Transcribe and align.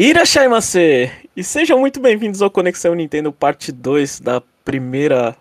Irashaimase! 0.00 1.12
E 1.36 1.44
sejam 1.44 1.78
muito 1.78 2.00
bem-vindos 2.00 2.40
ao 2.40 2.50
Conexão 2.50 2.94
Nintendo 2.94 3.30
Parte 3.30 3.70
2 3.70 4.18
da 4.20 4.40
primeira 4.64 5.36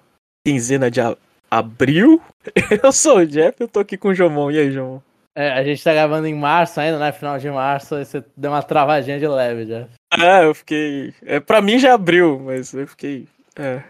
quinzena 0.46 0.92
de 0.92 1.00
a- 1.00 1.16
abril. 1.50 2.22
Eu 2.84 2.92
sou 2.92 3.20
o 3.20 3.26
Jeff, 3.26 3.56
eu 3.62 3.70
tô 3.70 3.80
aqui 3.80 3.96
com 3.96 4.10
o 4.10 4.14
Jomon. 4.14 4.52
E 4.52 4.60
aí, 4.60 4.70
Jomon? 4.70 5.00
É, 5.34 5.54
a 5.54 5.64
gente 5.64 5.82
tá 5.82 5.94
gravando 5.94 6.28
em 6.28 6.36
março 6.36 6.78
ainda, 6.78 7.00
né? 7.00 7.10
Final 7.14 7.40
de 7.40 7.50
março, 7.50 7.96
aí 7.96 8.04
você 8.04 8.22
deu 8.36 8.52
uma 8.52 8.62
travadinha 8.62 9.18
de 9.18 9.26
leve 9.26 9.66
já. 9.66 9.88
Ah, 10.12 10.44
eu 10.44 10.54
fiquei. 10.54 11.14
É, 11.26 11.40
pra 11.40 11.62
mim 11.62 11.80
já 11.80 11.94
abriu, 11.94 12.38
mas 12.44 12.74
eu 12.74 12.86
fiquei. 12.86 13.30
É. 13.56 13.82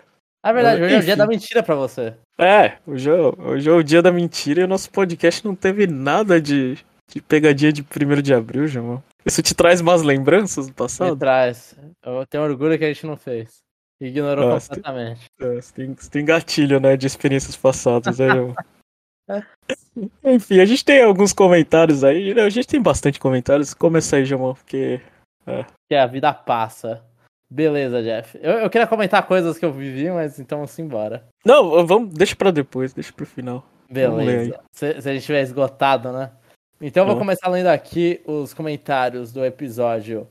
Na 0.46 0.52
verdade, 0.54 0.84
hoje 0.84 0.94
é 0.94 1.00
o 1.00 1.04
dia 1.04 1.16
da 1.18 1.26
mentira 1.26 1.64
pra 1.64 1.74
você. 1.74 2.14
É, 2.38 2.74
hoje 2.86 3.10
é, 3.10 3.14
hoje 3.16 3.68
é 3.68 3.74
o 3.74 3.82
dia 3.82 4.04
da 4.04 4.12
mentira 4.12 4.62
e 4.62 4.66
o 4.66 4.68
nosso 4.68 4.92
podcast 4.92 5.44
não 5.44 5.56
teve 5.56 5.88
nada 5.88 6.40
de, 6.40 6.78
de 7.12 7.20
pegadinha 7.24 7.74
de 7.74 7.82
1 7.82 8.22
de 8.22 8.36
abril, 8.36 8.68
Jomon. 8.68 9.02
Isso 9.26 9.42
te 9.44 9.54
traz 9.54 9.82
más 9.82 10.02
lembranças 10.02 10.66
do 10.68 10.70
Me 10.70 10.76
passado? 10.76 11.18
traz. 11.18 11.76
Eu 12.04 12.26
tenho 12.26 12.44
orgulho 12.44 12.78
que 12.78 12.86
a 12.86 12.88
gente 12.88 13.06
não 13.06 13.18
fez. 13.18 13.60
Ignorou 14.02 14.50
Nossa, 14.50 14.70
completamente. 14.70 15.26
É, 15.42 15.56
Você 15.56 15.74
tem, 15.74 15.94
tem 15.94 16.26
gatilho, 16.26 16.80
né, 16.80 16.96
de 16.96 17.06
experiências 17.06 17.56
passadas, 17.58 18.20
né? 18.20 18.28
Enfim, 20.24 20.60
a 20.60 20.66
gente 20.66 20.84
tem 20.84 21.04
alguns 21.04 21.34
comentários 21.34 22.04
aí. 22.04 22.34
né, 22.34 22.44
A 22.44 22.50
gente 22.50 22.68
tem 22.68 22.82
bastante 22.82 23.20
comentários. 23.20 23.74
Começa 23.74 24.16
aí, 24.16 24.26
Jamon, 24.26 24.54
porque. 24.54 25.02
Que 25.90 25.96
a 25.96 26.08
vida 26.08 26.34
passa. 26.34 27.04
Beleza, 27.52 28.02
Jeff. 28.02 28.38
Eu, 28.42 28.54
eu 28.60 28.70
queria 28.70 28.88
comentar 28.88 29.26
coisas 29.26 29.58
que 29.58 29.66
eu 29.66 29.74
vivi, 29.74 30.10
mas 30.12 30.40
então 30.40 30.60
vamos 30.60 30.78
embora. 30.80 31.26
Não, 31.46 31.86
vamos. 31.86 32.14
Deixa 32.14 32.36
pra 32.36 32.52
depois, 32.52 32.94
deixa 32.94 33.12
pro 33.12 33.26
final. 33.26 33.66
Beleza. 33.90 34.60
Se, 34.72 35.02
se 35.02 35.10
a 35.10 35.14
gente 35.14 35.26
tiver 35.26 35.42
esgotado, 35.42 36.12
né? 36.12 36.32
Então 36.82 37.06
vou 37.06 37.18
começar 37.18 37.50
lendo 37.50 37.68
aqui 37.68 38.22
os 38.26 38.54
comentários 38.54 39.34
do 39.34 39.44
episódio 39.44 40.26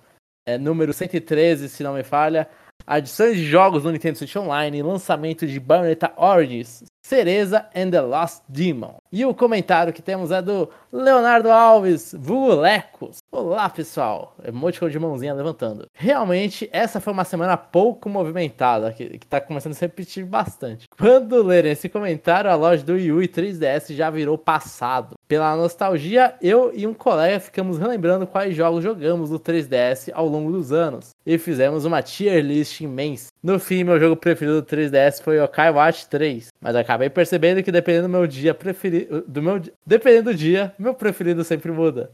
é, 0.47 0.57
número 0.57 0.95
113, 0.95 1.69
se 1.69 1.83
não 1.83 1.93
me 1.93 2.03
falha. 2.03 2.49
Adições 2.87 3.37
de 3.37 3.45
jogos 3.45 3.85
no 3.85 3.93
Nintendo 3.93 4.17
Switch 4.17 4.35
Online, 4.35 4.83
lançamento 4.83 5.47
de 5.47 5.61
Bayonetta 5.61 6.11
Origins, 6.17 6.85
Cereza 7.09 7.65
and 7.75 7.91
the 7.91 8.03
Lost 8.03 8.43
Demon. 8.47 8.99
E 9.11 9.25
o 9.25 9.33
comentário 9.33 9.95
que 9.95 10.03
temos 10.03 10.31
é 10.31 10.43
do 10.43 10.69
Leonardo 10.93 11.51
Alves, 11.51 12.15
vulgo 12.19 12.55
Lecos. 12.55 13.17
Olá, 13.33 13.71
pessoal. 13.71 14.37
Emoticon 14.45 14.91
de 14.91 14.99
mãozinha 14.99 15.33
levantando. 15.33 15.87
Realmente, 15.95 16.69
essa 16.71 17.01
foi 17.01 17.15
uma 17.15 17.25
semana 17.25 17.57
pouco 17.57 18.11
movimentada, 18.11 18.93
que, 18.93 19.19
que 19.19 19.27
tá 19.27 19.41
começando 19.41 19.73
a 19.73 19.75
se 19.77 19.81
repetir 19.81 20.27
bastante. 20.27 20.87
Quando 20.99 21.43
lerem 21.43 21.73
esse 21.73 21.89
comentário, 21.89 22.51
a 22.51 22.55
loja 22.55 22.85
do 22.85 22.93
Wii 22.93 23.25
e 23.25 23.29
3DS 23.29 23.95
já 23.95 24.11
virou 24.11 24.37
passado. 24.37 25.15
Pela 25.27 25.57
nostalgia, 25.57 26.35
eu 26.43 26.71
e 26.75 26.87
um 26.87 26.93
colega 26.93 27.41
ficamos 27.41 27.79
relembrando 27.79 28.27
quais 28.27 28.55
jogos 28.55 28.85
jogamos 28.85 29.31
no 29.31 29.41
3DS 29.41 30.11
ao 30.13 30.27
longo 30.27 30.53
dos 30.53 30.73
anos. 30.73 31.11
E 31.25 31.39
fizemos 31.39 31.87
uma 31.87 32.03
tier 32.03 32.45
list 32.45 32.83
imensa. 32.83 33.31
No 33.43 33.59
fim, 33.59 33.85
meu 33.85 34.01
jogo 34.01 34.17
preferido 34.17 34.61
do 34.61 34.67
3DS 34.67 35.23
foi 35.23 35.39
Yokai 35.39 35.71
Watch 35.71 36.09
3. 36.09 36.49
Mas 36.61 36.75
acabei 36.75 37.09
percebendo 37.09 37.63
que 37.63 37.71
dependendo 37.71 38.09
do 38.09 38.11
meu 38.11 38.27
dia 38.27 38.53
preferido. 38.53 39.23
Do 39.27 39.41
meu, 39.43 39.63
dependendo 39.87 40.31
do 40.31 40.37
dia, 40.37 40.75
meu 40.79 40.95
preferido 40.95 41.45
sempre 41.45 41.71
muda. 41.71 42.11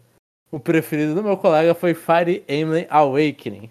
O 0.51 0.61
preferido 0.61 1.15
do 1.15 1.23
meu 1.23 1.37
colega 1.37 1.75
foi 1.75 1.95
Fire 1.95 2.45
Emblem 2.49 2.87
Awakening. 2.91 3.71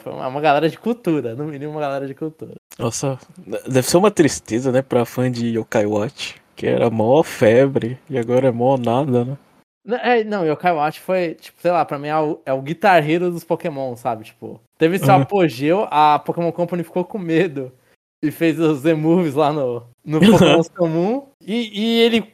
Foi 0.00 0.12
uma 0.12 0.40
galera 0.40 0.68
de 0.68 0.78
cultura, 0.78 1.34
no 1.34 1.44
mínimo 1.44 1.72
uma 1.72 1.80
galera 1.80 2.06
de 2.06 2.14
cultura. 2.14 2.54
Nossa, 2.78 3.18
deve 3.66 3.82
ser 3.82 3.96
uma 3.96 4.10
tristeza, 4.10 4.72
né, 4.72 4.80
pra 4.80 5.04
fã 5.04 5.30
de 5.30 5.58
Yokai 5.58 5.84
Watch. 5.84 6.40
Que 6.54 6.66
era 6.66 6.90
mó 6.90 7.22
febre 7.22 7.98
e 8.08 8.18
agora 8.18 8.48
é 8.48 8.50
mó 8.50 8.76
nada, 8.76 9.24
né? 9.24 9.38
Não, 9.84 9.96
É, 9.98 10.24
não, 10.24 10.46
Yokai 10.46 10.72
Watch 10.72 11.00
foi, 11.00 11.34
tipo, 11.34 11.60
sei 11.60 11.70
lá, 11.70 11.84
pra 11.84 11.98
mim 11.98 12.08
é 12.08 12.18
o, 12.18 12.40
é 12.44 12.52
o 12.52 12.62
Guitar 12.62 13.08
Hero 13.08 13.30
dos 13.30 13.44
Pokémon, 13.44 13.94
sabe? 13.96 14.24
Tipo, 14.24 14.60
teve 14.76 14.98
seu 14.98 15.14
apogeu, 15.14 15.86
a 15.90 16.18
Pokémon 16.18 16.50
Company 16.52 16.82
ficou 16.82 17.04
com 17.04 17.18
medo 17.18 17.72
e 18.22 18.30
fez 18.30 18.58
os 18.58 18.80
Z-Moves 18.80 19.34
lá 19.34 19.52
no, 19.52 19.84
no 20.04 20.18
Pokémon 20.32 20.62
comum. 20.76 21.26
E, 21.40 21.70
e 21.80 22.00
ele 22.00 22.32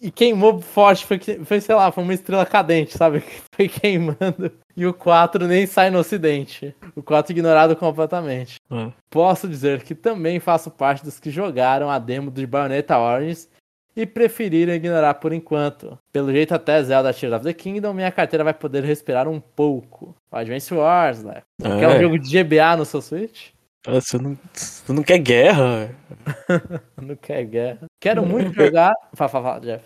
e 0.00 0.10
queimou 0.10 0.60
forte, 0.60 1.04
foi, 1.04 1.18
foi, 1.44 1.60
sei 1.60 1.74
lá, 1.74 1.92
foi 1.92 2.02
uma 2.04 2.14
estrela 2.14 2.46
cadente, 2.46 2.96
sabe? 2.96 3.22
Foi 3.54 3.68
queimando. 3.68 4.50
E 4.74 4.86
o 4.86 4.94
4 4.94 5.46
nem 5.46 5.66
sai 5.66 5.90
no 5.90 5.98
ocidente. 5.98 6.74
O 6.96 7.02
4 7.02 7.32
ignorado 7.32 7.76
completamente. 7.76 8.56
É. 8.70 8.90
Posso 9.10 9.46
dizer 9.46 9.82
que 9.82 9.94
também 9.94 10.40
faço 10.40 10.70
parte 10.70 11.04
dos 11.04 11.20
que 11.20 11.30
jogaram 11.30 11.90
a 11.90 11.98
demo 11.98 12.30
de 12.30 12.46
Bayonetta 12.46 12.98
Origins 12.98 13.48
e 13.96 14.04
preferiram 14.06 14.72
ignorar 14.72 15.14
por 15.14 15.32
enquanto. 15.32 15.96
Pelo 16.12 16.32
jeito, 16.32 16.54
até 16.54 16.82
Zelda 16.82 17.12
Tears 17.12 17.34
of 17.34 17.44
the 17.44 17.52
Kingdom, 17.52 17.92
minha 17.92 18.10
carteira 18.10 18.42
vai 18.42 18.54
poder 18.54 18.82
respirar 18.82 19.28
um 19.28 19.38
pouco. 19.38 20.16
O 20.32 20.36
Advance 20.36 20.72
Wars, 20.74 21.22
né? 21.22 21.42
Quer 21.60 21.88
um 21.88 21.92
É. 21.92 22.00
jogo 22.00 22.18
de 22.18 22.42
GBA 22.42 22.76
no 22.76 22.84
seu 22.84 23.00
Switch? 23.02 23.50
Ah, 23.86 24.00
Você 24.00 24.18
não, 24.18 24.38
você 24.52 24.92
não 24.92 25.02
quer 25.02 25.18
guerra? 25.18 25.94
Não 27.00 27.16
quer 27.16 27.44
guerra. 27.44 27.86
Quero 28.00 28.24
muito 28.24 28.52
jogar. 28.54 28.94
Fala, 29.14 29.28
fala, 29.28 29.44
fala, 29.44 29.60
Jeff. 29.60 29.84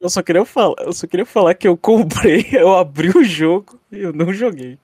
Eu 0.00 0.10
só 0.10 0.22
queria 0.22 0.44
falar, 0.44 0.74
eu 0.80 0.92
só 0.92 1.06
queria 1.06 1.26
falar 1.26 1.54
que 1.54 1.66
eu 1.66 1.76
comprei, 1.76 2.46
eu 2.52 2.76
abri 2.76 3.08
o 3.08 3.24
jogo 3.24 3.80
e 3.90 3.98
eu 3.98 4.12
não 4.12 4.32
joguei. 4.32 4.78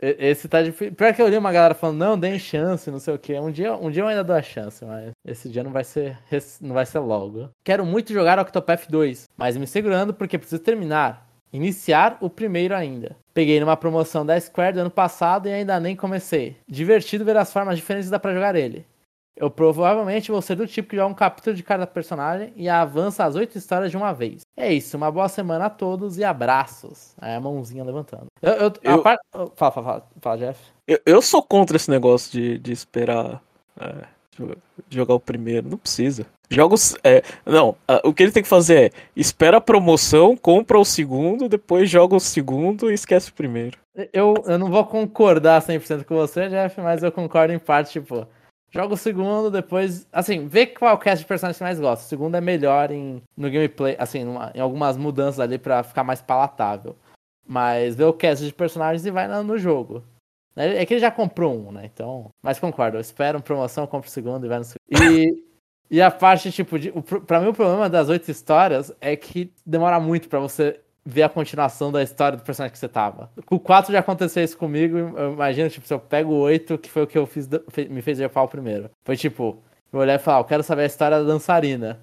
Esse 0.00 0.48
tá 0.48 0.62
difícil. 0.62 0.94
Pior 0.94 1.14
que 1.14 1.20
eu 1.22 1.28
li 1.28 1.36
uma 1.36 1.52
galera 1.52 1.74
falando, 1.74 1.98
não, 1.98 2.18
deem 2.18 2.38
chance, 2.38 2.90
não 2.90 2.98
sei 2.98 3.14
o 3.14 3.18
que. 3.18 3.38
Um 3.38 3.50
dia, 3.52 3.74
um 3.76 3.90
dia 3.90 4.02
eu 4.02 4.08
ainda 4.08 4.24
dou 4.24 4.34
a 4.34 4.42
chance, 4.42 4.84
mas 4.84 5.10
esse 5.24 5.48
dia 5.48 5.62
não 5.62 5.70
vai 5.70 5.84
ser, 5.84 6.18
não 6.60 6.74
vai 6.74 6.86
ser 6.86 6.98
logo. 7.00 7.50
Quero 7.62 7.84
muito 7.84 8.12
jogar 8.12 8.38
Octopath 8.38 8.88
2, 8.88 9.28
mas 9.36 9.56
me 9.56 9.66
segurando 9.66 10.14
porque 10.14 10.38
preciso 10.38 10.62
terminar. 10.62 11.28
Iniciar 11.52 12.16
o 12.20 12.30
primeiro 12.30 12.74
ainda. 12.74 13.14
Peguei 13.34 13.58
numa 13.60 13.76
promoção 13.76 14.24
da 14.26 14.38
Square 14.38 14.74
do 14.74 14.80
ano 14.80 14.90
passado 14.90 15.48
e 15.48 15.52
ainda 15.52 15.78
nem 15.80 15.96
comecei. 15.96 16.56
Divertido 16.68 17.24
ver 17.24 17.36
as 17.36 17.52
formas 17.52 17.76
diferentes 17.76 18.08
que 18.08 18.10
dá 18.12 18.18
pra 18.18 18.34
jogar 18.34 18.54
ele. 18.54 18.86
Eu 19.34 19.50
provavelmente 19.50 20.30
vou 20.30 20.42
ser 20.42 20.54
do 20.56 20.66
tipo 20.66 20.90
que 20.90 20.96
joga 20.96 21.10
um 21.10 21.14
capítulo 21.14 21.56
de 21.56 21.62
cada 21.62 21.86
personagem 21.86 22.52
e 22.54 22.68
avança 22.68 23.24
as 23.24 23.34
oito 23.34 23.56
histórias 23.56 23.90
de 23.90 23.96
uma 23.96 24.12
vez. 24.12 24.42
É 24.54 24.70
isso, 24.70 24.94
uma 24.98 25.10
boa 25.10 25.26
semana 25.28 25.64
a 25.66 25.70
todos 25.70 26.18
e 26.18 26.24
abraços. 26.24 27.14
Aí 27.18 27.34
a 27.34 27.40
mãozinha 27.40 27.82
levantando. 27.82 28.26
Eu, 28.42 28.52
eu, 28.52 28.72
Eu- 28.82 29.02
par- 29.02 29.18
Fala, 29.32 29.50
fala, 29.56 29.72
fala, 29.72 30.06
fala, 30.20 30.36
Jeff. 30.38 30.60
Eu, 30.86 31.00
eu 31.06 31.22
sou 31.22 31.42
contra 31.42 31.76
esse 31.76 31.90
negócio 31.90 32.30
de, 32.30 32.58
de 32.58 32.72
esperar 32.72 33.42
é, 33.80 34.04
jogar 34.88 35.14
o 35.14 35.20
primeiro. 35.20 35.68
Não 35.68 35.78
precisa. 35.78 36.26
Jogos. 36.50 36.94
É, 37.02 37.22
não, 37.46 37.76
o 38.04 38.12
que 38.12 38.22
ele 38.22 38.32
tem 38.32 38.42
que 38.42 38.48
fazer 38.48 38.92
é 38.92 38.98
espera 39.16 39.56
a 39.56 39.60
promoção, 39.60 40.36
compra 40.36 40.78
o 40.78 40.84
segundo, 40.84 41.48
depois 41.48 41.88
joga 41.88 42.14
o 42.14 42.20
segundo 42.20 42.90
e 42.90 42.94
esquece 42.94 43.30
o 43.30 43.34
primeiro. 43.34 43.78
Eu, 44.12 44.34
eu 44.46 44.58
não 44.58 44.70
vou 44.70 44.84
concordar 44.84 45.62
100% 45.62 46.04
com 46.04 46.14
você, 46.16 46.48
Jeff, 46.48 46.80
mas 46.80 47.02
eu 47.02 47.12
concordo 47.12 47.52
em 47.52 47.58
parte, 47.58 47.92
tipo, 47.92 48.26
joga 48.70 48.94
o 48.94 48.96
segundo, 48.98 49.50
depois, 49.50 50.06
assim, 50.12 50.46
vê 50.46 50.66
qual 50.66 50.96
cast 50.98 51.22
de 51.22 51.28
personagem 51.28 51.58
você 51.58 51.64
mais 51.64 51.80
gosta. 51.80 52.04
O 52.04 52.08
segundo 52.08 52.34
é 52.36 52.40
melhor 52.40 52.90
em, 52.90 53.22
no 53.36 53.50
gameplay, 53.50 53.96
assim, 53.98 54.24
numa- 54.24 54.50
em 54.54 54.60
algumas 54.60 54.96
mudanças 54.96 55.40
ali 55.40 55.58
pra 55.58 55.82
ficar 55.82 56.04
mais 56.04 56.22
palatável. 56.22 56.96
Mas 57.46 57.94
vê 57.94 58.04
o 58.04 58.12
cast 58.12 58.44
de 58.46 58.52
personagens 58.52 59.04
e 59.04 59.10
vai 59.10 59.26
no 59.42 59.58
jogo. 59.58 60.02
É 60.56 60.82
é 60.82 60.86
que 60.86 60.94
ele 60.94 61.00
já 61.00 61.10
comprou 61.10 61.54
um, 61.54 61.72
né? 61.72 61.88
Então, 61.92 62.30
mas 62.42 62.58
concordo, 62.58 62.96
eu 62.96 63.00
espero 63.00 63.38
uma 63.38 63.42
promoção, 63.42 63.86
compro 63.86 64.08
o 64.08 64.12
segundo 64.12 64.44
e 64.44 64.48
vai 64.48 64.58
no 64.58 64.64
segundo. 64.64 65.12
E, 65.14 65.44
e 65.90 66.00
a 66.00 66.10
parte, 66.10 66.50
tipo, 66.50 66.78
de, 66.78 66.90
o, 66.94 67.02
pra 67.02 67.40
mim 67.40 67.48
o 67.48 67.54
problema 67.54 67.88
das 67.88 68.08
oito 68.08 68.30
histórias 68.30 68.92
é 69.00 69.16
que 69.16 69.52
demora 69.64 69.98
muito 70.00 70.28
pra 70.28 70.38
você 70.38 70.80
ver 71.04 71.24
a 71.24 71.28
continuação 71.28 71.90
da 71.90 72.02
história 72.02 72.38
do 72.38 72.44
personagem 72.44 72.72
que 72.72 72.78
você 72.78 72.88
tava. 72.88 73.30
Com 73.44 73.56
o 73.56 73.60
4 73.60 73.92
já 73.92 73.98
aconteceu 73.98 74.44
isso 74.44 74.56
comigo, 74.56 74.96
eu 74.96 75.32
imagino, 75.32 75.68
tipo, 75.68 75.86
se 75.86 75.92
eu 75.92 75.98
pego 75.98 76.32
o 76.32 76.40
8, 76.40 76.78
que 76.78 76.90
foi 76.90 77.02
o 77.02 77.06
que 77.06 77.18
eu 77.18 77.26
fiz, 77.26 77.48
me 77.90 78.00
fez 78.02 78.18
dropar 78.18 78.44
o 78.44 78.48
primeiro. 78.48 78.90
Foi 79.04 79.16
tipo, 79.16 79.58
eu 79.92 80.00
olhar 80.00 80.14
e 80.14 80.18
falar, 80.18 80.38
eu 80.40 80.44
quero 80.44 80.62
saber 80.62 80.82
a 80.82 80.86
história 80.86 81.18
da 81.18 81.24
dançarina. 81.24 82.00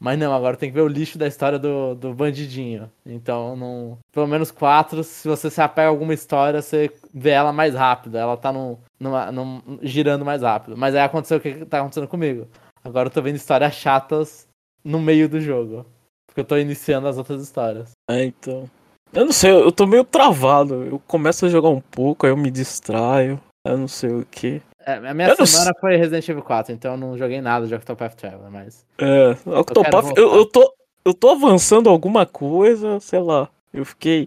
Mas 0.00 0.18
não, 0.18 0.32
agora 0.32 0.56
tem 0.56 0.68
que 0.70 0.74
ver 0.74 0.82
o 0.82 0.88
lixo 0.88 1.18
da 1.18 1.26
história 1.26 1.58
do, 1.58 1.94
do 1.94 2.14
bandidinho. 2.14 2.88
Então, 3.04 3.56
não. 3.56 3.98
Pelo 4.12 4.28
menos 4.28 4.50
quatro, 4.50 5.02
se 5.02 5.26
você 5.26 5.50
se 5.50 5.60
apega 5.60 5.88
a 5.88 5.90
alguma 5.90 6.14
história, 6.14 6.62
você 6.62 6.90
vê 7.12 7.30
ela 7.30 7.52
mais 7.52 7.74
rápido. 7.74 8.16
Ela 8.16 8.36
tá 8.36 8.52
num, 8.52 8.78
numa, 9.00 9.32
num- 9.32 9.60
girando 9.82 10.24
mais 10.24 10.42
rápido. 10.42 10.76
Mas 10.76 10.94
aí 10.94 11.00
aconteceu 11.02 11.38
o 11.38 11.40
que 11.40 11.64
tá 11.64 11.80
acontecendo 11.80 12.06
comigo. 12.06 12.46
Agora 12.84 13.08
eu 13.08 13.12
tô 13.12 13.20
vendo 13.20 13.34
histórias 13.36 13.74
chatas 13.74 14.46
no 14.84 15.00
meio 15.00 15.28
do 15.28 15.40
jogo. 15.40 15.84
Porque 16.26 16.40
eu 16.40 16.44
tô 16.44 16.56
iniciando 16.56 17.08
as 17.08 17.18
outras 17.18 17.42
histórias. 17.42 17.90
É, 18.08 18.24
então. 18.24 18.70
Eu 19.12 19.24
não 19.24 19.32
sei, 19.32 19.50
eu 19.50 19.72
tô 19.72 19.84
meio 19.86 20.04
travado. 20.04 20.84
Eu 20.84 21.02
começo 21.08 21.44
a 21.44 21.48
jogar 21.48 21.70
um 21.70 21.80
pouco, 21.80 22.24
aí 22.24 22.30
eu 22.30 22.36
me 22.36 22.50
distraio. 22.50 23.40
Eu 23.66 23.76
não 23.76 23.88
sei 23.88 24.10
o 24.10 24.24
que. 24.30 24.62
É, 24.84 24.94
a 24.94 25.14
minha 25.14 25.28
Eu 25.28 25.36
não 25.38 25.46
semana 25.46 25.72
foi 25.80 25.96
Resident 25.96 26.28
Evil 26.28 26.42
4, 26.42 26.72
então 26.72 26.92
eu 26.92 26.98
não 26.98 27.18
joguei 27.18 27.40
nada 27.40 27.66
de 27.66 27.74
Octopath 27.74 28.14
Traveler, 28.14 28.50
mas. 28.50 28.86
É, 28.98 29.30
Octopath, 29.58 30.16
eu, 30.16 30.34
eu, 30.36 30.46
tô, 30.46 30.74
eu 31.04 31.12
tô 31.12 31.30
avançando 31.30 31.90
alguma 31.90 32.24
coisa, 32.24 32.98
sei 33.00 33.18
lá. 33.18 33.48
Eu 33.72 33.84
fiquei. 33.84 34.26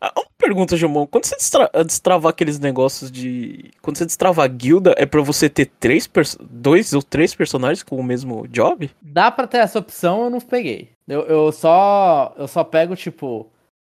Ah, 0.00 0.12
uma 0.16 0.26
pergunta, 0.36 0.76
Gilmão. 0.76 1.06
Quando 1.06 1.24
você 1.24 1.34
destra 1.36 1.70
destravar 1.84 2.30
aqueles 2.30 2.58
negócios 2.58 3.10
de. 3.10 3.70
Quando 3.80 3.96
você 3.96 4.04
destrava 4.04 4.44
a 4.44 4.46
guilda, 4.46 4.94
é 4.98 5.06
pra 5.06 5.22
você 5.22 5.48
ter 5.48 5.66
três 5.80 6.06
perso- 6.06 6.38
dois 6.42 6.92
ou 6.92 7.02
três 7.02 7.34
personagens 7.34 7.82
com 7.82 7.96
o 7.96 8.04
mesmo 8.04 8.46
job? 8.48 8.90
Dá 9.00 9.30
pra 9.30 9.46
ter 9.46 9.58
essa 9.58 9.78
opção, 9.78 10.24
eu 10.24 10.30
não 10.30 10.40
peguei. 10.40 10.90
Eu, 11.08 11.22
eu 11.22 11.50
só. 11.50 12.34
Eu 12.36 12.46
só 12.46 12.62
pego, 12.62 12.94
tipo. 12.94 13.48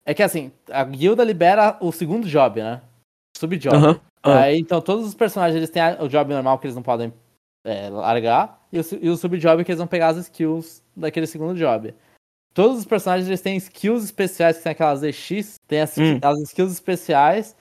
É 0.04 0.12
que 0.12 0.22
assim, 0.22 0.50
a 0.70 0.82
guilda 0.82 1.22
libera 1.22 1.76
o 1.80 1.92
segundo 1.92 2.26
job, 2.28 2.60
né? 2.60 2.82
subjob. 3.38 3.76
Aham. 3.76 4.00
Ah. 4.22 4.42
Aí, 4.42 4.58
então, 4.58 4.80
todos 4.80 5.06
os 5.06 5.14
personagens 5.14 5.56
eles 5.56 5.70
têm 5.70 5.82
o 6.00 6.08
job 6.08 6.32
normal 6.32 6.58
que 6.58 6.66
eles 6.66 6.76
não 6.76 6.82
podem 6.82 7.12
é, 7.64 7.88
largar, 7.88 8.60
e 8.72 8.78
o, 8.78 8.82
e 9.00 9.08
o 9.08 9.16
subjob 9.16 9.64
que 9.64 9.70
eles 9.70 9.78
vão 9.78 9.86
pegar 9.86 10.08
as 10.08 10.16
skills 10.18 10.82
daquele 10.96 11.26
segundo 11.26 11.58
job. 11.58 11.94
Todos 12.54 12.78
os 12.78 12.84
personagens 12.84 13.26
eles 13.28 13.40
têm 13.40 13.56
skills 13.56 14.04
especiais, 14.04 14.58
que 14.58 14.62
tem 14.62 14.72
aquelas 14.72 15.02
EX, 15.02 15.56
tem 15.66 15.80
as, 15.80 15.96
Hum. 15.96 16.18
as 16.22 16.38
skills 16.40 16.72
especiais 16.72 17.56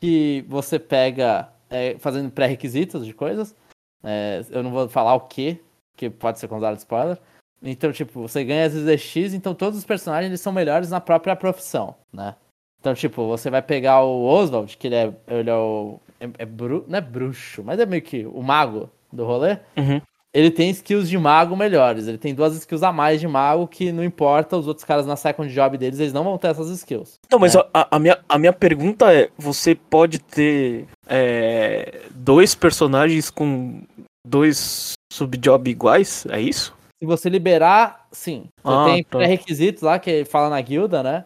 que 0.00 0.44
você 0.48 0.78
pega 0.78 1.48
é, 1.70 1.96
fazendo 1.98 2.30
pré-requisitos 2.30 3.06
de 3.06 3.14
coisas. 3.14 3.54
É, 4.02 4.44
eu 4.50 4.62
não 4.62 4.70
vou 4.70 4.88
falar 4.88 5.14
o 5.14 5.20
que, 5.20 5.58
que 5.96 6.10
pode 6.10 6.38
ser 6.38 6.48
considerado 6.48 6.76
spoiler. 6.76 7.18
Então, 7.62 7.90
tipo, 7.90 8.20
você 8.20 8.44
ganha 8.44 8.66
as 8.66 8.74
EX, 8.74 9.32
então 9.32 9.54
todos 9.54 9.78
os 9.78 9.84
personagens 9.84 10.28
eles 10.28 10.40
são 10.42 10.52
melhores 10.52 10.90
na 10.90 11.00
própria 11.00 11.34
profissão, 11.34 11.94
né? 12.12 12.36
Então, 12.84 12.92
tipo, 12.92 13.26
você 13.26 13.48
vai 13.48 13.62
pegar 13.62 14.02
o 14.02 14.24
Oswald, 14.26 14.76
que 14.76 14.88
ele 14.88 14.94
é, 14.94 15.10
ele 15.26 15.48
é 15.48 15.54
o. 15.56 15.98
É, 16.20 16.28
é 16.40 16.44
bru, 16.44 16.84
não 16.86 16.98
é 16.98 17.00
bruxo, 17.00 17.62
mas 17.64 17.80
é 17.80 17.86
meio 17.86 18.02
que 18.02 18.26
o 18.26 18.42
mago 18.42 18.90
do 19.10 19.24
rolê. 19.24 19.56
Uhum. 19.74 20.02
Ele 20.34 20.50
tem 20.50 20.68
skills 20.68 21.08
de 21.08 21.16
mago 21.16 21.56
melhores. 21.56 22.06
Ele 22.06 22.18
tem 22.18 22.34
duas 22.34 22.54
skills 22.54 22.82
a 22.82 22.92
mais 22.92 23.20
de 23.22 23.26
mago 23.26 23.66
que 23.66 23.90
não 23.90 24.04
importa, 24.04 24.58
os 24.58 24.68
outros 24.68 24.84
caras 24.84 25.06
na 25.06 25.16
second 25.16 25.50
job 25.50 25.78
deles, 25.78 25.98
eles 25.98 26.12
não 26.12 26.24
vão 26.24 26.36
ter 26.36 26.48
essas 26.48 26.68
skills. 26.68 27.14
Não, 27.32 27.38
mas 27.38 27.54
É. 27.54 27.66
a, 27.72 27.96
a 27.96 27.98
minha, 27.98 28.18
a 28.28 28.38
minha 28.38 28.52
pergunta 28.52 29.10
é: 29.14 29.30
você 29.38 29.74
pode 29.74 30.18
ter 30.18 30.84
é, 31.08 32.02
dois 32.10 32.54
personagens 32.54 33.30
com 33.30 33.80
dois 34.26 34.92
subjob 35.10 35.70
iguais? 35.70 36.26
É 36.28 36.38
isso? 36.38 36.76
Se 37.02 37.06
você 37.06 37.30
liberar, 37.30 38.06
sim. 38.12 38.44
Você 38.62 38.74
Ah, 38.76 38.84
tem 38.84 39.02
tá. 39.04 39.18
pré-requisitos 39.18 39.82
lá 39.82 39.98
que 39.98 40.26
fala 40.26 40.50
na 40.50 40.60
guilda, 40.60 41.02
né? 41.02 41.24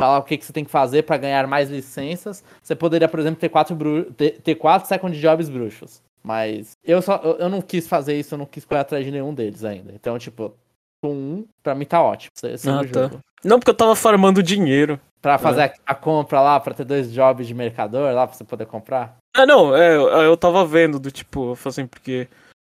Fala 0.00 0.18
o 0.18 0.22
que, 0.22 0.38
que 0.38 0.44
você 0.46 0.52
tem 0.52 0.64
que 0.64 0.70
fazer 0.70 1.02
pra 1.02 1.18
ganhar 1.18 1.46
mais 1.46 1.68
licenças. 1.68 2.42
Você 2.62 2.74
poderia, 2.74 3.06
por 3.06 3.20
exemplo, 3.20 3.38
ter 3.38 3.50
quatro, 3.50 3.74
bru... 3.76 4.04
ter, 4.12 4.54
quatro 4.54 4.88
second 4.88 5.14
jobs 5.20 5.48
bruxos. 5.50 6.00
Mas 6.22 6.72
eu 6.84 7.02
só 7.02 7.16
eu, 7.38 7.48
não 7.48 7.60
quis 7.60 7.86
fazer 7.86 8.18
isso, 8.18 8.34
eu 8.34 8.38
não 8.38 8.46
quis 8.46 8.64
correr 8.64 8.80
atrás 8.80 9.04
de 9.04 9.10
nenhum 9.10 9.34
deles 9.34 9.62
ainda. 9.64 9.92
Então, 9.94 10.18
tipo, 10.18 10.54
com 11.02 11.12
um, 11.12 11.46
pra 11.62 11.74
mim 11.74 11.84
tá 11.84 12.02
ótimo. 12.02 12.30
Esse- 12.42 12.68
é 12.68 12.72
Ah, 12.72 12.78
tá. 12.84 13.02
jogo. 13.02 13.20
Não, 13.44 13.58
porque 13.58 13.70
eu 13.70 13.74
tava 13.76 13.94
farmando 13.96 14.42
dinheiro. 14.42 15.00
Pra 15.22 15.36
fazer 15.38 15.62
a, 15.62 15.92
a 15.92 15.94
compra 15.94 16.40
lá, 16.40 16.58
pra 16.60 16.72
ter 16.72 16.84
dois 16.84 17.12
jobs 17.12 17.46
de 17.46 17.52
mercador 17.54 18.12
lá, 18.14 18.26
pra 18.26 18.34
você 18.36 18.44
poder 18.44 18.64
comprar. 18.66 19.16
Ah, 19.36 19.44
não, 19.46 19.76
é, 19.76 19.94
eu, 19.96 20.08
eu 20.08 20.36
tava 20.36 20.64
vendo 20.64 20.98
do 20.98 21.10
tipo, 21.10 21.56
assim, 21.64 21.86
porque 21.86 22.26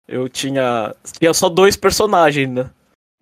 eu 0.07 0.29
tinha. 0.29 0.95
Tinha 1.19 1.33
só 1.33 1.49
dois 1.49 1.75
personagens, 1.77 2.49
né? 2.51 2.71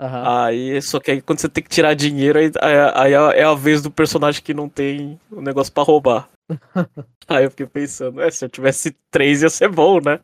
Aham. 0.00 0.44
Aí, 0.46 0.82
só 0.82 0.98
que 0.98 1.10
aí 1.10 1.20
quando 1.22 1.38
você 1.38 1.48
tem 1.48 1.62
que 1.62 1.70
tirar 1.70 1.94
dinheiro, 1.94 2.38
aí, 2.38 2.50
aí 2.94 3.12
é 3.12 3.40
é 3.40 3.44
a 3.44 3.54
vez 3.54 3.80
do 3.82 3.90
personagem 3.90 4.42
que 4.42 4.52
não 4.54 4.68
tem 4.68 5.18
o 5.30 5.40
negócio 5.40 5.72
pra 5.72 5.82
roubar. 5.82 6.28
aí 7.28 7.44
eu 7.44 7.50
fiquei 7.50 7.66
pensando, 7.66 8.20
é, 8.20 8.30
se 8.30 8.44
eu 8.44 8.48
tivesse 8.48 8.96
três 9.10 9.42
ia 9.42 9.50
ser 9.50 9.68
bom, 9.68 10.00
né? 10.00 10.18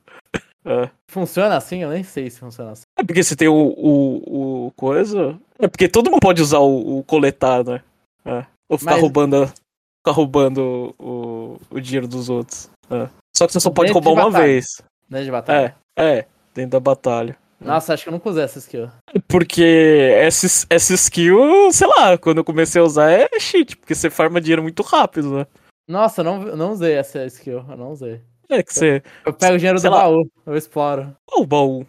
É. 0.65 0.91
Funciona 1.11 1.57
assim? 1.57 1.83
Eu 1.83 1.91
nem 1.91 2.03
sei 2.03 2.29
se 2.29 2.41
funciona 2.41 2.73
assim. 2.73 2.83
É 2.99 3.03
porque 3.05 3.23
você 3.23 3.35
tem 3.37 3.49
o, 3.49 3.55
o, 3.55 4.67
o 4.67 4.73
coisa. 4.73 5.39
É 5.59 5.69
porque 5.69 5.89
todo 5.89 6.11
mundo 6.11 6.21
pode 6.21 6.43
usar 6.43 6.59
o, 6.59 6.99
o 6.99 7.05
coletar, 7.05 7.65
né? 7.65 7.81
É. 8.25 8.45
Ou 8.69 8.77
ficar 8.77 8.93
Mas- 8.93 9.01
roubando. 9.01 9.47
Ficar 9.47 10.13
roubando 10.13 10.95
o, 10.99 11.57
o 11.71 11.81
dinheiro 11.81 12.07
dos 12.07 12.29
outros. 12.29 12.69
É. 12.91 13.09
Só 13.37 13.47
que 13.47 13.53
você 13.53 13.61
só 13.61 13.71
pode 13.71 13.89
Dentro 13.89 14.01
de 14.01 14.07
roubar 14.07 14.25
uma 14.25 14.31
batalha. 14.33 14.53
vez. 14.53 14.67
Né, 15.09 15.23
de 15.23 15.31
batalha. 15.31 15.75
É, 15.97 16.19
é, 16.19 16.27
dentro 16.55 16.73
da 16.73 16.81
batalha. 16.81 17.37
Nossa, 17.61 17.93
acho 17.95 18.05
que 18.05 18.09
eu 18.09 18.13
nunca 18.13 18.29
usei 18.31 18.45
essa 18.45 18.59
skill. 18.59 18.89
Porque 19.27 20.13
essa, 20.17 20.47
essa 20.71 20.95
skill, 20.95 21.73
sei 21.73 21.87
lá, 21.89 22.17
quando 22.17 22.39
eu 22.39 22.45
comecei 22.45 22.81
a 22.81 22.85
usar 22.85 23.11
é 23.11 23.29
cheat, 23.41 23.77
porque 23.77 23.95
você 23.95 24.09
farma 24.09 24.41
dinheiro 24.41 24.63
muito 24.63 24.83
rápido, 24.83 25.39
né? 25.39 25.47
Nossa, 25.89 26.21
eu 26.21 26.25
não, 26.25 26.43
eu 26.47 26.57
não 26.57 26.73
usei 26.73 26.95
essa 26.95 27.25
skill. 27.27 27.65
Eu 27.69 27.77
não 27.77 27.91
usei. 27.93 28.21
É 28.49 28.63
que 28.63 28.73
você. 28.73 29.03
Eu 29.27 29.33
pego 29.33 29.55
o 29.55 29.59
dinheiro 29.59 29.81
do 29.81 29.91
lá. 29.91 30.03
baú, 30.03 30.31
eu 30.47 30.57
exploro. 30.57 31.15
Ó, 31.31 31.43
o 31.43 31.47
baú. 31.47 31.85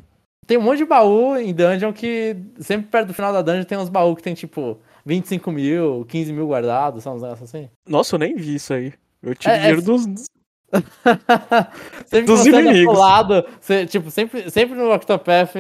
Tem 0.48 0.58
um 0.58 0.62
monte 0.62 0.80
de 0.80 0.86
baú 0.86 1.38
em 1.38 1.54
dungeon 1.54 1.94
que 1.94 2.36
sempre 2.60 2.88
perto 2.88 3.08
do 3.10 3.14
final 3.14 3.32
da 3.32 3.42
dungeon 3.42 3.64
tem 3.66 3.78
uns 3.78 3.90
baús 3.90 4.16
que 4.16 4.24
tem 4.24 4.34
tipo 4.34 4.80
25 5.06 5.52
mil, 5.52 6.06
15 6.06 6.34
mil 6.34 6.48
guardados, 6.48 7.04
são 7.04 7.16
uns 7.16 7.22
negócios 7.22 7.48
assim. 7.54 7.70
Nossa, 7.88 8.16
eu 8.16 8.20
nem 8.20 8.36
vi 8.36 8.56
isso 8.56 8.74
aí. 8.74 8.92
Eu 9.22 9.36
tive 9.36 9.54
É, 9.54 9.58
é- 9.58 9.60
dinheiro 9.60 9.82
dos. 9.84 10.06
sempre 12.06 12.26
Dos 12.26 12.40
você 12.42 12.50
inimigos. 12.50 12.98
lado, 12.98 13.46
você, 13.60 13.86
tipo, 13.86 14.10
sempre, 14.12 14.50
sempre 14.50 14.76
no 14.78 14.94
Octopath 14.94 15.54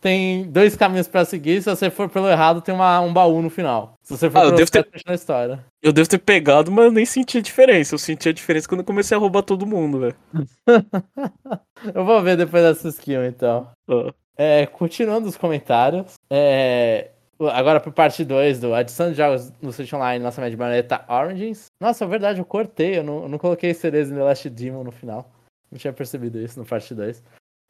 tem 0.00 0.44
dois 0.50 0.76
caminhos 0.76 1.08
pra 1.08 1.24
seguir, 1.24 1.62
se 1.62 1.70
você 1.70 1.88
for 1.90 2.08
pelo 2.08 2.28
errado 2.28 2.60
tem 2.60 2.74
uma, 2.74 3.00
um 3.00 3.12
baú 3.12 3.40
no 3.42 3.48
final. 3.50 3.94
Se 4.02 4.16
você 4.16 4.30
for 4.30 4.38
Ah, 4.38 4.42
eu 4.42 4.46
pelo 4.46 4.56
devo 4.58 4.70
ter- 4.70 4.82
certo, 4.92 5.02
na 5.06 5.14
história. 5.14 5.64
Eu 5.82 5.92
devo 5.92 6.08
ter 6.08 6.18
pegado, 6.18 6.70
mas 6.70 6.84
eu 6.86 6.92
nem 6.92 7.04
senti 7.06 7.38
a 7.38 7.40
diferença. 7.40 7.94
Eu 7.94 7.98
senti 7.98 8.28
a 8.28 8.32
diferença 8.32 8.68
quando 8.68 8.80
eu 8.80 8.84
comecei 8.86 9.16
a 9.16 9.20
roubar 9.20 9.42
todo 9.42 9.66
mundo, 9.66 10.00
velho. 10.00 10.16
Eu 11.94 12.04
vou 12.04 12.20
ver 12.22 12.36
depois 12.36 12.62
dessa 12.62 12.88
skill 12.88 13.24
então. 13.24 13.68
Ah. 13.88 14.12
É, 14.38 14.66
continuando 14.66 15.28
os 15.28 15.36
comentários, 15.36 16.12
é, 16.30 17.10
agora 17.40 17.80
pro 17.80 17.92
parte 17.92 18.24
2 18.24 18.60
do 18.60 18.74
adição 18.74 19.10
de 19.10 19.16
jogos 19.16 19.52
no 19.60 19.72
Switch 19.72 19.92
Online, 19.92 20.22
lançamento 20.24 20.50
de 20.52 20.56
Bayonetta 20.56 21.04
Origins. 21.08 21.66
Nossa, 21.80 22.04
é 22.04 22.08
verdade, 22.08 22.38
eu 22.40 22.44
cortei, 22.44 22.98
eu 22.98 23.04
não, 23.04 23.22
eu 23.22 23.28
não 23.28 23.38
coloquei 23.38 23.72
Cereza 23.74 24.14
The 24.14 24.22
Last 24.22 24.48
Demon 24.50 24.84
no 24.84 24.92
final. 24.92 25.30
Não 25.70 25.78
tinha 25.78 25.92
percebido 25.92 26.38
isso 26.40 26.58
no 26.58 26.64
parte 26.64 26.94
2. 26.94 27.22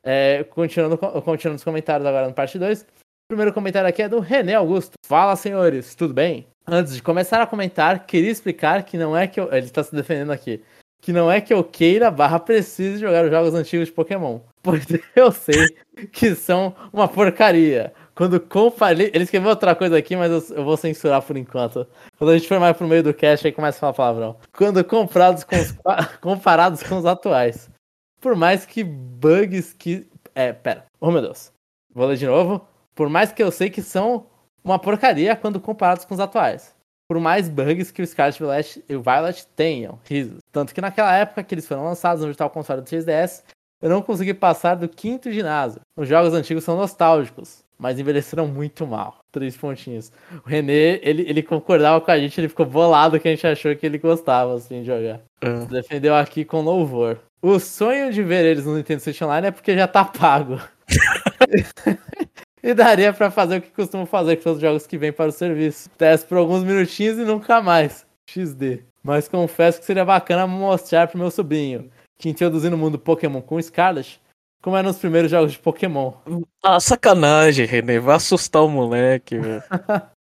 É, 0.05 0.45
continuando, 0.45 0.97
co- 0.97 1.21
continuando 1.23 1.57
os 1.57 1.65
comentários 1.65 2.07
agora 2.07 2.29
no 2.29 2.35
parte 2.35 2.59
2. 2.59 2.83
O 2.83 2.87
primeiro 3.29 3.53
comentário 3.53 3.89
aqui 3.89 4.03
é 4.03 4.09
do 4.09 4.21
René 4.21 4.55
Augusto. 4.55 4.93
Fala, 5.05 5.35
senhores, 5.35 5.95
tudo 5.97 6.15
bem? 6.15 6.47
Antes 6.67 6.95
de 6.95 7.03
começar 7.03 7.43
a 7.43 7.47
comentar, 7.47 8.07
queria 8.07 8.31
explicar 8.31 8.85
que 8.85 8.97
não 8.97 9.17
é 9.17 9.27
que 9.27 9.41
eu... 9.41 9.53
Ele 9.53 9.69
tá 9.69 9.83
se 9.83 9.95
defendendo 9.95 10.31
aqui. 10.31 10.63
Que 11.01 11.13
não 11.13 11.31
é 11.31 11.41
que 11.41 11.53
eu 11.53 11.65
queira 11.65 12.11
barra 12.11 12.39
precise 12.39 12.99
jogar 12.99 13.25
os 13.25 13.31
jogos 13.31 13.55
antigos 13.55 13.89
de 13.89 13.95
Pokémon. 13.95 14.41
Pois 14.67 14.85
eu 15.15 15.31
sei 15.31 15.77
que 16.11 16.35
são 16.35 16.75
uma 16.93 17.07
porcaria. 17.07 17.93
Quando 18.17 18.41
comparei. 18.41 19.11
Ele 19.13 19.25
escreveu 19.25 19.51
outra 19.51 19.77
coisa 19.77 19.97
aqui, 19.97 20.17
mas 20.17 20.33
eu, 20.33 20.57
eu 20.57 20.65
vou 20.65 20.77
censurar 20.77 21.21
por 21.21 21.37
enquanto. 21.37 21.87
Quando 22.19 22.31
a 22.31 22.39
gente 22.39 22.49
for 22.49 22.59
mais 22.59 22.75
pro 22.75 22.89
meio 22.89 23.03
do 23.03 23.13
cast, 23.13 23.47
aí 23.47 23.53
começa 23.53 23.77
a 23.77 23.81
falar 23.81 23.93
palavrão. 23.93 24.37
Quando 24.57 24.83
comprados 24.83 25.45
com 25.45 25.55
os, 25.55 25.73
comparados 26.23 26.83
com 26.83 26.97
os 26.97 27.05
atuais. 27.05 27.71
Por 28.19 28.35
mais 28.35 28.65
que 28.65 28.83
bugs 28.83 29.75
que. 29.75 30.09
É, 30.35 30.53
pera. 30.53 30.87
Oh 30.99 31.11
meu 31.11 31.21
Deus. 31.21 31.53
Vou 31.95 32.07
ler 32.07 32.17
de 32.17 32.27
novo. 32.27 32.67
Por 32.95 33.11
mais 33.11 33.33
que 33.33 33.43
eu 33.43 33.51
sei 33.51 33.69
que 33.69 33.83
são 33.83 34.27
uma 34.65 34.79
porcaria 34.79 35.37
quando 35.37 35.61
comparados 35.61 36.07
com 36.07 36.15
os 36.15 36.21
atuais. 36.21 36.75
Por 37.07 37.21
mais 37.21 37.51
bugs 37.51 37.91
que 37.91 38.01
o 38.01 38.07
Scarlet 38.07 38.39
Violet 38.39 38.85
e 38.89 38.97
o 38.97 39.03
Violet 39.03 39.47
tenham, 39.55 40.01
risos. 40.05 40.39
Tanto 40.51 40.75
que 40.75 40.81
naquela 40.81 41.15
época 41.15 41.45
que 41.45 41.55
eles 41.55 41.69
foram 41.69 41.85
lançados 41.85 42.23
no 42.23 42.29
Virtual 42.29 42.51
Console 42.51 42.81
do 42.81 42.87
3DS, 42.87 43.45
eu 43.81 43.91
não 43.91 44.03
consegui 44.03 44.35
passar 44.35 44.75
do 44.75 44.89
quinto 44.89 45.31
ginásio. 45.31 45.81
Os 45.97 46.09
jogos 46.09 46.35
antigos 46.35 46.65
são 46.65 46.77
nostálgicos, 46.77 47.63
mas 47.79 47.99
envelheceram 47.99 48.47
muito 48.47 48.87
mal. 48.87 49.21
Três 49.31 49.57
pontinhos. 49.57 50.11
O 50.45 50.49
René, 50.49 51.01
ele, 51.03 51.23
ele 51.29 51.43
concordava 51.43 52.01
com 52.01 52.11
a 52.11 52.19
gente, 52.19 52.41
ele 52.41 52.49
ficou 52.49 52.67
bolado 52.67 53.19
que 53.21 53.29
a 53.29 53.31
gente 53.31 53.47
achou 53.47 53.75
que 53.77 53.85
ele 53.85 53.99
gostava 53.99 54.55
assim, 54.55 54.81
de 54.81 54.87
jogar. 54.87 55.21
Ah. 55.43 55.67
Defendeu 55.71 56.15
aqui 56.15 56.45
com 56.45 56.61
louvor. 56.61 57.19
O 57.43 57.59
sonho 57.59 58.13
de 58.13 58.23
ver 58.23 58.45
eles 58.45 58.65
no 58.65 58.77
Nintendo 58.77 59.01
Switch 59.01 59.21
Online 59.23 59.49
é 59.49 59.51
porque 59.51 59.75
já 59.75 59.87
tá 59.87 60.05
pago. 60.05 60.61
e 62.63 62.75
daria 62.75 63.13
pra 63.13 63.31
fazer 63.31 63.59
o 63.59 63.63
que 63.63 63.71
costumo 63.71 64.07
fazer 64.07 64.37
com 64.37 64.51
os 64.51 64.61
jogos 64.61 64.87
que 64.87 64.99
vêm 64.99 65.13
para 65.13 65.29
o 65.29 65.33
serviço. 65.33 65.91
Teste 65.91 66.27
por 66.27 66.39
alguns 66.39 66.65
minutinhos 66.65 67.19
e 67.19 67.25
nunca 67.25 67.61
mais. 67.61 68.07
XD. 68.27 68.83
Mas 69.03 69.29
confesso 69.29 69.79
que 69.79 69.85
seria 69.85 70.05
bacana 70.05 70.47
mostrar 70.47 71.07
pro 71.07 71.19
meu 71.19 71.31
sobrinho 71.31 71.91
que 72.19 72.29
introduzindo 72.29 72.77
o 72.77 72.79
mundo 72.79 72.99
Pokémon 72.99 73.41
com 73.41 73.61
Scarlet, 73.61 74.21
como 74.67 74.77
é 74.77 74.83
nos 74.83 74.99
primeiros 74.99 75.31
jogos 75.31 75.53
de 75.53 75.61
Pokémon. 75.61 76.13
Ah, 76.61 76.81
sacanagem, 76.81 77.65
René. 77.67 78.01
Vai 78.01 78.17
assustar 78.17 78.65
o 78.65 78.69
moleque, 78.69 79.39
velho. 79.39 79.63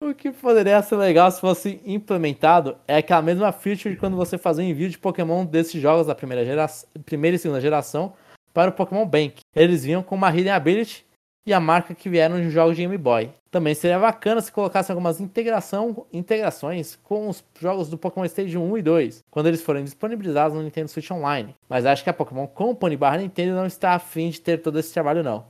O 0.02 0.14
que 0.14 0.30
poderia 0.30 0.80
ser 0.80 0.96
legal 0.96 1.30
se 1.30 1.38
fosse 1.38 1.78
implementado 1.84 2.74
é 2.88 2.96
aquela 2.96 3.20
mesma 3.20 3.52
feature 3.52 3.92
de 3.92 4.00
quando 4.00 4.16
você 4.16 4.38
fazia 4.38 4.64
o 4.64 4.66
envio 4.66 4.88
de 4.88 4.96
Pokémon 4.96 5.44
desses 5.44 5.78
jogos 5.78 6.06
da 6.06 6.14
primeira, 6.14 6.42
gera... 6.42 6.66
primeira 7.04 7.36
e 7.36 7.38
segunda 7.38 7.60
geração 7.60 8.14
para 8.54 8.70
o 8.70 8.72
Pokémon 8.72 9.04
Bank. 9.04 9.40
Eles 9.54 9.84
vinham 9.84 10.02
com 10.02 10.14
uma 10.14 10.30
Hidden 10.30 10.52
Ability 10.52 11.04
e 11.46 11.52
a 11.52 11.60
marca 11.60 11.94
que 11.94 12.08
vieram 12.08 12.40
de 12.40 12.50
jogos 12.50 12.76
de 12.76 12.82
Game 12.82 12.96
Boy. 12.98 13.30
Também 13.50 13.74
seria 13.74 13.98
bacana 13.98 14.40
se 14.40 14.52
colocasse 14.52 14.92
algumas 14.92 15.20
integração... 15.20 16.06
integrações 16.12 16.96
com 17.02 17.28
os 17.28 17.42
jogos 17.60 17.88
do 17.88 17.98
Pokémon 17.98 18.24
Stage 18.26 18.56
1 18.56 18.78
e 18.78 18.82
2, 18.82 19.24
quando 19.30 19.46
eles 19.46 19.62
forem 19.62 19.82
disponibilizados 19.82 20.56
no 20.56 20.62
Nintendo 20.62 20.88
Switch 20.88 21.10
Online. 21.10 21.54
Mas 21.68 21.84
acho 21.84 22.04
que 22.04 22.10
a 22.10 22.14
Pokémon 22.14 22.46
Company 22.46 22.96
barra 22.96 23.18
Nintendo 23.18 23.56
não 23.56 23.66
está 23.66 23.94
afim 23.94 24.30
de 24.30 24.40
ter 24.40 24.58
todo 24.58 24.78
esse 24.78 24.92
trabalho 24.92 25.22
não. 25.22 25.44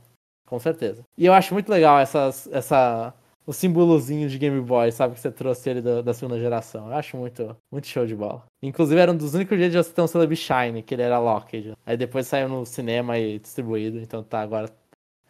Com 0.47 0.59
certeza. 0.59 1.03
E 1.17 1.25
eu 1.25 1.33
acho 1.33 1.53
muito 1.53 1.69
legal 1.69 1.99
essas, 1.99 2.49
essa, 2.51 3.13
o 3.45 3.53
símbolozinho 3.53 4.27
de 4.27 4.37
Game 4.37 4.59
Boy, 4.59 4.91
sabe? 4.91 5.13
Que 5.13 5.21
você 5.21 5.31
trouxe 5.31 5.69
ele 5.69 5.81
da, 5.81 6.01
da 6.01 6.13
segunda 6.13 6.39
geração. 6.39 6.87
Eu 6.87 6.95
acho 6.95 7.15
muito, 7.15 7.55
muito 7.71 7.87
show 7.87 8.05
de 8.05 8.15
bola. 8.15 8.43
Inclusive, 8.61 8.99
era 8.99 9.11
um 9.11 9.15
dos 9.15 9.33
únicos 9.33 9.57
jeitos 9.57 9.77
de 9.77 9.83
você 9.83 9.93
ter 9.93 10.01
um 10.01 10.07
Celebi 10.07 10.35
Shine, 10.35 10.83
que 10.83 10.93
ele 10.93 11.03
era 11.03 11.19
locked. 11.19 11.73
Aí 11.85 11.95
depois 11.95 12.27
saiu 12.27 12.49
no 12.49 12.65
cinema 12.65 13.17
e 13.17 13.39
distribuído, 13.39 13.99
então 13.99 14.23
tá, 14.23 14.41
agora 14.41 14.67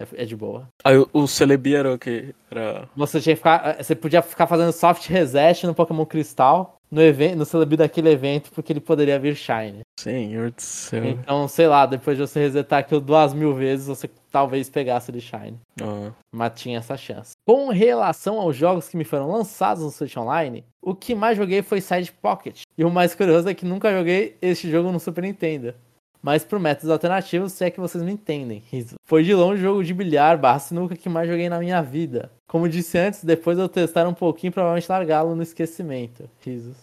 é, 0.02 0.24
é 0.24 0.26
de 0.26 0.36
boa. 0.36 0.68
Aí 0.84 0.98
o, 0.98 1.10
o 1.14 1.28
Celebi 1.28 1.76
era 1.76 1.94
o 1.94 1.98
que? 1.98 2.34
Era. 2.50 2.88
Você 2.96 3.20
tinha 3.20 3.36
que 3.36 3.40
ficar. 3.40 3.78
Você 3.82 3.96
podia 3.96 4.22
ficar 4.22 4.48
fazendo 4.48 4.72
soft 4.72 5.08
reset 5.08 5.66
no 5.66 5.76
Pokémon 5.76 6.06
Cristal 6.06 6.82
no, 6.92 7.02
evento, 7.02 7.38
no 7.38 7.46
Celebi 7.46 7.78
daquele 7.78 8.10
evento, 8.10 8.52
porque 8.52 8.74
ele 8.74 8.82
poderia 8.82 9.18
vir 9.18 9.36
Shine. 9.36 9.82
Senhor 9.98 10.52
do 10.52 10.62
céu. 10.62 11.06
Então, 11.06 11.48
sei 11.48 11.68
lá, 11.68 11.86
depois 11.86 12.18
de 12.18 12.28
você 12.28 12.40
resetar 12.42 12.80
aquilo 12.80 13.00
duas 13.00 13.34
mil 13.34 13.56
vezes, 13.56 13.88
você 13.88 14.10
talvez 14.30 14.70
pegasse 14.70 15.10
ele 15.10 15.22
Shine. 15.22 15.58
Ah, 15.82 16.12
Mas 16.34 16.60
tinha 16.60 16.80
essa 16.80 16.98
chance. 16.98 17.32
Com 17.48 17.70
relação 17.70 18.40
aos 18.40 18.56
jogos 18.56 18.90
que 18.90 18.98
me 18.98 19.06
foram 19.06 19.32
lançados 19.32 19.84
no 19.84 19.90
Switch 19.90 20.18
Online, 20.18 20.66
o 20.82 20.94
que 20.94 21.16
mais 21.16 21.38
joguei 21.38 21.62
foi 21.62 21.80
Side 21.80 22.12
Pocket. 22.12 22.64
E 22.78 22.84
o 22.84 22.92
mais 22.92 23.16
curioso 23.16 23.48
é 23.48 23.54
que 23.54 23.66
nunca 23.66 23.96
joguei 23.96 24.36
este 24.42 24.70
jogo 24.70 24.92
no 24.92 25.00
Super 25.00 25.24
Nintendo. 25.24 25.74
Mas 26.22 26.44
por 26.44 26.60
métodos 26.60 26.90
alternativos, 26.90 27.54
se 27.54 27.66
é 27.66 27.72
que 27.72 27.80
vocês 27.80 28.04
me 28.04 28.12
entendem. 28.12 28.64
Riso. 28.70 28.96
Foi 29.04 29.24
de 29.24 29.34
longe 29.34 29.62
o 29.62 29.64
jogo 29.64 29.84
de 29.84 29.94
bilhar 29.94 30.38
barra 30.38 30.60
sinuca 30.60 30.96
que 30.96 31.10
mais 31.10 31.28
joguei 31.28 31.50
na 31.50 31.60
minha 31.60 31.82
vida. 31.82 32.32
Como 32.48 32.70
disse 32.70 32.98
antes, 32.98 33.24
depois 33.24 33.58
eu 33.58 33.68
testar 33.68 34.08
um 34.08 34.14
pouquinho, 34.14 34.54
provavelmente 34.54 34.90
largá-lo 34.90 35.36
no 35.36 35.42
esquecimento. 35.42 36.30
Risos. 36.46 36.78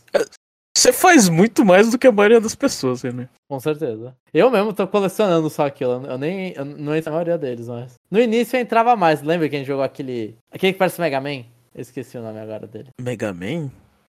Você 0.76 0.92
faz 0.92 1.28
muito 1.28 1.64
mais 1.64 1.90
do 1.90 1.98
que 1.98 2.06
a 2.06 2.12
maioria 2.12 2.40
das 2.40 2.54
pessoas, 2.54 3.02
né? 3.02 3.28
Com 3.48 3.58
certeza. 3.58 4.14
Eu 4.32 4.48
mesmo 4.48 4.72
tô 4.72 4.86
colecionando 4.86 5.50
só 5.50 5.66
aquilo. 5.66 6.06
Eu 6.06 6.16
nem. 6.16 6.52
Eu 6.54 6.64
não 6.64 6.94
entro 6.94 7.10
na 7.10 7.16
maioria 7.16 7.36
deles, 7.36 7.66
mas. 7.66 7.94
No 8.08 8.20
início 8.20 8.56
eu 8.56 8.60
entrava 8.60 8.94
mais. 8.94 9.20
Lembra 9.20 9.48
que 9.48 9.56
a 9.56 9.58
gente 9.58 9.66
jogou 9.66 9.82
aquele. 9.82 10.36
Aquele 10.52 10.72
que 10.72 10.78
parece 10.78 11.00
Mega 11.00 11.20
Man? 11.20 11.44
Eu 11.74 11.82
esqueci 11.82 12.16
o 12.16 12.22
nome 12.22 12.38
agora 12.38 12.66
dele. 12.66 12.90
Mega 13.00 13.32
Man? 13.32 13.70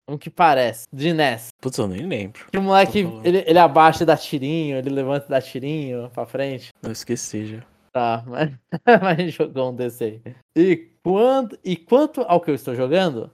Um 0.10 0.18
que 0.18 0.30
parece. 0.30 0.86
De 0.92 1.14
NES. 1.14 1.48
Putz, 1.62 1.78
eu 1.78 1.88
nem 1.88 2.06
lembro. 2.06 2.46
Que 2.52 2.58
o 2.58 2.62
moleque, 2.62 3.08
ele, 3.24 3.44
ele 3.48 3.60
abaixa 3.60 4.04
e 4.04 4.06
dá 4.06 4.18
tirinho, 4.18 4.78
ele 4.78 4.90
levanta 4.90 5.26
e 5.28 5.30
dá 5.30 5.42
tirinho 5.42 6.10
pra 6.14 6.26
frente. 6.26 6.72
Eu 6.82 6.92
esqueci 6.92 7.46
já. 7.46 7.64
Tá, 7.92 8.24
mas, 8.28 8.52
mas 8.86 9.04
a 9.04 9.14
gente 9.16 9.32
jogou 9.32 9.72
um 9.72 9.76
desse 9.76 10.04
aí. 10.04 10.22
E, 10.56 10.90
quando, 11.04 11.58
e 11.64 11.78
quanto 11.78 12.22
ao 12.22 12.42
que 12.42 12.50
eu 12.50 12.56
estou 12.56 12.76
jogando, 12.76 13.32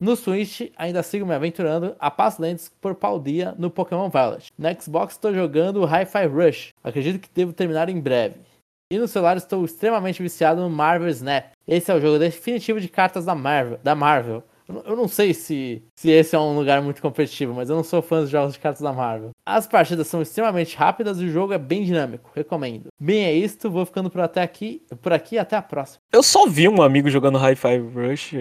no 0.00 0.16
Switch 0.16 0.70
ainda 0.76 1.02
sigo 1.02 1.24
me 1.24 1.34
aventurando 1.34 1.96
a 1.98 2.10
passos 2.10 2.40
lentos 2.40 2.68
por 2.80 2.94
pau 2.94 3.18
dia 3.18 3.54
no 3.58 3.70
Pokémon 3.70 4.08
Violet. 4.08 4.52
No 4.58 4.80
Xbox 4.80 5.14
estou 5.14 5.32
jogando 5.32 5.80
o 5.80 5.86
Hi-Fi 5.86 6.26
Rush, 6.26 6.68
acredito 6.84 7.20
que 7.20 7.30
devo 7.34 7.52
terminar 7.52 7.88
em 7.88 8.00
breve. 8.00 8.36
E 8.92 8.98
no 8.98 9.08
celular 9.08 9.38
estou 9.38 9.64
extremamente 9.64 10.22
viciado 10.22 10.60
no 10.60 10.68
Marvel 10.68 11.08
Snap. 11.08 11.52
Esse 11.66 11.90
é 11.90 11.94
o 11.94 12.00
jogo 12.00 12.18
definitivo 12.18 12.78
de 12.78 12.88
cartas 12.88 13.24
da 13.24 13.34
Marvel. 13.34 13.78
Da 13.82 13.94
Marvel. 13.94 14.42
Eu 14.68 14.96
não- 14.96 15.08
sei 15.08 15.34
se, 15.34 15.82
se 15.96 16.10
esse 16.10 16.34
é 16.34 16.38
um 16.38 16.54
lugar 16.54 16.80
muito 16.80 17.02
competitivo, 17.02 17.52
mas 17.52 17.68
eu 17.68 17.76
não 17.76 17.82
sou 17.84 18.00
fã 18.00 18.20
dos 18.20 18.30
jogos 18.30 18.54
de 18.54 18.60
cartas 18.60 18.80
da 18.80 18.92
Marvel. 18.92 19.30
As 19.46 19.66
partidas 19.66 20.06
são 20.06 20.22
extremamente 20.22 20.76
rápidas 20.76 21.20
e 21.20 21.24
o 21.24 21.28
jogo 21.30 21.52
é 21.52 21.58
bem 21.58 21.82
dinâmico, 21.84 22.30
recomendo. 22.34 22.86
Bem, 23.00 23.24
é 23.24 23.32
isto, 23.32 23.70
vou 23.70 23.84
ficando 23.84 24.08
por, 24.08 24.20
até 24.20 24.40
aqui, 24.42 24.82
por 25.02 25.12
aqui 25.12 25.36
até 25.38 25.56
a 25.56 25.62
próxima. 25.62 25.98
Eu 26.12 26.22
só 26.22 26.46
vi 26.46 26.68
um 26.68 26.80
amigo 26.80 27.10
jogando 27.10 27.38
Hi-Fi 27.38 27.78
Rush. 27.78 28.32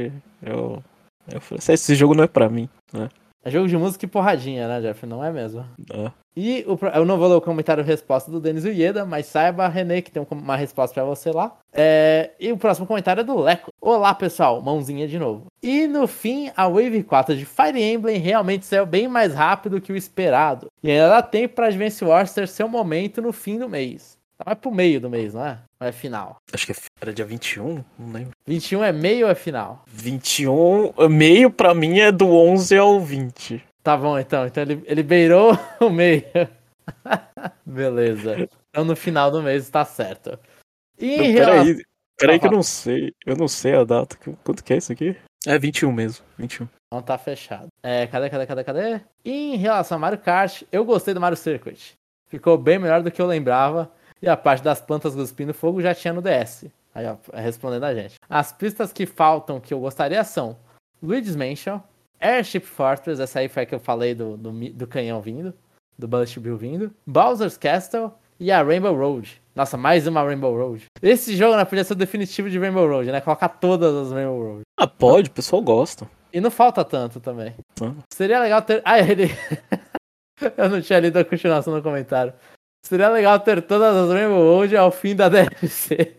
Eu, 0.43 0.83
eu 1.31 1.41
falei, 1.41 1.59
"Esse- 1.59 1.73
esse 1.73 1.95
jogo 1.95 2.13
não 2.13 2.23
é 2.23 2.27
pra 2.27 2.47
mim. 2.49 2.69
Né? 2.93 3.09
É 3.43 3.49
jogo 3.49 3.67
de 3.67 3.75
música 3.75 4.05
e 4.05 4.07
porradinha, 4.07 4.67
né, 4.67 4.81
Jeff? 4.81 5.03
Não 5.05 5.23
é 5.23 5.31
mesmo? 5.31 5.65
Ah, 5.91 6.11
E 6.37 6.63
o, 6.67 6.77
eu 6.95 7.03
não 7.05 7.17
vou 7.17 7.27
ler 7.27 7.35
o 7.35 7.41
comentário 7.41 7.83
resposta 7.83 8.29
do 8.29 8.39
Denis 8.39 8.63
Ueda, 8.65 9.03
mas 9.03 9.25
saiba, 9.25 9.67
René, 9.67 9.99
que 10.01 10.11
tem 10.11 10.21
um 10.21 10.35
uma 10.35 10.55
resposta 10.55 10.93
pra 10.93 11.03
você 11.03 11.31
lá. 11.31 11.57
É, 11.73 12.31
e 12.39 12.51
o 12.51 12.57
próximo 12.57 12.85
comentário 12.85 13.21
é 13.21 13.23
do 13.23 13.39
Leco. 13.39 13.71
Olá, 13.81 14.13
pessoal, 14.13 14.61
mãozinha 14.61 15.07
de 15.07 15.17
novo. 15.17 15.47
E 15.61 15.87
no 15.87 16.05
fim, 16.05 16.51
a 16.55 16.67
Wave 16.67 17.01
4 17.01 17.35
de 17.35 17.45
Fire 17.45 17.81
Emblem 17.81 18.19
realmente 18.19 18.65
saiu 18.65 18.85
bem 18.85 19.07
mais 19.07 19.33
rápido 19.33 19.81
que 19.81 19.91
o 19.91 19.97
esperado. 19.97 20.67
E 20.83 20.91
ainda 20.91 21.09
dá 21.09 21.21
tempo 21.23 21.55
pra 21.55 21.67
Advance 21.67 22.05
Wars 22.05 22.33
ter 22.33 22.47
seu 22.47 22.69
momento 22.69 23.23
no 23.23 23.33
fim 23.33 23.57
do 23.57 23.67
mês. 23.67 24.19
Tá 24.37 24.45
mais 24.45 24.59
pro 24.59 24.71
meio 24.71 25.01
do 25.01 25.09
mês, 25.09 25.33
não 25.33 25.45
é? 25.45 25.57
Ou 25.81 25.87
é 25.87 25.91
final? 25.91 26.37
acho 26.53 26.67
que 26.67 26.73
era 27.01 27.11
dia 27.11 27.25
21, 27.25 27.83
não 27.97 28.11
lembro. 28.13 28.31
21 28.45 28.83
é 28.83 28.91
meio 28.91 29.25
ou 29.25 29.31
é 29.31 29.35
final? 29.35 29.83
21, 29.87 30.93
meio 31.09 31.49
pra 31.49 31.73
mim 31.73 31.99
é 31.99 32.11
do 32.11 32.27
11 32.27 32.77
ao 32.77 32.99
20. 32.99 33.63
Tá 33.81 33.97
bom, 33.97 34.19
então. 34.19 34.45
Então 34.45 34.61
ele, 34.61 34.83
ele 34.85 35.01
beirou 35.01 35.57
o 35.81 35.89
meio. 35.89 36.23
Beleza. 37.65 38.47
Então 38.69 38.85
no 38.85 38.95
final 38.95 39.31
do 39.31 39.41
mês 39.41 39.71
tá 39.71 39.83
certo. 39.83 40.37
E 40.99 41.17
Não, 41.17 41.23
relação... 41.25 41.65
peraí, 41.65 41.85
peraí 42.15 42.39
que 42.39 42.45
eu 42.45 42.51
não 42.51 42.61
sei. 42.61 43.11
Eu 43.25 43.35
não 43.35 43.47
sei 43.47 43.73
a 43.73 43.83
data. 43.83 44.15
Quanto 44.43 44.63
que 44.63 44.73
é 44.73 44.77
isso 44.77 44.91
aqui? 44.91 45.17
É 45.47 45.57
21 45.57 45.91
mesmo, 45.91 46.23
21. 46.37 46.67
Não 46.93 47.01
tá 47.01 47.17
fechado. 47.17 47.69
É, 47.81 48.05
cadê, 48.05 48.29
cadê, 48.29 48.45
cadê, 48.45 48.63
cadê? 48.63 49.01
E 49.25 49.55
em 49.55 49.57
relação 49.57 49.95
a 49.95 49.99
Mario 49.99 50.19
Kart, 50.19 50.61
eu 50.71 50.85
gostei 50.85 51.15
do 51.15 51.21
Mario 51.21 51.37
Circuit. 51.37 51.95
Ficou 52.29 52.55
bem 52.55 52.77
melhor 52.77 53.01
do 53.01 53.09
que 53.09 53.19
eu 53.19 53.25
lembrava. 53.25 53.91
E 54.21 54.29
a 54.29 54.37
parte 54.37 54.63
das 54.63 54.79
plantas 54.79 55.15
cuspindo 55.15 55.53
fogo 55.53 55.81
já 55.81 55.95
tinha 55.95 56.13
no 56.13 56.21
DS. 56.21 56.65
Aí, 56.93 57.05
ó, 57.07 57.15
respondendo 57.33 57.85
a 57.85 57.93
gente. 57.93 58.15
As 58.29 58.51
pistas 58.51 58.93
que 58.93 59.05
faltam 59.05 59.59
que 59.59 59.73
eu 59.73 59.79
gostaria 59.79 60.23
são 60.23 60.57
Luigi's 61.01 61.35
Mansion, 61.35 61.79
Airship 62.19 62.61
Fortress, 62.61 63.21
essa 63.21 63.39
aí 63.39 63.47
foi 63.47 63.63
a 63.63 63.65
que 63.65 63.73
eu 63.73 63.79
falei 63.79 64.13
do, 64.13 64.37
do, 64.37 64.51
do 64.51 64.87
canhão 64.87 65.21
vindo, 65.21 65.53
do 65.97 66.07
Bullet 66.07 66.39
Bill 66.39 66.57
vindo, 66.57 66.91
Bowser's 67.07 67.57
Castle 67.57 68.11
e 68.39 68.51
a 68.51 68.61
Rainbow 68.61 68.95
Road. 68.95 69.41
Nossa, 69.55 69.77
mais 69.77 70.05
uma 70.05 70.23
Rainbow 70.23 70.55
Road. 70.55 70.85
Esse 71.01 71.35
jogo 71.35 71.55
né, 71.55 71.65
podia 71.65 71.83
ser 71.83 71.93
o 71.93 71.95
definitivo 71.95 72.49
de 72.49 72.59
Rainbow 72.59 72.87
Road, 72.87 73.11
né? 73.11 73.21
Colocar 73.21 73.49
todas 73.49 73.93
as 73.95 74.11
Rainbow 74.11 74.41
Road. 74.41 74.61
Ah, 74.77 74.87
pode, 74.87 75.29
o 75.29 75.33
pessoal 75.33 75.61
gosta. 75.61 76.07
E 76.33 76.39
não 76.39 76.51
falta 76.51 76.85
tanto 76.85 77.19
também. 77.19 77.53
Ah. 77.81 77.93
Seria 78.13 78.39
legal 78.39 78.61
ter. 78.61 78.81
Ah, 78.85 78.99
ele. 78.99 79.29
Eu 80.57 80.69
não 80.69 80.81
tinha 80.81 80.99
lido 80.99 81.17
a 81.17 81.25
continuação 81.25 81.75
no 81.75 81.83
comentário. 81.83 82.33
Seria 82.83 83.09
legal 83.09 83.39
ter 83.39 83.61
todas 83.61 83.95
as 83.95 84.09
Rainbow 84.13 84.43
Road 84.55 84.75
ao 84.75 84.91
fim 84.91 85.15
da 85.15 85.29
DLC. 85.29 86.15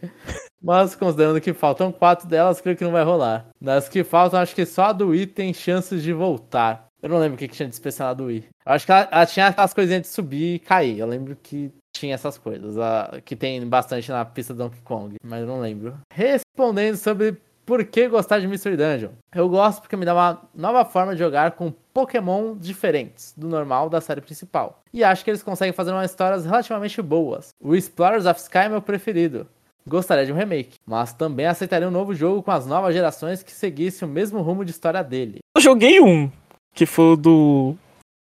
Mas 0.62 0.95
considerando 0.95 1.40
que 1.40 1.52
faltam 1.52 1.90
quatro 1.90 2.28
delas, 2.28 2.61
creio 2.61 2.76
que 2.76 2.85
não 2.85 2.92
vai 2.92 3.02
rolar. 3.04 3.47
Das 3.61 3.88
que 3.88 4.04
faltam, 4.04 4.38
acho 4.40 4.54
que 4.54 4.64
só 4.64 4.85
a 4.87 4.92
do 4.92 5.09
Wii 5.09 5.26
tem 5.26 5.52
chances 5.52 6.02
de 6.02 6.12
voltar. 6.12 6.87
Eu 7.02 7.09
não 7.09 7.19
lembro 7.19 7.35
o 7.35 7.38
que, 7.38 7.49
que 7.49 7.57
tinha 7.57 7.69
de 7.69 7.75
especial 7.75 8.09
na 8.11 8.14
do 8.14 8.25
Wii. 8.26 8.45
Eu 8.64 8.73
acho 8.73 8.87
que 8.87 8.92
ela, 8.92 9.09
ela 9.11 9.26
tinha 9.26 9.49
aquelas 9.49 9.75
coisinhas 9.75 10.02
de 10.02 10.09
subir 10.09 10.54
e 10.54 10.59
cair. 10.61 10.99
Eu 11.00 11.07
lembro 11.09 11.37
que 11.42 11.73
tinha 11.92 12.14
essas 12.14 12.38
coisas. 12.38 12.78
a- 12.78 13.21
que 13.25 13.35
tem 13.35 13.66
bastante 13.66 14.09
na 14.12 14.25
pista 14.25 14.54
do 14.54 14.59
Donkey 14.62 14.81
Kong. 14.83 15.16
Mas 15.25 15.40
eu 15.40 15.47
não 15.49 15.61
lembro. 15.61 15.99
Respondendo 16.14 16.95
sobre 16.97 17.37
por 17.66 17.85
que 17.85 18.07
gostar 18.09 18.38
de 18.38 18.47
Mystery 18.47 18.76
Dungeon. 18.76 19.11
Eu 19.35 19.49
gosto 19.49 19.81
porque 19.83 19.97
me 19.97 20.04
dá 20.04 20.14
uma 20.14 20.42
nova 20.54 20.85
forma 20.85 21.12
de 21.14 21.19
jogar 21.19 21.50
com 21.52 21.73
Pokémon 21.92 22.56
diferentes 22.56 23.34
do 23.37 23.49
normal 23.49 23.88
da 23.88 24.00
série 24.00 24.20
principal. 24.20 24.82
E 24.92 25.04
acho 25.04 25.25
que 25.25 25.30
eles 25.30 25.42
conseguem 25.42 25.72
fazer 25.72 25.92
umas 25.92 26.11
histórias 26.11 26.44
relativamente 26.44 27.00
boas. 27.02 27.49
O 27.61 27.75
Explorers 27.75 28.26
of 28.26 28.40
Sky 28.40 28.58
é 28.58 28.68
meu 28.68 28.82
preferido. 28.82 29.46
Gostaria 29.87 30.25
de 30.25 30.32
um 30.32 30.37
remake, 30.37 30.76
mas 30.87 31.12
também 31.12 31.46
aceitaria 31.46 31.88
um 31.88 31.92
novo 31.92 32.14
jogo 32.14 32.42
com 32.42 32.52
as 32.52 32.64
novas 32.66 32.94
gerações 32.94 33.42
que 33.42 33.50
seguisse 33.50 34.04
o 34.04 34.08
mesmo 34.08 34.40
rumo 34.40 34.64
de 34.64 34.70
história 34.70 35.02
dele. 35.02 35.40
Eu 35.56 35.61
joguei 35.61 36.00
um, 36.00 36.30
que 36.72 36.87
foi 36.87 37.12
o 37.12 37.16
do. 37.16 37.76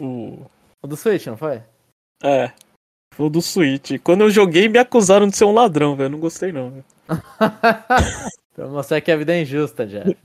O. 0.01 0.39
O 0.83 0.87
do 0.87 0.97
Switch, 0.97 1.27
não 1.27 1.37
foi? 1.37 1.63
É. 2.23 2.51
Foi 3.15 3.27
o 3.27 3.31
do 3.31 3.43
Switch. 3.43 3.93
Quando 4.03 4.23
eu 4.23 4.31
joguei, 4.31 4.67
me 4.69 4.79
acusaram 4.79 5.29
de 5.29 5.37
ser 5.37 5.45
um 5.45 5.53
ladrão, 5.53 5.95
velho. 5.95 6.09
Não 6.11 6.19
gostei, 6.19 6.51
não. 6.51 6.71
velho. 6.71 6.85
pra 8.57 8.67
mostrar 8.69 9.01
que 9.03 9.13
a 9.13 9.17
vida 9.17 9.35
é 9.35 9.43
injusta, 9.43 9.87
Jeff. 9.87 10.17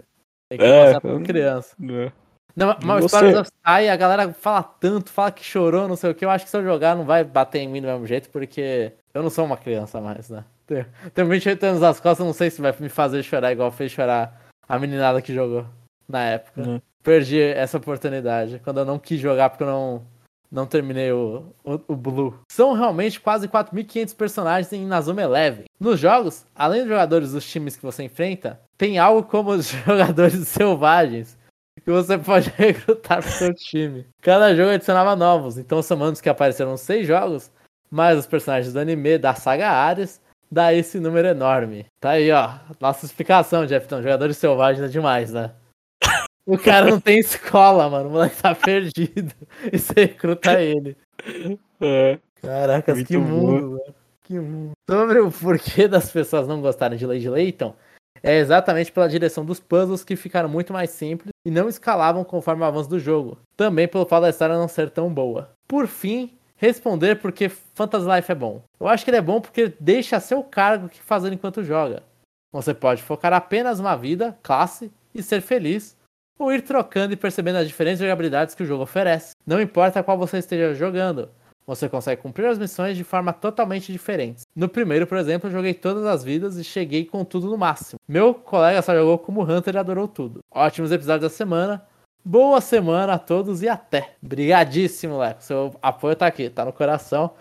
Tem 0.50 0.58
que 0.58 0.64
É, 0.64 0.94
mostrar 0.94 1.02
pra 1.02 1.20
criança. 1.22 1.76
É. 1.84 2.12
Não, 2.58 2.76
mas 2.84 3.06
o 3.06 3.08
Você- 3.08 3.54
a 3.64 3.96
galera 3.96 4.34
fala 4.34 4.64
tanto, 4.64 5.12
fala 5.12 5.32
que 5.32 5.44
chorou, 5.44 5.88
não 5.88 5.96
sei 5.96 6.10
o 6.10 6.16
que. 6.16 6.26
Eu 6.26 6.30
acho 6.32 6.44
que 6.44 6.50
se 6.50 6.58
eu 6.58 6.64
jogar 6.64 6.96
não 6.96 7.06
vai 7.06 7.24
bater 7.24 7.60
em 7.60 7.68
mim 7.68 7.80
do 7.82 7.88
mesmo 7.88 8.08
jeito, 8.08 8.30
porque 8.32 8.92
eu 9.14 9.22
não 9.22 9.30
sou 9.30 9.46
uma 9.46 9.56
criança 9.56 10.02
mais, 10.02 10.28
né? 10.32 10.44
Tenho- 10.66 10.86
Tenho 11.14 11.28
28 11.28 11.64
anos 11.64 11.82
nas 11.82 12.00
costas, 12.00 12.26
não 12.26 12.34
sei 12.34 12.50
se 12.50 12.60
vai 12.60 12.74
me 12.80 12.90
fazer 12.90 13.22
chorar 13.22 13.52
igual 13.52 13.72
fez 13.72 13.92
chorar 13.92 14.42
a 14.68 14.80
meninada 14.80 15.22
que 15.22 15.32
jogou 15.34 15.66
na 16.10 16.24
época. 16.24 16.62
Uhum. 16.62 16.82
Perdi 17.04 17.40
essa 17.40 17.78
oportunidade, 17.78 18.60
quando 18.64 18.80
eu 18.80 18.86
não 18.86 18.98
quis 18.98 19.20
jogar 19.20 19.50
porque 19.52 19.64
eu 19.64 19.68
não, 19.68 20.02
não 20.52 20.66
terminei 20.66 21.12
o, 21.12 21.54
o, 21.64 21.80
o 21.90 21.96
Blue. 21.96 22.40
São 22.52 22.74
realmente 22.74 23.20
quase 23.20 23.48
4.500 23.48 24.16
personagens 24.16 24.74
em 24.74 24.86
Nazuma 24.86 25.22
Eleven. 25.22 25.66
Nos 25.80 26.00
jogos, 26.00 26.44
além 26.56 26.80
dos 26.82 26.90
jogadores 26.90 27.32
dos 27.34 27.48
times 27.50 27.78
que 27.78 27.84
você 27.86 28.04
enfrenta, 28.04 28.60
tem 28.78 28.98
algo 28.98 29.24
como 29.24 29.52
os 29.52 29.68
jogadores 29.86 30.48
selvagens 30.48 31.37
que 31.88 31.92
você 31.92 32.18
pode 32.18 32.50
recrutar 32.58 33.22
pro 33.22 33.32
seu 33.32 33.54
time. 33.54 34.06
Cada 34.22 34.54
jogo 34.54 34.72
adicionava 34.72 35.16
novos, 35.16 35.58
então 35.58 35.82
somando 35.82 36.14
os 36.14 36.22
que 36.22 36.28
apareceram 36.28 36.76
seis 36.76 37.08
jogos, 37.08 37.50
mais 37.90 38.20
os 38.20 38.28
personagens 38.28 38.74
do 38.74 38.80
anime 38.80 39.18
da 39.18 39.34
saga 39.34 39.70
Ares, 39.70 40.20
dá 40.52 40.74
esse 40.74 41.00
número 41.00 41.30
enorme. 41.30 41.86
Tá 42.02 42.12
aí, 42.12 42.30
ó. 42.30 42.56
Nossa 42.82 43.06
explicação, 43.06 43.66
Jeff. 43.66 43.86
Então, 43.86 44.04
jogadores 44.04 44.36
selvagens 44.36 44.84
é 44.86 44.90
demais, 44.90 45.32
né? 45.32 45.52
O 46.46 46.58
cara 46.58 46.90
não 46.90 47.00
tem 47.00 47.20
escola, 47.20 47.90
mano. 47.90 48.10
O 48.10 48.12
moleque 48.12 48.36
tá 48.42 48.54
perdido. 48.54 49.34
E 49.72 49.80
você 49.80 49.94
recruta 49.94 50.62
ele. 50.62 50.98
É. 51.80 52.20
Caracas, 52.42 52.96
Muito 52.96 53.08
que 53.08 53.18
bom. 53.18 53.24
mundo, 53.24 53.78
velho. 53.78 53.96
Que 54.24 54.40
mundo. 54.42 54.72
Sobre 54.90 55.20
o 55.20 55.32
porquê 55.32 55.88
das 55.88 56.12
pessoas 56.12 56.50
não 56.50 56.60
gostarem 56.62 56.98
de 56.98 57.06
Lady 57.06 57.30
Layton, 57.30 57.74
é 58.22 58.38
exatamente 58.38 58.92
pela 58.92 59.10
direção 59.10 59.46
dos 59.46 59.60
puzzles 59.60 60.04
que 60.04 60.16
ficaram 60.16 60.50
muito 60.50 60.74
mais 60.74 60.90
simples 60.92 61.32
e 61.46 61.52
não 61.52 61.70
escalavam 61.70 62.24
conforme 62.24 62.62
o 62.62 62.66
avanço 62.66 62.90
do 62.90 63.00
jogo. 63.00 63.38
Também 63.56 63.88
pelo 63.88 64.06
fato 64.06 64.24
da 64.24 64.30
história 64.30 64.58
não 64.58 64.68
ser 64.68 64.90
tão 64.90 65.14
boa. 65.14 65.50
Por 65.68 65.88
fim, 65.88 66.38
responder 66.56 67.20
porque 67.20 67.50
Phantasy 67.50 68.06
Life 68.06 68.32
é 68.32 68.36
bom. 68.36 68.62
Eu 68.80 68.88
acho 68.88 69.04
que 69.04 69.10
ele 69.10 69.18
é 69.18 69.22
bom 69.22 69.40
porque 69.40 69.74
deixa 69.80 70.18
a 70.18 70.20
seu 70.20 70.44
cargo 70.44 70.88
o 70.88 70.90
que 70.90 71.00
fazer 71.00 71.32
enquanto 71.32 71.64
joga. 71.64 72.04
Você 72.52 72.74
pode 72.74 73.04
focar 73.04 73.34
apenas 73.34 73.80
uma 73.80 73.96
vida, 73.96 74.38
classe 74.42 74.92
e 75.14 75.22
ser 75.22 75.42
feliz, 75.42 75.96
ou 76.40 76.52
ir 76.52 76.62
trocando 76.62 77.14
e 77.14 77.18
percebendo 77.18 77.58
as 77.58 77.68
diferentes 77.68 78.00
jogabilidades 78.00 78.56
que 78.56 78.64
o 78.64 78.66
jogo 78.66 78.84
oferece. 78.84 79.36
Não 79.46 79.62
importa 79.62 80.04
qual 80.04 80.18
você 80.18 80.38
esteja 80.38 80.74
jogando, 80.74 81.30
você 81.68 81.90
consegue 81.90 82.22
cumprir 82.22 82.46
as 82.46 82.58
missões 82.58 82.96
de 82.96 83.04
forma 83.04 83.34
totalmente 83.34 83.92
diferente. 83.92 84.44
No 84.56 84.70
primeiro, 84.70 85.06
por 85.06 85.18
exemplo, 85.18 85.50
eu 85.50 85.54
joguei 85.54 85.74
todas 85.74 86.06
as 86.06 86.24
vidas 86.24 86.56
e 86.56 86.64
cheguei 86.64 87.04
com 87.04 87.26
tudo 87.26 87.48
no 87.48 87.58
máximo. 87.58 88.00
Meu 88.08 88.34
colega 88.34 88.82
só 88.82 88.96
jogou 88.96 89.20
como 89.20 89.44
Hunter 89.44 89.76
e 89.76 89.78
adorou 89.78 90.08
tudo. 90.08 90.40
Ótimos 90.50 90.94
episódios 90.94 91.30
da 91.30 91.36
semana. 91.36 91.86
Boa 92.24 92.62
semana 92.62 93.14
a 93.14 93.20
todos 93.20 93.62
e 93.62 93.68
até. 93.68 94.12
Brigadíssimo, 94.22 95.18
Leco. 95.18 95.44
Seu 95.44 95.76
apoio 95.82 96.16
tá 96.16 96.26
aqui, 96.26 96.50
tá 96.50 96.64
no 96.64 96.72
coração. 96.72 97.32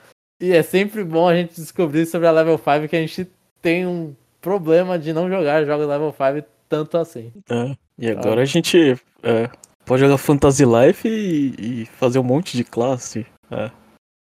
E 0.40 0.52
é 0.52 0.62
sempre 0.62 1.04
bom 1.04 1.28
a 1.28 1.35
gente 1.35 1.54
descobrir 1.54 2.04
sobre 2.04 2.26
a 2.26 2.33
Level 2.33 2.59
5 2.59 2.88
que 2.88 2.97
a 2.97 3.00
gente 3.00 3.30
tem 3.62 3.87
um 3.87 4.14
problema 4.40 4.99
de 4.99 5.12
não 5.12 5.30
jogar 5.30 5.64
jogos 5.64 5.87
Level 5.87 6.12
5 6.12 6.47
tanto 6.68 6.99
assim. 6.99 7.33
É, 7.49 7.76
e 7.97 8.11
agora 8.11 8.42
a 8.42 8.45
gente 8.45 9.00
é, 9.23 9.49
pode 9.85 10.02
jogar 10.02 10.18
Fantasy 10.18 10.64
Life 10.64 11.09
e, 11.09 11.83
e, 11.83 11.87
fazer 11.87 12.18
um 12.18 12.25
monte 12.25 12.56
de 12.56 12.64
classe. 12.64 13.25
É. 13.50 13.71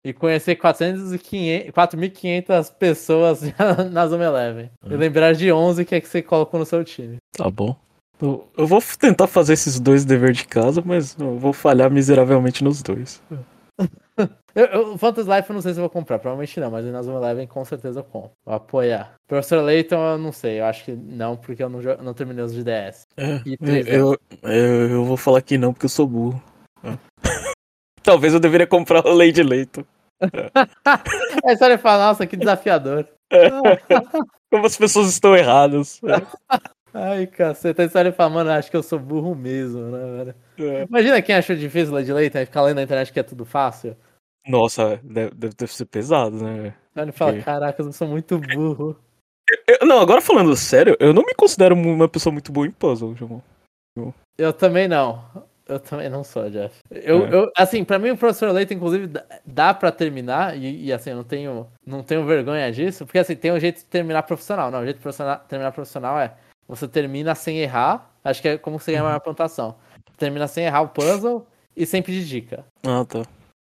E 0.06 0.14
conhecer 0.14 0.56
4.500 0.56 2.72
pessoas 2.78 3.42
na 3.92 4.06
Zona 4.06 4.26
Eleven. 4.26 4.70
É. 4.88 4.94
E 4.94 4.96
lembrar 4.96 5.34
de 5.34 5.52
11 5.52 5.84
que 5.84 5.96
é 5.96 6.02
que 6.02 6.08
você 6.08 6.22
colocou 6.22 6.60
no 6.60 6.66
seu 6.66 6.84
time. 6.84 7.18
Tá 7.36 7.50
bom. 7.50 7.76
Eu 8.22 8.68
vou 8.68 8.82
tentar 9.00 9.28
fazer 9.28 9.54
esses 9.54 9.80
dois 9.80 10.06
deveres 10.06 10.38
de 10.38 10.46
casa, 10.46 10.82
mas 10.86 11.18
eu 11.20 11.38
vou 11.38 11.52
falhar 11.52 11.92
miseravelmente 11.92 12.64
nos 12.64 12.82
dois. 12.82 13.22
eu, 14.56 14.66
eu, 14.66 14.94
Life 14.94 15.50
eu 15.50 15.54
não 15.54 15.62
sei 15.62 15.74
se 15.74 15.80
eu 15.80 15.84
vou 15.84 15.90
comprar, 15.90 16.20
provavelmente 16.20 16.60
não, 16.60 16.72
mas 16.72 16.86
o 16.86 16.88
Inazuma 16.88 17.18
Eleven 17.18 17.48
com 17.48 17.66
certeza 17.66 18.00
eu 18.00 18.04
compro. 18.04 18.32
Vou 18.46 18.56
apoiar. 18.56 19.16
Professor 19.28 19.62
Layton 19.62 20.12
eu 20.12 20.18
não 20.18 20.32
sei, 20.32 20.60
eu 20.60 20.66
acho 20.66 20.86
que 20.86 20.94
não, 20.94 21.36
porque 21.36 21.64
eu 21.64 21.70
não, 21.70 21.82
não 22.02 22.14
terminei 22.14 22.44
os 22.44 22.54
de 22.54 22.64
DS. 22.64 23.06
É, 23.18 23.42
eu, 23.86 24.18
eu, 24.44 24.90
eu, 24.92 25.04
vou 25.04 25.18
falar 25.18 25.42
que 25.42 25.58
não, 25.58 25.74
porque 25.74 25.86
eu 25.86 25.90
sou 25.90 26.08
burro. 26.08 26.42
É. 26.84 26.98
Talvez 28.02 28.34
eu 28.34 28.40
deveria 28.40 28.68
comprar 28.68 29.06
o 29.06 29.14
Lady 29.14 29.42
Layton. 29.42 29.84
É. 30.22 30.52
Aí 31.46 31.58
ele 31.62 31.78
fala, 31.78 32.08
nossa, 32.08 32.26
que 32.26 32.38
desafiador. 32.38 33.08
É. 33.32 33.50
Como 34.52 34.66
as 34.66 34.78
pessoas 34.78 35.10
estão 35.10 35.36
erradas. 35.36 36.00
Ai, 36.94 37.28
caceta, 37.28 37.84
aí 37.84 37.90
ele 37.96 38.12
fala, 38.12 38.30
mano, 38.30 38.52
acho 38.52 38.72
que 38.72 38.78
eu 38.78 38.84
sou 38.84 38.98
burro 38.98 39.36
mesmo, 39.36 39.82
né, 39.82 40.18
velho? 40.18 40.36
É. 40.58 40.84
Imagina 40.84 41.22
quem 41.22 41.36
achou 41.36 41.56
difícil 41.56 41.94
Lady 41.94 42.14
Layton 42.14 42.40
e 42.40 42.46
ficar 42.46 42.62
lendo 42.62 42.78
na 42.78 42.84
internet 42.84 43.12
que 43.12 43.20
é 43.20 43.24
tudo 43.24 43.44
fácil. 43.46 43.98
Nossa, 44.48 45.00
deve, 45.04 45.32
deve 45.36 45.74
ser 45.74 45.86
pesado, 45.86 46.42
né? 46.42 46.74
Aí 46.96 47.04
ele 47.04 47.12
fala, 47.12 47.42
caraca, 47.42 47.82
eu 47.82 47.92
sou 47.92 48.08
muito 48.08 48.40
burro. 48.40 48.96
Eu, 49.68 49.86
não, 49.86 50.00
agora 50.00 50.22
falando 50.22 50.56
sério, 50.56 50.96
eu 51.00 51.14
não 51.14 51.24
me 51.24 51.34
considero 51.36 51.76
uma 51.76 52.08
pessoa 52.08 52.32
muito 52.32 52.52
boa 52.52 52.66
em 52.66 52.72
puzzle, 52.72 53.16
João. 53.16 53.44
Eu 54.38 54.54
também 54.54 54.88
não. 54.88 55.24
Eu 55.68 55.80
também 55.80 56.10
não 56.10 56.24
sou, 56.24 56.50
Jeff. 56.50 56.76
Eu, 56.92 57.26
é. 57.26 57.34
eu, 57.34 57.52
assim, 57.58 57.84
pra 57.84 57.98
mim 57.98 58.12
o 58.12 58.18
professor 58.18 58.52
Leite, 58.52 58.74
inclusive, 58.74 59.12
dá, 59.44 59.74
pra 59.74 59.92
terminar, 59.92 60.56
e, 60.56 60.86
e, 60.86 60.94
assim, 60.94 61.10
eu 61.10 61.16
não 61.16 61.24
tenho, 61.24 61.68
não 61.86 62.04
tenho 62.04 62.24
vergonha 62.24 62.72
disso, 62.72 63.06
porque 63.06 63.18
assim, 63.18 63.36
tem 63.36 63.52
um 63.52 63.60
jeito 63.60 63.80
de 63.80 63.86
terminar 63.86 64.24
profissional. 64.24 64.70
Não, 64.70 64.82
o 64.82 64.84
jeito 64.84 64.98
de 64.98 65.02
profissional, 65.02 65.40
terminar 65.48 65.72
profissional 65.72 66.20
é 66.20 66.34
você 66.68 66.88
termina 66.88 67.34
sem 67.34 67.60
errar. 67.60 68.12
Acho 68.24 68.42
que 68.42 68.48
é 68.50 68.58
como 68.58 68.80
você 68.80 68.92
ganha 68.92 69.04
uma 69.04 69.20
pontuação. 69.20 69.76
Termina 70.18 70.48
sem 70.48 70.66
errar 70.66 70.82
o 70.82 70.90
puzzle 70.90 71.48
e 71.76 71.86
sem 71.86 72.02
pedir 72.02 72.24
dica. 72.24 72.66
Ah, 72.86 73.04
tá. 73.06 73.24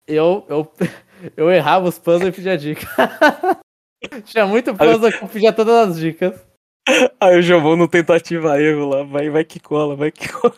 Eu, 0.08 0.46
eu, 0.50 0.72
eu 1.36 1.52
errava 1.52 1.88
os 1.88 2.00
puzzles 2.00 2.30
e 2.30 2.32
pedia 2.32 2.58
dica. 2.58 2.88
Tinha 4.24 4.46
muito 4.46 4.74
puzzle 4.74 5.12
que 5.12 5.24
eu 5.24 5.28
pedia 5.28 5.52
todas 5.52 5.90
as 5.90 6.00
dicas. 6.00 6.48
Aí 7.20 7.38
o 7.38 7.42
Jovão 7.42 7.76
no 7.76 7.88
tentativa 7.88 8.60
erro 8.60 8.88
lá, 8.88 9.04
vai, 9.04 9.30
vai 9.30 9.44
que 9.44 9.60
cola, 9.60 9.96
vai 9.96 10.12
que 10.12 10.28
cola. 10.30 10.56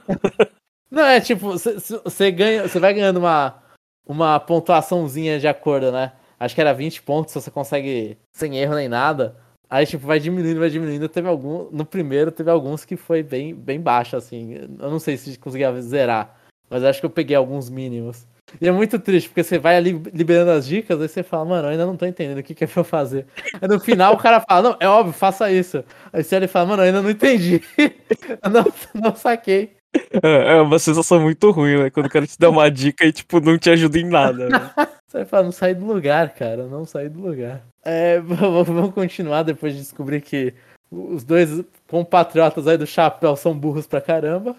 Não, 0.92 1.04
é 1.04 1.22
tipo, 1.22 1.52
você 1.52 2.32
ganha, 2.32 2.68
você 2.68 2.78
vai 2.78 2.94
ganhando 2.94 3.18
uma, 3.18 3.64
uma 4.06 4.40
pontuaçãozinha 4.40 5.40
de 5.40 5.48
acordo, 5.48 5.92
né? 5.92 6.12
Acho 6.38 6.54
que 6.54 6.60
era 6.62 6.74
20 6.74 7.02
pontos, 7.04 7.34
você 7.34 7.50
consegue 7.50 8.18
sem 8.32 8.58
erro 8.58 8.76
nem 8.76 8.90
nada. 8.90 9.38
Aí, 9.70 9.86
tipo, 9.86 10.06
vai 10.06 10.20
diminuindo, 10.20 10.60
vai 10.60 10.70
diminuindo. 10.70 11.08
Teve 11.08 11.30
algum. 11.30 11.70
No 11.72 11.86
primeiro, 11.86 12.30
teve 12.30 12.52
alguns 12.52 12.84
que 12.84 12.98
foi 12.98 13.24
bem, 13.24 13.56
bem 13.56 13.80
baixo, 13.80 14.18
assim. 14.18 14.56
Eu 14.56 14.92
não 14.92 15.00
sei 15.00 15.16
se 15.16 15.40
conseguia 15.40 15.72
zerar. 15.82 16.36
Mas 16.70 16.84
acho 16.84 17.00
que 17.00 17.06
eu 17.06 17.10
peguei 17.10 17.38
alguns 17.38 17.70
mínimos. 17.70 18.28
E 18.60 18.68
é 18.68 18.72
muito 18.72 19.00
triste, 19.00 19.30
porque 19.30 19.44
você 19.44 19.58
vai 19.58 19.78
ali 19.78 19.92
liberando 20.14 20.52
as 20.52 20.68
dicas, 20.68 21.00
aí 21.00 21.08
você 21.08 21.24
fala, 21.24 21.46
mano, 21.46 21.68
eu 21.68 21.72
ainda 21.72 21.86
não 21.86 21.96
tô 21.96 22.06
entendendo 22.06 22.40
o 22.40 22.44
que, 22.44 22.54
que 22.54 22.66
é 22.66 22.68
pra 22.68 22.82
eu 22.82 22.84
fazer. 22.84 23.26
Aí 23.62 23.68
no 23.68 23.80
final 23.80 24.14
o 24.14 24.18
cara 24.18 24.42
fala, 24.42 24.70
não, 24.70 24.78
é 24.80 24.90
óbvio, 24.90 25.14
faça 25.14 25.50
isso. 25.50 25.84
Aí 26.12 26.22
você 26.22 26.36
olha 26.36 26.46
e 26.46 26.50
fala, 26.50 26.66
mano, 26.66 26.82
eu 26.82 26.88
ainda 26.88 27.02
não 27.02 27.10
entendi. 27.10 27.62
eu 27.80 28.50
não, 28.50 28.66
não 28.94 29.16
saquei. 29.16 29.78
É, 30.24 30.58
é 30.58 30.62
uma 30.62 30.78
sensação 30.80 31.20
muito 31.20 31.52
ruim, 31.52 31.78
né? 31.78 31.90
Quando 31.90 32.06
o 32.06 32.10
cara 32.10 32.28
te 32.28 32.38
dá 32.38 32.50
uma 32.50 32.70
dica 32.70 33.06
e, 33.06 33.12
tipo, 33.12 33.40
não 33.40 33.58
te 33.58 33.70
ajuda 33.70 33.98
em 33.98 34.06
nada. 34.06 34.50
Né? 34.50 34.58
Você 35.08 35.18
vai 35.18 35.26
falar, 35.26 35.44
não 35.44 35.52
sair 35.52 35.74
do 35.74 35.86
lugar, 35.86 36.34
cara, 36.34 36.68
não 36.68 36.86
sair 36.86 37.10
do 37.10 37.20
lugar. 37.20 37.62
É, 37.84 38.20
vamos 38.20 38.94
continuar 38.94 39.44
depois 39.44 39.74
de 39.74 39.80
descobrir 39.80 40.22
que 40.22 40.54
os 40.90 41.24
dois 41.24 41.64
compatriotas 41.88 42.68
aí 42.68 42.78
do 42.78 42.86
chapéu 42.86 43.36
são 43.36 43.58
burros 43.58 43.88
pra 43.88 44.02
caramba. 44.02 44.56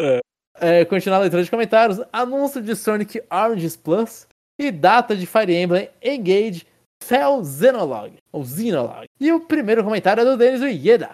É. 0.00 0.20
É, 0.60 0.84
continuar 0.84 1.18
a 1.18 1.20
leitura 1.22 1.42
de 1.42 1.50
comentários. 1.50 2.00
Anúncio 2.12 2.62
de 2.62 2.76
Sonic 2.76 3.22
Oranges 3.30 3.76
Plus 3.76 4.26
e 4.58 4.70
data 4.70 5.16
de 5.16 5.26
Fire 5.26 5.54
Emblem 5.54 5.90
Engage 6.02 6.66
Cell 7.02 7.44
Xenolog, 7.44 8.14
ou 8.32 8.44
Xenolog. 8.44 9.04
E 9.20 9.32
o 9.32 9.40
primeiro 9.40 9.84
comentário 9.84 10.22
é 10.22 10.24
do 10.24 10.36
Denis 10.36 10.60
Ueda. 10.60 11.10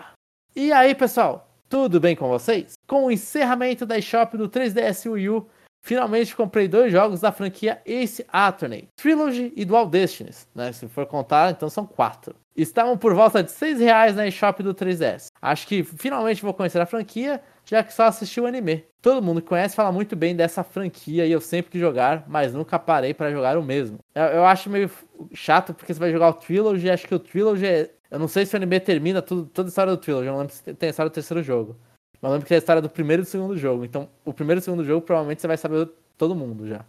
E 0.54 0.72
aí, 0.72 0.94
pessoal, 0.94 1.49
tudo 1.70 2.00
bem 2.00 2.16
com 2.16 2.28
vocês? 2.28 2.72
Com 2.84 3.04
o 3.04 3.10
encerramento 3.12 3.86
da 3.86 3.96
eShop 3.96 4.36
do 4.36 4.48
3DS 4.48 5.08
Wii 5.08 5.30
U, 5.30 5.46
Finalmente 5.82 6.36
comprei 6.36 6.68
dois 6.68 6.92
jogos 6.92 7.20
da 7.20 7.32
franquia 7.32 7.80
Ace 7.86 8.24
Attorney, 8.30 8.88
Trilogy 8.96 9.52
e 9.56 9.64
Dual 9.64 9.86
Destinies, 9.86 10.46
né? 10.54 10.72
Se 10.72 10.86
for 10.88 11.06
contar, 11.06 11.50
então 11.50 11.70
são 11.70 11.86
quatro. 11.86 12.34
Estavam 12.54 12.98
por 12.98 13.14
volta 13.14 13.42
de 13.42 13.50
seis 13.50 13.80
reais 13.80 14.14
na 14.14 14.26
eShop 14.26 14.62
do 14.62 14.74
3DS. 14.74 15.28
Acho 15.40 15.66
que 15.66 15.82
finalmente 15.82 16.42
vou 16.42 16.52
conhecer 16.52 16.80
a 16.80 16.86
franquia, 16.86 17.40
já 17.64 17.82
que 17.82 17.94
só 17.94 18.04
assisti 18.04 18.40
o 18.40 18.46
anime. 18.46 18.84
Todo 19.00 19.22
mundo 19.22 19.40
que 19.40 19.48
conhece 19.48 19.74
fala 19.74 19.90
muito 19.90 20.14
bem 20.14 20.36
dessa 20.36 20.62
franquia 20.62 21.24
e 21.24 21.32
eu 21.32 21.40
sempre 21.40 21.72
quis 21.72 21.80
jogar, 21.80 22.24
mas 22.28 22.52
nunca 22.52 22.78
parei 22.78 23.14
para 23.14 23.30
jogar 23.30 23.56
o 23.56 23.62
mesmo. 23.62 23.98
Eu, 24.14 24.24
eu, 24.24 24.44
acho 24.44 24.68
meio 24.68 24.90
chato 25.32 25.72
porque 25.72 25.94
você 25.94 26.00
vai 26.00 26.12
jogar 26.12 26.28
o 26.28 26.34
Trilogy, 26.34 26.90
acho 26.90 27.08
que 27.08 27.14
o 27.14 27.18
Trilogy 27.18 27.66
é... 27.66 27.90
Eu 28.10 28.18
não 28.18 28.28
sei 28.28 28.44
se 28.44 28.54
o 28.54 28.56
anime 28.56 28.80
termina 28.80 29.22
tudo, 29.22 29.46
toda 29.46 29.68
a 29.68 29.70
história 29.70 29.92
do 29.92 29.98
Trilogy, 29.98 30.26
eu 30.26 30.32
não 30.32 30.40
lembro 30.40 30.54
se 30.54 30.74
tem 30.74 30.88
a 30.88 30.90
história 30.90 31.10
do 31.10 31.14
terceiro 31.14 31.42
jogo. 31.42 31.76
Mas 32.20 32.32
lembro 32.32 32.46
que 32.46 32.52
é 32.52 32.56
a 32.56 32.58
história 32.58 32.82
do 32.82 32.90
primeiro 32.90 33.22
e 33.22 33.24
do 33.24 33.28
segundo 33.28 33.56
jogo. 33.56 33.84
Então, 33.84 34.08
o 34.24 34.32
primeiro 34.32 34.58
e 34.58 34.62
o 34.62 34.64
segundo 34.64 34.84
jogo, 34.84 35.06
provavelmente 35.06 35.40
você 35.40 35.46
vai 35.46 35.56
saber 35.56 35.88
todo 36.18 36.34
mundo 36.34 36.66
já. 36.66 36.84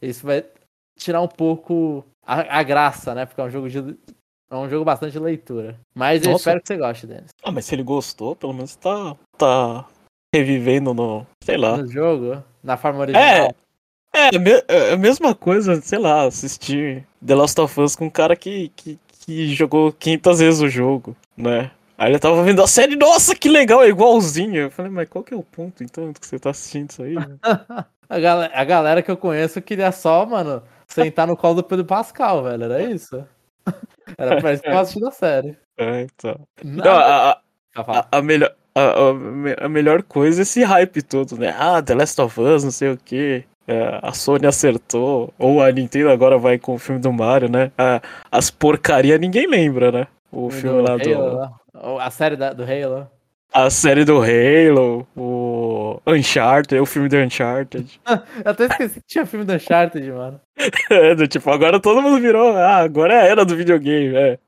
Isso 0.00 0.26
vai 0.26 0.44
tirar 0.98 1.20
um 1.20 1.28
pouco 1.28 2.04
a, 2.26 2.58
a 2.58 2.62
graça, 2.62 3.14
né? 3.14 3.26
Porque 3.26 3.40
é 3.40 3.44
um 3.44 3.50
jogo 3.50 3.68
de. 3.68 3.96
É 4.50 4.56
um 4.56 4.68
jogo 4.68 4.84
bastante 4.84 5.12
de 5.12 5.18
leitura. 5.18 5.78
Mas 5.94 6.24
eu 6.26 6.36
espero 6.36 6.60
que 6.60 6.66
você 6.66 6.76
goste, 6.76 7.06
Denis. 7.06 7.30
Ah, 7.42 7.52
mas 7.52 7.64
se 7.64 7.74
ele 7.74 7.82
gostou, 7.82 8.34
pelo 8.34 8.52
menos 8.52 8.74
tá. 8.76 9.16
tá 9.38 9.88
revivendo 10.34 10.92
no. 10.92 11.26
sei 11.44 11.56
lá. 11.56 11.76
No 11.76 11.86
jogo? 11.86 12.42
Na 12.62 12.76
forma 12.76 13.00
original. 13.00 13.22
É, 13.22 13.54
é, 14.14 14.30
é 14.68 14.92
a 14.92 14.96
mesma 14.96 15.34
coisa, 15.34 15.80
sei 15.80 15.98
lá, 15.98 16.24
assistir 16.24 17.06
The 17.24 17.34
Last 17.34 17.60
of 17.60 17.80
Us 17.80 17.96
com 17.96 18.06
um 18.06 18.10
cara 18.10 18.36
que, 18.36 18.70
que, 18.76 18.98
que 19.24 19.54
jogou 19.54 19.92
500 19.92 20.38
vezes 20.40 20.60
o 20.60 20.68
jogo, 20.68 21.16
né? 21.36 21.70
Aí 21.96 22.10
ele 22.10 22.18
tava 22.18 22.42
vendo 22.42 22.62
a 22.62 22.66
série, 22.66 22.96
nossa, 22.96 23.34
que 23.34 23.48
legal, 23.48 23.82
é 23.82 23.88
igualzinho. 23.88 24.56
Eu 24.56 24.70
falei, 24.70 24.90
mas 24.90 25.08
qual 25.08 25.22
que 25.22 25.32
é 25.32 25.36
o 25.36 25.42
ponto, 25.42 25.84
então, 25.84 26.12
que 26.12 26.26
você 26.26 26.38
tá 26.38 26.50
assistindo 26.50 26.90
isso 26.90 27.02
aí? 27.02 27.14
a, 28.08 28.18
galera, 28.18 28.52
a 28.54 28.64
galera 28.64 29.02
que 29.02 29.10
eu 29.10 29.16
conheço 29.16 29.62
queria 29.62 29.92
só, 29.92 30.26
mano, 30.26 30.62
sentar 30.88 31.26
no 31.26 31.36
colo 31.36 31.54
do 31.54 31.64
Pedro 31.64 31.84
Pascal, 31.84 32.42
velho, 32.42 32.64
era 32.64 32.82
isso? 32.82 33.24
Era 34.18 34.40
pra 34.40 34.52
isso 34.52 34.62
que 34.62 34.68
eu 34.68 34.78
assistindo 34.78 35.06
a 35.06 35.12
série. 35.12 35.56
É, 35.78 36.02
então. 36.02 36.46
Não, 36.64 36.90
a, 36.90 37.30
a, 37.30 37.40
a, 37.76 38.18
a, 38.18 38.22
melhor, 38.22 38.52
a, 38.74 39.64
a, 39.64 39.68
melhor 39.68 40.02
coisa 40.02 40.40
é 40.40 40.42
esse 40.42 40.64
hype 40.64 41.02
todo, 41.02 41.38
né? 41.38 41.54
Ah, 41.56 41.80
The 41.80 41.94
Last 41.94 42.20
of 42.20 42.40
Us, 42.40 42.64
não 42.64 42.72
sei 42.72 42.90
o 42.90 42.98
que. 42.98 43.44
É, 43.66 44.00
a 44.02 44.12
Sony 44.12 44.46
acertou, 44.46 45.32
ou 45.38 45.62
a 45.62 45.70
Nintendo 45.70 46.10
agora 46.10 46.36
vai 46.36 46.58
com 46.58 46.74
o 46.74 46.78
filme 46.78 47.00
do 47.00 47.12
Mario, 47.12 47.48
né? 47.48 47.70
as 48.30 48.50
porcaria 48.50 49.16
ninguém 49.18 49.46
lembra, 49.46 49.92
né? 49.92 50.06
O 50.30 50.50
filme 50.50 50.82
lá 50.82 50.96
do. 50.96 51.98
A 52.00 52.10
série 52.10 52.36
da, 52.36 52.52
do 52.52 52.64
Halo. 52.64 53.08
A 53.52 53.68
série 53.68 54.04
do 54.04 54.18
Halo, 54.18 55.06
o 55.14 56.00
Uncharted, 56.06 56.80
o 56.80 56.86
filme 56.86 57.08
do 57.08 57.18
Uncharted. 57.18 58.00
Eu 58.42 58.50
até 58.50 58.64
esqueci 58.64 59.00
que 59.00 59.06
tinha 59.06 59.26
filme 59.26 59.44
do 59.44 59.52
Uncharted, 59.52 60.10
mano. 60.10 60.40
é, 60.90 61.26
tipo, 61.28 61.50
agora 61.50 61.78
todo 61.78 62.00
mundo 62.00 62.18
virou. 62.18 62.56
Ah, 62.56 62.78
agora 62.78 63.12
é 63.12 63.20
a 63.20 63.24
era 63.26 63.44
do 63.44 63.54
videogame, 63.54 64.16
é. 64.16 64.38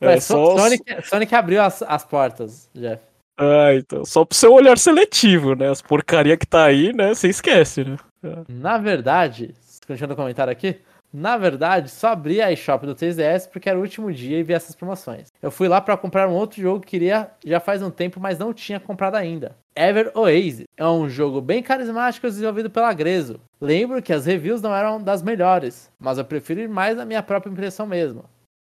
é 0.00 0.20
só 0.20 0.56
Sonic, 0.56 1.06
Sonic 1.06 1.34
abriu 1.34 1.62
as, 1.62 1.82
as 1.82 2.04
portas, 2.04 2.70
Jeff. 2.74 3.02
Ah, 3.38 3.74
então. 3.74 4.04
Só 4.04 4.24
pro 4.24 4.36
seu 4.36 4.52
olhar 4.52 4.78
seletivo, 4.78 5.54
né? 5.54 5.68
As 5.68 5.82
porcaria 5.82 6.36
que 6.36 6.46
tá 6.46 6.64
aí, 6.64 6.92
né? 6.92 7.14
Você 7.14 7.28
esquece, 7.28 7.84
né? 7.84 7.96
Na 8.48 8.78
verdade, 8.78 9.54
continuando 9.86 10.14
o 10.14 10.16
comentário 10.16 10.52
aqui, 10.52 10.80
Na 11.12 11.36
verdade, 11.38 11.90
só 11.90 12.08
abri 12.08 12.42
a 12.42 12.52
eShop 12.52 12.84
do 12.84 12.94
3DS 12.94 13.48
porque 13.50 13.68
era 13.70 13.78
o 13.78 13.82
último 13.82 14.12
dia 14.12 14.38
e 14.38 14.42
vi 14.42 14.52
essas 14.52 14.74
promoções. 14.74 15.28
Eu 15.40 15.50
fui 15.50 15.68
lá 15.68 15.80
para 15.80 15.96
comprar 15.96 16.28
um 16.28 16.34
outro 16.34 16.60
jogo 16.60 16.80
que 16.80 16.88
queria 16.88 17.30
já 17.44 17.58
faz 17.60 17.80
um 17.82 17.90
tempo, 17.90 18.20
mas 18.20 18.38
não 18.38 18.52
tinha 18.52 18.78
comprado 18.80 19.14
ainda. 19.16 19.56
Ever 19.74 20.10
Oasis 20.14 20.64
é 20.76 20.86
um 20.86 21.08
jogo 21.08 21.40
bem 21.40 21.62
carismático 21.62 22.26
desenvolvido 22.26 22.68
pela 22.70 22.92
Grezzo. 22.92 23.40
Lembro 23.60 24.02
que 24.02 24.12
as 24.12 24.26
reviews 24.26 24.60
não 24.60 24.74
eram 24.74 25.00
das 25.02 25.22
melhores, 25.22 25.90
mas 25.98 26.18
eu 26.18 26.24
prefiro 26.24 26.60
ir 26.60 26.68
mais 26.68 26.96
na 26.96 27.04
minha 27.06 27.22
própria 27.22 27.50
impressão 27.50 27.86
mesmo. 27.86 28.24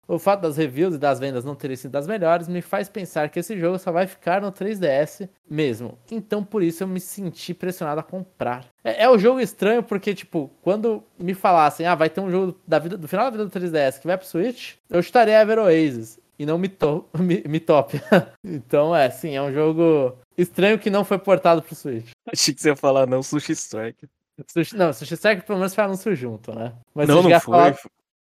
O 0.09 0.19
fato 0.19 0.43
das 0.43 0.57
reviews 0.57 0.95
e 0.95 0.99
das 0.99 1.19
vendas 1.19 1.45
não 1.45 1.55
terem 1.55 1.77
sido 1.77 1.91
das 1.91 2.07
melhores 2.07 2.47
me 2.47 2.63
faz 2.63 2.89
pensar 2.89 3.29
que 3.29 3.41
esse 3.41 3.59
jogo 3.59 3.79
só 3.79 3.91
vai 3.91 4.07
ficar 4.07 4.41
no 4.41 4.53
3DS 4.53 5.29
mesmo. 5.51 5.99
Então 6.11 6.45
por 6.45 6.63
isso 6.63 6.85
eu 6.85 6.87
me 6.87 7.01
senti 7.01 7.53
pressionado 7.53 8.01
a 8.01 8.05
comprar. 8.05 8.67
É, 8.85 9.05
é 9.05 9.11
um 9.11 9.19
jogo 9.19 9.41
estranho 9.41 9.83
porque, 9.83 10.15
tipo, 10.15 10.51
quando 10.63 11.03
me 11.19 11.35
falassem, 11.35 11.87
ah, 11.87 11.95
vai 11.95 12.09
ter 12.09 12.21
um 12.21 12.31
jogo 12.31 12.57
da 12.67 12.79
vida, 12.79 12.97
do 12.97 13.09
final 13.09 13.25
da 13.25 13.31
vida 13.31 13.47
do 13.47 13.51
3DS 13.51 14.01
que 14.01 14.07
vai 14.07 14.17
pro 14.17 14.27
Switch, 14.27 14.75
eu 14.89 15.01
estaria 15.01 15.41
Ever 15.41 15.59
Oasis 15.59 16.19
e 16.39 16.47
não 16.47 16.59
me, 16.59 16.69
to 16.69 17.09
me, 17.19 17.43
me 17.49 17.59
top. 17.59 18.01
então 18.45 18.95
é, 18.95 19.11
sim, 19.11 19.35
é 19.35 19.43
um 19.43 19.53
jogo 19.53 20.17
estranho 20.39 20.79
que 20.79 20.91
não 20.91 21.05
foi 21.05 21.19
portado 21.19 21.63
pro 21.63 21.75
Switch. 21.75 22.11
Achei 22.33 22.55
que 22.55 22.61
você 22.61 22.69
ia 22.69 22.77
falar 22.77 23.07
não, 23.07 23.23
Sushi 23.23 23.53
Strike. 23.53 24.07
Sushi, 24.47 24.77
não, 24.77 24.93
Sushi 24.93 25.15
Strike 25.15 25.47
pelo 25.47 25.59
menos 25.59 25.75
foi 25.75 25.83
anúncio 25.83 26.15
junto, 26.15 26.55
né? 26.55 26.75
Mas 26.95 27.09
não, 27.09 27.23
não 27.23 27.31
foi. 27.31 27.41
Falar... 27.41 27.77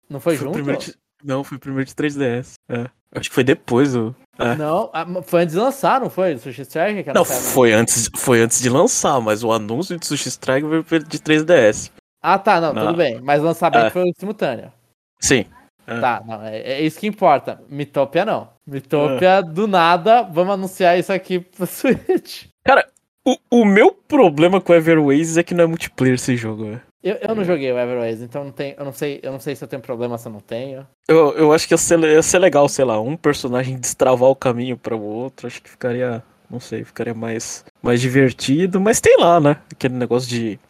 Não 0.08 0.20
foi, 0.20 0.36
foi 0.36 0.44
junto? 0.44 0.54
Primeiro... 0.54 0.80
Não, 1.22 1.44
foi 1.44 1.56
o 1.56 1.60
primeiro 1.60 1.86
de 1.86 1.94
3DS. 1.94 2.54
É. 2.68 2.86
Acho 3.14 3.28
que 3.28 3.34
foi 3.34 3.44
depois. 3.44 3.94
O... 3.96 4.14
É. 4.38 4.54
Não, 4.54 4.90
foi 5.24 5.42
antes 5.42 5.54
de 5.54 5.60
lançar, 5.60 6.00
não 6.00 6.08
foi? 6.08 6.34
Do 6.34 6.40
Sushi 6.40 6.62
Strike? 6.62 7.12
Não, 7.12 7.24
foi 7.24 7.72
antes, 7.72 8.08
foi 8.16 8.40
antes 8.40 8.60
de 8.60 8.68
lançar, 8.68 9.20
mas 9.20 9.42
o 9.42 9.52
anúncio 9.52 9.98
de 9.98 10.06
Sushi 10.06 10.28
Strike 10.28 10.66
foi 10.84 11.00
de 11.00 11.18
3DS. 11.18 11.90
Ah, 12.22 12.38
tá, 12.38 12.60
não, 12.60 12.72
não. 12.72 12.86
tudo 12.86 12.96
bem. 12.96 13.20
Mas 13.20 13.40
o 13.40 13.44
lançamento 13.44 13.86
é. 13.86 13.90
foi 13.90 14.12
simultâneo. 14.18 14.72
Sim. 15.20 15.44
É. 15.86 15.98
Tá, 15.98 16.22
não, 16.24 16.42
é, 16.42 16.58
é, 16.58 16.82
isso 16.82 17.00
que 17.00 17.06
importa. 17.06 17.60
Mitopia 17.68 18.24
não. 18.24 18.48
Mitopia, 18.66 19.28
é. 19.28 19.42
do 19.42 19.66
nada, 19.66 20.22
vamos 20.22 20.54
anunciar 20.54 20.98
isso 20.98 21.12
aqui 21.12 21.40
pro 21.40 21.66
Switch. 21.68 22.44
Cara, 22.64 22.86
o, 23.26 23.36
o 23.50 23.64
meu 23.64 23.92
problema 23.92 24.60
com 24.60 24.72
Everways 24.72 25.36
é 25.36 25.42
que 25.42 25.54
não 25.54 25.64
é 25.64 25.66
multiplayer 25.66 26.14
esse 26.14 26.36
jogo, 26.36 26.64
velho. 26.64 26.82
Eu, 27.02 27.16
eu 27.16 27.34
não 27.34 27.44
joguei 27.44 27.72
o 27.72 27.78
Everways, 27.78 28.20
então 28.20 28.44
não 28.44 28.52
tem, 28.52 28.74
eu, 28.76 28.84
não 28.84 28.92
sei, 28.92 29.20
eu 29.22 29.32
não 29.32 29.40
sei 29.40 29.56
se 29.56 29.64
eu 29.64 29.68
tenho 29.68 29.80
problema 29.80 30.18
se 30.18 30.28
eu 30.28 30.32
não 30.32 30.40
tenho. 30.40 30.86
Eu, 31.08 31.32
eu 31.32 31.52
acho 31.52 31.66
que 31.66 31.72
ia 31.72 31.78
ser, 31.78 31.98
ia 31.98 32.22
ser 32.22 32.38
legal, 32.38 32.68
sei 32.68 32.84
lá, 32.84 33.00
um 33.00 33.16
personagem 33.16 33.78
destravar 33.78 34.28
o 34.28 34.36
caminho 34.36 34.76
para 34.76 34.94
o 34.94 35.02
outro. 35.02 35.46
Acho 35.46 35.62
que 35.62 35.70
ficaria, 35.70 36.22
não 36.50 36.60
sei, 36.60 36.84
ficaria 36.84 37.14
mais, 37.14 37.64
mais 37.82 38.02
divertido. 38.02 38.80
Mas 38.80 39.00
tem 39.00 39.16
lá, 39.18 39.40
né? 39.40 39.56
Aquele 39.72 39.94
negócio 39.94 40.28
de. 40.28 40.60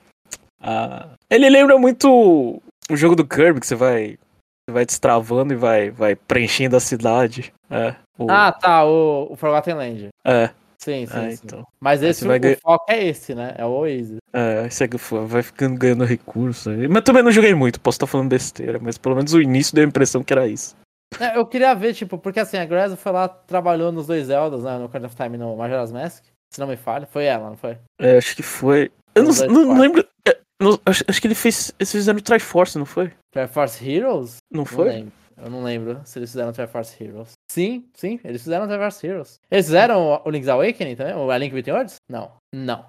Ah, 0.61 1.09
ele 1.29 1.51
lembra 1.51 1.77
muito 1.79 2.63
o 2.89 2.97
jogo 2.97 3.17
do 3.17 3.27
Kirby, 3.27 3.59
que 3.59 3.67
você 3.67 3.75
vai, 3.75 4.17
você 4.65 4.73
vai 4.73 4.87
destravando 4.87 5.53
e 5.53 5.57
vai, 5.57 5.91
vai 5.91 6.15
preenchendo 6.15 6.77
a 6.77 6.81
cidade. 6.81 7.53
É, 7.69 7.97
o... 8.17 8.31
Ah, 8.31 8.53
tá, 8.53 8.85
o, 8.85 9.33
o 9.33 9.37
Forgotten 9.37 9.75
Land. 9.75 10.09
É. 10.25 10.51
Sim, 10.83 11.07
sim, 11.07 11.19
é, 11.19 11.31
sim. 11.33 11.43
Então. 11.45 11.67
Mas 11.79 12.03
esse 12.03 12.27
o 12.27 12.41
ganha... 12.41 12.57
foco 12.57 12.87
é 12.89 13.05
esse, 13.05 13.35
né? 13.35 13.55
É 13.59 13.67
o 13.67 13.71
Oasis. 13.71 14.17
É, 14.33 14.67
esse 14.67 14.83
é 14.83 14.89
que 14.89 14.97
vai 14.97 15.43
ficando 15.43 15.79
ganhando 15.79 16.05
recurso. 16.05 16.71
Mas 16.89 17.03
também 17.03 17.23
não 17.23 17.31
joguei 17.31 17.55
muito, 17.55 17.81
posso 17.81 17.97
estar 17.97 18.07
falando 18.07 18.31
besteira, 18.31 18.79
mas 18.81 18.97
pelo 18.97 19.15
menos 19.15 19.35
o 19.35 19.43
início 19.43 19.75
deu 19.75 19.85
a 19.85 19.89
impressão 19.89 20.25
que 20.25 20.33
era 20.33 20.49
isso. 20.49 20.75
É, 21.19 21.37
eu 21.37 21.45
queria 21.45 21.75
ver, 21.75 21.93
tipo, 21.93 22.17
porque 22.17 22.41
assim, 22.41 22.57
a 22.57 22.65
Graza 22.65 22.97
foi 22.97 23.13
lá, 23.13 23.29
trabalhou 23.29 23.93
nos 23.93 24.07
dois 24.07 24.27
Zeldas, 24.27 24.63
né? 24.63 24.79
No 24.79 24.89
Card 24.89 25.07
of 25.07 25.17
Time 25.17 25.37
no 25.37 25.57
Majora's 25.57 25.93
Mask. 25.93 26.25
Se 26.51 26.59
não 26.59 26.67
me 26.67 26.77
falha, 26.77 27.07
foi 27.07 27.25
ela, 27.25 27.51
não 27.51 27.57
foi? 27.57 27.77
É, 28.01 28.17
acho 28.17 28.35
que 28.35 28.43
foi. 28.43 28.91
Eu 29.15 29.25
não, 29.25 29.33
não, 29.33 29.75
não, 29.75 29.81
lembro. 29.81 30.07
É, 30.27 30.39
não, 30.61 30.81
acho, 30.87 31.05
acho, 31.07 31.21
que 31.21 31.27
ele 31.27 31.35
fez. 31.35 31.73
Eles 31.79 31.93
fizeram 31.93 32.19
Triforce, 32.21 32.79
não 32.79 32.87
foi? 32.87 33.13
Triforce 33.33 33.89
Heroes? 33.89 34.37
Não 34.51 34.65
foi? 34.65 35.03
Não 35.03 35.13
eu 35.43 35.51
não 35.51 35.63
lembro 35.63 36.01
se 36.05 36.19
eles 36.19 36.31
fizeram 36.31 36.53
Triforce 36.53 37.03
Heroes. 37.03 37.33
Sim, 37.51 37.85
sim, 37.95 38.21
eles 38.23 38.45
fizeram 38.45 38.69
Triforce 38.69 39.05
Heroes. 39.05 39.41
Eles 39.51 39.67
fizeram 39.67 40.23
o 40.25 40.31
Link's 40.31 40.49
Awakening 40.49 40.95
também? 40.95 41.17
O 41.17 41.33
A 41.33 41.37
Link 41.37 41.53
Between 41.53 41.75
Worlds? 41.75 41.97
Não. 42.09 42.31
Não. 42.55 42.87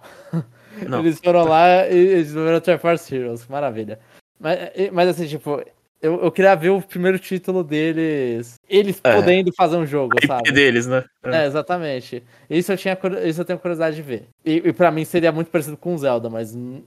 não. 0.88 1.00
eles 1.02 1.18
foram 1.18 1.46
lá 1.46 1.88
e 1.88 1.96
eles 1.96 2.28
fizeram 2.28 2.62
Triforce 2.62 3.16
Heroes. 3.16 3.48
Maravilha. 3.48 4.00
Mas, 4.40 4.60
mas 4.92 5.10
assim, 5.10 5.26
tipo, 5.26 5.64
eu, 6.00 6.22
eu 6.22 6.32
queria 6.32 6.54
ver 6.54 6.70
o 6.70 6.80
primeiro 6.80 7.18
título 7.18 7.64
deles. 7.64 8.60
Eles 8.70 9.02
é. 9.04 9.16
podendo 9.16 9.52
fazer 9.58 9.78
um 9.78 9.86
jogo, 9.88 10.16
a 10.24 10.28
sabe? 10.28 10.52
deles, 10.52 10.86
né? 10.86 11.06
É. 11.24 11.38
é. 11.38 11.46
exatamente. 11.48 12.24
Isso 12.48 12.72
eu, 12.72 12.78
tinha, 12.78 12.96
isso 13.26 13.42
eu 13.42 13.46
tenho 13.46 13.58
curiosidade 13.58 13.96
de 13.96 14.04
ver. 14.04 14.28
E, 14.46 14.58
e 14.58 14.74
pra 14.74 14.92
mim 14.92 15.04
seria 15.04 15.32
muito 15.32 15.50
parecido 15.50 15.76
com 15.76 15.98
Zelda, 15.98 16.30
mas 16.30 16.54
não, 16.54 16.84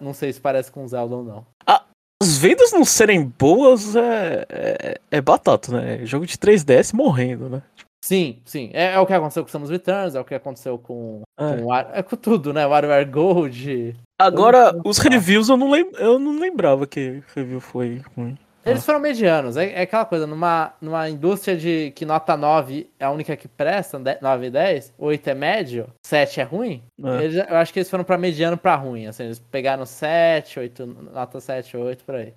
não 0.00 0.14
sei 0.14 0.32
se 0.32 0.40
parece 0.40 0.70
com 0.70 0.86
Zelda 0.86 1.16
ou 1.16 1.24
não. 1.24 1.44
Ah, 1.66 1.84
as 2.24 2.38
vendas 2.38 2.72
não 2.72 2.86
serem 2.86 3.30
boas 3.38 3.94
é, 3.94 4.46
é, 4.48 5.00
é, 5.10 5.20
batata, 5.20 5.72
né? 5.72 6.06
Jogo 6.06 6.24
de 6.24 6.38
3DS 6.38 6.94
morrendo, 6.94 7.50
né? 7.50 7.62
Sim, 8.02 8.38
sim. 8.46 8.70
É, 8.72 8.94
é, 8.94 8.98
o 8.98 9.06
que 9.06 9.12
aconteceu 9.12 9.42
com 9.42 9.50
Samus 9.50 9.68
Returns, 9.68 10.14
é 10.14 10.20
o 10.20 10.24
que 10.24 10.34
aconteceu 10.34 10.78
com. 10.78 11.20
É, 11.38 11.56
com, 11.56 11.74
é 11.74 12.02
com 12.02 12.16
tudo, 12.16 12.52
né? 12.52 12.66
WarioWare 12.66 13.10
Gold. 13.10 13.96
Agora, 14.18 14.74
os 14.84 14.96
reviews 14.98 15.50
eu 15.50 15.56
não, 15.56 15.70
lem 15.70 15.90
eu 15.98 16.18
não 16.18 16.38
lembrava 16.38 16.86
que 16.86 17.22
review 17.34 17.60
foi 17.60 18.00
ruim. 18.16 18.38
Eles 18.66 18.84
foram 18.84 18.98
medianos. 19.00 19.56
É, 19.56 19.72
é, 19.72 19.82
aquela 19.82 20.04
coisa, 20.04 20.26
numa, 20.26 20.74
numa 20.80 21.08
indústria 21.08 21.56
de 21.56 21.92
que 21.94 22.04
nota 22.04 22.36
9 22.36 22.90
é 22.98 23.04
a 23.04 23.10
única 23.10 23.36
que 23.36 23.46
presta, 23.48 23.98
9 23.98 24.46
e 24.46 24.50
10, 24.50 24.94
8 24.98 25.30
é 25.30 25.34
médio, 25.34 25.88
7 26.06 26.40
é 26.40 26.42
ruim. 26.44 26.82
É. 27.02 27.24
Eles, 27.24 27.46
eu 27.48 27.56
acho 27.56 27.72
que 27.72 27.78
eles 27.78 27.90
foram 27.90 28.04
pra 28.04 28.16
mediano 28.16 28.56
pra 28.56 28.76
ruim. 28.76 29.06
Assim, 29.06 29.24
eles 29.24 29.38
pegaram 29.38 29.84
7, 29.84 30.60
8, 30.60 30.86
nota 30.86 31.40
7, 31.40 31.76
8 31.76 32.04
por 32.04 32.14
aí. 32.14 32.34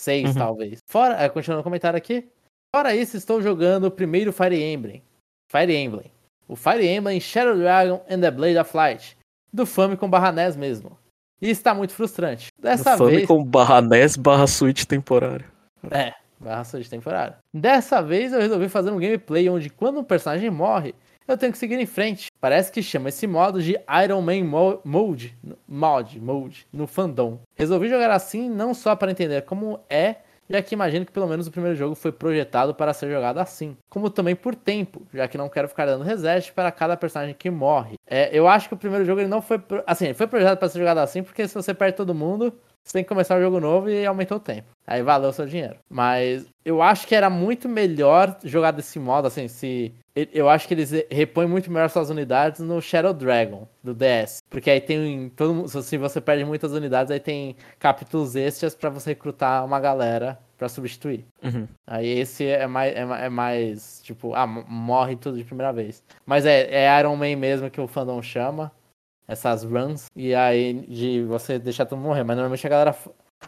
6, 0.00 0.30
uhum. 0.30 0.34
talvez. 0.34 0.78
Fora, 0.88 1.22
é, 1.22 1.28
continuando 1.28 1.60
o 1.60 1.64
comentário 1.64 1.96
aqui. 1.96 2.28
Fora 2.74 2.94
isso, 2.94 3.16
estou 3.16 3.42
jogando 3.42 3.84
o 3.84 3.90
primeiro 3.90 4.32
Fire 4.32 4.62
Emblem. 4.62 5.02
Fire 5.50 5.74
Emblem. 5.74 6.10
O 6.46 6.56
Fire 6.56 6.86
Emblem 6.86 7.20
Shadow 7.20 7.56
Dragon 7.56 8.02
and 8.08 8.20
the 8.20 8.30
Blade 8.30 8.58
of 8.58 8.76
Light. 8.76 9.16
Do 9.52 9.66
Famicom 9.66 10.08
barra 10.08 10.30
NES 10.30 10.56
mesmo. 10.56 10.96
E 11.42 11.48
está 11.48 11.74
muito 11.74 11.92
frustrante. 11.92 12.48
Dessa 12.58 12.96
do 12.96 13.06
vez. 13.06 13.26
Famicom 13.26 13.44
barra 13.44 13.80
NES 13.80 14.16
barra 14.16 14.46
Switch 14.46 14.84
temporário. 14.84 15.46
É, 15.90 16.14
barra 16.38 16.62
de 16.62 16.90
temporada. 16.90 17.38
Dessa 17.52 18.02
vez 18.02 18.32
eu 18.32 18.40
resolvi 18.40 18.68
fazer 18.68 18.90
um 18.90 18.98
gameplay 18.98 19.48
onde 19.48 19.70
quando 19.70 20.00
um 20.00 20.04
personagem 20.04 20.50
morre, 20.50 20.94
eu 21.28 21.38
tenho 21.38 21.52
que 21.52 21.58
seguir 21.58 21.78
em 21.78 21.86
frente. 21.86 22.28
Parece 22.40 22.72
que 22.72 22.82
chama 22.82 23.08
esse 23.08 23.26
modo 23.26 23.62
de 23.62 23.78
Iron 24.04 24.20
Man 24.20 24.44
Mode, 24.84 25.36
mod, 25.68 26.20
mode 26.20 26.66
no 26.72 26.86
fandom. 26.86 27.38
Resolvi 27.54 27.88
jogar 27.88 28.10
assim 28.10 28.50
não 28.50 28.74
só 28.74 28.96
para 28.96 29.12
entender 29.12 29.42
como 29.42 29.78
é, 29.88 30.16
já 30.48 30.60
que 30.60 30.74
imagino 30.74 31.06
que 31.06 31.12
pelo 31.12 31.28
menos 31.28 31.46
o 31.46 31.50
primeiro 31.52 31.76
jogo 31.76 31.94
foi 31.94 32.10
projetado 32.10 32.74
para 32.74 32.92
ser 32.92 33.08
jogado 33.08 33.38
assim, 33.38 33.76
como 33.88 34.10
também 34.10 34.34
por 34.34 34.56
tempo, 34.56 35.06
já 35.14 35.28
que 35.28 35.38
não 35.38 35.48
quero 35.48 35.68
ficar 35.68 35.86
dando 35.86 36.02
reset 36.02 36.52
para 36.52 36.72
cada 36.72 36.96
personagem 36.96 37.34
que 37.38 37.48
morre. 37.48 37.94
É, 38.04 38.36
eu 38.36 38.48
acho 38.48 38.68
que 38.68 38.74
o 38.74 38.78
primeiro 38.78 39.04
jogo 39.04 39.20
ele 39.20 39.28
não 39.28 39.40
foi, 39.40 39.62
assim, 39.86 40.12
foi 40.12 40.26
projetado 40.26 40.58
para 40.58 40.68
ser 40.68 40.80
jogado 40.80 40.98
assim, 40.98 41.22
porque 41.22 41.46
se 41.46 41.54
você 41.54 41.72
perde 41.72 41.96
todo 41.96 42.12
mundo, 42.12 42.52
você 42.84 42.94
tem 42.94 43.02
que 43.04 43.08
começar 43.08 43.38
o 43.38 43.42
jogo 43.42 43.60
novo 43.60 43.88
e 43.88 44.04
aumentou 44.04 44.38
o 44.38 44.40
tempo. 44.40 44.68
Aí 44.86 45.02
valeu 45.02 45.30
o 45.30 45.32
seu 45.32 45.46
dinheiro. 45.46 45.76
Mas 45.88 46.46
eu 46.64 46.82
acho 46.82 47.06
que 47.06 47.14
era 47.14 47.30
muito 47.30 47.68
melhor 47.68 48.36
jogar 48.42 48.72
desse 48.72 48.98
modo, 48.98 49.26
assim, 49.28 49.48
se. 49.48 49.94
Eu 50.34 50.48
acho 50.48 50.66
que 50.66 50.74
eles 50.74 50.90
repõem 51.10 51.46
muito 51.46 51.70
melhor 51.70 51.88
suas 51.88 52.10
unidades 52.10 52.60
no 52.60 52.82
Shadow 52.82 53.14
Dragon, 53.14 53.68
do 53.82 53.94
DS. 53.94 54.42
Porque 54.50 54.68
aí 54.68 54.80
tem. 54.80 55.28
Todo, 55.30 55.68
se 55.68 55.96
você 55.96 56.20
perde 56.20 56.44
muitas 56.44 56.72
unidades, 56.72 57.10
aí 57.12 57.20
tem 57.20 57.56
capítulos 57.78 58.34
extras 58.34 58.74
para 58.74 58.90
você 58.90 59.10
recrutar 59.10 59.64
uma 59.64 59.78
galera 59.78 60.38
para 60.58 60.68
substituir. 60.68 61.24
Uhum. 61.42 61.66
Aí 61.86 62.06
esse 62.06 62.44
é 62.44 62.66
mais, 62.66 62.94
é, 62.94 63.00
é, 63.00 63.28
mais, 63.28 64.02
tipo, 64.02 64.34
ah, 64.34 64.46
morre 64.46 65.16
tudo 65.16 65.38
de 65.38 65.44
primeira 65.44 65.72
vez. 65.72 66.02
Mas 66.26 66.44
é, 66.44 66.68
é 66.70 67.00
Iron 67.00 67.16
Man 67.16 67.36
mesmo 67.36 67.70
que 67.70 67.80
o 67.80 67.86
fandom 67.86 68.20
chama 68.20 68.70
essas 69.30 69.62
runs, 69.62 70.06
e 70.14 70.34
aí 70.34 70.74
de 70.88 71.22
você 71.22 71.58
deixar 71.58 71.86
todo 71.86 71.98
mundo 71.98 72.08
morrer. 72.08 72.24
Mas 72.24 72.36
normalmente 72.36 72.66
a 72.66 72.70
galera. 72.70 72.96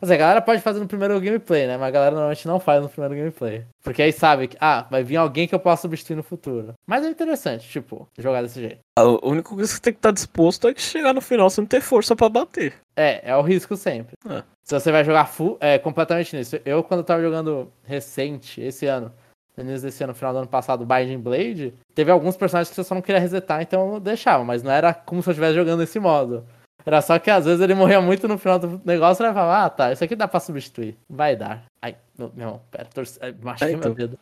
Assim, 0.00 0.14
a 0.14 0.16
galera 0.16 0.40
pode 0.40 0.62
fazer 0.62 0.80
no 0.80 0.88
primeiro 0.88 1.20
gameplay, 1.20 1.66
né? 1.66 1.76
Mas 1.76 1.88
a 1.88 1.90
galera 1.90 2.12
normalmente 2.12 2.48
não 2.48 2.58
faz 2.58 2.80
no 2.82 2.88
primeiro 2.88 3.14
gameplay. 3.14 3.66
Porque 3.82 4.00
aí 4.00 4.10
sabe 4.10 4.48
que, 4.48 4.56
ah, 4.58 4.86
vai 4.90 5.02
vir 5.04 5.16
alguém 5.16 5.46
que 5.46 5.54
eu 5.54 5.60
possa 5.60 5.82
substituir 5.82 6.16
no 6.16 6.22
futuro. 6.22 6.72
Mas 6.86 7.04
é 7.04 7.10
interessante, 7.10 7.68
tipo, 7.68 8.08
jogar 8.18 8.40
desse 8.40 8.58
jeito. 8.58 8.78
A 8.98 9.04
única 9.04 9.50
coisa 9.50 9.64
que 9.70 9.76
você 9.76 9.80
tem 9.82 9.92
que 9.92 9.98
estar 9.98 10.10
disposto 10.10 10.66
é 10.66 10.72
que 10.72 10.80
chegar 10.80 11.12
no 11.12 11.20
final 11.20 11.48
não 11.58 11.66
ter 11.66 11.82
força 11.82 12.16
para 12.16 12.28
bater. 12.30 12.72
É, 12.96 13.30
é 13.30 13.36
o 13.36 13.42
risco 13.42 13.76
sempre. 13.76 14.14
É. 14.26 14.42
Se 14.64 14.78
você 14.78 14.90
vai 14.90 15.04
jogar 15.04 15.26
full, 15.26 15.58
é 15.60 15.78
completamente 15.78 16.34
nisso. 16.36 16.58
Eu, 16.64 16.82
quando 16.82 17.00
eu 17.00 17.04
tava 17.04 17.20
jogando 17.20 17.70
recente, 17.84 18.60
esse 18.62 18.86
ano, 18.86 19.12
no 19.56 19.64
início 19.64 19.82
desse 19.82 20.02
ano, 20.02 20.12
no 20.12 20.18
final 20.18 20.32
do 20.32 20.38
ano 20.40 20.48
passado, 20.48 20.86
Binding 20.86 21.18
Blade, 21.18 21.74
teve 21.94 22.10
alguns 22.10 22.36
personagens 22.36 22.70
que 22.70 22.74
você 22.74 22.84
só 22.84 22.94
não 22.94 23.02
queria 23.02 23.20
resetar, 23.20 23.62
então 23.62 23.94
eu 23.94 24.00
deixava, 24.00 24.44
mas 24.44 24.62
não 24.62 24.70
era 24.70 24.94
como 24.94 25.22
se 25.22 25.28
eu 25.28 25.32
estivesse 25.32 25.54
jogando 25.54 25.82
esse 25.82 25.98
modo. 25.98 26.44
Era 26.84 27.00
só 27.00 27.18
que 27.18 27.30
às 27.30 27.44
vezes 27.44 27.60
ele 27.60 27.74
morria 27.74 28.00
muito 28.00 28.26
no 28.26 28.36
final 28.36 28.58
do 28.58 28.80
negócio 28.84 29.24
e 29.24 29.28
eu 29.28 29.32
falava, 29.32 29.66
ah 29.66 29.70
tá, 29.70 29.92
isso 29.92 30.02
aqui 30.02 30.16
dá 30.16 30.26
pra 30.26 30.40
substituir. 30.40 30.96
Vai 31.08 31.36
dar. 31.36 31.64
Ai, 31.80 31.96
meu 32.18 32.32
irmão, 32.36 32.60
pera, 32.70 32.88
torce... 32.92 33.20
machuquei 33.40 33.74
é, 33.74 33.76
então, 33.76 33.94
meu 33.94 34.08
dedo. 34.08 34.18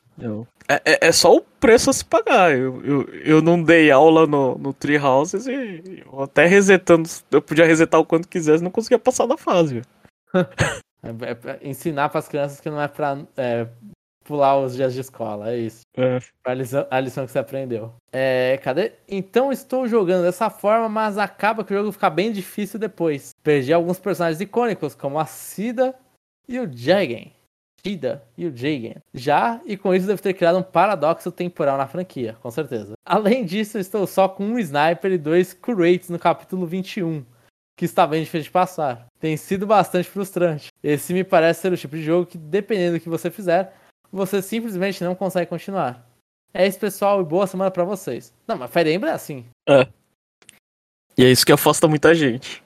É, 0.68 0.82
é, 0.84 1.08
é, 1.08 1.12
só 1.12 1.34
o 1.34 1.40
preço 1.40 1.88
a 1.88 1.92
se 1.92 2.04
pagar. 2.04 2.52
Eu, 2.52 2.84
eu, 2.84 3.08
eu 3.24 3.42
não 3.42 3.62
dei 3.62 3.90
aula 3.90 4.26
no, 4.26 4.58
no 4.58 4.74
Tree 4.74 4.98
Houses 4.98 5.46
e 5.46 6.04
até 6.22 6.46
resetando, 6.46 7.08
eu 7.30 7.40
podia 7.40 7.64
resetar 7.64 7.98
o 8.00 8.04
quanto 8.04 8.28
quisesse, 8.28 8.62
não 8.62 8.70
conseguia 8.70 8.98
passar 8.98 9.26
da 9.26 9.36
fase. 9.36 9.82
É, 11.02 11.30
é 11.30 11.34
pra 11.34 11.58
ensinar 11.62 12.10
pras 12.10 12.28
crianças 12.28 12.60
que 12.60 12.68
não 12.68 12.78
é 12.78 12.86
pra 12.86 13.16
é, 13.34 13.66
pular 14.30 14.56
os 14.60 14.76
dias 14.76 14.94
de 14.94 15.00
escola, 15.00 15.50
é 15.50 15.58
isso. 15.58 15.80
É. 15.96 16.20
A 16.44 16.54
lição, 16.54 16.86
a 16.88 17.00
lição 17.00 17.26
que 17.26 17.32
você 17.32 17.40
aprendeu. 17.40 17.92
É, 18.12 18.60
cadê? 18.62 18.92
Então 19.08 19.50
estou 19.50 19.88
jogando 19.88 20.22
dessa 20.22 20.48
forma, 20.48 20.88
mas 20.88 21.18
acaba 21.18 21.64
que 21.64 21.74
o 21.74 21.76
jogo 21.76 21.90
fica 21.90 22.08
bem 22.08 22.30
difícil 22.30 22.78
depois. 22.78 23.34
Perdi 23.42 23.72
alguns 23.72 23.98
personagens 23.98 24.40
icônicos, 24.40 24.94
como 24.94 25.18
a 25.18 25.26
Cida 25.26 25.96
e 26.48 26.60
o 26.60 26.72
Jagen. 26.72 27.32
Shida 27.84 28.22
e 28.38 28.46
o 28.46 28.56
Jagen. 28.56 28.98
Já, 29.12 29.60
e 29.66 29.76
com 29.76 29.92
isso 29.92 30.06
devo 30.06 30.22
ter 30.22 30.34
criado 30.34 30.58
um 30.58 30.62
paradoxo 30.62 31.32
temporal 31.32 31.76
na 31.76 31.88
franquia, 31.88 32.36
com 32.40 32.52
certeza. 32.52 32.92
Além 33.04 33.44
disso, 33.44 33.78
estou 33.78 34.06
só 34.06 34.28
com 34.28 34.44
um 34.44 34.60
sniper 34.60 35.10
e 35.10 35.18
dois 35.18 35.52
curates 35.52 36.08
no 36.08 36.20
capítulo 36.20 36.66
21, 36.66 37.24
que 37.76 37.84
está 37.84 38.06
bem 38.06 38.22
difícil 38.22 38.44
de 38.44 38.50
passar. 38.52 39.08
Tem 39.18 39.36
sido 39.36 39.66
bastante 39.66 40.08
frustrante. 40.08 40.68
Esse 40.84 41.12
me 41.12 41.24
parece 41.24 41.62
ser 41.62 41.72
o 41.72 41.76
tipo 41.76 41.96
de 41.96 42.02
jogo 42.04 42.26
que, 42.26 42.38
dependendo 42.38 42.96
do 42.96 43.00
que 43.00 43.08
você 43.08 43.28
fizer, 43.28 43.74
você 44.12 44.42
simplesmente 44.42 45.02
não 45.04 45.14
consegue 45.14 45.48
continuar. 45.48 46.06
É 46.52 46.66
isso, 46.66 46.78
pessoal, 46.78 47.20
e 47.20 47.24
boa 47.24 47.46
semana 47.46 47.70
pra 47.70 47.84
vocês. 47.84 48.32
Não, 48.46 48.56
mas 48.56 48.70
Fire 48.70 48.92
Emblem 48.92 49.12
é 49.12 49.14
assim. 49.14 49.44
E 51.16 51.24
é 51.24 51.30
isso 51.30 51.46
que 51.46 51.52
afasta 51.52 51.86
muita 51.86 52.14
gente. 52.14 52.62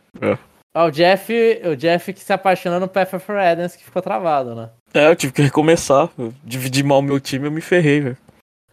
Ó, 0.75 0.87
o 0.87 0.91
Jeff, 0.91 1.33
o 1.65 1.77
Jeff 1.77 2.13
que 2.13 2.21
se 2.21 2.33
apaixonou 2.33 2.81
no 2.81 2.89
Path 2.89 3.15
of 3.15 3.31
Redence 3.31 3.77
que 3.77 3.85
ficou 3.85 4.01
travado, 4.01 4.55
né? 4.55 4.71
É, 4.93 5.09
eu 5.09 5.17
tive 5.17 5.33
que 5.33 5.43
recomeçar. 5.43 6.09
Eu 6.19 6.33
dividi 6.43 6.83
mal 6.83 7.03
meu 7.03 7.21
time, 7.21 7.47
eu 7.47 7.53
me 7.53 7.61
ferrei, 7.61 8.01
velho. 8.01 8.17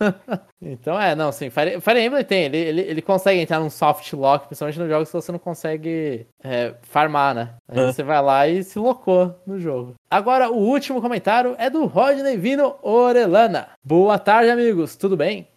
Então 0.62 1.00
é, 1.00 1.16
não, 1.16 1.32
sim. 1.32 1.50
Fire, 1.50 1.82
Fire 1.82 2.00
Emblem 2.00 2.24
tem, 2.24 2.44
ele, 2.44 2.58
ele, 2.58 2.82
ele 2.82 3.02
consegue 3.02 3.40
entrar 3.40 3.60
num 3.60 3.70
soft 3.70 4.14
lock, 4.14 4.46
principalmente 4.48 4.80
nos 4.80 4.90
jogos 4.90 5.10
que 5.10 5.14
você 5.14 5.32
não 5.32 5.40
consegue 5.40 6.28
é, 6.44 6.76
farmar, 6.84 7.34
né? 7.34 7.50
Aí 7.68 7.80
É. 7.80 7.92
você 7.92 8.04
vai 8.04 8.22
lá 8.22 8.48
e 8.48 8.64
se 8.64 8.78
locou 8.78 9.36
no 9.46 9.60
jogo. 9.60 9.96
Agora, 10.10 10.50
o 10.52 10.58
último 10.58 11.02
comentário 11.02 11.56
é 11.58 11.70
do 11.70 11.86
Rodney 11.86 12.38
Vino 12.38 12.76
Orelana. 12.82 13.70
Boa 13.84 14.20
tarde, 14.20 14.52
amigos, 14.52 14.96
tudo 14.96 15.18
bem? 15.18 15.48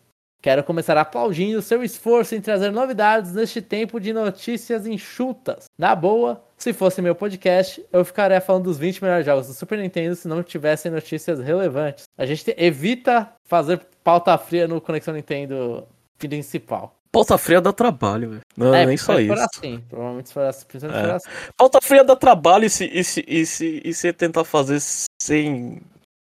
Quero 0.43 0.63
começar 0.63 0.97
aplaudindo 0.99 1.63
seu 1.63 1.83
esforço 1.83 2.35
em 2.35 2.41
trazer 2.41 2.71
novidades 2.71 3.33
neste 3.33 3.63
tempo 3.63 3.99
de 3.99 4.13
notícias 4.13 4.87
enxutas. 4.87 5.65
Na 5.79 5.95
boa, 5.95 6.45
se 6.57 6.73
fosse 6.73 7.03
meu 7.03 7.15
podcast, 7.15 7.85
eu 7.93 8.05
ficaria 8.05 8.41
falando 8.41 8.65
dos 8.65 8.79
20 8.79 9.03
melhores 9.03 9.27
jogos 9.27 9.47
do 9.47 9.53
Super 9.55 9.79
Nintendo 9.79 10.15
se 10.17 10.27
não 10.29 10.43
tivessem 10.43 10.91
notícias 10.91 11.41
relevantes. 11.41 12.05
A 12.17 12.25
gente 12.25 12.45
te- 12.45 12.55
evita 12.57 13.31
fazer 13.45 13.81
pauta 14.03 14.37
fria 14.39 14.67
no 14.69 14.81
Conexão 14.81 15.15
Nintendo 15.15 15.87
principal. 16.19 16.95
Pauta 17.13 17.39
fria 17.39 17.61
dá 17.61 17.73
trabalho, 17.73 18.29
velho. 18.31 18.41
Não 18.57 18.75
é 18.75 18.85
nem 18.87 18.97
só 18.97 19.21
isso. 19.21 19.33
assim, 19.35 19.81
provavelmente 19.89 20.29
se 20.29 20.35
for 20.35 20.43
assim, 20.43 20.67
É. 20.93 21.13
assim. 21.13 21.29
Pauta 21.57 21.79
fria 21.81 22.03
dá 22.03 22.17
trabalho 22.17 22.65
e 22.65 22.71
se, 22.71 22.87
e 22.87 23.05
se, 23.05 23.25
e 23.29 23.47
se, 23.47 23.83
e 23.85 23.95
se 23.95 24.13
tentar 24.13 24.43
fazer 24.45 24.79
sem, 25.23 25.81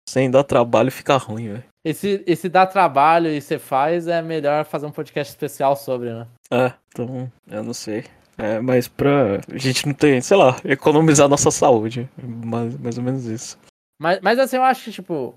sem 0.07 0.29
dar 0.29 0.43
trabalho 0.43 0.91
fica 0.91 1.17
ruim, 1.17 1.49
velho. 1.53 1.63
E 1.83 1.93
se, 1.93 2.23
e 2.27 2.35
se 2.35 2.49
dá 2.49 2.65
trabalho 2.67 3.29
e 3.29 3.41
você 3.41 3.57
faz, 3.57 4.07
é 4.07 4.21
melhor 4.21 4.63
fazer 4.65 4.85
um 4.85 4.91
podcast 4.91 5.31
especial 5.31 5.75
sobre, 5.75 6.11
né? 6.13 6.27
É, 6.51 6.71
então, 6.89 7.31
eu 7.49 7.63
não 7.63 7.73
sei. 7.73 8.05
É, 8.37 8.59
mas 8.59 8.87
pra 8.87 9.39
a 9.51 9.57
gente 9.57 9.85
não 9.87 9.93
ter, 9.93 10.21
sei 10.21 10.35
lá, 10.37 10.57
economizar 10.65 11.27
nossa 11.29 11.49
saúde. 11.51 12.09
Mais, 12.21 12.77
mais 12.77 12.97
ou 12.97 13.03
menos 13.03 13.25
isso. 13.25 13.57
Mas, 13.99 14.19
mas 14.21 14.37
assim, 14.39 14.57
eu 14.57 14.63
acho 14.63 14.83
que, 14.85 14.91
tipo, 14.91 15.33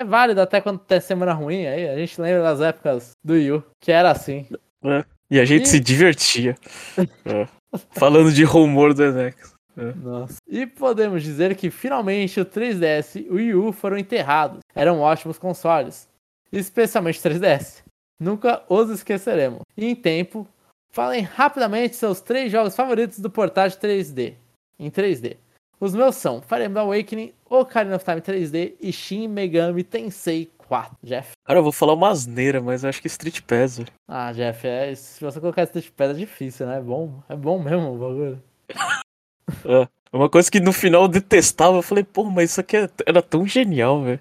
é 0.00 0.04
válido 0.04 0.40
até 0.40 0.60
quando 0.60 0.78
tem 0.78 1.00
semana 1.00 1.32
ruim 1.34 1.66
aí. 1.66 1.88
A 1.88 1.96
gente 1.98 2.20
lembra 2.20 2.42
das 2.42 2.60
épocas 2.60 3.10
do 3.24 3.36
Yu, 3.36 3.62
que 3.82 3.92
era 3.92 4.10
assim. 4.10 4.46
E 5.30 5.38
a 5.38 5.44
gente 5.44 5.64
E- 5.64 5.68
se 5.68 5.78
divertia. 5.80 6.56
É. 7.26 7.46
Falando 7.90 8.32
de 8.32 8.44
rumor 8.44 8.94
do 8.94 9.04
Enex. 9.04 9.52
Nossa. 9.96 10.38
E 10.48 10.66
podemos 10.66 11.22
dizer 11.22 11.54
que 11.54 11.70
finalmente 11.70 12.40
o 12.40 12.46
3DS 12.46 13.16
e 13.20 13.28
o 13.30 13.34
Wii 13.34 13.54
U 13.54 13.72
foram 13.72 13.98
enterrados. 13.98 14.58
Eram 14.74 15.00
ótimos 15.00 15.38
consoles. 15.38 16.08
Especialmente 16.50 17.18
o 17.18 17.22
3DS. 17.22 17.82
Nunca 18.18 18.62
os 18.68 18.88
esqueceremos. 18.90 19.60
E 19.76 19.84
em 19.86 19.94
tempo, 19.94 20.48
falem 20.90 21.22
rapidamente 21.22 21.96
seus 21.96 22.20
três 22.20 22.50
jogos 22.50 22.74
favoritos 22.76 23.18
do 23.18 23.30
portátil 23.30 23.78
3D. 23.80 24.34
Em 24.78 24.90
3D. 24.90 25.36
Os 25.80 25.94
meus 25.94 26.16
são 26.16 26.40
Fire 26.42 26.64
Emblem 26.64 26.84
Awakening, 26.84 27.32
Ocarina 27.48 27.96
of 27.96 28.04
Time 28.04 28.20
3D 28.20 28.74
e 28.80 28.92
Shin 28.92 29.28
Megami 29.28 29.84
Tensei 29.84 30.50
4. 30.56 30.96
Jeff. 31.02 31.32
Cara, 31.44 31.58
eu 31.60 31.62
vou 31.62 31.72
falar 31.72 31.94
uma 31.94 32.10
asneira, 32.10 32.60
mas 32.60 32.82
eu 32.82 32.88
acho 32.90 33.00
que 33.00 33.06
Street 33.06 33.40
Pass, 33.42 33.78
velho. 33.78 33.92
Ah, 34.06 34.32
Jeff, 34.32 34.66
é, 34.66 34.94
se 34.94 35.24
você 35.24 35.40
colocar 35.40 35.64
de 35.64 35.90
pedra 35.92 36.14
é 36.16 36.18
difícil, 36.18 36.66
né? 36.66 36.78
É 36.78 36.80
bom. 36.80 37.22
É 37.28 37.36
bom 37.36 37.62
mesmo 37.62 37.94
o 37.94 37.98
bagulho. 37.98 38.42
É. 39.64 39.88
Uma 40.12 40.28
coisa 40.28 40.50
que 40.50 40.60
no 40.60 40.74
final 40.74 41.02
eu 41.02 41.08
detestava, 41.08 41.76
eu 41.76 41.82
falei, 41.82 42.04
pô, 42.04 42.22
mas 42.24 42.50
isso 42.50 42.60
aqui 42.60 42.76
é- 42.76 42.90
era 43.06 43.22
tão 43.22 43.46
genial, 43.46 44.02
velho. 44.02 44.20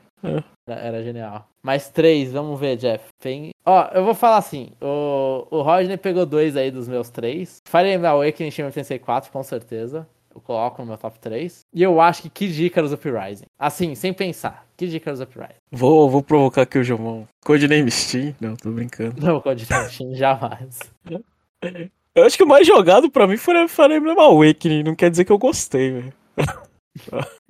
Era, 0.68 0.82
era 0.82 1.04
genial. 1.04 1.48
Mais 1.64 1.90
três, 1.90 2.32
vamos 2.32 2.60
ver, 2.60 2.76
Jeff. 2.76 3.06
Tem... 3.20 3.52
Ó, 3.66 3.90
eu 3.94 4.04
vou 4.04 4.14
falar 4.14 4.38
assim. 4.38 4.72
O, 4.82 5.48
o 5.50 5.62
Rodney 5.62 5.98
pegou 5.98 6.26
dois 6.26 6.58
aí 6.58 6.70
dos 6.70 6.88
meus 6.88 7.10
três. 7.10 7.62
Fire 7.66 7.90
Emblem 7.90 8.12
Awakening 8.12 8.72
Tensei 8.72 9.00
4, 9.00 9.32
com 9.32 9.42
certeza. 9.44 10.08
Eu 10.36 10.42
coloco 10.42 10.82
no 10.82 10.88
meu 10.88 10.98
top 10.98 11.18
3. 11.20 11.62
E 11.74 11.82
eu 11.82 12.00
acho 12.00 12.22
que 12.22 12.30
Kid 12.30 12.66
Icarus 12.66 12.94
Uprising. 12.94 13.46
Assim, 13.58 13.96
sem 13.96 14.14
pensar. 14.14 14.68
Kid 14.78 14.96
Icarus 14.96 15.20
Uprising. 15.20 15.56
Vou, 15.72 16.08
vou 16.10 16.22
provocar 16.22 16.62
aqui 16.62 16.78
o 16.78 16.84
Jomão. 16.84 17.28
Codename 17.44 17.90
Steam? 17.90 18.36
Não, 18.40 18.56
tô 18.56 18.70
brincando. 18.70 19.20
Não, 19.20 19.42
Code 19.42 19.66
Team, 19.66 20.14
jamais. 20.14 20.80
Eu 22.14 22.24
acho 22.24 22.38
que 22.38 22.44
o 22.44 22.48
mais 22.48 22.68
jogado 22.68 23.10
pra 23.10 23.26
mim 23.26 23.38
foi 23.38 23.68
Fire 23.68 23.96
Emblem 23.96 24.16
Awakening. 24.16 24.84
Não 24.84 24.96
quer 24.96 25.10
dizer 25.10 25.26
que 25.26 25.32
eu 25.32 25.40
gostei, 25.40 25.92
velho. 25.92 26.14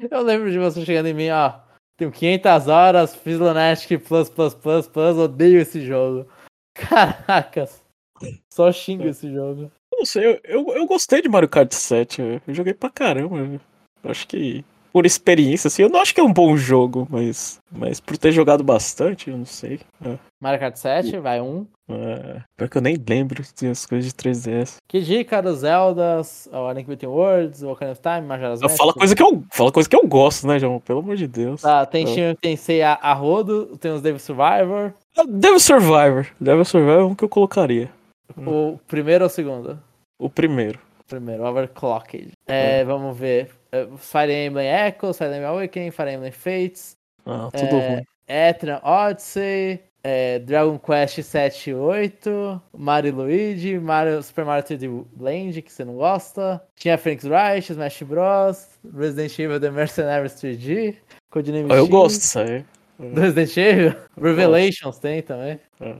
Eu 0.09 0.21
lembro 0.21 0.51
de 0.51 0.59
você 0.59 0.85
chegando 0.85 1.07
em 1.07 1.13
mim, 1.13 1.29
ó. 1.29 1.66
Tenho 1.97 2.11
500 2.11 2.67
horas, 2.67 3.15
fiz 3.15 3.39
Lunatic 3.39 3.99
Plus, 4.07 4.29
Plus, 4.29 4.53
Plus, 4.53 4.87
Plus, 4.87 5.17
odeio 5.17 5.59
esse 5.59 5.83
jogo. 5.83 6.27
Caracas. 6.77 7.83
Só 8.53 8.71
xingo 8.71 9.07
esse 9.07 9.33
jogo. 9.33 9.71
Eu 9.91 9.99
não 9.99 10.05
sei, 10.05 10.25
eu, 10.25 10.39
eu, 10.43 10.75
eu 10.75 10.85
gostei 10.85 11.21
de 11.23 11.29
Mario 11.29 11.49
Kart 11.49 11.71
7. 11.71 12.21
velho. 12.21 12.41
Eu 12.47 12.53
joguei 12.53 12.73
pra 12.73 12.89
caramba. 12.91 13.59
acho 14.03 14.27
que, 14.27 14.63
por 14.97 15.05
experiência, 15.05 15.67
assim, 15.67 15.83
eu 15.83 15.89
não 15.89 16.01
acho 16.01 16.11
que 16.11 16.19
é 16.19 16.23
um 16.23 16.33
bom 16.33 16.57
jogo, 16.57 17.07
mas, 17.07 17.59
mas 17.71 17.99
por 17.99 18.17
ter 18.17 18.31
jogado 18.31 18.63
bastante, 18.63 19.29
eu 19.29 19.37
não 19.37 19.45
sei. 19.45 19.79
É, 20.03 20.17
Mario 20.41 20.59
Kart 20.59 20.75
7, 20.75 21.19
vai 21.19 21.39
um. 21.39 21.67
é, 21.87 22.41
pior 22.57 22.67
que 22.67 22.79
eu 22.79 22.81
nem 22.81 22.97
lembro 23.07 23.43
das 23.61 23.85
coisas 23.85 24.11
de 24.11 24.17
3DS. 24.17 24.77
Kid 24.87 25.19
Icarus, 25.19 25.59
Zeldas, 25.59 26.49
o 26.51 26.73
Link 26.73 26.87
Between 26.87 27.11
Worlds, 27.11 27.61
o 27.61 27.69
Ocarina 27.69 27.91
of 27.91 28.01
Time, 28.01 28.21
Majora's 28.21 28.59
Mask. 28.59 28.75
fala 28.75 28.91
coisa 28.91 29.15
que 29.15 29.21
eu, 29.21 29.43
fala 29.51 29.71
coisa 29.71 29.87
que 29.87 29.95
eu 29.95 30.07
gosto, 30.07 30.47
né, 30.47 30.57
João? 30.57 30.79
Pelo 30.79 31.01
amor 31.01 31.15
de 31.15 31.27
Deus. 31.27 31.61
Tá, 31.61 31.85
tem 31.85 32.03
É. 32.05 32.07
Shin 32.07 32.35
Tensei 32.41 32.81
a, 32.81 32.93
a 32.99 33.13
rodo, 33.13 33.77
tem 33.77 33.91
os 33.91 34.01
Devil 34.01 34.19
Survivor. 34.19 34.93
Devil 35.29 35.59
Survivor. 35.59 36.25
Devil 36.41 36.65
Survivor 36.65 37.01
é 37.01 37.05
um 37.05 37.13
que 37.13 37.23
eu 37.23 37.29
colocaria. 37.29 37.91
O 38.35 38.79
primeiro 38.87 39.25
ou 39.25 39.27
o 39.27 39.31
segundo? 39.31 39.79
O 40.17 40.27
primeiro. 40.27 40.79
Primeiro, 41.07 41.43
Overclocked. 41.43 42.31
É, 42.47 42.83
vamos 42.83 43.17
ver. 43.17 43.49
É, 43.71 43.87
Fire 43.97 44.31
Emblem 44.33 44.67
Echoes, 44.67 45.17
Fire 45.17 45.29
Emblem 45.29 45.45
Awakening, 45.45 45.91
Fire 45.91 46.11
Emblem 46.11 46.31
Fates, 46.31 46.97
Ah, 47.25 47.49
tudo 47.51 47.75
É, 47.75 47.89
ruim. 47.95 48.03
Etrian 48.27 48.81
Odyssey, 48.83 49.79
é, 50.03 50.39
Dragon 50.39 50.77
Quest 50.79 51.21
7 51.23 51.69
e 51.69 51.73
8, 51.73 52.61
Mario 52.77 53.15
Luigi, 53.15 53.77
Mario, 53.79 54.21
Super 54.23 54.45
Mario 54.45 54.63
3D 54.65 55.05
Land, 55.19 55.61
que 55.61 55.71
você 55.71 55.83
não 55.85 55.95
gosta. 55.95 56.61
Tinha 56.75 56.97
Phoenix 56.97 57.23
Wright, 57.25 57.71
Smash 57.71 58.03
Bros, 58.03 58.67
Resident 58.93 59.37
Evil 59.39 59.59
The 59.59 59.71
Mercenaries 59.71 60.33
3D, 60.33 60.95
Codename 61.29 61.71
Ah, 61.71 61.75
eu 61.77 61.83
X, 61.85 61.89
gosto 61.89 62.19
disso 62.19 62.39
aí. 62.39 62.65
Resident 62.99 63.57
Evil. 63.57 63.95
Revelations 64.21 64.97
tem 64.99 65.21
também. 65.21 65.59
É. 65.79 65.95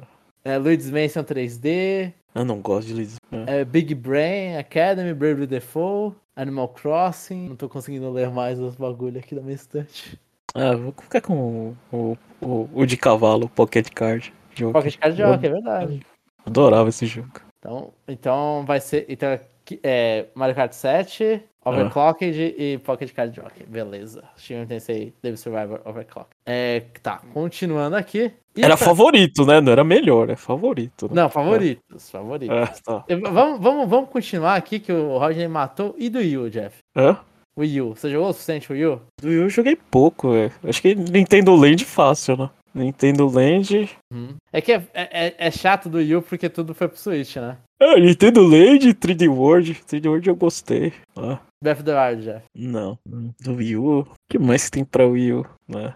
É, 0.46 0.58
Luigi's 0.58 0.90
Mansion 0.90 1.24
3D, 1.24 2.14
Eu 2.38 2.46
não 2.46 2.62
gosto 2.62 2.88
de 2.90 2.94
Liz. 2.94 3.16
É. 3.32 3.62
é, 3.62 3.66
Big 3.66 3.96
Brain, 3.96 4.58
Academy, 4.58 5.12
Bravely 5.12 5.48
Default, 5.48 6.16
Animal 6.36 6.68
Crossing. 6.70 7.50
Não 7.50 7.56
tô 7.56 7.68
conseguindo 7.68 8.12
ler 8.12 8.30
mais 8.30 8.60
os 8.60 8.76
bagulho 8.76 9.18
aqui 9.18 9.34
da 9.34 9.42
minha 9.42 9.56
estante. 9.56 10.20
Ah, 10.54 10.76
vou 10.76 10.94
ficar 11.02 11.20
com 11.22 11.76
o, 11.92 12.18
o, 12.40 12.70
o, 12.76 12.86
de 12.86 12.96
cavalo, 12.96 13.46
o 13.46 13.50
Pocket 13.50 13.90
Card. 13.90 14.32
Jogo. 14.54 14.74
Pocket 14.74 14.98
Card 14.98 15.18
Jockey, 15.18 15.48
é 15.48 15.50
verdade. 15.50 16.06
Adorava 16.46 16.90
esse 16.90 17.08
jogo. 17.08 17.42
Então, 17.58 17.92
então 18.08 18.64
vai 18.68 18.80
ser. 18.80 19.08
Então, 19.10 19.40
é, 19.84 20.28
Mario 20.36 20.56
Kart 20.56 20.74
7, 20.74 21.44
Overclocked 21.66 22.56
e 22.58 22.78
Pocket 22.78 23.12
Card 23.14 23.36
Jockey. 23.36 23.66
Beleza. 23.66 24.24
Shin 24.38 24.66
Tensei, 24.68 25.12
Devil 25.24 25.38
Survivor, 25.38 25.82
Overclocked. 25.86 26.36
É, 26.46 26.82
tá, 27.02 27.20
continuando 27.34 27.96
aqui. 27.96 28.32
E 28.58 28.64
Era 28.64 28.76
pra- 28.76 28.86
favorito, 28.86 29.46
né? 29.46 29.62
Não 29.62 29.72
era 29.72 29.84
melhor, 29.84 30.30
é 30.30 30.36
favorito. 30.36 31.06
Né? 31.08 31.22
Não, 31.22 31.30
favoritos, 31.30 32.10
favoritos. 32.10 32.56
É, 32.56 32.66
tá. 32.84 33.06
Vamos, 33.32 33.60
vamos, 33.62 33.90
vamos 33.90 34.10
continuar 34.10 34.56
aqui 34.56 34.80
que 34.80 34.92
o 34.92 35.18
Rodney 35.18 35.48
matou. 35.48 35.96
E 35.98 36.10
do 36.10 36.20
Yu, 36.20 36.50
Jeff? 36.50 36.76
Hã? 36.96 37.18
O 37.58 37.64
Yu. 37.64 37.90
Você 37.96 38.10
jogou 38.10 38.30
o 38.30 38.34
suficiente 38.34 38.72
o 38.72 38.76
Yu? 38.76 39.02
Do 39.22 39.28
Wii 39.30 39.38
eu 39.38 39.50
joguei 39.50 39.76
pouco, 39.76 40.32
velho. 40.32 40.52
Acho 40.64 40.82
que 40.82 40.94
Nintendo 40.96 41.56
Land 41.56 41.86
fácil, 41.86 42.38
né? 42.38 42.50
Nintendo 42.76 43.28
Land. 43.28 43.90
Uhum. 44.14 44.36
É 44.54 44.62
que 44.62 44.72
é, 44.72 44.84
é, 44.94 45.36
é 45.40 45.52
chato 45.52 45.90
do 45.90 45.98
Wii 45.98 46.16
U 46.18 46.22
porque 46.22 46.48
tudo 46.50 46.76
foi 46.76 46.88
pro 46.88 46.98
Switch, 46.98 47.36
né? 47.38 47.58
Ah, 47.82 48.00
Nintendo 48.00 48.44
Land, 48.44 48.94
3D 48.94 49.28
World. 49.28 49.74
3D 49.90 50.08
World 50.08 50.30
eu 50.30 50.36
gostei. 50.36 50.94
Ah, 51.16 51.40
Breath 51.64 51.78
of 51.80 51.84
the 51.86 52.10
Wild 52.10 52.22
já. 52.24 52.42
não. 52.56 52.98
Do 53.08 53.56
Wii 53.56 53.76
U. 53.78 54.00
O 54.02 54.08
que 54.30 54.38
mais 54.38 54.70
tem 54.70 54.86
pra 54.86 55.08
Wii 55.08 55.34
U? 55.34 55.46
né? 55.68 55.96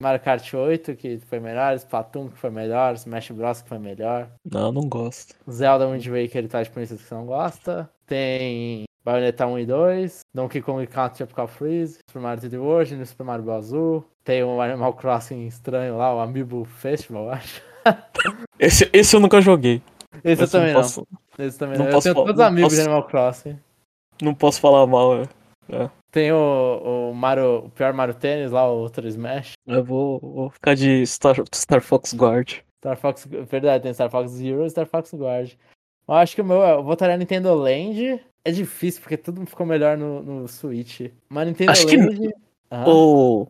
Mario 0.00 0.20
Kart 0.20 0.54
8, 0.54 0.96
que 0.96 1.18
foi 1.26 1.38
melhor, 1.40 1.74
Splatoon, 1.76 2.28
que 2.28 2.38
foi 2.38 2.50
melhor, 2.50 2.94
Smash 2.94 3.30
Bros, 3.32 3.60
que 3.62 3.68
foi 3.68 3.78
melhor. 3.78 4.28
Não, 4.50 4.72
não 4.72 4.82
gosto. 4.88 5.34
Zelda 5.50 5.86
Wind 5.86 6.06
Waker, 6.06 6.48
tá 6.48 6.62
de 6.62 6.70
que 6.70 6.86
você 6.86 7.14
não 7.14 7.26
gosta. 7.26 7.88
Tem 8.06 8.84
Bayonetta 9.04 9.46
1 9.46 9.58
e 9.58 9.66
2, 9.66 10.20
Donkey 10.34 10.62
Kong 10.62 10.86
Country 10.86 11.18
Tropical 11.18 11.46
Freeze, 11.48 11.98
Super 12.08 12.22
Mario 12.22 12.42
3D 12.42 12.58
World, 12.58 12.96
no 12.96 13.06
Super 13.06 13.24
Mario 13.24 13.44
Bros. 13.44 13.56
Azul. 13.66 14.04
Tem 14.24 14.42
o 14.42 14.60
Animal 14.60 14.94
Crossing 14.94 15.46
estranho 15.46 15.96
lá, 15.96 16.14
o 16.14 16.20
Amiibo 16.20 16.64
Festival, 16.64 17.24
eu 17.24 17.30
acho. 17.32 17.62
Esse, 18.58 18.90
esse 18.92 19.16
eu 19.16 19.20
nunca 19.20 19.40
joguei. 19.40 19.82
Esse 20.22 20.42
eu 20.42 20.50
também 20.50 20.74
não. 20.74 20.80
posso, 20.82 21.06
Esse 21.38 21.58
também 21.58 21.78
não 21.78 21.86
não. 21.86 21.92
Eu 21.92 22.00
tenho 22.02 22.14
todos 22.14 22.34
os 22.34 22.40
amigos 22.40 22.70
de 22.72 22.76
posso- 22.76 22.88
Animal 22.90 23.06
Crossing. 23.08 23.58
Não 24.22 24.34
posso 24.34 24.60
falar 24.60 24.86
mal, 24.86 25.22
é. 25.70 25.90
Tem 26.10 26.32
o, 26.32 27.10
o 27.10 27.14
Mario, 27.14 27.66
o 27.66 27.70
pior 27.70 27.92
Mario 27.92 28.14
Tênis 28.14 28.50
lá, 28.50 28.68
o 28.70 28.78
outro 28.78 29.06
Smash. 29.06 29.52
Eu 29.66 29.84
vou, 29.84 30.18
vou 30.18 30.50
ficar 30.50 30.74
de 30.74 31.06
Star, 31.06 31.36
Star 31.54 31.80
Fox 31.80 32.12
Guard. 32.14 32.58
Star 32.78 32.96
Fox, 32.96 33.28
verdade, 33.48 33.84
tem 33.84 33.94
Star 33.94 34.10
Fox 34.10 34.32
Zero 34.32 34.66
e 34.66 34.70
Star 34.70 34.86
Fox 34.86 35.12
Guard. 35.14 35.52
Eu 36.08 36.14
acho 36.14 36.34
que 36.34 36.40
o 36.40 36.44
meu, 36.44 36.60
eu 36.60 36.82
votaria 36.82 37.16
Nintendo 37.16 37.54
Land. 37.54 38.20
É 38.44 38.50
difícil, 38.50 39.00
porque 39.02 39.16
tudo 39.16 39.46
ficou 39.46 39.66
melhor 39.66 39.96
no, 39.96 40.22
no 40.22 40.48
Switch. 40.48 41.12
Mas 41.28 41.46
Nintendo 41.46 41.70
Acho 41.70 41.86
que 41.86 41.96
Land... 41.96 42.34
Aham. 42.72 42.84
O, 42.88 43.48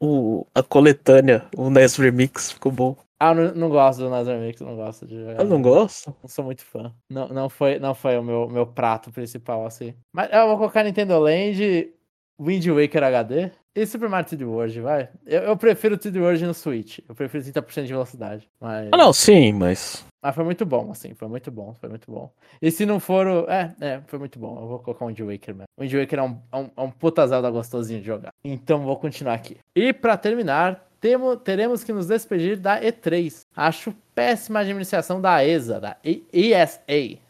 o, 0.00 0.46
a 0.54 0.62
coletânea, 0.62 1.46
o 1.56 1.70
NES 1.70 1.96
Remix, 1.96 2.52
ficou 2.52 2.72
bom. 2.72 2.96
Ah, 3.22 3.28
eu 3.30 3.34
não, 3.36 3.54
não 3.54 3.68
gosto 3.68 4.00
do 4.00 4.10
Nazar 4.10 4.36
Mix, 4.40 4.60
não 4.60 4.74
gosto 4.74 5.06
de 5.06 5.14
jogar. 5.16 5.38
Eu 5.38 5.44
não 5.44 5.62
gosto. 5.62 6.12
Não 6.20 6.28
sou 6.28 6.44
muito 6.44 6.64
fã. 6.64 6.92
Não, 7.08 7.28
não, 7.28 7.48
foi, 7.48 7.78
não 7.78 7.94
foi 7.94 8.18
o 8.18 8.22
meu, 8.22 8.48
meu 8.48 8.66
prato 8.66 9.12
principal, 9.12 9.64
assim. 9.64 9.94
Mas 10.12 10.28
eu 10.32 10.48
vou 10.48 10.56
colocar 10.56 10.82
Nintendo 10.82 11.18
Land, 11.20 11.92
Wind 12.40 12.66
Waker 12.66 13.04
HD 13.04 13.50
e 13.76 13.86
Super 13.86 14.08
Mario 14.08 14.28
3D 14.28 14.44
World, 14.44 14.80
vai. 14.80 15.08
Eu, 15.24 15.42
eu 15.42 15.56
prefiro 15.56 15.94
o 15.94 15.98
3D 15.98 16.20
World 16.20 16.44
no 16.44 16.52
Switch. 16.52 16.98
Eu 17.08 17.14
prefiro 17.14 17.44
30% 17.44 17.84
de 17.84 17.92
velocidade. 17.92 18.50
Mas, 18.60 18.88
Ah, 18.90 18.96
não, 18.96 19.12
sim, 19.12 19.52
mas. 19.52 20.04
mas 20.20 20.34
foi 20.34 20.42
muito 20.42 20.66
bom, 20.66 20.90
assim. 20.90 21.14
Foi 21.14 21.28
muito 21.28 21.48
bom, 21.50 21.74
foi 21.74 21.88
muito 21.88 22.10
bom. 22.10 22.28
E 22.60 22.72
se 22.72 22.84
não 22.84 22.98
for 22.98 23.26
o... 23.26 23.48
É, 23.48 23.72
é, 23.80 24.00
foi 24.06 24.18
muito 24.18 24.36
bom. 24.38 24.60
Eu 24.60 24.66
vou 24.66 24.78
colocar 24.80 25.04
o 25.04 25.08
Wind 25.08 25.20
Waker 25.20 25.54
mesmo. 25.54 25.68
O 25.78 25.82
Wind 25.82 25.94
Waker 25.94 26.18
é 26.18 26.22
um, 26.22 26.38
é 26.50 26.56
um, 26.56 26.70
é 26.76 26.80
um 26.82 26.90
puta 26.90 27.24
Zelda 27.26 27.48
gostosinho 27.50 28.00
de 28.00 28.06
jogar. 28.06 28.30
Então 28.44 28.80
vou 28.80 28.96
continuar 28.96 29.34
aqui. 29.34 29.58
E 29.76 29.92
pra 29.92 30.16
terminar, 30.16 30.84
temo, 31.02 31.36
teremos 31.36 31.82
que 31.82 31.92
nos 31.92 32.06
despedir 32.06 32.56
da 32.56 32.80
E3. 32.80 33.40
Acho 33.56 33.92
péssima 34.14 34.60
administração 34.60 35.20
da 35.20 35.44
ESA, 35.44 35.80
da 35.80 35.96
ESA, 36.04 36.80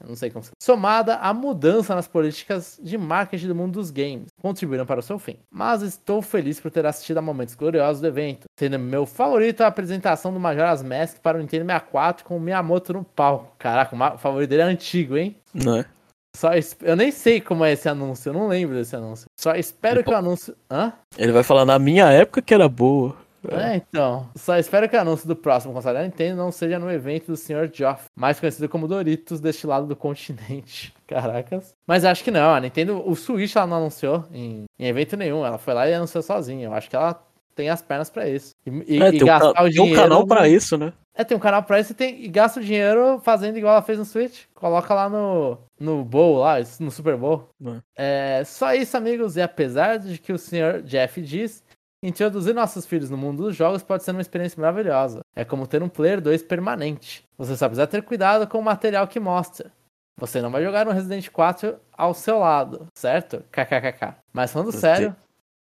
não 0.07 0.15
sei 0.15 0.31
como 0.31 0.45
se 0.45 0.51
somada 0.61 1.17
à 1.17 1.33
mudança 1.33 1.95
nas 1.95 2.07
políticas 2.07 2.79
de 2.83 2.99
marketing 2.99 3.49
do 3.49 3.55
mundo 3.55 3.75
dos 3.75 3.91
games, 3.91 4.27
contribuíram 4.41 4.85
para 4.85 5.01
o 5.01 5.03
seu 5.03 5.19
fim. 5.19 5.39
Mas 5.51 5.81
estou 5.81 6.21
feliz 6.21 6.61
por 6.61 6.71
ter 6.71 6.85
assistido 6.85 7.19
a 7.19 7.23
momentos 7.23 7.55
gloriosos 7.55 8.03
do 8.03 8.07
evento, 8.07 8.45
sendo 8.59 8.79
meu 8.79 9.07
favorito 9.07 9.63
a 9.63 9.69
apresentação 9.69 10.33
do 10.35 10.39
Majora's 10.39 10.83
Mask 10.83 11.19
para 11.23 11.39
o 11.39 11.41
Nintendo 11.41 11.65
64 11.65 12.25
com 12.25 12.37
o 12.37 12.41
Miyamoto 12.41 12.93
no 12.93 13.05
palco. 13.05 13.55
Caraca, 13.59 13.97
o 14.15 14.19
favorito 14.19 14.51
dele 14.51 14.63
é 14.63 14.67
antigo, 14.67 15.17
hein? 15.17 15.35
Não 15.55 15.77
é? 15.77 15.87
Só 16.37 16.51
Eu 16.83 16.97
nem 16.97 17.11
sei 17.11 17.41
como 17.41 17.65
é 17.65 17.73
esse 17.73 17.89
anúncio, 17.89 18.31
eu 18.31 18.33
não 18.35 18.49
lembro 18.49 18.75
desse 18.75 18.97
anúncio. 18.97 19.27
Só 19.39 19.55
espero 19.55 20.03
que 20.03 20.11
o 20.11 20.17
anúncio. 20.17 20.55
Hã? 20.71 20.93
Ele 21.17 21.33
vai 21.33 21.43
falar 21.43 21.65
na 21.65 21.79
minha 21.79 22.11
época 22.11 22.43
que 22.43 22.53
era 22.53 22.69
boa. 22.69 23.22
É, 23.51 23.77
então. 23.77 24.29
Só 24.37 24.57
espero 24.59 24.89
que 24.89 24.97
o 24.97 25.01
anúncio 25.01 25.27
do 25.27 25.35
próximo 25.37 25.73
console 25.73 25.99
da 25.99 26.05
Nintendo 26.05 26.37
não 26.37 26.53
seja 26.53 26.79
no 26.79 26.91
evento 26.91 27.27
do 27.27 27.37
Sr. 27.37 27.71
Joff, 27.73 28.05
mais 28.17 28.39
conhecido 28.39 28.69
como 28.69 28.87
Doritos 28.89 29.41
deste 29.41 29.67
lado 29.67 29.87
do 29.87 29.97
continente. 29.97 30.95
Caracas. 31.07 31.75
Mas 31.87 32.05
acho 32.05 32.23
que 32.25 32.31
não, 32.31 32.55
a 32.55 32.61
Nintendo, 32.61 33.03
o 33.07 33.15
Switch 33.15 33.55
ela 33.57 33.67
não 33.67 33.77
anunciou 33.79 34.25
em, 34.33 34.65
em 34.79 34.87
evento 34.87 35.17
nenhum, 35.17 35.45
ela 35.45 35.59
foi 35.59 35.75
lá 35.75 35.89
e 35.89 35.95
anunciou 35.95 36.23
sozinha. 36.23 36.67
Eu 36.67 36.73
acho 36.75 36.89
que 36.89 36.97
ela 36.97 37.23
tem 37.55 37.69
as 37.69 37.83
pernas 37.83 38.09
pra 38.09 38.29
isso. 38.29 38.53
E, 38.67 39.03
É, 39.03 39.09
e 39.09 39.11
tem, 39.13 39.23
um 39.23 39.27
gastar 39.27 39.53
ca- 39.53 39.63
o 39.63 39.65
tem 39.71 39.81
um 39.81 39.85
dinheiro. 39.85 40.01
canal 40.03 40.27
pra 40.27 40.41
no- 40.43 40.47
isso, 40.47 40.79
né? 40.79 40.93
É, 41.15 41.23
tem 41.25 41.37
um 41.37 41.41
canal 41.41 41.63
pra 41.63 41.79
isso 41.79 41.93
e, 41.93 41.95
tem, 41.95 42.25
e 42.25 42.29
gasta 42.29 42.59
o 42.59 42.65
dinheiro 42.65 43.21
fazendo 43.23 43.59
igual 43.59 43.75
ela 43.75 43.83
fez 43.83 43.99
no 43.99 44.05
Switch. 44.07 44.45
Coloca 44.55 44.95
lá 44.95 45.11
no, 45.11 45.59
no 45.79 46.03
Bowl, 46.03 46.39
lá, 46.39 46.57
no 46.81 46.91
Super 46.91 47.19
Bowl. 47.19 47.51
É, 47.95 48.43
só 48.47 48.75
isso, 48.75 48.97
amigos. 48.97 49.37
E 49.37 49.43
apesar 49.43 49.99
de 49.99 50.17
que 50.17 50.33
o 50.33 50.39
Sr. 50.39 50.81
Jeff 50.83 51.21
diz, 51.21 51.63
introduzir 52.03 52.55
nossos 52.55 52.85
filhos 52.87 53.09
no 53.11 53.17
mundo 53.17 53.45
dos 53.45 53.55
jogos 53.57 53.83
pode 53.83 54.03
ser 54.03 54.11
uma 54.11 54.21
experiência 54.21 54.61
maravilhosa. 54.61 55.21
É 55.37 55.45
como 55.45 55.67
ter 55.67 55.83
um 55.83 55.89
Player 55.89 56.21
2 56.21 56.43
permanente. 56.43 57.23
Você 57.39 57.57
só 57.57 57.69
precisa 57.69 57.87
ter 57.87 58.03
cuidado 58.03 58.47
com 58.47 58.59
o 58.59 58.63
material 58.63 59.07
que 59.07 59.21
mostra. 59.21 59.71
Você 60.19 60.41
não 60.43 60.51
vai 60.51 60.63
jogar 60.63 60.87
um 60.89 60.93
Resident 60.93 61.29
4 61.31 61.77
ao 61.97 62.13
seu 62.13 62.39
lado, 62.39 62.87
certo? 62.95 63.43
KKKK. 63.51 64.15
Mas 64.33 64.53
falando 64.53 64.71
sério, 64.73 65.17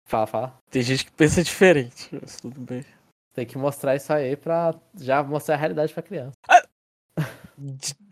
fala, 0.05 0.27
fala. 0.27 0.55
Tem 0.71 0.83
gente 0.83 1.05
que 1.05 1.13
pensa 1.13 1.43
diferente, 1.43 2.09
mas 2.21 2.37
tudo 2.41 2.61
bem. 2.61 2.85
Tem 3.33 3.47
que 3.47 3.57
mostrar 3.57 3.95
isso 3.95 4.13
aí 4.13 4.35
pra 4.37 4.75
já 4.99 5.23
mostrar 5.23 5.55
a 5.55 5.59
realidade 5.59 5.93
pra 5.95 6.03
criança. 6.03 6.33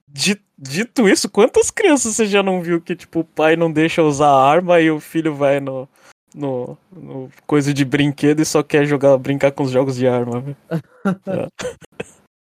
Di- 0.07 0.41
Dito 0.61 1.09
isso, 1.09 1.29
quantas 1.31 1.71
crianças 1.71 2.17
você 2.17 2.27
já 2.27 2.43
não 2.43 2.61
viu 2.61 2.81
que, 2.81 2.97
tipo, 2.97 3.21
o 3.21 3.25
pai 3.25 3.55
não 3.55 3.71
deixa 3.73 4.03
usar 4.03 4.29
arma 4.31 4.81
e 4.81 4.91
o 4.91 4.99
filho 4.99 5.33
vai 5.33 5.61
no, 5.61 5.89
no, 6.35 6.77
no 6.93 7.29
coisa 7.47 7.73
de 7.75 7.85
brinquedo 7.85 8.41
e 8.41 8.45
só 8.45 8.63
quer 8.63 8.85
jogar, 8.87 9.17
brincar 9.19 9.53
com 9.53 9.63
os 9.63 9.71
jogos 9.71 9.97
de 9.97 10.07
arma? 10.07 10.45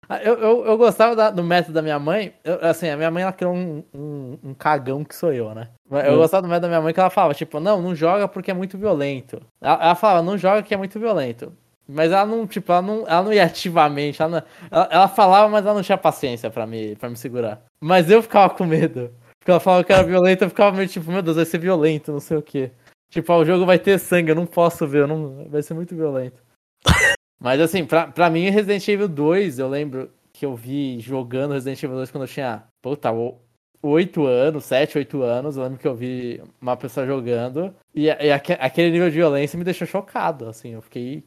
Ah, 0.10 0.18
Eu, 0.22 0.34
eu, 0.38 0.66
eu 0.66 0.78
gostava 0.78 1.16
da- 1.16 1.32
do 1.32 1.42
método 1.44 1.74
da 1.74 1.82
minha 1.82 1.98
mãe. 1.98 2.34
eu- 2.44 2.60
assim, 2.62 2.90
a 2.90 2.98
minha 2.98 3.10
mãe 3.10 3.24
ela 3.24 3.32
criou 3.32 3.54
um, 3.54 3.82
um, 3.94 4.38
um 4.44 4.54
cagão 4.54 5.02
que 5.04 5.16
sou 5.16 5.32
eu, 5.32 5.56
né? 5.56 5.70
Eu 5.90 6.16
Hum. 6.16 6.18
gostava 6.18 6.42
do 6.42 6.48
método 6.50 6.64
da 6.64 6.68
minha 6.68 6.82
mãe 6.82 6.94
que 6.94 7.00
ela 7.00 7.10
falava, 7.10 7.34
tipo, 7.34 7.60
não, 7.60 7.82
não 7.82 7.96
joga 7.96 8.28
porque 8.28 8.52
é 8.52 8.54
muito 8.54 8.78
violento. 8.78 9.42
Ela, 9.62 9.82
ela 9.82 9.96
falava, 9.96 10.22
não 10.22 10.38
joga 10.38 10.62
que 10.62 10.74
é 10.74 10.78
muito 10.78 11.00
violento. 11.00 11.54
Mas 11.88 12.12
ela 12.12 12.26
não, 12.26 12.46
tipo, 12.46 12.70
ela 12.72 12.82
não, 12.82 13.08
ela 13.08 13.24
não 13.24 13.34
ia 13.34 13.46
ativamente. 13.46 14.22
Ela, 14.22 14.30
não- 14.42 14.44
ela, 14.70 14.90
ela 14.92 15.08
falava, 15.08 15.48
mas 15.50 15.66
ela 15.66 15.76
não 15.76 15.82
tinha 15.84 15.98
paciência 15.98 16.52
pra 16.52 16.68
me, 16.68 16.96
pra 16.98 17.10
me 17.10 17.16
segurar. 17.16 17.62
Mas 17.82 18.12
eu 18.12 18.22
ficava 18.22 18.54
com 18.54 18.66
medo. 18.66 19.10
Porque 19.40 19.52
ela 19.52 19.60
falava 19.62 19.84
que 19.86 19.92
era 19.94 20.04
violento, 20.04 20.44
eu 20.44 20.50
ficava 20.50 20.76
meio 20.76 20.88
tipo, 20.90 21.10
meu 21.12 21.22
Deus, 21.22 21.38
vai 21.38 21.46
ser 21.46 21.58
violento, 21.60 22.12
não 22.12 22.20
sei 22.20 22.38
o 22.38 22.42
quê. 22.42 22.72
Tipo, 23.14 23.32
ah, 23.32 23.38
o 23.38 23.46
jogo 23.46 23.64
vai 23.64 23.78
ter 23.78 24.00
sangue, 24.00 24.32
eu 24.32 24.36
não 24.36 24.48
posso 24.48 24.88
ver, 24.88 25.08
não, 25.08 25.46
vai 25.48 25.62
ser 25.62 25.76
muito 25.76 25.96
violento. 25.96 26.42
Mas 27.40 27.62
assim, 27.62 27.86
pra, 27.86 28.08
pra 28.08 28.28
mim, 28.28 28.50
Resident 28.50 28.88
Evil 28.88 29.08
2, 29.08 29.60
eu 29.60 29.70
lembro 29.70 30.10
que 30.34 30.44
eu 30.46 30.56
vi 30.56 31.00
jogando 31.00 31.54
Resident 31.54 31.84
Evil 31.84 31.98
2 31.98 32.10
quando 32.10 32.24
eu 32.24 32.28
tinha, 32.28 32.64
puta, 32.82 33.12
o- 33.12 33.38
8 33.84 34.26
anos, 34.26 34.64
7, 34.66 34.98
8 34.98 35.22
anos. 35.22 35.58
Eu 35.58 35.64
lembro 35.64 35.78
que 35.78 35.88
eu 35.88 35.94
vi 35.94 36.42
uma 36.60 36.76
pessoa 36.76 37.06
jogando 37.06 37.72
e, 37.94 38.06
e 38.06 38.32
aque- 38.32 38.58
aquele 38.60 38.90
nível 38.90 39.10
de 39.10 39.16
violência 39.18 39.58
me 39.60 39.64
deixou 39.66 39.86
chocado, 39.86 40.48
assim. 40.48 40.70
Eu 40.72 40.82
fiquei. 40.82 41.24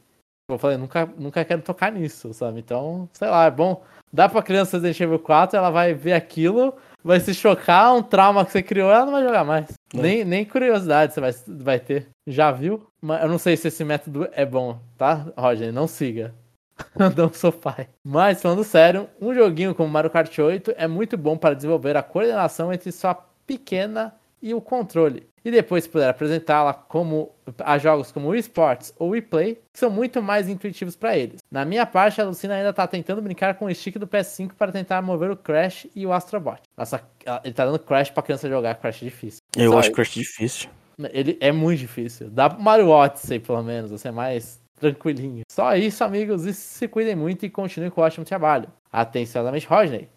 Eu 0.50 0.58
falei, 0.58 0.76
nunca, 0.76 1.06
nunca 1.18 1.44
quero 1.44 1.60
tocar 1.62 1.92
nisso, 1.92 2.32
sabe? 2.32 2.60
Então, 2.60 3.08
sei 3.12 3.28
lá, 3.28 3.44
é 3.46 3.50
bom. 3.50 3.84
Dá 4.12 4.28
pra 4.28 4.42
criança 4.42 4.76
Resident 4.78 5.00
Evil 5.00 5.18
4, 5.18 5.56
ela 5.56 5.70
vai 5.70 5.92
ver 5.92 6.14
aquilo, 6.14 6.74
vai 7.06 7.20
se 7.20 7.32
chocar, 7.32 7.94
um 7.94 8.02
trauma 8.02 8.44
que 8.44 8.50
você 8.50 8.62
criou, 8.62 8.90
ela 8.90 9.06
não 9.06 9.12
vai 9.12 9.22
jogar 9.22 9.44
mais. 9.44 9.66
Não. 9.94 10.02
Nem, 10.02 10.24
nem 10.24 10.44
curiosidade 10.44 11.14
você 11.14 11.20
vai, 11.20 11.32
vai 11.46 11.78
ter. 11.78 12.08
Já 12.26 12.50
viu? 12.50 12.86
Mas 13.00 13.22
eu 13.22 13.28
não 13.28 13.38
sei 13.38 13.56
se 13.56 13.68
esse 13.68 13.84
método 13.84 14.28
é 14.32 14.44
bom, 14.44 14.80
tá, 14.98 15.26
Roger? 15.36 15.72
Não 15.72 15.86
siga. 15.86 16.34
Eu 16.98 17.10
não 17.16 17.32
sou 17.32 17.50
pai. 17.50 17.88
Mas, 18.04 18.42
falando 18.42 18.62
sério, 18.62 19.08
um 19.18 19.32
joguinho 19.32 19.74
como 19.74 19.88
Mario 19.88 20.10
Kart 20.10 20.38
8 20.38 20.74
é 20.76 20.86
muito 20.86 21.16
bom 21.16 21.34
para 21.34 21.54
desenvolver 21.54 21.96
a 21.96 22.02
coordenação 22.02 22.70
entre 22.70 22.92
sua 22.92 23.14
pequena 23.46 24.14
e 24.42 24.52
o 24.52 24.60
controle. 24.60 25.26
E 25.46 25.50
depois, 25.52 25.84
se 25.84 25.90
puder 25.90 26.10
apresentá-la 26.10 26.74
como 26.74 27.30
a 27.60 27.78
jogos 27.78 28.10
como 28.10 28.30
o 28.30 28.34
eSports 28.34 28.92
ou 28.98 29.10
o 29.10 29.16
ePlay, 29.16 29.54
que 29.72 29.78
são 29.78 29.88
muito 29.88 30.20
mais 30.20 30.48
intuitivos 30.48 30.96
para 30.96 31.16
eles. 31.16 31.40
Na 31.48 31.64
minha 31.64 31.86
parte, 31.86 32.20
a 32.20 32.24
Lucina 32.24 32.54
ainda 32.54 32.70
está 32.70 32.84
tentando 32.84 33.22
brincar 33.22 33.54
com 33.54 33.66
o 33.66 33.72
stick 33.72 33.96
do 33.96 34.08
PS5 34.08 34.54
para 34.58 34.72
tentar 34.72 35.00
mover 35.02 35.30
o 35.30 35.36
Crash 35.36 35.86
e 35.94 36.04
o 36.04 36.12
Astrobot. 36.12 36.60
Nossa, 36.76 37.00
ele 37.44 37.54
tá 37.54 37.64
dando 37.64 37.78
Crash 37.78 38.10
pra 38.10 38.24
criança 38.24 38.48
jogar, 38.48 38.74
Crash 38.74 38.98
difícil. 38.98 39.40
Eu 39.56 39.70
Só 39.70 39.78
acho. 39.78 39.92
Crash 39.92 40.14
difícil. 40.14 40.68
Ele 41.12 41.38
é 41.40 41.52
muito 41.52 41.78
difícil. 41.78 42.28
Dá 42.28 42.50
pro 42.50 42.60
Mario 42.60 42.88
Odyssey, 42.88 43.38
pelo 43.38 43.62
menos, 43.62 43.92
você 43.92 44.08
é 44.08 44.10
mais 44.10 44.60
tranquilinho. 44.80 45.44
Só 45.48 45.76
isso, 45.76 46.02
amigos, 46.02 46.44
e 46.44 46.52
se 46.52 46.88
cuidem 46.88 47.14
muito 47.14 47.46
e 47.46 47.50
continuem 47.50 47.92
com 47.92 48.00
o 48.00 48.04
ótimo 48.04 48.24
trabalho. 48.24 48.68
Atenciosamente, 48.90 49.64
Rodney. 49.68 50.08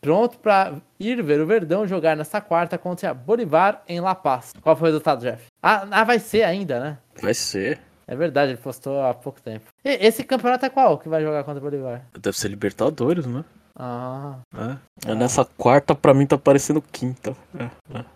Pronto 0.00 0.38
pra 0.38 0.74
ir 1.00 1.22
ver 1.22 1.40
o 1.40 1.46
Verdão 1.46 1.86
jogar 1.86 2.16
nesta 2.16 2.40
quarta 2.40 2.78
contra 2.78 3.12
Bolivar 3.14 3.82
em 3.88 4.00
La 4.00 4.14
Paz. 4.14 4.52
Qual 4.60 4.76
foi 4.76 4.88
o 4.88 4.92
resultado, 4.92 5.20
Jeff? 5.22 5.46
Ah, 5.62 5.86
ah, 5.90 6.04
vai 6.04 6.18
ser 6.18 6.42
ainda, 6.44 6.78
né? 6.78 6.98
Vai 7.20 7.34
ser. 7.34 7.80
É 8.06 8.14
verdade, 8.14 8.52
ele 8.52 8.58
postou 8.58 9.02
há 9.04 9.12
pouco 9.12 9.40
tempo. 9.42 9.64
E 9.84 9.90
esse 10.06 10.22
campeonato 10.22 10.64
é 10.64 10.70
qual 10.70 10.96
que 10.98 11.08
vai 11.08 11.22
jogar 11.22 11.42
contra 11.42 11.58
o 11.60 11.62
Bolivar? 11.62 12.04
Deve 12.20 12.38
ser 12.38 12.48
Libertadores, 12.48 13.26
né? 13.26 13.44
Ah, 13.78 14.36
É. 15.06 15.14
Nessa 15.14 15.44
quarta, 15.44 15.94
pra 15.94 16.14
mim, 16.14 16.24
tá 16.26 16.38
parecendo 16.38 16.80
quinta. 16.80 17.36
É, 17.58 17.68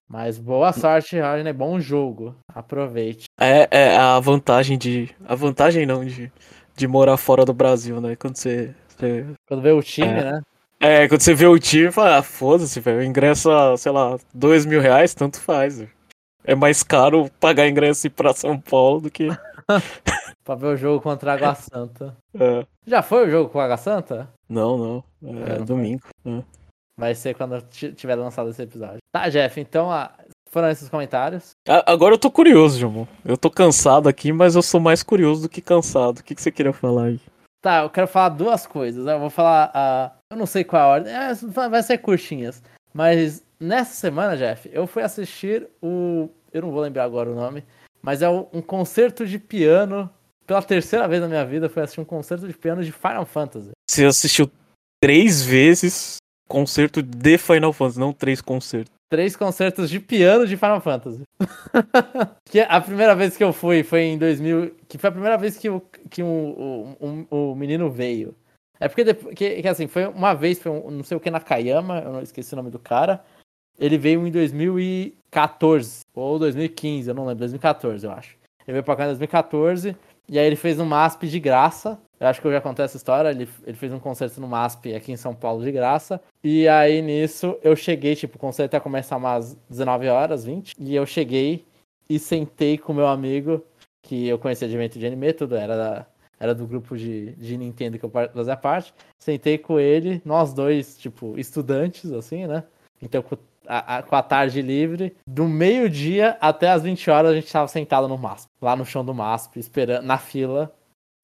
mas 0.08 0.38
boa 0.38 0.72
sorte, 0.72 1.18
Rodney. 1.20 1.52
Bom 1.52 1.78
jogo. 1.80 2.34
Aproveite. 2.54 3.24
é, 3.38 3.68
é 3.70 3.96
a 3.96 4.18
vantagem 4.20 4.78
de. 4.78 5.10
A 5.26 5.34
vantagem 5.34 5.84
não, 5.84 6.04
de, 6.04 6.32
de 6.76 6.86
morar 6.88 7.16
fora 7.16 7.44
do 7.44 7.52
Brasil, 7.52 8.00
né? 8.00 8.16
Quando 8.16 8.36
você. 8.36 8.74
você... 8.88 9.26
Quando 9.48 9.60
vê 9.60 9.72
o 9.72 9.82
time, 9.82 10.08
É. 10.08 10.32
né? 10.32 10.40
É, 10.80 11.06
quando 11.08 11.20
você 11.20 11.34
vê 11.34 11.46
o 11.46 11.58
time, 11.58 11.90
fala, 11.92 12.18
ah, 12.18 12.22
foda-se, 12.22 12.80
velho. 12.80 13.00
O 13.00 13.04
ingresso, 13.04 13.50
a, 13.50 13.76
sei 13.76 13.92
lá, 13.92 14.16
dois 14.32 14.64
mil 14.64 14.80
reais, 14.80 15.12
tanto 15.14 15.38
faz. 15.40 15.78
velho. 15.78 15.90
É 16.42 16.54
mais 16.54 16.82
caro 16.82 17.30
pagar 17.38 17.68
ingresso 17.68 18.06
e 18.06 18.08
ir 18.08 18.10
pra 18.10 18.32
São 18.32 18.58
Paulo 18.58 19.00
do 19.02 19.10
que. 19.10 19.28
Pra 20.42 20.54
ver 20.54 20.66
o 20.68 20.76
jogo 20.76 21.00
contra 21.02 21.30
a 21.32 21.34
Água 21.34 21.54
Santa. 21.54 22.16
É. 22.34 22.66
Já 22.86 23.02
foi 23.02 23.26
o 23.26 23.30
jogo 23.30 23.50
com 23.50 23.60
a 23.60 23.64
Água 23.64 23.76
Santa? 23.76 24.28
Não, 24.48 24.76
não. 24.76 25.04
É, 25.22 25.52
É, 25.54 25.58
não 25.58 25.64
domingo. 25.66 26.02
É. 26.26 26.42
Vai 26.98 27.14
ser 27.14 27.34
quando 27.34 27.60
ti- 27.68 27.92
tiver 27.92 28.16
lançado 28.16 28.48
esse 28.50 28.60
episódio. 28.62 28.98
Tá, 29.14 29.28
Jeff, 29.28 29.60
então 29.60 29.92
ah, 29.92 30.10
foram 30.50 30.70
esses 30.70 30.88
comentários. 30.88 31.50
A- 31.68 31.92
Agora 31.92 32.14
eu 32.14 32.18
tô 32.18 32.30
curioso, 32.32 32.80
Jamon. 32.80 33.06
Eu 33.24 33.36
tô 33.36 33.48
cansado 33.50 34.08
aqui, 34.08 34.32
mas 34.32 34.56
eu 34.56 34.62
sou 34.62 34.80
mais 34.80 35.02
curioso 35.04 35.42
do 35.42 35.48
que 35.48 35.60
cansado. 35.60 36.18
O 36.18 36.24
que, 36.24 36.34
que 36.34 36.42
você 36.42 36.50
queria 36.50 36.72
falar 36.72 37.04
aí? 37.04 37.20
Tá, 37.62 37.82
eu 37.82 37.90
quero 37.90 38.08
falar 38.08 38.30
duas 38.30 38.66
coisas. 38.66 39.04
né? 39.04 39.12
Eu 39.14 39.20
vou 39.20 39.30
falar. 39.30 39.70
ah, 39.72 40.10
eu 40.30 40.36
não 40.36 40.46
sei 40.46 40.62
qual 40.62 40.80
é 40.80 40.84
a 40.84 40.88
ordem. 40.88 41.12
É, 41.12 41.34
vai 41.68 41.82
ser 41.82 41.98
curtinhas. 41.98 42.62
Mas 42.94 43.44
nessa 43.58 43.94
semana, 43.94 44.36
Jeff, 44.36 44.70
eu 44.72 44.86
fui 44.86 45.02
assistir 45.02 45.66
o. 45.82 46.30
Eu 46.52 46.62
não 46.62 46.70
vou 46.70 46.80
lembrar 46.80 47.04
agora 47.04 47.30
o 47.30 47.34
nome. 47.34 47.64
Mas 48.00 48.22
é 48.22 48.28
um 48.28 48.62
concerto 48.62 49.26
de 49.26 49.38
piano. 49.38 50.08
Pela 50.46 50.62
terceira 50.62 51.06
vez 51.06 51.20
na 51.20 51.28
minha 51.28 51.44
vida, 51.44 51.66
eu 51.66 51.70
fui 51.70 51.82
assistir 51.82 52.00
um 52.00 52.04
concerto 52.04 52.48
de 52.48 52.54
piano 52.54 52.82
de 52.82 52.90
Final 52.90 53.24
Fantasy. 53.24 53.70
Você 53.88 54.04
assistiu 54.04 54.50
três 55.00 55.42
vezes 55.42 56.16
concerto 56.48 57.02
de 57.02 57.38
Final 57.38 57.72
Fantasy, 57.72 58.00
não 58.00 58.12
três 58.12 58.40
concertos. 58.40 58.92
Três 59.08 59.36
concertos 59.36 59.88
de 59.88 60.00
piano 60.00 60.46
de 60.46 60.56
Final 60.56 60.80
Fantasy. 60.80 61.22
que 62.50 62.60
a 62.60 62.80
primeira 62.80 63.14
vez 63.14 63.36
que 63.36 63.44
eu 63.44 63.52
fui 63.52 63.82
foi 63.84 64.02
em 64.02 64.18
2000. 64.18 64.74
Que 64.88 64.98
foi 64.98 65.08
a 65.08 65.12
primeira 65.12 65.36
vez 65.36 65.56
que 65.56 65.68
o, 65.68 65.80
que 66.08 66.22
o, 66.22 66.96
o, 67.00 67.52
o 67.52 67.54
menino 67.54 67.90
veio. 67.90 68.34
É 68.80 68.88
porque, 68.88 69.04
depois, 69.04 69.34
que, 69.34 69.60
que 69.60 69.68
assim, 69.68 69.86
foi 69.86 70.06
uma 70.06 70.32
vez, 70.32 70.58
foi 70.58 70.72
um, 70.72 70.90
não 70.90 71.04
sei 71.04 71.16
o 71.16 71.20
que, 71.20 71.30
Nakayama, 71.30 72.00
eu 72.00 72.12
não 72.14 72.22
esqueci 72.22 72.54
o 72.54 72.56
nome 72.56 72.70
do 72.70 72.78
cara. 72.78 73.22
Ele 73.78 73.98
veio 73.98 74.26
em 74.26 74.30
2014, 74.30 76.00
ou 76.14 76.38
2015, 76.38 77.08
eu 77.08 77.14
não 77.14 77.26
lembro, 77.26 77.40
2014, 77.40 78.04
eu 78.04 78.10
acho. 78.10 78.36
Ele 78.66 78.72
veio 78.72 78.84
pra 78.84 78.96
cá 78.96 79.04
em 79.04 79.08
2014, 79.08 79.94
e 80.28 80.38
aí 80.38 80.46
ele 80.46 80.56
fez 80.56 80.80
um 80.80 80.84
MASP 80.86 81.28
de 81.28 81.38
graça. 81.38 81.98
Eu 82.18 82.26
acho 82.26 82.40
que 82.40 82.46
eu 82.46 82.52
já 82.52 82.60
contei 82.60 82.84
essa 82.84 82.96
história. 82.96 83.30
Ele, 83.30 83.48
ele 83.66 83.76
fez 83.76 83.92
um 83.92 83.98
concerto 83.98 84.40
no 84.40 84.46
MASP 84.46 84.94
aqui 84.94 85.12
em 85.12 85.16
São 85.16 85.34
Paulo 85.34 85.64
de 85.64 85.72
graça. 85.72 86.20
E 86.44 86.68
aí 86.68 87.02
nisso 87.02 87.58
eu 87.62 87.74
cheguei, 87.74 88.14
tipo, 88.14 88.36
o 88.36 88.40
concerto 88.40 88.76
ia 88.76 88.80
começar 88.80 89.16
umas 89.16 89.56
19 89.68 90.08
horas, 90.08 90.44
20. 90.44 90.76
E 90.78 90.94
eu 90.94 91.04
cheguei 91.04 91.64
e 92.08 92.18
sentei 92.18 92.78
com 92.78 92.92
meu 92.92 93.06
amigo, 93.06 93.64
que 94.02 94.28
eu 94.28 94.38
conhecia 94.38 94.68
de 94.68 94.74
evento 94.74 94.98
de 94.98 95.06
anime, 95.06 95.32
tudo 95.32 95.56
era 95.56 95.76
da, 95.76 96.06
era 96.40 96.54
do 96.54 96.66
grupo 96.66 96.96
de, 96.96 97.32
de 97.32 97.56
Nintendo 97.56 97.98
que 97.98 98.04
eu 98.04 98.10
fazia 98.10 98.56
parte. 98.56 98.94
Sentei 99.22 99.58
com 99.58 99.78
ele, 99.78 100.22
nós 100.24 100.54
dois, 100.54 100.96
tipo, 100.98 101.38
estudantes, 101.38 102.10
assim, 102.12 102.46
né? 102.46 102.64
Então, 103.02 103.22
com 103.22 103.36
a, 103.66 103.98
a- 103.98 104.02
com 104.02 104.16
a 104.16 104.22
tarde 104.22 104.62
livre, 104.62 105.14
do 105.28 105.44
meio-dia 105.46 106.36
até 106.40 106.70
as 106.70 106.82
20 106.82 107.10
horas, 107.10 107.30
a 107.30 107.34
gente 107.34 107.52
tava 107.52 107.68
sentado 107.68 108.08
no 108.08 108.16
MASP, 108.18 108.48
lá 108.60 108.74
no 108.74 108.84
chão 108.86 109.04
do 109.04 109.14
MASP, 109.14 109.58
esperando, 109.60 110.04
na 110.04 110.18
fila, 110.18 110.74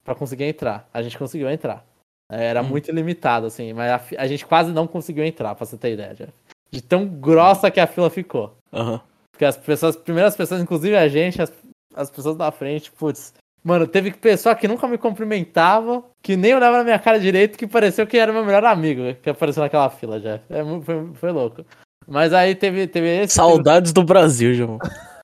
pra 0.03 0.13
conseguir 0.15 0.45
entrar. 0.45 0.87
A 0.93 1.01
gente 1.01 1.17
conseguiu 1.17 1.49
entrar. 1.49 1.83
É, 2.31 2.45
Era 2.45 2.61
Hum. 2.61 2.67
muito 2.67 2.91
limitado, 2.91 3.47
assim, 3.47 3.73
mas 3.73 3.91
a, 3.91 4.21
a 4.21 4.27
gente 4.27 4.45
quase 4.45 4.71
não 4.71 4.85
conseguiu 4.87 5.23
entrar, 5.25 5.55
pra 5.55 5.65
você 5.65 5.77
ter 5.77 5.93
ideia, 5.93 6.13
Jeff. 6.13 6.33
De 6.69 6.81
tão 6.81 7.07
grossa 7.07 7.71
que 7.71 7.79
a 7.79 7.87
fila 7.87 8.09
ficou. 8.09 8.55
Aham. 8.71 9.01
Porque 9.31 9.45
as 9.45 9.55
pessoas, 9.57 9.95
as 9.95 10.01
primeiras 10.01 10.35
pessoas, 10.35 10.61
inclusive 10.61 10.95
a 10.95 11.07
gente, 11.07 11.41
as, 11.41 11.51
as 11.95 12.09
pessoas 12.11 12.35
da 12.35 12.51
frente, 12.51 12.91
putz. 12.91 13.33
Mano, 13.67 13.85
teve 13.85 14.11
pessoa 14.11 14.55
que 14.55 14.65
nunca 14.65 14.87
me 14.87 14.97
cumprimentava, 14.97 16.01
que 16.21 16.37
nem 16.37 16.55
olhava 16.55 16.77
na 16.77 16.83
minha 16.85 16.97
cara 16.97 17.19
direito, 17.19 17.57
que 17.57 17.67
pareceu 17.67 18.07
que 18.07 18.17
era 18.17 18.31
meu 18.31 18.45
melhor 18.45 18.63
amigo 18.63 19.13
que 19.21 19.29
apareceu 19.29 19.61
naquela 19.61 19.89
fila, 19.89 20.21
já. 20.21 20.39
É, 20.49 20.63
foi, 20.85 21.13
foi 21.15 21.31
louco. 21.33 21.65
Mas 22.07 22.31
aí 22.31 22.55
teve, 22.55 22.87
teve 22.87 23.23
esse. 23.23 23.33
Saudades 23.33 23.91
do 23.91 24.05
Brasil, 24.05 24.53
Jamon. 24.53 24.77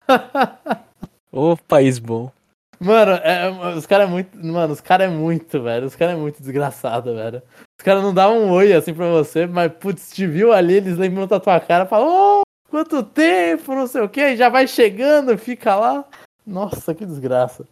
Ô, 1.32 1.56
país 1.56 2.00
bom. 2.00 2.30
Mano, 2.82 3.14
é- 3.14 3.50
os 3.78 3.86
caras 3.86 4.10
é 4.10 4.12
muito. 4.12 4.38
Mano, 4.46 4.74
os 4.74 4.82
caras 4.82 5.08
é 5.08 5.10
muito, 5.10 5.64
velho. 5.64 5.88
Os 5.88 5.96
caras 5.96 6.16
é 6.16 6.18
muito 6.18 6.42
desgraçado, 6.42 7.16
velho. 7.16 7.42
Os 7.80 7.86
caras 7.86 8.04
não 8.04 8.14
davam 8.14 8.44
um 8.44 8.52
oi 8.52 8.74
assim 8.74 8.94
pra 8.94 9.08
você, 9.10 9.48
mas, 9.48 9.72
putz, 9.72 10.12
te 10.12 10.28
viu 10.28 10.52
ali, 10.52 10.74
eles 10.74 10.98
lembram 10.98 11.28
da 11.28 11.40
tua 11.40 11.62
cara 11.62 11.86
e 11.86 11.88
falam, 11.88 12.42
ô, 12.42 12.42
quanto 12.70 13.04
tempo, 13.04 13.74
não 13.74 13.88
sei 13.88 14.02
o 14.02 14.10
que, 14.10 14.20
aí 14.20 14.36
já 14.36 14.50
vai 14.50 14.68
chegando, 14.68 15.38
fica 15.38 15.78
lá. 15.78 16.04
Nossa, 16.46 16.94
que 16.94 17.06
desgraça. 17.06 17.66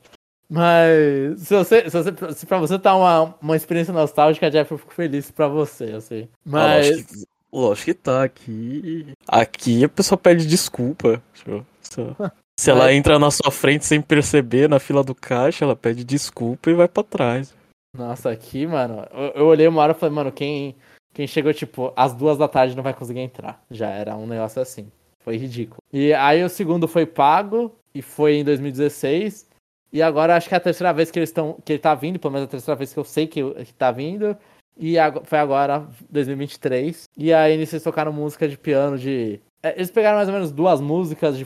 Mas 0.52 1.40
se 1.40 1.56
você, 1.56 1.90
se 1.90 1.98
você 1.98 2.34
se 2.36 2.46
pra 2.46 2.60
você 2.60 2.78
tá 2.78 2.94
uma, 2.94 3.34
uma 3.42 3.56
experiência 3.56 3.94
nostálgica, 3.94 4.52
Jeff, 4.52 4.70
eu 4.70 4.78
fico 4.78 4.94
feliz 4.94 5.32
pra 5.32 5.48
você, 5.48 5.86
assim. 5.94 6.24
Ah, 6.24 6.28
Mas. 6.44 6.90
lógico, 6.90 7.14
que, 7.14 7.24
lógico 7.54 7.86
que 7.86 7.94
tá 7.94 8.24
aqui. 8.24 9.08
Aqui 9.26 9.84
a 9.86 9.90
pessoa 9.90 10.18
pede 10.18 10.46
desculpa. 10.46 11.24
Tipo, 11.34 11.66
se- 11.82 12.70
ela 12.70 12.94
entra 12.94 13.18
na 13.18 13.32
sua 13.32 13.50
frente 13.50 13.86
sem 13.86 14.02
perceber 14.02 14.68
na 14.68 14.78
fila 14.78 15.04
do 15.04 15.16
caixa, 15.16 15.64
ela 15.64 15.76
pede 15.76 16.04
desculpa 16.04 16.70
e 16.70 16.74
vai 16.74 16.88
pra 16.90 17.02
trás. 17.02 17.54
Nossa, 17.98 18.30
aqui, 18.30 18.68
mano, 18.68 19.06
eu, 19.12 19.42
eu 19.42 19.46
olhei 19.46 19.68
uma 19.68 19.82
hora 19.82 19.94
e 19.94 19.96
falei, 19.96 20.14
mano, 20.14 20.32
quem, 20.34 20.76
quem 21.14 21.26
chegou, 21.28 21.54
tipo, 21.54 21.94
às 21.96 22.14
duas 22.14 22.38
da 22.38 22.48
tarde 22.50 22.76
não 22.76 22.84
vai 22.84 22.94
conseguir 22.94 23.22
entrar. 23.22 23.64
Já 23.72 23.88
era 23.90 24.18
um 24.18 24.28
negócio 24.28 24.62
assim. 24.62 24.92
Foi 25.24 25.38
ridículo. 25.38 25.82
E 25.94 26.14
aí 26.14 26.44
o 26.44 26.50
segundo 26.50 26.88
foi 26.88 27.06
pago, 27.06 27.74
e 27.96 28.02
foi 28.02 28.36
em 28.36 28.44
2016. 28.44 29.50
E 29.94 30.02
agora 30.02 30.36
acho 30.36 30.48
que 30.48 30.54
é 30.54 30.58
a 30.58 30.62
terceira 30.62 30.94
vez 30.94 31.12
que 31.12 31.20
eles 31.20 31.30
estão. 31.30 31.58
que 31.66 31.74
ele 31.74 31.80
tá 31.80 31.94
vindo, 31.96 32.18
pelo 32.20 32.34
menos 32.34 32.48
a 32.48 32.52
terceira 32.52 32.78
vez 32.78 32.94
que 32.94 33.00
eu 33.00 33.04
sei 33.04 33.28
que, 33.28 33.44
que 33.66 33.74
tá 33.74 33.92
vindo. 33.92 34.36
E 34.78 34.98
ago- 34.98 35.22
foi 35.26 35.38
agora, 35.38 35.86
2023. 36.10 37.10
E 37.18 37.34
aí 37.34 37.54
eles 37.54 37.84
tocaram 37.84 38.12
música 38.14 38.48
de 38.48 38.58
piano 38.58 38.98
de. 38.98 39.40
é, 39.62 39.74
Eles 39.76 39.92
pegaram 39.92 40.16
mais 40.18 40.30
ou 40.30 40.34
menos 40.34 40.52
duas 40.52 40.80
músicas 40.80 41.38
de 41.38 41.46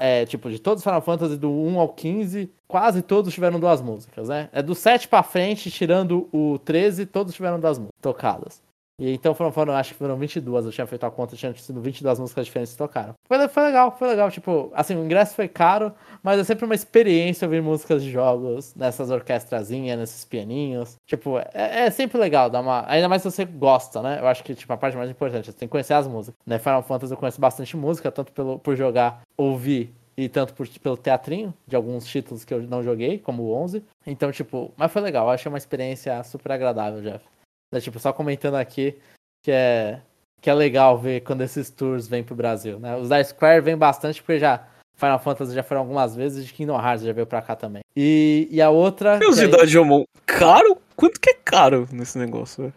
é, 0.00 0.26
tipo 0.26 0.50
de 0.50 0.58
todos 0.58 0.80
os 0.80 0.84
Final 0.84 1.00
Fantasy 1.00 1.36
do 1.36 1.50
1 1.50 1.78
ao 1.78 1.88
15, 1.90 2.50
quase 2.66 3.00
todos 3.00 3.32
tiveram 3.32 3.60
duas 3.60 3.80
músicas, 3.80 4.28
né? 4.28 4.48
É 4.52 4.60
do 4.62 4.74
7 4.74 5.06
pra 5.08 5.22
frente, 5.22 5.70
tirando 5.70 6.28
o 6.32 6.58
13, 6.58 7.06
todos 7.06 7.32
tiveram 7.34 7.60
duas 7.60 7.78
músicas 7.78 8.00
tocadas. 8.02 8.60
E 8.98 9.12
então 9.12 9.34
foram, 9.34 9.50
foram, 9.50 9.74
acho 9.74 9.92
que 9.92 9.98
foram 9.98 10.16
22, 10.16 10.66
eu 10.66 10.72
tinha 10.72 10.86
feito 10.86 11.04
a 11.04 11.10
conta, 11.10 11.34
tinha 11.34 11.52
sido 11.54 11.80
22 11.80 12.20
músicas 12.20 12.46
diferentes 12.46 12.72
que 12.72 12.78
tocaram. 12.78 13.14
Foi, 13.26 13.48
foi 13.48 13.62
legal, 13.64 13.96
foi 13.98 14.08
legal, 14.08 14.30
tipo, 14.30 14.70
assim, 14.72 14.94
o 14.94 15.04
ingresso 15.04 15.34
foi 15.34 15.48
caro, 15.48 15.92
mas 16.22 16.38
é 16.38 16.44
sempre 16.44 16.64
uma 16.64 16.74
experiência 16.74 17.46
ouvir 17.46 17.60
músicas 17.60 18.02
de 18.04 18.10
jogos 18.10 18.72
nessas 18.74 19.10
orquestrazinhas, 19.10 19.98
nesses 19.98 20.24
pianinhos. 20.24 20.96
Tipo, 21.06 21.38
é, 21.38 21.86
é 21.86 21.90
sempre 21.90 22.18
legal, 22.18 22.48
dar 22.48 22.60
uma. 22.60 22.84
Ainda 22.88 23.08
mais 23.08 23.22
se 23.22 23.30
você 23.30 23.44
gosta, 23.44 24.00
né? 24.00 24.20
Eu 24.20 24.28
acho 24.28 24.44
que, 24.44 24.54
tipo, 24.54 24.72
a 24.72 24.76
parte 24.76 24.96
mais 24.96 25.10
importante, 25.10 25.46
você 25.46 25.52
tem 25.52 25.66
que 25.66 25.72
conhecer 25.72 25.94
as 25.94 26.06
músicas. 26.06 26.38
Né? 26.46 26.58
Final 26.58 26.82
Fantasy 26.82 27.12
eu 27.12 27.18
conheço 27.18 27.40
bastante 27.40 27.76
música, 27.76 28.12
tanto 28.12 28.32
pelo, 28.32 28.58
por 28.60 28.76
jogar, 28.76 29.22
ouvir 29.36 29.92
e 30.16 30.28
tanto 30.28 30.54
por, 30.54 30.68
pelo 30.68 30.96
teatrinho 30.96 31.52
de 31.66 31.74
alguns 31.74 32.06
títulos 32.06 32.44
que 32.44 32.54
eu 32.54 32.62
não 32.62 32.82
joguei, 32.82 33.18
como 33.18 33.42
o 33.42 33.54
11. 33.54 33.82
Então, 34.06 34.30
tipo, 34.30 34.72
mas 34.76 34.92
foi 34.92 35.02
legal, 35.02 35.26
eu 35.26 35.30
achei 35.30 35.48
uma 35.48 35.58
experiência 35.58 36.22
super 36.22 36.52
agradável, 36.52 37.02
Jeff. 37.02 37.33
É, 37.76 37.80
tipo, 37.80 37.98
só 37.98 38.12
comentando 38.12 38.54
aqui 38.54 38.96
que 39.42 39.50
é, 39.50 40.00
que 40.40 40.48
é 40.48 40.54
legal 40.54 40.96
ver 40.98 41.20
quando 41.22 41.42
esses 41.42 41.70
tours 41.70 42.06
vêm 42.08 42.22
pro 42.22 42.34
Brasil, 42.34 42.78
né? 42.78 42.96
Os 42.96 43.08
da 43.08 43.22
Square 43.22 43.60
vêm 43.62 43.76
bastante 43.76 44.22
porque 44.22 44.38
já 44.38 44.66
Final 44.96 45.18
Fantasy 45.18 45.54
já 45.54 45.62
foram 45.62 45.80
algumas 45.82 46.14
vezes 46.14 46.44
e 46.44 46.46
de 46.46 46.52
Kingdom 46.52 46.78
Hearts 46.80 47.04
já 47.04 47.12
veio 47.12 47.26
pra 47.26 47.42
cá 47.42 47.56
também. 47.56 47.82
E, 47.96 48.46
e 48.50 48.62
a 48.62 48.70
outra... 48.70 49.18
que 49.18 49.24
é- 49.24 49.26
Curiosidade, 49.26 49.66
Jomon. 49.66 50.04
Caro? 50.24 50.78
Quanto 50.96 51.18
que 51.20 51.30
é 51.30 51.34
caro 51.34 51.88
nesse 51.92 52.16
negócio? 52.18 52.62
velho? 52.64 52.74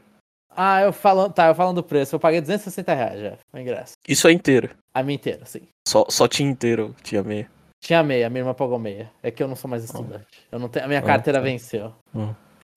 Ah, 0.60 0.82
eu 0.82 0.92
falando, 0.92 1.32
tá, 1.34 1.48
eu 1.50 1.54
falando 1.56 1.76
do 1.76 1.84
preço, 1.84 2.16
eu 2.16 2.20
paguei 2.20 2.42
260 2.42 2.94
reais, 2.96 3.20
Jeff, 3.20 3.38
o 3.54 3.58
ingresso. 3.60 3.94
Isso 4.08 4.28
é 4.28 4.32
inteiro. 4.32 4.72
A 4.92 5.04
minha 5.04 5.14
inteira, 5.14 5.46
sim. 5.46 5.62
Só, 5.88 6.04
só 6.10 6.28
tinha 6.28 6.50
inteiro, 6.50 6.96
tinha 7.04 7.22
meia. 7.22 7.48
Tinha 7.80 8.02
meia, 8.02 8.28
minha 8.28 8.42
irmã 8.42 8.56
pagou 8.56 8.80
meia. 8.80 9.12
É 9.22 9.30
que 9.30 9.44
eu 9.44 9.48
não 9.48 9.56
sou 9.56 9.70
mais 9.70 9.84
estudante. 9.84 10.26
Eu 10.52 10.58
não 10.58 10.68
tenho, 10.68 10.86
a 10.86 10.88
minha 10.88 11.00
Ah, 11.00 11.04
carteira 11.04 11.38
tá. 11.38 11.44
venceu. 11.46 11.94
Hum. 12.16 12.34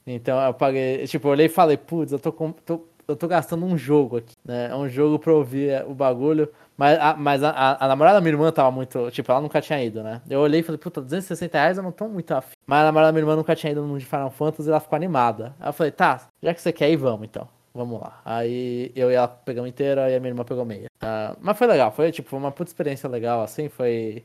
Então 0.06 0.40
eu 0.40 0.54
paguei. 0.54 1.06
Tipo, 1.06 1.28
eu 1.28 1.32
olhei 1.32 1.46
e 1.46 1.48
falei, 1.48 1.76
putz, 1.76 2.12
eu 2.12 2.18
tô, 2.18 2.32
tô- 2.32 2.86
eu 3.06 3.16
tô 3.16 3.26
gastando 3.28 3.64
um 3.66 3.76
jogo 3.76 4.18
aqui, 4.18 4.34
né? 4.44 4.68
É 4.70 4.74
um 4.76 4.88
jogo 4.88 5.18
pra 5.18 5.32
ouvir 5.32 5.70
é, 5.70 5.84
o 5.84 5.94
bagulho. 5.94 6.48
Mas, 6.76 6.98
a, 6.98 7.14
mas 7.14 7.42
a, 7.42 7.50
a- 7.50 7.84
a 7.84 7.88
namorada 7.88 8.16
da 8.16 8.20
minha 8.20 8.32
irmã 8.32 8.50
tava 8.52 8.70
muito. 8.70 9.10
Tipo, 9.10 9.30
ela 9.32 9.40
nunca 9.40 9.60
tinha 9.60 9.82
ido, 9.84 10.02
né? 10.02 10.22
Eu 10.28 10.40
olhei 10.40 10.60
e 10.60 10.62
falei, 10.62 10.78
puta, 10.78 11.00
260 11.00 11.58
reais 11.58 11.76
eu 11.76 11.82
não 11.82 11.92
tô 11.92 12.08
muito 12.08 12.32
afim. 12.32 12.54
Mas 12.66 12.80
a 12.80 12.84
namorada 12.84 13.08
da 13.08 13.12
minha 13.12 13.22
irmã 13.22 13.36
nunca 13.36 13.54
tinha 13.54 13.72
ido 13.72 13.82
no 13.86 13.98
de 13.98 14.06
Final 14.06 14.30
Fantasy 14.30 14.68
e 14.68 14.70
ela 14.70 14.80
ficou 14.80 14.96
animada. 14.96 15.54
Aí 15.60 15.68
eu 15.68 15.72
falei, 15.72 15.92
tá, 15.92 16.28
já 16.42 16.54
que 16.54 16.60
você 16.62 16.72
quer 16.72 16.90
ir, 16.90 16.96
vamos 16.96 17.26
então. 17.28 17.46
Vamos 17.74 18.00
lá. 18.00 18.20
Aí 18.24 18.90
eu 18.96 19.10
e 19.10 19.14
ela 19.14 19.28
pegamos 19.28 19.68
inteira 19.70 20.10
e 20.10 20.16
a 20.16 20.20
minha 20.20 20.30
irmã 20.30 20.42
pegou 20.44 20.64
meia. 20.64 20.86
Ah, 21.00 21.36
mas 21.40 21.56
foi 21.56 21.66
legal, 21.68 21.92
foi 21.92 22.10
tipo 22.10 22.36
uma 22.36 22.50
puta 22.50 22.68
experiência 22.70 23.08
legal, 23.08 23.42
assim, 23.42 23.68
foi. 23.68 24.24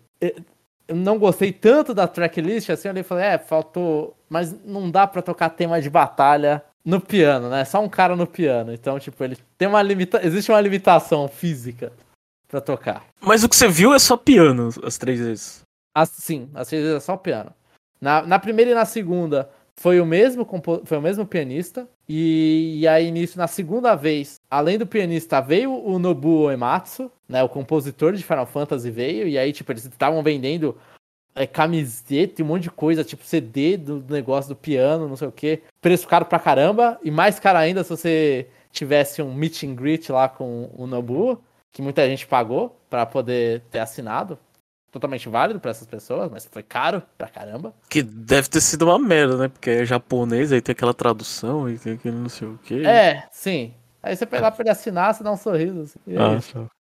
Eu 0.88 0.96
não 0.96 1.18
gostei 1.18 1.52
tanto 1.52 1.94
da 1.94 2.08
tracklist, 2.08 2.70
assim, 2.70 2.88
eu 2.88 2.92
olhei 2.92 3.02
e 3.02 3.04
falei, 3.04 3.26
é, 3.26 3.38
faltou. 3.38 4.16
Mas 4.30 4.54
não 4.64 4.90
dá 4.90 5.08
pra 5.08 5.22
tocar 5.22 5.50
tema 5.50 5.82
de 5.82 5.90
batalha 5.90 6.64
no 6.84 7.02
piano, 7.02 7.50
né? 7.50 7.66
Só 7.66 7.82
um 7.82 7.90
cara 7.90 8.16
no 8.16 8.28
piano. 8.28 8.72
Então, 8.72 9.00
tipo, 9.00 9.24
ele 9.24 9.38
tem 9.58 9.68
uma 9.68 9.82
limita... 9.82 10.26
Existe 10.26 10.52
uma 10.52 10.62
limitação 10.62 11.28
física 11.28 11.92
pra 12.48 12.62
tocar. 12.62 13.04
Mas 13.20 13.44
o 13.44 13.50
que 13.50 13.56
você 13.56 13.68
viu 13.68 13.94
é 13.94 14.00
só 14.00 14.16
piano 14.16 14.70
as 14.84 14.98
três 14.98 15.20
vezes. 15.20 15.62
Assim, 15.96 16.50
às 16.54 16.70
vezes 16.70 16.96
é 16.96 17.00
só 17.00 17.18
piano. 17.18 17.52
Na, 18.00 18.22
na 18.22 18.38
primeira 18.38 18.72
e 18.72 18.76
na 18.76 18.86
segunda 18.86 19.50
foi 19.78 20.00
o 20.00 20.06
mesmo 20.06 20.48
foi 20.86 20.98
o 20.98 21.02
mesmo 21.02 21.26
pianista 21.26 21.88
e, 22.08 22.80
e, 22.80 22.88
aí 22.88 23.12
nisso 23.12 23.38
na 23.38 23.48
segunda 23.48 23.96
vez, 23.96 24.40
além 24.50 24.78
do 24.78 24.88
pianista 24.88 25.42
veio 25.42 25.74
o 25.74 26.00
Nobuo 26.00 26.48
Uematsu, 26.48 27.12
né, 27.28 27.44
o 27.44 27.50
compositor 27.50 28.14
de 28.14 28.24
Final 28.24 28.46
Fantasy 28.46 28.90
veio 28.90 29.28
e 29.28 29.38
aí 29.38 29.52
tipo 29.52 29.72
eles 29.72 29.86
estavam 29.86 30.22
vendendo 30.24 30.78
é, 31.34 31.46
camiseta 31.46 32.42
e 32.42 32.44
um 32.44 32.48
monte 32.48 32.64
de 32.64 32.72
coisa, 32.72 33.04
tipo 33.04 33.26
CD 33.26 33.76
do 33.76 34.04
negócio 34.10 34.50
do 34.50 34.56
piano, 34.56 35.08
não 35.08 35.18
sei 35.18 35.28
o 35.28 35.32
que, 35.32 35.62
preço 35.82 36.08
caro 36.08 36.26
pra 36.26 36.40
caramba 36.40 37.00
e 37.04 37.12
mais 37.12 37.40
caro 37.40 37.58
ainda 37.58 37.84
se 37.84 37.90
você 37.90 38.48
tivesse 38.72 39.22
um 39.22 39.34
meet 39.34 39.64
and 39.64 39.76
greet 39.76 40.10
lá 40.12 40.30
com 40.30 40.70
o 40.76 40.88
Nobuo, 40.88 41.42
que 41.72 41.82
muita 41.82 42.08
gente 42.08 42.26
pagou 42.26 42.80
para 42.90 43.06
poder 43.06 43.62
ter 43.70 43.80
assinado 43.80 44.40
totalmente 44.96 45.28
válido 45.28 45.60
para 45.60 45.72
essas 45.72 45.86
pessoas, 45.86 46.32
mas 46.32 46.46
foi 46.46 46.64
caro 46.64 47.04
pra 47.18 47.28
caramba. 47.28 47.74
Que 47.90 48.02
deve 48.02 48.48
ter 48.48 48.62
sido 48.62 48.86
uma 48.86 48.98
merda, 48.98 49.36
né? 49.36 49.50
Porque 49.50 49.70
é 49.70 49.86
japonês, 49.86 50.54
aí 50.54 50.62
tem 50.62 50.72
aquela 50.72 50.94
tradução 50.94 51.70
e 51.70 51.78
tem 51.78 51.94
aquele 51.94 52.16
não 52.16 52.30
sei 52.30 52.48
o 52.48 52.58
quê. 52.64 52.84
É, 52.86 53.28
sim. 53.30 53.74
Aí 54.02 54.16
você 54.16 54.26
pega 54.26 54.44
lá 54.44 54.52
pra 54.52 54.64
ele 54.64 54.70
assinar, 54.70 55.14
você 55.14 55.22
dá 55.22 55.34
um 55.34 55.38
sorriso. 55.38 55.82
Assim, 55.82 56.00
e, 56.08 56.16
é 56.16 56.20
ah, 56.20 56.40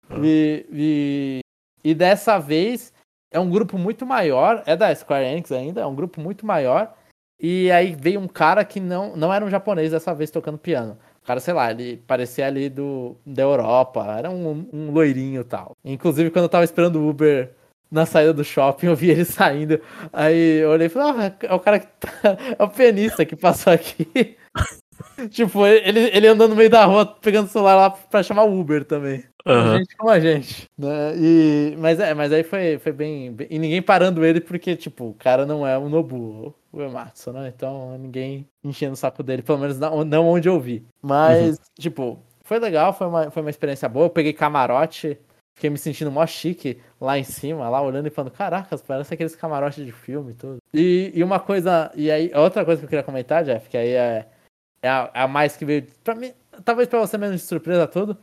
ah. 0.09 0.15
E, 0.23 0.65
e, 0.71 1.39
e, 1.83 1.93
dessa 1.93 2.39
vez 2.39 2.93
é 3.29 3.39
um 3.39 3.49
grupo 3.49 3.77
muito 3.77 4.05
maior, 4.05 4.63
é 4.65 4.77
da 4.77 4.95
Square 4.95 5.25
Enix 5.25 5.51
ainda, 5.51 5.81
é 5.81 5.85
um 5.85 5.95
grupo 5.95 6.21
muito 6.21 6.45
maior. 6.45 6.93
E 7.37 7.69
aí 7.69 7.97
veio 7.99 8.21
um 8.21 8.29
cara 8.29 8.63
que 8.63 8.79
não, 8.79 9.17
não 9.17 9.33
era 9.33 9.43
um 9.43 9.49
japonês 9.49 9.91
dessa 9.91 10.15
vez 10.15 10.31
tocando 10.31 10.57
piano. 10.57 10.97
O 11.21 11.27
cara, 11.27 11.41
sei 11.41 11.53
lá, 11.53 11.69
ele 11.69 11.97
parecia 12.07 12.47
ali 12.47 12.69
do, 12.69 13.17
da 13.25 13.41
Europa, 13.41 14.05
era 14.17 14.29
um, 14.29 14.69
um 14.71 14.91
loirinho 14.91 15.41
e 15.41 15.43
tal. 15.43 15.75
Inclusive, 15.83 16.31
quando 16.31 16.43
eu 16.43 16.49
tava 16.49 16.63
esperando 16.63 17.01
o 17.01 17.09
Uber 17.09 17.53
na 17.91 18.05
saída 18.05 18.33
do 18.33 18.43
shopping, 18.43 18.87
eu 18.87 18.95
vi 18.95 19.11
ele 19.11 19.25
saindo. 19.25 19.79
Aí 20.11 20.59
eu 20.61 20.69
olhei 20.69 20.87
e 20.87 20.89
falei, 20.89 21.09
ah, 21.41 21.47
é 21.47 21.53
o 21.53 21.59
cara 21.59 21.79
que 21.79 21.87
tá... 21.99 22.09
É 22.57 22.63
o 22.63 22.69
pianista 22.69 23.25
que 23.25 23.35
passou 23.35 23.73
aqui. 23.73 24.37
tipo, 25.29 25.65
ele, 25.65 26.09
ele 26.13 26.27
andando 26.27 26.51
no 26.51 26.55
meio 26.55 26.69
da 26.69 26.85
rua, 26.85 27.05
pegando 27.05 27.45
o 27.45 27.49
celular 27.49 27.75
lá 27.75 27.89
pra 27.89 28.23
chamar 28.23 28.43
o 28.43 28.59
Uber 28.59 28.83
também. 28.83 29.23
Uhum. 29.45 29.77
Gente 29.77 29.95
como 29.95 30.09
a 30.09 30.19
gente. 30.19 30.67
Né? 30.77 31.13
E, 31.17 31.75
mas, 31.77 31.99
é, 31.99 32.13
mas 32.13 32.33
aí 32.33 32.43
foi, 32.43 32.79
foi 32.79 32.91
bem, 32.91 33.31
bem, 33.31 33.47
E 33.49 33.59
ninguém 33.59 33.81
parando 33.81 34.25
ele, 34.25 34.41
porque, 34.41 34.75
tipo, 34.75 35.09
o 35.09 35.13
cara 35.13 35.45
não 35.45 35.65
é 35.65 35.77
o 35.77 35.87
Nobu, 35.87 36.55
o 36.71 36.81
Ematsu, 36.81 37.31
né? 37.31 37.53
Então 37.55 37.97
ninguém 37.97 38.47
enchendo 38.63 38.93
o 38.93 38.97
saco 38.97 39.21
dele, 39.21 39.43
pelo 39.43 39.59
menos 39.59 39.77
não, 39.77 40.03
não 40.03 40.27
onde 40.27 40.49
eu 40.49 40.59
vi. 40.59 40.83
Mas, 41.01 41.51
uhum. 41.51 41.63
tipo, 41.79 42.19
foi 42.41 42.59
legal, 42.59 42.91
foi 42.93 43.07
uma, 43.07 43.29
foi 43.29 43.41
uma 43.43 43.49
experiência 43.49 43.87
boa. 43.87 44.07
Eu 44.07 44.09
peguei 44.09 44.33
camarote 44.33 45.17
Fiquei 45.55 45.69
me 45.69 45.77
sentindo 45.77 46.11
mó 46.11 46.25
chique 46.27 46.81
lá 46.99 47.17
em 47.17 47.23
cima, 47.23 47.69
lá 47.69 47.81
olhando 47.81 48.07
e 48.07 48.11
falando, 48.11 48.31
caracas, 48.31 48.81
parece 48.81 49.13
aqueles 49.13 49.37
camarotes 49.37 49.85
de 49.85 49.91
filme 49.91 50.33
e 50.33 50.35
tudo. 50.35 50.57
E, 50.73 51.13
e 51.15 51.23
uma 51.23 51.39
coisa, 51.39 51.91
e 51.95 52.11
aí, 52.11 52.29
outra 52.35 52.65
coisa 52.65 52.81
que 52.81 52.85
eu 52.85 52.89
queria 52.89 53.03
comentar, 53.03 53.45
Jeff, 53.45 53.69
que 53.69 53.77
aí 53.77 53.91
é, 53.91 54.27
é, 54.81 54.89
a, 54.89 55.09
é 55.13 55.21
a 55.21 55.27
mais 55.29 55.55
que 55.55 55.63
veio, 55.63 55.87
pra 56.03 56.13
mim, 56.13 56.33
talvez 56.65 56.89
pra 56.89 56.99
você 56.99 57.17
menos 57.17 57.39
de 57.39 57.47
surpresa 57.47 57.87
tudo, 57.87 58.17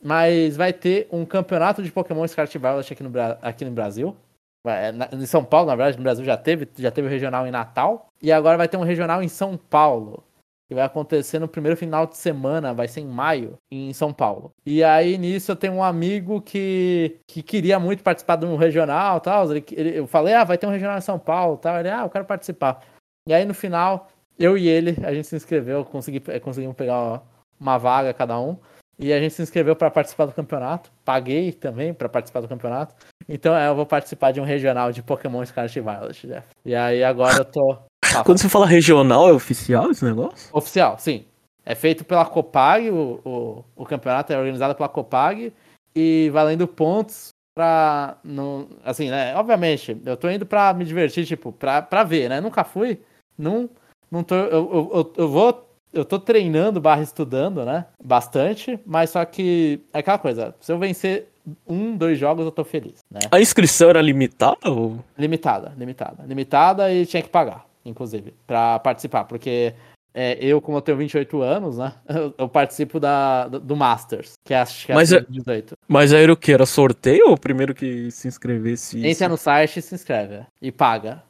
mas 0.00 0.56
vai 0.56 0.72
ter 0.72 1.08
um 1.10 1.24
campeonato 1.24 1.82
de 1.82 1.90
Pokémon 1.90 2.26
Scarlet 2.28 2.56
Violet 2.56 2.92
aqui 2.92 3.02
no, 3.02 3.12
aqui 3.42 3.64
no 3.64 3.72
Brasil. 3.72 4.16
É, 4.64 4.92
em 5.12 5.26
São 5.26 5.44
Paulo, 5.44 5.66
na 5.66 5.74
verdade, 5.74 5.96
no 5.96 6.04
Brasil 6.04 6.24
já 6.24 6.36
teve, 6.36 6.68
já 6.76 6.92
teve 6.92 7.08
o 7.08 7.10
regional 7.10 7.48
em 7.48 7.50
Natal, 7.50 8.06
e 8.22 8.30
agora 8.30 8.56
vai 8.56 8.68
ter 8.68 8.76
um 8.76 8.84
regional 8.84 9.24
em 9.24 9.28
São 9.28 9.56
Paulo 9.56 10.22
que 10.68 10.74
vai 10.74 10.84
acontecer 10.84 11.38
no 11.38 11.48
primeiro 11.48 11.76
final 11.76 12.06
de 12.06 12.16
semana, 12.16 12.74
vai 12.74 12.88
ser 12.88 13.00
em 13.00 13.06
maio, 13.06 13.56
em 13.70 13.92
São 13.92 14.12
Paulo. 14.12 14.50
E 14.64 14.82
aí 14.82 15.16
nisso 15.16 15.52
eu 15.52 15.56
tenho 15.56 15.74
um 15.74 15.82
amigo 15.82 16.40
que, 16.40 17.20
que 17.26 17.42
queria 17.42 17.78
muito 17.78 18.02
participar 18.02 18.36
de 18.36 18.46
um 18.46 18.56
regional 18.56 19.20
tal. 19.20 19.50
Ele, 19.50 19.64
ele, 19.72 19.98
eu 19.98 20.06
falei, 20.06 20.34
ah, 20.34 20.44
vai 20.44 20.58
ter 20.58 20.66
um 20.66 20.70
regional 20.70 20.98
em 20.98 21.02
São 21.02 21.18
Paulo 21.18 21.56
tal. 21.56 21.78
Ele, 21.78 21.88
ah, 21.88 22.02
eu 22.02 22.10
quero 22.10 22.24
participar. 22.24 22.82
E 23.28 23.32
aí 23.32 23.44
no 23.44 23.54
final, 23.54 24.08
eu 24.38 24.58
e 24.58 24.68
ele, 24.68 24.96
a 25.04 25.14
gente 25.14 25.28
se 25.28 25.36
inscreveu, 25.36 25.84
consegui, 25.84 26.22
eh, 26.28 26.40
conseguimos 26.40 26.76
pegar 26.76 27.22
uma 27.58 27.78
vaga 27.78 28.12
cada 28.12 28.38
um. 28.38 28.58
E 28.98 29.12
a 29.12 29.20
gente 29.20 29.34
se 29.34 29.42
inscreveu 29.42 29.76
para 29.76 29.90
participar 29.90 30.24
do 30.24 30.32
campeonato. 30.32 30.90
Paguei 31.04 31.52
também 31.52 31.92
para 31.92 32.08
participar 32.08 32.40
do 32.40 32.48
campeonato. 32.48 32.94
Então 33.28 33.54
é, 33.54 33.68
eu 33.68 33.74
vou 33.74 33.84
participar 33.84 34.32
de 34.32 34.40
um 34.40 34.44
regional 34.44 34.90
de 34.90 35.02
Pokémon 35.02 35.44
Scarlet 35.44 35.80
Violet, 35.80 36.26
Jeff. 36.26 36.46
E 36.64 36.74
aí 36.74 37.04
agora 37.04 37.38
eu 37.38 37.44
tô 37.44 37.78
quando 38.24 38.38
você 38.38 38.48
fala 38.48 38.66
regional, 38.66 39.28
é 39.28 39.32
oficial 39.32 39.90
esse 39.90 40.04
negócio? 40.04 40.48
Oficial, 40.52 40.98
sim. 40.98 41.24
É 41.64 41.74
feito 41.74 42.04
pela 42.04 42.24
Copag, 42.24 42.88
o, 42.90 43.20
o, 43.24 43.64
o 43.74 43.84
campeonato 43.84 44.32
é 44.32 44.38
organizado 44.38 44.74
pela 44.74 44.88
Copag 44.88 45.52
e 45.94 46.30
valendo 46.32 46.68
pontos 46.68 47.30
pra. 47.56 48.18
Não, 48.22 48.68
assim, 48.84 49.10
né? 49.10 49.34
Obviamente, 49.34 50.00
eu 50.04 50.16
tô 50.16 50.30
indo 50.30 50.46
pra 50.46 50.72
me 50.72 50.84
divertir, 50.84 51.26
tipo, 51.26 51.50
pra, 51.50 51.82
pra 51.82 52.04
ver, 52.04 52.28
né? 52.28 52.40
Nunca 52.40 52.62
fui. 52.62 53.00
Não, 53.36 53.68
não 54.10 54.22
tô. 54.22 54.34
Eu, 54.34 54.50
eu, 54.50 54.90
eu, 54.94 55.12
eu 55.16 55.28
vou. 55.28 55.66
Eu 55.92 56.04
tô 56.04 56.18
treinando 56.20 56.80
barra 56.80 57.02
estudando, 57.02 57.64
né? 57.64 57.86
Bastante, 58.02 58.78
mas 58.84 59.10
só 59.10 59.24
que 59.24 59.80
é 59.94 60.00
aquela 60.00 60.18
coisa, 60.18 60.54
se 60.60 60.70
eu 60.70 60.78
vencer 60.78 61.28
um, 61.66 61.96
dois 61.96 62.18
jogos, 62.18 62.44
eu 62.44 62.50
tô 62.50 62.64
feliz, 62.64 62.98
né? 63.10 63.20
A 63.30 63.40
inscrição 63.40 63.88
era 63.88 64.02
limitada 64.02 64.70
ou? 64.70 64.98
Limitada, 65.16 65.72
limitada. 65.78 66.24
Limitada 66.26 66.92
e 66.92 67.06
tinha 67.06 67.22
que 67.22 67.30
pagar 67.30 67.64
inclusive, 67.88 68.34
para 68.46 68.78
participar, 68.78 69.24
porque 69.24 69.74
é, 70.14 70.38
eu, 70.40 70.60
como 70.60 70.78
eu 70.78 70.82
tenho 70.82 70.98
28 70.98 71.42
anos, 71.42 71.78
né, 71.78 71.92
eu, 72.08 72.34
eu 72.36 72.48
participo 72.48 72.98
da, 72.98 73.48
do 73.48 73.76
Masters, 73.76 74.32
que 74.44 74.54
é, 74.54 74.60
acho 74.60 74.86
que 74.86 74.92
é 74.92 74.94
mas, 74.94 75.10
18. 75.10 75.74
É, 75.74 75.76
mas 75.86 76.12
aí 76.12 76.22
era 76.22 76.32
o 76.32 76.36
que? 76.36 76.52
Era 76.52 76.66
sorteio 76.66 77.28
ou 77.28 77.34
o 77.34 77.40
primeiro 77.40 77.74
que 77.74 78.10
se 78.10 78.26
inscrevesse? 78.26 79.06
Entra 79.06 79.28
no 79.28 79.36
site 79.36 79.78
e 79.78 79.82
se 79.82 79.94
inscreve, 79.94 80.46
e 80.60 80.72
paga. 80.72 81.22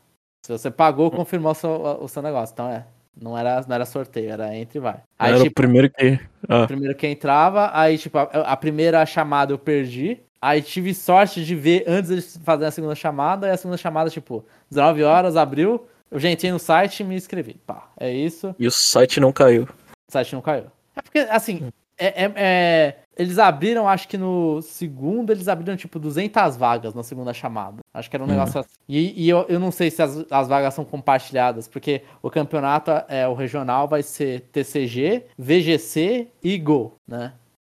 Se 0.45 0.53
você 0.53 0.71
pagou, 0.71 1.11
confirmou 1.11 1.51
o 1.51 1.55
seu, 1.55 1.71
o 2.01 2.09
seu 2.09 2.23
negócio, 2.23 2.53
então 2.53 2.69
é. 2.71 2.87
Não 3.21 3.37
era, 3.37 3.65
não 3.67 3.75
era 3.75 3.87
sorteio, 3.87 4.31
era 4.31 4.55
entre 4.55 4.79
e 4.79 4.81
vai. 4.81 5.01
Aí, 5.19 5.31
era 5.31 5.39
tipo, 5.39 5.51
o 5.51 5.55
primeiro 5.55 5.91
que. 5.91 6.21
Ah. 6.47 6.65
O 6.65 6.67
primeiro 6.67 6.95
que 6.95 7.07
entrava, 7.07 7.71
aí, 7.73 7.97
tipo, 7.97 8.19
a, 8.19 8.23
a, 8.25 8.57
primeira 8.57 9.05
chamada 9.07 9.53
eu 9.53 9.59
perdi. 9.59 10.21
Aí 10.41 10.61
tive 10.61 10.93
sorte 10.93 11.43
de 11.43 11.55
ver 11.55 11.83
antes 11.87 12.35
de 12.35 12.39
fazer 12.45 12.67
a 12.67 12.71
segunda 12.71 12.95
chamada, 12.95 13.49
e 13.49 13.51
a 13.51 13.57
segunda 13.57 13.79
chamada, 13.79 14.11
tipo, 14.11 14.45
19 14.71 15.03
horas, 15.03 15.35
abriu, 15.35 15.87
eu 16.11 16.19
já 16.19 16.31
entrei 16.31 16.53
no 16.53 16.59
site 16.59 17.01
e 17.01 17.05
me 17.05 17.15
inscrevi. 17.15 17.55
Pá, 17.67 17.91
é 17.99 18.13
isso. 18.13 18.55
E 18.59 18.67
o 18.67 18.71
site 18.71 19.21
não 19.21 19.33
caiu. 19.33 19.65
O 20.09 20.13
site 20.13 20.35
não 20.35 20.41
caiu. 20.41 20.67
É 20.95 21.03
porque, 21.03 21.19
assim, 21.19 21.71
é, 21.99 22.25
é, 22.25 22.33
é, 22.37 22.97
eles 23.17 23.39
abriram, 23.39 23.89
acho 23.89 24.07
que 24.07 24.19
no 24.19 24.61
segundo, 24.61 25.31
eles 25.31 25.49
abriram 25.49 25.77
tipo 25.77 25.99
200 25.99 26.57
vagas 26.57 26.95
na 26.95 27.03
segunda 27.03 27.33
chamada. 27.33 27.79
Acho 27.93 28.11
que 28.11 28.17
era 28.17 28.23
um 28.23 28.27
uhum. 28.27 28.35
negócio 28.35 28.61
assim. 28.61 28.71
E, 28.89 29.25
e 29.25 29.29
eu, 29.29 29.47
eu 29.49 29.59
não 29.59 29.73
sei 29.73 29.91
se 29.91 30.03
as, 30.03 30.25
as 30.31 30.49
vagas 30.49 30.75
são 30.75 30.85
compartilhadas, 30.85 31.67
porque 31.67 32.03
o 32.23 32.31
campeonato, 32.31 32.91
é 33.09 33.27
o 33.27 33.35
regional, 33.35 33.89
vai 33.89 34.03
ser 34.03 34.43
TCG, 34.53 35.25
VGC 35.39 36.29
e 36.43 36.59
Go, 36.59 36.95
né? 37.09 37.33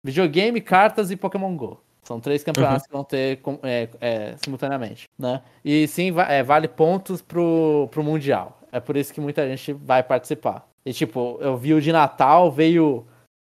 Videogame, 0.03 0.61
cartas 0.61 1.11
e 1.11 1.15
Pokémon 1.15 1.55
Go. 1.55 1.81
São 2.07 2.21
três 2.21 2.41
campeonatos 2.41 2.83
uhum. 2.83 2.87
que 2.87 2.93
vão 2.93 3.03
ter 3.03 3.41
é, 3.63 3.89
é, 3.99 4.35
simultaneamente, 4.37 5.09
né? 5.19 5.41
E 5.63 5.85
sim, 5.89 6.13
é, 6.29 6.41
vale 6.41 6.69
pontos 6.69 7.21
pro, 7.21 7.89
pro 7.91 8.01
Mundial. 8.01 8.57
É 8.71 8.79
por 8.79 8.95
isso 8.95 9.13
que 9.13 9.19
muita 9.19 9.45
gente 9.45 9.73
vai 9.73 10.01
participar. 10.01 10.65
E 10.85 10.93
tipo, 10.93 11.37
eu 11.41 11.57
vi 11.57 11.73
o 11.73 11.81
de 11.81 11.91
Natal, 11.91 12.49
veio 12.49 13.05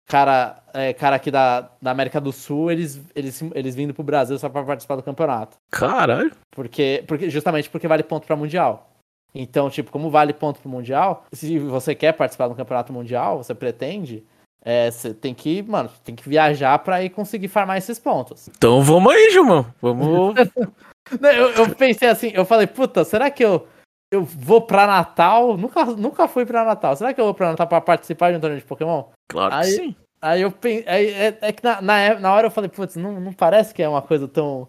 cara, 0.07 0.63
é, 0.73 0.91
cara 0.91 1.17
aqui 1.17 1.29
da, 1.29 1.69
da 1.79 1.91
América 1.91 2.19
do 2.19 2.31
Sul, 2.31 2.71
eles, 2.71 2.99
eles, 3.13 3.43
eles 3.53 3.75
vindo 3.75 3.93
pro 3.93 4.03
Brasil 4.03 4.39
só 4.39 4.49
pra 4.49 4.63
participar 4.63 4.95
do 4.95 5.03
campeonato. 5.03 5.57
Caralho! 5.69 6.31
Porque, 6.49 7.03
porque, 7.07 7.29
justamente 7.29 7.69
porque 7.69 7.87
vale 7.87 8.01
ponto 8.01 8.25
pra 8.25 8.35
Mundial. 8.35 8.89
Então, 9.35 9.69
tipo, 9.69 9.91
como 9.91 10.09
vale 10.09 10.33
ponto 10.33 10.59
pro 10.59 10.69
Mundial, 10.69 11.25
se 11.31 11.59
você 11.59 11.93
quer 11.93 12.13
participar 12.13 12.47
do 12.47 12.55
campeonato 12.55 12.91
mundial, 12.91 13.37
você 13.37 13.53
pretende, 13.53 14.25
é, 14.63 14.91
você 14.91 15.13
tem 15.13 15.33
que, 15.33 15.61
mano, 15.61 15.89
tem 16.03 16.15
que 16.15 16.27
viajar 16.27 16.77
pra 16.79 17.03
ir 17.03 17.09
conseguir 17.09 17.47
farmar 17.47 17.77
esses 17.77 17.99
pontos. 17.99 18.49
Então 18.49 18.81
vamos 18.81 19.13
aí, 19.13 19.31
Gilmão. 19.31 19.65
Vamos. 19.81 20.35
eu, 21.21 21.51
eu, 21.51 21.75
pensei 21.75 22.09
assim, 22.09 22.31
eu 22.33 22.43
falei, 22.43 22.67
puta, 22.67 23.05
será 23.05 23.31
que 23.31 23.43
eu, 23.43 23.67
eu 24.11 24.23
vou 24.23 24.61
pra 24.61 24.87
Natal? 24.87 25.57
Nunca, 25.57 25.85
nunca 25.85 26.27
fui 26.27 26.45
pra 26.45 26.65
Natal. 26.65 26.95
Será 26.95 27.13
que 27.13 27.21
eu 27.21 27.25
vou 27.25 27.33
pra 27.33 27.51
Natal 27.51 27.67
pra 27.67 27.79
participar 27.79 28.31
de 28.31 28.37
um 28.37 28.41
torneio 28.41 28.61
de 28.61 28.67
Pokémon? 28.67 29.05
Claro 29.29 29.55
aí, 29.55 29.69
que 29.69 29.75
sim. 29.75 29.95
Aí 30.21 30.41
eu 30.41 30.51
pensei. 30.51 30.83
É, 30.85 31.37
é, 31.39 31.51
que 31.53 31.63
na, 31.63 31.81
na, 31.81 32.19
na, 32.19 32.33
hora 32.33 32.47
eu 32.47 32.51
falei, 32.51 32.69
putz, 32.69 32.95
não, 32.95 33.19
não 33.19 33.33
parece 33.33 33.73
que 33.73 33.83
é 33.83 33.87
uma 33.87 34.01
coisa 34.01 34.27
tão. 34.27 34.67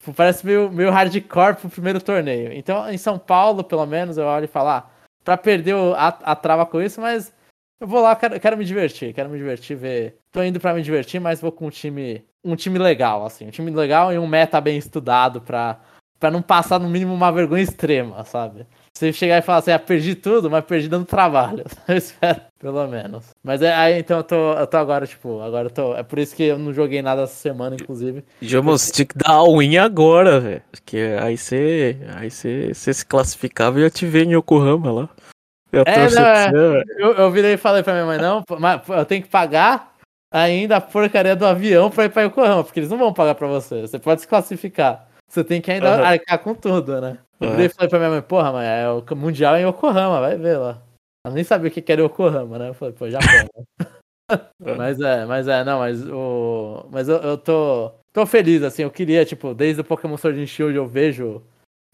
Tipo, 0.00 0.14
parece 0.14 0.46
meio, 0.46 0.70
meio 0.70 0.90
hardcore 0.90 1.56
pro 1.56 1.68
primeiro 1.68 2.00
torneio. 2.00 2.52
Então, 2.52 2.88
em 2.90 2.98
São 2.98 3.18
Paulo, 3.18 3.64
pelo 3.64 3.84
menos, 3.86 4.16
eu 4.16 4.24
olho 4.24 4.44
e 4.44 4.48
falar, 4.48 4.78
ah, 4.78 4.90
pra 5.24 5.36
perder 5.36 5.74
a, 5.74 6.08
a 6.08 6.36
trava 6.36 6.64
com 6.64 6.80
isso, 6.80 7.00
mas 7.00 7.32
eu 7.80 7.86
vou 7.86 8.02
lá, 8.02 8.14
quero, 8.14 8.38
quero 8.38 8.58
me 8.58 8.64
divertir, 8.64 9.14
quero 9.14 9.30
me 9.30 9.38
divertir, 9.38 9.74
ver. 9.74 10.18
Tô 10.30 10.42
indo 10.42 10.60
para 10.60 10.74
me 10.74 10.82
divertir, 10.82 11.18
mas 11.18 11.40
vou 11.40 11.50
com 11.50 11.66
um 11.66 11.70
time, 11.70 12.22
um 12.44 12.54
time 12.54 12.78
legal, 12.78 13.24
assim, 13.24 13.46
um 13.46 13.50
time 13.50 13.70
legal 13.70 14.12
e 14.12 14.18
um 14.18 14.26
meta 14.26 14.60
bem 14.60 14.76
estudado 14.76 15.40
pra, 15.40 15.80
pra 16.18 16.30
não 16.30 16.42
passar 16.42 16.78
no 16.78 16.90
mínimo 16.90 17.14
uma 17.14 17.32
vergonha 17.32 17.62
extrema, 17.62 18.22
sabe? 18.24 18.66
Você 18.92 19.14
chegar 19.14 19.38
e 19.38 19.42
falar 19.42 19.58
assim, 19.60 19.70
ah, 19.70 19.78
perdi 19.78 20.14
tudo, 20.14 20.50
mas 20.50 20.62
perdi 20.62 20.86
dando 20.86 21.06
trabalho. 21.06 21.64
Eu 21.88 21.96
espero, 21.96 22.42
pelo 22.58 22.86
menos. 22.86 23.30
Mas 23.42 23.62
é 23.62 23.72
aí, 23.72 23.98
então 23.98 24.18
eu 24.18 24.24
tô, 24.24 24.52
eu 24.52 24.66
tô 24.66 24.76
agora, 24.76 25.06
tipo, 25.06 25.40
agora 25.40 25.68
eu 25.68 25.70
tô. 25.70 25.94
É 25.94 26.02
por 26.02 26.18
isso 26.18 26.36
que 26.36 26.42
eu 26.42 26.58
não 26.58 26.74
joguei 26.74 27.00
nada 27.00 27.22
essa 27.22 27.34
semana, 27.34 27.76
inclusive. 27.80 28.22
Jomo, 28.42 28.72
você 28.72 28.92
tinha 28.92 29.06
que 29.06 29.16
dar 29.16 29.36
a 29.36 29.44
win 29.44 29.78
agora, 29.78 30.38
velho. 30.38 30.62
Porque 30.70 30.98
aí 31.18 31.38
você. 31.38 31.96
Aí 32.14 32.30
você, 32.30 32.74
se 32.74 33.06
classificava 33.06 33.78
e 33.78 33.82
ia 33.84 33.90
te 33.90 34.04
ver 34.04 34.26
em 34.26 34.34
Yokohama 34.34 34.92
lá. 34.92 35.08
Eu, 35.72 35.84
É, 35.86 36.10
não, 36.10 36.74
é. 36.76 36.84
Eu, 36.96 37.12
eu 37.14 37.30
virei 37.30 37.54
e 37.54 37.56
falei 37.56 37.82
pra 37.82 37.92
minha 37.92 38.06
mãe, 38.06 38.18
não, 38.18 38.42
mas 38.58 38.82
eu 38.88 39.04
tenho 39.04 39.22
que 39.22 39.28
pagar 39.28 39.94
ainda 40.32 40.76
a 40.76 40.80
porcaria 40.80 41.36
do 41.36 41.46
avião 41.46 41.90
pra 41.90 42.04
ir 42.04 42.10
pra 42.10 42.22
Yokohama, 42.22 42.64
porque 42.64 42.80
eles 42.80 42.90
não 42.90 42.98
vão 42.98 43.12
pagar 43.12 43.34
pra 43.34 43.46
você. 43.46 43.82
Você 43.82 43.98
pode 43.98 44.20
se 44.22 44.28
classificar. 44.28 45.08
Você 45.28 45.44
tem 45.44 45.60
que 45.60 45.70
ainda 45.70 45.94
Aham. 45.94 46.04
arcar 46.04 46.38
com 46.40 46.54
tudo, 46.54 47.00
né? 47.00 47.18
Eu 47.40 47.46
Aham. 47.46 47.56
virei 47.56 47.66
e 47.66 47.74
falei 47.74 47.88
pra 47.88 47.98
minha 47.98 48.10
mãe, 48.10 48.22
porra, 48.22 48.52
mãe, 48.52 48.66
é 48.66 48.88
o 48.88 49.04
Mundial 49.16 49.56
em 49.56 49.66
Yokohama, 49.66 50.20
vai 50.20 50.36
ver 50.36 50.56
lá. 50.58 50.82
Ela 51.24 51.34
nem 51.34 51.44
sabia 51.44 51.68
o 51.68 51.70
que 51.72 51.92
era 51.92 52.02
Yokohama, 52.02 52.58
né? 52.58 52.68
Eu 52.70 52.74
falei, 52.74 52.94
pô, 52.94 53.08
Japão. 53.08 53.28
né? 53.28 54.36
É. 54.64 54.74
mas 54.76 55.00
é, 55.00 55.24
mas 55.24 55.48
é, 55.48 55.64
não, 55.64 55.78
mas 55.78 56.04
o. 56.08 56.86
Mas 56.90 57.08
eu, 57.08 57.16
eu 57.18 57.38
tô. 57.38 57.92
Tô 58.12 58.26
feliz, 58.26 58.62
assim, 58.64 58.82
eu 58.82 58.90
queria, 58.90 59.24
tipo, 59.24 59.54
desde 59.54 59.82
o 59.82 59.84
Pokémon 59.84 60.16
Sword 60.16 60.40
and 60.42 60.46
Shield 60.46 60.74
eu 60.76 60.86
vejo. 60.86 61.42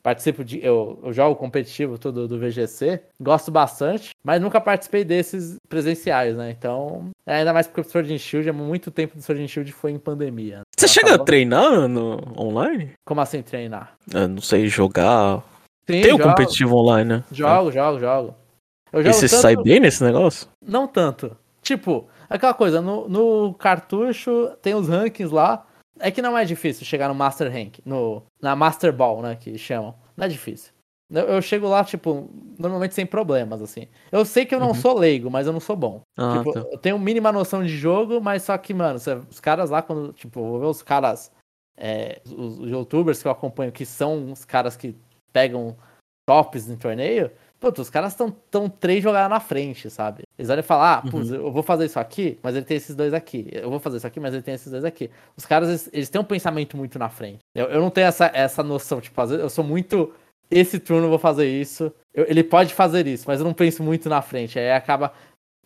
Participo 0.06 0.44
de. 0.44 0.64
Eu, 0.64 1.00
eu 1.02 1.12
jogo 1.12 1.34
competitivo 1.34 1.98
tudo 1.98 2.28
do 2.28 2.38
VGC. 2.38 3.02
Gosto 3.20 3.50
bastante, 3.50 4.10
mas 4.24 4.40
nunca 4.40 4.60
participei 4.60 5.02
desses 5.02 5.56
presenciais, 5.68 6.36
né? 6.36 6.48
Então. 6.56 7.08
é, 7.26 7.38
Ainda 7.38 7.52
mais 7.52 7.66
porque 7.66 7.80
o 7.80 7.84
Sword 7.90 8.14
and 8.14 8.18
Shield, 8.18 8.48
há 8.48 8.52
muito 8.52 8.92
tempo 8.92 9.16
do 9.16 9.20
Sword 9.22 9.42
and 9.42 9.48
Shield 9.48 9.72
foi 9.72 9.90
em 9.90 9.98
pandemia. 9.98 10.60
Você 10.78 10.84
Ela 10.86 10.92
chega 10.92 11.08
a 11.08 11.12
tava- 11.14 11.24
treinar 11.24 11.88
no 11.88 12.18
online? 12.40 12.92
Como 13.04 13.20
assim 13.20 13.42
treinar? 13.42 13.94
Eu 14.14 14.28
não 14.28 14.40
sei, 14.40 14.68
jogar. 14.68 15.42
Sim, 15.90 16.02
Tem 16.02 16.12
o 16.12 16.20
competitivo 16.20 16.76
online, 16.76 17.08
né? 17.08 17.24
Jogo, 17.32 17.72
jogo, 17.72 17.98
jogo. 17.98 18.34
Eu 18.92 19.00
E 19.00 19.02
jogo 19.06 19.12
você 19.16 19.28
tanto- 19.28 19.40
sai 19.42 19.56
bem 19.56 19.80
nesse 19.80 20.04
negócio? 20.04 20.46
Não 20.64 20.86
tanto. 20.86 21.36
Tipo, 21.62 22.06
aquela 22.30 22.54
coisa, 22.54 22.80
no, 22.80 23.08
no 23.08 23.54
cartucho 23.54 24.52
tem 24.62 24.72
os 24.72 24.88
rankings 24.88 25.34
lá. 25.34 25.65
É 25.98 26.10
que 26.10 26.20
não 26.22 26.36
é 26.36 26.44
difícil 26.44 26.84
chegar 26.84 27.08
no 27.08 27.14
Master 27.14 27.50
Rank, 27.52 27.78
no, 27.84 28.22
na 28.40 28.54
Master 28.54 28.92
Ball, 28.92 29.22
né, 29.22 29.36
que 29.36 29.56
chamam. 29.56 29.94
Não 30.16 30.26
é 30.26 30.28
difícil. 30.28 30.72
Eu, 31.10 31.22
eu 31.24 31.42
chego 31.42 31.68
lá, 31.68 31.84
tipo, 31.84 32.28
normalmente 32.58 32.94
sem 32.94 33.06
problemas, 33.06 33.62
assim. 33.62 33.86
Eu 34.10 34.24
sei 34.24 34.44
que 34.44 34.54
eu 34.54 34.60
não 34.60 34.68
Uhum. 34.68 34.74
sou 34.74 34.98
leigo, 34.98 35.30
mas 35.30 35.46
eu 35.46 35.52
não 35.52 35.60
sou 35.60 35.76
bom. 35.76 36.00
Ah, 36.18 36.36
tipo, 36.38 36.52
tá. 36.52 36.60
eu 36.60 36.78
tenho 36.78 36.98
mínima 36.98 37.30
noção 37.30 37.62
de 37.62 37.68
jogo, 37.76 38.20
mas 38.20 38.42
só 38.42 38.58
que, 38.58 38.74
mano, 38.74 38.98
cê- 38.98 39.14
os 39.14 39.38
caras 39.40 39.70
lá, 39.70 39.80
quando, 39.82 40.12
tipo, 40.12 40.40
vou 40.42 40.58
ver 40.60 40.66
os 40.66 40.82
caras, 40.82 41.30
é, 41.76 42.20
os, 42.26 42.58
os 42.58 42.70
youtubers 42.70 43.22
que 43.22 43.28
eu 43.28 43.32
acompanho, 43.32 43.70
que 43.72 43.86
são 43.86 44.32
os 44.32 44.44
caras 44.44 44.76
que 44.76 44.96
pegam 45.32 45.76
tops 46.28 46.68
em 46.68 46.76
torneio, 46.76 47.30
Putz, 47.58 47.78
os 47.80 47.90
caras 47.90 48.12
estão 48.12 48.30
tão 48.50 48.68
três 48.68 49.02
jogadas 49.02 49.30
na 49.30 49.40
frente, 49.40 49.88
sabe? 49.88 50.22
Eles 50.38 50.50
olham 50.50 50.60
e 50.60 50.62
falam, 50.62 50.84
ah, 50.84 51.02
putz, 51.10 51.30
eu 51.30 51.50
vou 51.50 51.62
fazer 51.62 51.86
isso 51.86 51.98
aqui, 51.98 52.38
mas 52.42 52.54
ele 52.54 52.64
tem 52.66 52.76
esses 52.76 52.94
dois 52.94 53.14
aqui. 53.14 53.48
Eu 53.50 53.70
vou 53.70 53.78
fazer 53.80 53.96
isso 53.96 54.06
aqui, 54.06 54.20
mas 54.20 54.34
ele 54.34 54.42
tem 54.42 54.54
esses 54.54 54.70
dois 54.70 54.84
aqui. 54.84 55.10
Os 55.36 55.46
caras, 55.46 55.68
eles, 55.68 55.90
eles 55.92 56.08
têm 56.10 56.20
um 56.20 56.24
pensamento 56.24 56.76
muito 56.76 56.98
na 56.98 57.08
frente. 57.08 57.38
Eu, 57.54 57.66
eu 57.66 57.80
não 57.80 57.88
tenho 57.90 58.06
essa, 58.08 58.30
essa 58.34 58.62
noção, 58.62 59.00
tipo, 59.00 59.18
às 59.20 59.30
vezes 59.30 59.42
eu 59.42 59.48
sou 59.50 59.64
muito. 59.64 60.12
Esse 60.50 60.78
turno 60.78 61.06
eu 61.06 61.10
vou 61.10 61.18
fazer 61.18 61.48
isso. 61.48 61.90
Eu- 62.14 62.26
ele 62.28 62.44
pode 62.44 62.72
fazer 62.74 63.06
isso, 63.06 63.24
mas 63.26 63.40
eu 63.40 63.44
não 63.46 63.54
penso 63.54 63.82
muito 63.82 64.08
na 64.08 64.20
frente. 64.22 64.58
Aí 64.58 64.70
acaba 64.70 65.12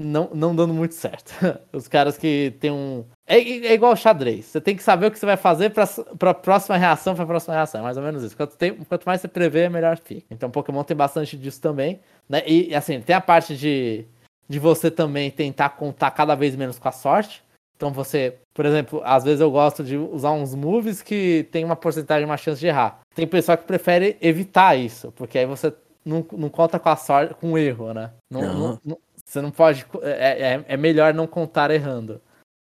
não, 0.03 0.31
não 0.33 0.57
dando 0.57 0.73
muito 0.73 0.95
certo. 0.95 1.33
Os 1.73 1.87
caras 1.87 2.17
que 2.17 2.55
tem 2.59 2.71
um. 2.71 3.05
É, 3.27 3.37
é 3.39 3.75
igual 3.75 3.95
xadrez. 3.95 4.47
Você 4.47 4.61
tem 4.61 4.75
que 4.75 4.83
saber 4.83 5.07
o 5.07 5.11
que 5.11 5.19
você 5.19 5.27
vai 5.27 5.37
fazer 5.37 5.71
pra, 5.71 5.87
pra 6.19 6.33
próxima 6.35 6.77
reação, 6.77 7.15
pra 7.15 7.27
próxima 7.27 7.55
reação. 7.55 7.81
É 7.81 7.85
mais 7.85 7.97
ou 7.97 8.03
menos 8.03 8.23
isso. 8.23 8.37
Quanto, 8.37 8.57
tem- 8.57 8.75
quanto 8.75 9.05
mais 9.05 9.21
você 9.21 9.29
prevê, 9.29 9.69
melhor 9.69 9.99
fica. 9.99 10.27
Então 10.31 10.51
Pokémon 10.51 10.83
tem 10.83 10.97
bastante 10.97 11.37
disso 11.37 11.61
também. 11.61 12.01
Né? 12.29 12.43
E 12.47 12.75
assim, 12.75 13.01
tem 13.01 13.15
a 13.15 13.21
parte 13.21 13.57
de, 13.57 14.05
de 14.49 14.59
você 14.59 14.91
também 14.91 15.31
tentar 15.31 15.71
contar 15.71 16.11
cada 16.13 16.35
vez 16.35 16.57
menos 16.57 16.79
com 16.79 16.89
a 16.89 16.93
sorte. 16.93 17.43
Então 17.77 17.93
você, 17.93 18.35
por 18.55 18.67
exemplo, 18.67 19.01
às 19.05 19.25
vezes 19.25 19.41
eu 19.41 19.51
gosto 19.51 19.83
de 19.85 19.97
usar 19.97 20.33
uns 20.33 20.55
moves 20.55 21.01
que 21.01 21.47
tem 21.51 21.65
uma 21.65 21.77
porcentagem, 21.77 22.25
uma 22.27 22.37
chance 22.37 22.61
de 22.61 22.67
errar. 22.67 23.01
Tem 23.15 23.27
pessoal 23.27 23.57
que 23.57 23.65
prefere 23.65 24.17
evitar 24.21 24.77
isso, 24.77 25.13
porque 25.13 25.39
aí 25.39 25.47
você 25.47 25.73
não, 26.05 26.25
não 26.33 26.49
conta 26.51 26.79
com 26.79 26.89
a 26.91 26.97
sorte, 26.97 27.35
com 27.35 27.53
o 27.53 27.59
erro, 27.59 27.95
né? 27.95 28.11
Não- 28.31 28.41
Não. 28.43 28.59
não- 28.59 28.79
não- 28.85 28.99
você 29.31 29.41
não 29.41 29.51
pode. 29.51 29.87
É, 30.03 30.55
é, 30.55 30.65
é 30.69 30.77
melhor 30.77 31.15
não 31.15 31.27
contar 31.27 31.71
errando. 31.71 32.21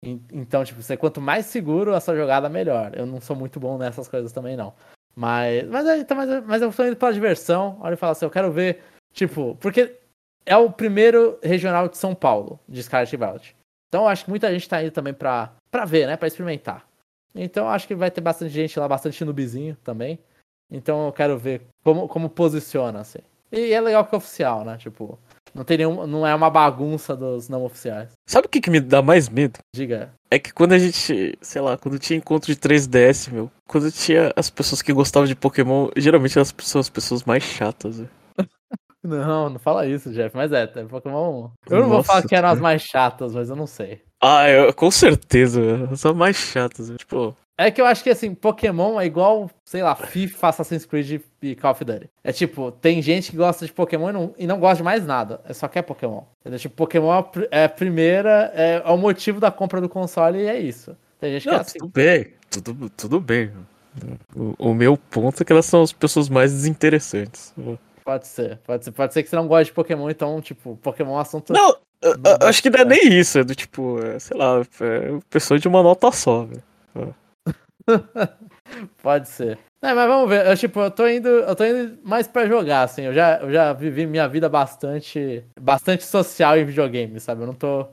En- 0.04 0.20
Então, 0.32 0.64
tipo, 0.64 0.80
você 0.82 0.96
quanto 0.96 1.20
mais 1.20 1.46
seguro 1.46 1.94
a 1.94 2.00
sua 2.00 2.14
jogada, 2.16 2.48
melhor. 2.48 2.92
Eu 2.94 3.04
não 3.06 3.20
sou 3.20 3.34
muito 3.34 3.58
bom 3.58 3.76
nessas 3.78 4.08
coisas 4.08 4.32
também, 4.32 4.56
não. 4.56 4.72
Mas, 5.14 5.66
mas, 5.68 5.86
é, 5.86 5.98
então, 5.98 6.16
mas, 6.16 6.30
eu- 6.30 6.42
mas 6.42 6.62
eu 6.62 6.72
tô 6.72 6.84
indo 6.84 6.96
pela 6.96 7.12
diversão. 7.12 7.76
Olha 7.80 7.94
e 7.94 7.96
falo 7.96 8.12
assim, 8.12 8.24
eu 8.24 8.30
quero 8.30 8.50
ver, 8.52 8.82
tipo, 9.12 9.56
porque 9.56 9.98
é 10.46 10.56
o 10.56 10.70
primeiro 10.70 11.38
regional 11.42 11.88
de 11.88 11.96
São 11.98 12.14
Paulo, 12.14 12.58
de 12.68 12.82
Scarlet. 12.82 13.54
Então 13.88 14.02
eu 14.04 14.08
acho 14.08 14.24
que 14.24 14.30
muita 14.30 14.50
gente 14.52 14.68
tá 14.68 14.82
indo 14.82 14.90
também 14.92 15.12
pra, 15.12 15.52
pra 15.70 15.84
ver, 15.84 16.06
né? 16.06 16.16
Pra 16.16 16.28
experimentar. 16.28 16.86
Então 17.34 17.64
eu 17.64 17.70
acho 17.70 17.86
que 17.86 17.94
vai 17.94 18.10
ter 18.10 18.20
bastante 18.20 18.52
gente 18.52 18.78
lá, 18.78 18.86
bastante 18.88 19.24
nubizinho 19.24 19.76
também. 19.84 20.18
Então 20.70 21.06
eu 21.06 21.12
quero 21.12 21.36
ver 21.36 21.62
como, 21.84 22.08
como 22.08 22.30
posiciona, 22.30 23.00
assim. 23.00 23.18
E 23.50 23.72
é 23.72 23.80
legal 23.80 24.06
que 24.06 24.14
é 24.14 24.18
oficial, 24.18 24.64
né? 24.64 24.78
Tipo, 24.78 25.18
não 25.54 25.64
tem 25.64 25.78
nenhum. 25.78 26.06
Não 26.06 26.26
é 26.26 26.34
uma 26.34 26.50
bagunça 26.50 27.14
dos 27.16 27.48
não 27.48 27.64
oficiais. 27.64 28.10
Sabe 28.26 28.46
o 28.46 28.50
que, 28.50 28.60
que 28.60 28.70
me 28.70 28.80
dá 28.80 29.02
mais 29.02 29.28
medo? 29.28 29.58
Diga. 29.74 30.12
É 30.30 30.38
que 30.38 30.52
quando 30.52 30.72
a 30.72 30.78
gente, 30.78 31.38
sei 31.42 31.60
lá, 31.60 31.76
quando 31.76 31.98
tinha 31.98 32.16
encontro 32.16 32.52
de 32.52 32.58
3DS, 32.58 33.30
meu, 33.30 33.50
quando 33.68 33.90
tinha 33.92 34.32
as 34.34 34.48
pessoas 34.48 34.80
que 34.80 34.92
gostavam 34.92 35.26
de 35.26 35.34
Pokémon, 35.34 35.88
geralmente 35.96 36.38
elas 36.38 36.54
são 36.60 36.80
as 36.80 36.88
pessoas 36.88 37.24
mais 37.24 37.42
chatas, 37.42 37.98
velho. 37.98 38.10
Não, 39.04 39.50
não 39.50 39.58
fala 39.58 39.84
isso, 39.84 40.12
Jeff. 40.12 40.34
Mas 40.36 40.52
é, 40.52 40.62
é 40.62 40.84
Pokémon. 40.84 41.50
Eu 41.68 41.80
não 41.80 41.88
vou 41.88 41.96
Nossa, 41.96 42.06
falar 42.06 42.22
que 42.22 42.36
eram 42.36 42.48
as 42.50 42.54
cara. 42.54 42.62
mais 42.62 42.82
chatas, 42.82 43.34
mas 43.34 43.50
eu 43.50 43.56
não 43.56 43.66
sei. 43.66 44.00
Ah, 44.22 44.48
eu, 44.48 44.72
com 44.72 44.92
certeza, 44.92 45.60
são 45.96 46.14
mais 46.14 46.36
chatas. 46.36 46.88
Tipo, 46.96 47.36
É 47.62 47.70
que 47.70 47.80
eu 47.80 47.86
acho 47.86 48.02
que 48.02 48.10
assim, 48.10 48.34
Pokémon 48.34 49.00
é 49.00 49.06
igual, 49.06 49.50
sei 49.64 49.82
lá, 49.82 49.94
FIFA, 49.94 50.48
Assassin's 50.48 50.84
Creed 50.84 51.20
e 51.40 51.54
Call 51.54 51.70
of 51.70 51.84
Duty. 51.84 52.10
É 52.24 52.32
tipo, 52.32 52.72
tem 52.72 53.00
gente 53.00 53.30
que 53.30 53.36
gosta 53.36 53.64
de 53.64 53.72
Pokémon 53.72 54.10
e 54.10 54.12
não, 54.12 54.34
e 54.38 54.46
não 54.46 54.58
gosta 54.58 54.76
de 54.78 54.82
mais 54.82 55.06
nada. 55.06 55.40
É 55.46 55.52
só 55.52 55.68
quer 55.68 55.82
Pokémon. 55.82 56.22
Entendeu? 56.40 56.58
Tipo, 56.58 56.74
Pokémon 56.74 57.12
é 57.50 57.58
a 57.58 57.64
é 57.64 57.68
primeira, 57.68 58.52
é, 58.54 58.82
é 58.84 58.90
o 58.90 58.96
motivo 58.96 59.38
da 59.38 59.50
compra 59.50 59.80
do 59.80 59.88
console 59.88 60.38
e 60.38 60.46
é 60.46 60.58
isso. 60.58 60.96
Tem 61.20 61.32
gente 61.32 61.44
que 61.44 61.48
é 61.50 61.52
não, 61.52 61.60
assim. 61.60 61.78
tudo 61.78 61.92
bem, 61.92 62.26
tudo, 62.50 62.90
tudo 62.90 63.20
bem. 63.20 63.52
O, 64.34 64.70
o 64.70 64.74
meu 64.74 64.96
ponto 64.96 65.42
é 65.42 65.44
que 65.44 65.52
elas 65.52 65.66
são 65.66 65.82
as 65.82 65.92
pessoas 65.92 66.28
mais 66.28 66.52
desinteressantes. 66.52 67.54
Pode 68.04 68.26
ser, 68.26 68.58
pode 68.64 68.84
ser. 68.84 68.90
Pode 68.90 69.14
ser 69.14 69.22
que 69.22 69.28
você 69.28 69.36
não 69.36 69.46
goste 69.46 69.66
de 69.66 69.72
Pokémon, 69.72 70.10
então, 70.10 70.40
tipo, 70.40 70.76
Pokémon 70.82 71.12
é 71.12 71.14
um 71.14 71.18
assunto. 71.18 71.52
Não, 71.52 71.76
acho 72.40 72.60
que 72.60 72.70
não 72.70 72.80
é 72.80 72.84
nem 72.84 73.12
isso, 73.12 73.38
é 73.38 73.44
do 73.44 73.54
tipo, 73.54 74.04
é, 74.04 74.18
sei 74.18 74.36
lá, 74.36 74.60
é 74.80 75.18
pessoa 75.30 75.58
de 75.58 75.68
uma 75.68 75.82
nota 75.82 76.10
só, 76.10 76.44
velho. 76.44 77.14
Pode 79.02 79.28
ser. 79.28 79.58
É, 79.82 79.92
mas 79.92 80.08
vamos 80.08 80.28
ver. 80.28 80.46
Eu, 80.46 80.56
tipo, 80.56 80.80
eu 80.80 80.90
tô 80.90 81.08
indo, 81.08 81.28
eu 81.28 81.56
tô 81.56 81.64
indo 81.64 81.98
mais 82.04 82.26
pra 82.28 82.46
jogar, 82.46 82.82
assim. 82.82 83.02
Eu 83.02 83.12
já, 83.12 83.38
eu 83.38 83.52
já 83.52 83.72
vivi 83.72 84.06
minha 84.06 84.28
vida 84.28 84.48
bastante, 84.48 85.44
bastante 85.60 86.04
social 86.04 86.56
em 86.56 86.64
videogame, 86.64 87.18
sabe? 87.18 87.42
Eu 87.42 87.46
não 87.46 87.54
tô. 87.54 87.86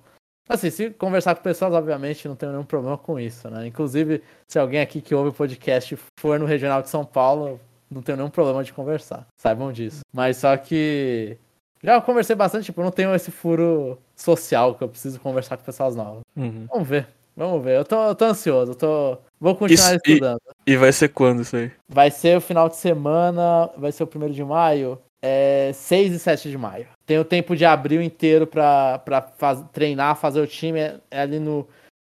Assim, 0.48 0.70
se 0.70 0.90
conversar 0.92 1.36
com 1.36 1.44
pessoas, 1.44 1.74
obviamente, 1.74 2.28
não 2.28 2.36
tenho 2.36 2.52
nenhum 2.52 2.64
problema 2.64 2.98
com 2.98 3.20
isso, 3.20 3.50
né? 3.50 3.68
Inclusive, 3.68 4.24
se 4.48 4.58
alguém 4.58 4.82
aqui 4.82 5.02
que 5.02 5.14
ouve 5.14 5.30
o 5.30 5.34
podcast 5.34 5.98
for 6.20 6.40
no 6.40 6.46
Regional 6.46 6.82
de 6.82 6.90
São 6.90 7.06
Paulo, 7.06 7.60
não 7.90 8.02
tenho 8.02 8.18
nenhum 8.18 8.30
problema 8.30 8.64
de 8.64 8.74
conversar. 8.74 9.28
Saibam 9.38 9.72
disso. 9.72 10.02
Mas 10.14 10.38
só 10.38 10.56
que. 10.58 11.38
Já 11.82 12.00
conversei 12.02 12.36
bastante, 12.36 12.66
tipo, 12.66 12.82
eu 12.82 12.86
não 12.86 12.92
tenho 12.92 13.16
esse 13.16 13.32
furo 13.32 13.98
social 14.16 14.76
que 14.76 14.84
eu 14.84 14.90
preciso 14.90 15.20
conversar 15.20 15.56
com 15.58 15.64
pessoas 15.64 15.96
novas. 15.96 16.22
Uhum. 16.36 16.68
Vamos 16.70 16.88
ver. 16.88 17.08
Vamos 17.36 17.64
ver. 17.64 17.78
Eu 17.78 17.86
tô, 17.86 18.04
eu 18.08 18.16
tô 18.16 18.26
ansioso, 18.26 18.74
eu 18.74 18.76
tô. 18.76 19.18
Vou 19.40 19.56
continuar 19.56 19.96
Isso, 19.96 20.02
e- 20.06 20.12
estudando. 20.14 20.42
E 20.68 20.76
vai 20.78 20.92
ser 20.92 21.10
quando 21.10 21.42
isso 21.42 21.56
aí? 21.56 21.72
Vai 21.88 22.12
ser 22.12 22.38
o 22.38 22.42
final 22.42 22.68
de 22.68 22.76
semana, 22.76 23.70
vai 23.78 23.92
ser 23.92 24.04
o 24.04 24.08
primeiro 24.08 24.34
de 24.34 24.44
maio, 24.44 25.00
é 25.22 25.72
6 25.74 26.14
e 26.14 26.20
7 26.20 26.50
de 26.50 26.58
maio. 26.58 26.88
Tem 27.06 27.18
o 27.18 27.26
tempo 27.26 27.56
de 27.56 27.66
abril 27.66 28.02
inteiro 28.02 28.46
pra, 28.46 29.00
pra 29.00 29.22
faz- 29.22 29.64
treinar, 29.72 30.16
fazer 30.16 30.42
o 30.42 30.48
time. 30.48 30.80
É, 30.80 31.00
é 31.10 31.22
ali 31.22 31.40
no, 31.40 31.68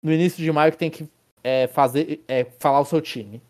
no 0.03 0.13
início 0.13 0.43
de 0.43 0.51
maio 0.51 0.71
que 0.71 0.77
tem 0.77 0.89
que 0.89 1.07
é, 1.43 1.67
fazer, 1.67 2.23
é, 2.27 2.45
falar 2.59 2.79
o 2.79 2.85
seu 2.85 3.01
time. 3.01 3.41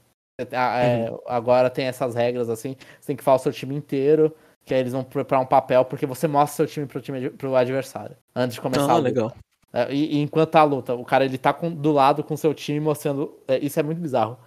Ah, 0.52 0.84
é, 0.84 1.14
Agora 1.28 1.70
tem 1.70 1.86
essas 1.86 2.14
regras 2.14 2.50
assim, 2.50 2.76
você 3.00 3.08
tem 3.08 3.16
que 3.16 3.24
falar 3.24 3.38
o 3.38 3.40
seu 3.40 3.54
time 3.54 3.74
inteiro, 3.74 4.36
que 4.66 4.74
aí 4.74 4.82
eles 4.82 4.92
vão 4.92 5.02
preparar 5.04 5.42
um 5.42 5.48
papel, 5.48 5.86
porque 5.86 6.06
você 6.06 6.28
mostra 6.28 6.58
seu 6.58 6.68
time 6.68 6.86
pro, 6.86 7.00
time 7.00 7.30
pro 7.30 7.56
adversário, 7.56 8.18
antes 8.36 8.56
de 8.56 8.62
começar 8.62 8.92
Ah, 8.92 8.98
legal. 8.98 9.34
É, 9.76 9.94
e, 9.94 10.16
e 10.18 10.22
enquanto 10.22 10.52
tá 10.52 10.62
a 10.62 10.64
luta, 10.64 10.96
o 10.96 11.04
cara 11.04 11.26
ele 11.26 11.38
tá 11.38 11.52
com- 11.52 11.70
do 11.70 11.92
lado 11.92 12.24
com 12.24 12.38
seu 12.38 12.54
time 12.54 12.80
mostrando. 12.80 13.38
é, 13.48 13.58
isso 13.60 13.78
é 13.80 13.84
muito 13.84 14.00
bizarro. 14.00 14.38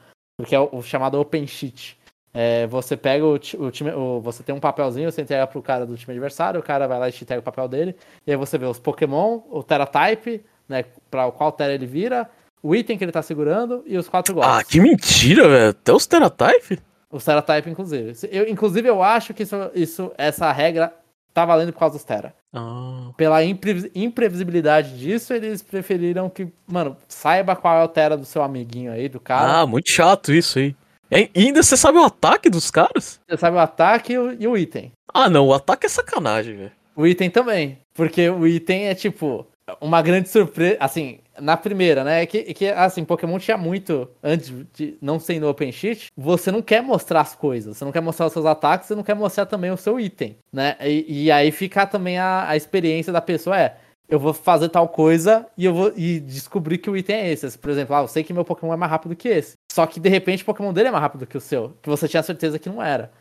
Porque 0.41 0.55
é 0.55 0.61
o, 0.61 0.69
o 0.73 0.83
chamado 0.83 1.21
Open 1.21 1.47
Sheet. 1.47 1.99
É, 2.33 2.67
você 2.67 2.97
pega 2.97 3.25
o, 3.27 3.33
o 3.35 3.71
time. 3.71 3.91
o- 3.93 4.21
você 4.21 4.43
tem 4.43 4.55
um 4.55 4.61
papelzinho, 4.61 5.11
você 5.13 5.21
entrega 5.23 5.47
pro 5.47 5.61
cara 5.61 5.85
do 5.85 5.97
time 5.97 6.13
adversário, 6.13 6.59
o 6.61 6.63
cara 6.63 6.87
vai 6.89 6.99
lá 6.99 7.09
e 7.09 7.13
te 7.13 7.25
entrega 7.25 7.41
o 7.41 7.45
papel 7.45 7.69
dele. 7.69 7.97
E 8.27 8.31
aí 8.31 8.37
você 8.37 8.57
vê 8.57 8.65
os 8.67 8.79
Pokémon, 8.79 9.41
o 9.51 9.63
Terra 9.63 9.87
Type, 9.87 10.43
né? 10.69 10.85
Pra 11.11 11.31
qual 11.31 11.53
Terra 11.53 11.73
ele 11.73 11.87
vira, 11.87 12.29
o 12.63 12.75
item 12.75 12.97
que 12.97 13.05
ele 13.05 13.13
tá 13.13 13.23
segurando 13.23 13.83
e 13.87 13.99
os 13.99 14.09
quatro 14.09 14.35
golpes. 14.35 14.51
Ah, 14.51 14.65
que 14.65 14.81
mentira, 14.81 15.49
velho. 15.49 15.71
Até 15.71 15.93
os 15.93 16.07
Teratype? 16.07 16.79
Os 17.11 17.25
Terra 17.25 17.43
Type, 17.43 17.69
inclusive. 17.71 18.13
Eu, 18.31 18.49
inclusive, 18.49 18.89
eu 18.89 19.03
acho 19.03 19.33
que 19.35 19.43
isso, 19.43 19.57
isso, 19.75 20.13
essa 20.17 20.51
regra 20.53 20.95
tá 21.41 21.45
valendo 21.45 21.73
por 21.73 21.79
causa 21.79 21.95
dos 21.97 22.05
Terra. 22.05 22.35
Ah. 22.53 23.11
pela 23.17 23.45
imprevis- 23.45 23.91
imprevisibilidade 23.95 24.99
disso, 24.99 25.35
eles 25.35 25.63
preferiram 25.63 26.31
que, 26.31 26.49
mano, 26.67 26.97
saiba 27.07 27.55
qual 27.55 27.79
é 27.81 27.85
o 27.85 27.89
Terra 27.89 28.17
do 28.17 28.25
seu 28.25 28.43
amiguinho 28.43 28.91
aí, 28.93 29.09
do 29.09 29.21
cara. 29.21 29.61
ah, 29.61 29.67
muito 29.67 29.91
chato 29.91 30.33
isso 30.33 30.59
aí. 30.59 30.75
E 31.11 31.31
ainda 31.37 31.63
você 31.63 31.77
sabe 31.77 31.99
o 31.99 32.05
ataque 32.05 32.49
dos 32.51 32.71
caras? 32.71 33.21
Você 33.29 33.37
sabe 33.37 33.57
o 33.57 33.61
ataque 33.61 34.13
e 34.15 34.19
o, 34.19 34.37
e 34.41 34.47
o 34.47 34.57
item. 34.57 34.93
Ah, 35.13 35.29
não, 35.31 35.47
o 35.47 35.55
ataque 35.55 35.87
é 35.87 35.89
sacanagem, 35.89 36.57
velho. 36.57 36.73
O 36.97 37.07
item 37.07 37.31
também. 37.31 37.79
Porque 37.95 38.29
o 38.29 38.47
item 38.47 38.87
é 38.89 38.95
tipo 38.95 39.47
uma 39.81 40.03
grande 40.03 40.29
surpresa. 40.29 40.77
Assim, 40.81 41.19
na 41.41 41.57
primeira, 41.57 42.05
né? 42.05 42.27
Que, 42.27 42.55
que 42.55 42.69
assim, 42.69 43.05
Pokémon 43.05 43.39
tinha 43.39 43.57
muito. 43.57 44.09
Antes 44.23 44.53
de 44.75 44.97
não 45.01 45.19
ser 45.19 45.41
no 45.41 45.49
Open 45.49 45.73
Sheet, 45.73 46.09
você 46.17 46.51
não 46.51 46.63
quer 46.63 46.83
mostrar 46.83 47.21
as 47.21 47.35
coisas. 47.35 47.77
Você 47.77 47.85
não 47.85 47.93
quer 47.93 48.01
mostrar 48.01 48.27
os 48.27 48.33
seus 48.33 48.47
ataques, 48.47 48.89
você 48.89 48.95
não 48.95 49.03
quer 49.03 49.15
mostrar 49.15 49.47
também 49.47 49.71
o 49.71 49.77
seu 49.77 49.99
item, 49.99 50.37
né? 50.53 50.77
E, 50.81 51.25
e 51.25 51.31
aí 51.31 51.51
fica 51.51 51.87
também 51.87 52.19
a, 52.19 52.49
a 52.49 52.57
experiência 52.57 53.13
da 53.13 53.21
pessoa 53.21 53.59
é. 53.59 53.77
Eu 54.09 54.19
vou 54.19 54.33
fazer 54.33 54.71
tal 54.71 54.89
coisa 54.89 55.47
e 55.57 55.67
eu 55.67 55.75
vou 55.75 55.93
e 55.95 56.19
descobrir 56.19 56.79
que 56.79 56.89
o 56.89 56.97
item 56.97 57.17
é 57.17 57.31
esse. 57.31 57.59
Por 57.59 57.71
exemplo, 57.71 57.95
ah, 57.95 58.01
eu 58.01 58.09
sei 58.09 58.25
que 58.25 58.33
meu 58.33 58.45
Pokémon 58.45 58.73
é 58.73 58.77
mais 58.77 58.91
rápido 58.91 59.15
que 59.15 59.29
esse. 59.29 59.55
Só 59.71 59.87
que 59.87 60.01
de 60.01 60.09
repente 60.09 60.43
o 60.43 60.47
Pokémon 60.47 60.73
dele 60.73 60.89
é 60.89 60.91
mais 60.91 61.03
rápido 61.03 61.27
que 61.27 61.37
o 61.37 61.41
seu. 61.41 61.77
Que 61.83 61.91
você 61.91 62.09
tinha 62.09 62.23
certeza 62.23 62.59
que 62.59 62.71
não 62.71 62.83
era. 62.83 63.13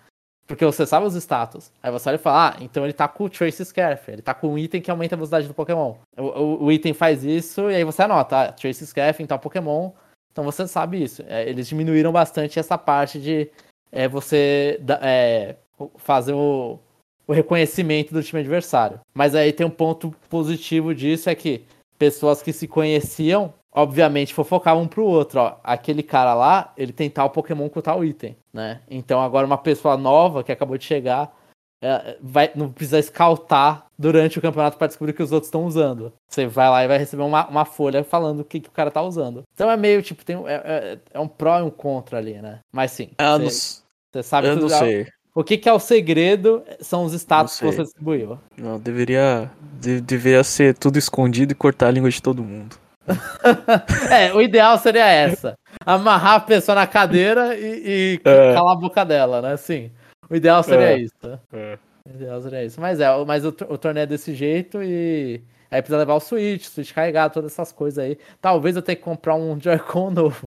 Porque 0.47 0.65
você 0.65 0.85
sabe 0.85 1.05
os 1.05 1.13
status. 1.15 1.71
Aí 1.83 1.91
você 1.91 2.07
olha 2.07 2.15
e 2.15 2.19
fala, 2.19 2.49
ah, 2.49 2.57
então 2.61 2.85
ele 2.85 2.93
tá 2.93 3.07
com 3.07 3.25
o 3.25 3.29
Trace 3.29 3.63
Scarf. 3.65 4.09
Ele 4.09 4.21
tá 4.21 4.33
com 4.33 4.53
um 4.53 4.57
item 4.57 4.81
que 4.81 4.89
aumenta 4.89 5.13
a 5.13 5.17
velocidade 5.17 5.47
do 5.47 5.53
Pokémon. 5.53 5.95
O, 6.17 6.23
o, 6.23 6.63
o 6.65 6.71
item 6.71 6.93
faz 6.93 7.23
isso 7.23 7.69
e 7.69 7.75
aí 7.75 7.83
você 7.83 8.03
anota, 8.03 8.41
ah, 8.41 8.51
Trace 8.53 8.87
Scarf 8.87 9.21
em 9.21 9.25
tal 9.25 9.39
Pokémon. 9.39 9.91
Então 10.31 10.45
você 10.45 10.65
sabe 10.65 11.03
isso. 11.03 11.21
É, 11.27 11.47
eles 11.49 11.67
diminuíram 11.67 12.11
bastante 12.13 12.59
essa 12.59 12.77
parte 12.77 13.19
de 13.19 13.49
é, 13.91 14.07
você 14.07 14.79
é, 15.01 15.55
fazer 15.97 16.33
o, 16.33 16.79
o 17.27 17.33
reconhecimento 17.33 18.13
do 18.13 18.23
time 18.23 18.39
adversário. 18.39 19.01
Mas 19.13 19.35
aí 19.35 19.51
tem 19.51 19.65
um 19.65 19.71
ponto 19.71 20.15
positivo 20.29 20.95
disso, 20.95 21.29
é 21.29 21.35
que 21.35 21.65
pessoas 21.97 22.41
que 22.41 22.53
se 22.53 22.67
conheciam 22.67 23.53
obviamente, 23.77 24.33
fofocavam 24.33 24.83
um 24.83 24.87
pro 24.87 25.05
outro, 25.05 25.39
ó. 25.39 25.57
Aquele 25.63 26.01
cara 26.01 26.33
lá, 26.33 26.73
ele 26.75 26.91
tem 26.91 27.11
tal 27.11 27.29
Pokémon 27.29 27.69
com 27.69 27.79
tal 27.79 28.03
item, 28.03 28.35
né? 28.51 28.81
Então 28.89 29.21
agora 29.21 29.45
uma 29.45 29.57
pessoa 29.57 29.95
nova 29.95 30.43
que 30.43 30.51
acabou 30.51 30.79
de 30.79 30.83
chegar 30.83 31.31
é, 31.79 32.17
vai, 32.19 32.49
não 32.55 32.71
precisa 32.71 32.97
escaltar 32.97 33.85
durante 33.97 34.39
o 34.39 34.41
campeonato 34.41 34.79
para 34.79 34.87
descobrir 34.87 35.11
o 35.11 35.13
que 35.13 35.21
os 35.21 35.31
outros 35.31 35.47
estão 35.47 35.63
usando. 35.63 36.11
Você 36.27 36.47
vai 36.47 36.67
lá 36.69 36.83
e 36.83 36.87
vai 36.87 36.97
receber 36.97 37.21
uma, 37.21 37.47
uma 37.47 37.65
folha 37.65 38.03
falando 38.03 38.39
o 38.39 38.43
que, 38.43 38.59
que 38.59 38.69
o 38.69 38.71
cara 38.71 38.89
tá 38.89 39.03
usando. 39.03 39.43
Então 39.53 39.69
é 39.69 39.77
meio 39.77 40.01
tipo, 40.01 40.25
tem, 40.25 40.35
é, 40.47 40.53
é, 40.55 40.99
é 41.13 41.19
um 41.19 41.27
pró 41.27 41.59
e 41.59 41.61
um 41.61 41.69
contra 41.69 42.17
ali, 42.17 42.41
né? 42.41 42.59
Mas 42.73 42.91
sim. 42.91 43.11
Ah, 43.19 43.37
você, 43.37 43.83
não, 44.15 44.23
sabe 44.23 44.47
eu 44.47 44.55
não 44.55 44.69
sei. 44.69 45.05
O 45.35 45.43
que, 45.43 45.55
que 45.55 45.69
é 45.69 45.73
o 45.73 45.77
segredo 45.77 46.63
são 46.79 47.05
os 47.05 47.13
status 47.13 47.59
que 47.59 47.65
você 47.65 47.83
distribuiu. 47.83 48.39
Não, 48.57 48.79
deveria, 48.79 49.51
de, 49.79 50.01
deveria 50.01 50.43
ser 50.43 50.75
tudo 50.75 50.97
escondido 50.97 51.51
e 51.51 51.55
cortar 51.55 51.89
a 51.89 51.91
língua 51.91 52.09
de 52.09 52.19
todo 52.19 52.43
mundo. 52.43 52.75
é, 54.11 54.33
o 54.33 54.41
ideal 54.41 54.77
seria 54.77 55.05
essa. 55.05 55.57
Amarrar 55.85 56.35
a 56.35 56.39
pessoa 56.39 56.75
na 56.75 56.87
cadeira 56.87 57.55
e, 57.55 58.19
e 58.19 58.21
é. 58.23 58.53
calar 58.53 58.73
a 58.73 58.79
boca 58.79 59.05
dela, 59.05 59.41
né? 59.41 59.57
Sim. 59.57 59.91
O 60.29 60.35
ideal 60.35 60.61
seria 60.63 60.91
é. 60.91 60.99
isso. 60.99 61.39
É. 61.53 61.77
O 62.05 62.15
ideal 62.15 62.41
seria 62.41 62.65
isso. 62.65 62.81
Mas 62.81 62.99
é, 62.99 63.25
mas 63.25 63.45
o, 63.45 63.49
o 63.49 63.77
torneio 63.77 64.03
é 64.03 64.07
desse 64.07 64.33
jeito 64.33 64.81
e. 64.83 65.41
Aí 65.69 65.81
precisa 65.81 65.97
levar 65.97 66.15
o 66.15 66.19
Switch, 66.21 66.63
Switch 66.63 66.93
carregado, 66.93 67.33
todas 67.33 67.51
essas 67.51 67.73
coisas 67.73 68.01
aí. 68.01 68.17
Talvez 68.39 68.77
eu 68.77 68.81
tenha 68.81 68.95
que 68.95 69.01
comprar 69.01 69.35
um 69.35 69.59
Joy-Con 69.59 70.11
novo. 70.11 70.43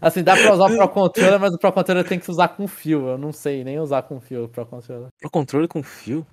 Assim, 0.00 0.22
dá 0.22 0.36
pra 0.36 0.52
usar 0.52 0.66
o 0.66 0.76
Pro 0.76 0.88
Controller, 0.88 1.40
mas 1.40 1.54
o 1.54 1.58
Pro 1.58 1.72
Controller 1.72 2.06
tem 2.06 2.18
que 2.18 2.30
usar 2.30 2.48
com 2.48 2.66
fio. 2.66 3.08
Eu 3.08 3.18
não 3.18 3.32
sei 3.32 3.62
nem 3.62 3.78
usar 3.78 4.02
com 4.02 4.20
fio 4.20 4.44
o 4.44 4.48
Pro 4.48 4.66
Controller. 4.66 5.08
Pro 5.20 5.30
Controller 5.30 5.68
com 5.68 5.82
fio? 5.82 6.26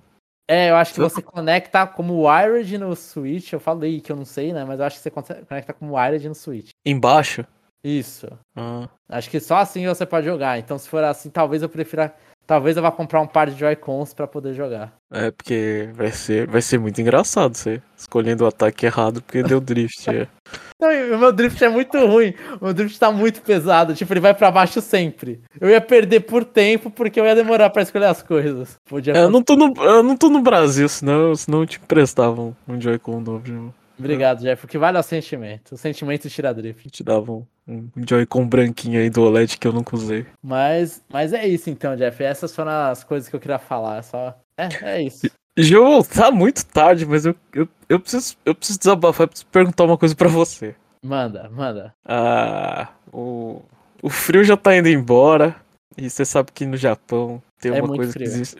É, 0.46 0.70
eu 0.70 0.76
acho 0.76 0.92
que 0.92 1.00
você 1.00 1.22
conecta 1.22 1.86
como 1.86 2.28
wired 2.28 2.76
no 2.76 2.94
Switch. 2.94 3.52
Eu 3.52 3.60
falei 3.60 4.00
que 4.00 4.12
eu 4.12 4.16
não 4.16 4.24
sei, 4.24 4.52
né? 4.52 4.64
Mas 4.64 4.78
eu 4.78 4.84
acho 4.84 4.96
que 4.96 5.02
você 5.02 5.10
conecta 5.10 5.72
como 5.72 5.96
wired 5.96 6.28
no 6.28 6.34
Switch. 6.34 6.70
Embaixo? 6.84 7.46
Isso. 7.82 8.26
Ah. 8.56 8.88
Acho 9.08 9.30
que 9.30 9.40
só 9.40 9.56
assim 9.56 9.86
você 9.86 10.06
pode 10.06 10.26
jogar. 10.26 10.58
Então, 10.58 10.78
se 10.78 10.88
for 10.88 11.04
assim, 11.04 11.30
talvez 11.30 11.62
eu 11.62 11.68
prefira 11.68 12.14
Talvez 12.46 12.76
eu 12.76 12.82
vá 12.82 12.90
comprar 12.90 13.20
um 13.20 13.26
par 13.26 13.48
de 13.48 13.58
Joy-Cons 13.58 14.12
pra 14.12 14.26
poder 14.26 14.52
jogar. 14.52 14.92
É, 15.10 15.30
porque 15.30 15.88
vai 15.94 16.10
ser, 16.10 16.46
vai 16.46 16.60
ser 16.60 16.78
muito 16.78 17.00
engraçado 17.00 17.56
você 17.56 17.80
escolhendo 17.96 18.44
o 18.44 18.46
ataque 18.46 18.84
errado 18.84 19.22
porque 19.22 19.42
deu 19.42 19.60
drift. 19.60 20.08
é. 20.10 20.28
Não, 20.80 21.16
o 21.16 21.18
meu 21.18 21.32
drift 21.32 21.62
é 21.64 21.68
muito 21.68 21.96
ruim. 22.06 22.34
O 22.60 22.66
meu 22.66 22.74
drift 22.74 22.98
tá 22.98 23.10
muito 23.10 23.40
pesado. 23.40 23.94
Tipo, 23.94 24.12
ele 24.12 24.20
vai 24.20 24.34
para 24.34 24.50
baixo 24.50 24.80
sempre. 24.82 25.40
Eu 25.58 25.70
ia 25.70 25.80
perder 25.80 26.20
por 26.20 26.44
tempo 26.44 26.90
porque 26.90 27.18
eu 27.18 27.24
ia 27.24 27.34
demorar 27.34 27.70
para 27.70 27.82
escolher 27.82 28.06
as 28.06 28.22
coisas. 28.22 28.76
Podia 28.84 29.14
é, 29.14 29.22
eu, 29.22 29.30
não 29.30 29.42
tô 29.42 29.56
no, 29.56 29.72
eu 29.82 30.02
não 30.02 30.16
tô 30.16 30.28
no 30.28 30.42
Brasil, 30.42 30.88
senão, 30.88 31.34
senão 31.34 31.64
te 31.64 31.78
emprestava 31.78 32.54
um 32.68 32.80
Joy-Con 32.80 33.20
novo. 33.20 33.46
Irmão. 33.46 33.74
Obrigado, 33.98 34.40
Jeff. 34.40 34.64
O 34.64 34.68
que 34.68 34.78
vale 34.78 34.96
é 34.96 35.00
o 35.00 35.02
sentimento. 35.02 35.74
O 35.74 35.78
sentimento 35.78 36.28
tira 36.28 36.52
drift. 36.52 36.90
Te 36.90 37.04
dava 37.04 37.32
um, 37.32 37.46
um 37.66 37.90
Joy-Con 38.08 38.46
branquinho 38.46 39.00
aí 39.00 39.08
do 39.08 39.22
OLED 39.22 39.58
que 39.58 39.66
eu 39.66 39.72
nunca 39.72 39.94
usei. 39.96 40.26
Mas, 40.42 41.02
mas 41.08 41.32
é 41.32 41.46
isso 41.46 41.70
então, 41.70 41.96
Jeff. 41.96 42.22
Essas 42.22 42.54
foram 42.54 42.70
as 42.70 43.04
coisas 43.04 43.28
que 43.28 43.36
eu 43.36 43.40
queria 43.40 43.58
falar. 43.58 44.02
Só... 44.02 44.36
É, 44.56 44.68
é 44.82 45.02
isso. 45.02 45.28
João, 45.56 46.02
tá 46.02 46.30
muito 46.30 46.66
tarde, 46.66 47.06
mas 47.06 47.24
eu, 47.24 47.34
eu, 47.52 47.68
eu, 47.88 48.00
preciso, 48.00 48.36
eu 48.44 48.54
preciso 48.54 48.78
desabafar, 48.78 49.24
eu 49.24 49.28
preciso 49.28 49.46
perguntar 49.46 49.84
uma 49.84 49.96
coisa 49.96 50.14
para 50.14 50.28
você. 50.28 50.74
Manda, 51.04 51.48
manda. 51.50 51.94
Ah, 52.04 52.88
o, 53.12 53.62
o 54.02 54.10
frio 54.10 54.42
já 54.42 54.56
tá 54.56 54.76
indo 54.76 54.88
embora. 54.88 55.54
E 55.96 56.10
você 56.10 56.24
sabe 56.24 56.50
que 56.50 56.66
no 56.66 56.76
Japão 56.76 57.40
tem 57.60 57.70
é 57.70 57.80
uma 57.80 57.94
coisa 57.94 58.12
frio. 58.12 58.26
que 58.26 58.34
existe. 58.34 58.56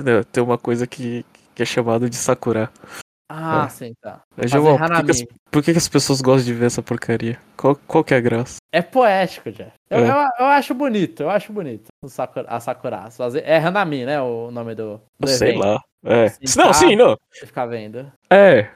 Não, 0.00 0.22
tem 0.24 0.42
uma 0.42 0.58
coisa 0.58 0.84
que, 0.86 1.24
que 1.54 1.62
é 1.62 1.66
chamada 1.66 2.10
de 2.10 2.16
Sakura. 2.16 2.72
Ah, 3.34 3.64
é. 3.64 3.68
sim, 3.70 3.94
tá. 3.98 4.22
João, 4.44 4.76
por, 4.76 4.88
que, 4.88 5.04
que, 5.04 5.10
as, 5.10 5.24
por 5.50 5.62
que, 5.62 5.72
que, 5.72 5.78
as, 5.78 5.88
pessoas 5.88 6.20
gostam 6.20 6.44
de 6.44 6.52
ver 6.52 6.66
essa 6.66 6.82
porcaria? 6.82 7.38
Qual, 7.56 7.74
qual 7.86 8.04
que 8.04 8.12
é 8.12 8.18
a 8.18 8.20
graça? 8.20 8.56
É 8.70 8.82
poético, 8.82 9.50
Jeff. 9.50 9.72
Eu, 9.88 9.98
é. 9.98 10.10
eu, 10.10 10.14
eu, 10.40 10.46
acho 10.46 10.74
bonito, 10.74 11.22
eu 11.22 11.30
acho 11.30 11.50
bonito 11.50 11.88
Sakura, 12.06 12.46
a 12.48 12.60
Sakura. 12.60 13.08
É 13.42 13.56
Hanami, 13.56 14.04
né? 14.04 14.20
O 14.20 14.50
nome 14.50 14.74
do. 14.74 15.00
do 15.18 15.28
sei 15.28 15.56
lá. 15.56 15.80
É. 16.04 16.26
não, 16.56 16.74
sim, 16.74 16.94
não. 16.94 17.16
Ficar 17.30 17.64
vendo. 17.66 18.12
É. 18.28 18.58
é. 18.58 18.68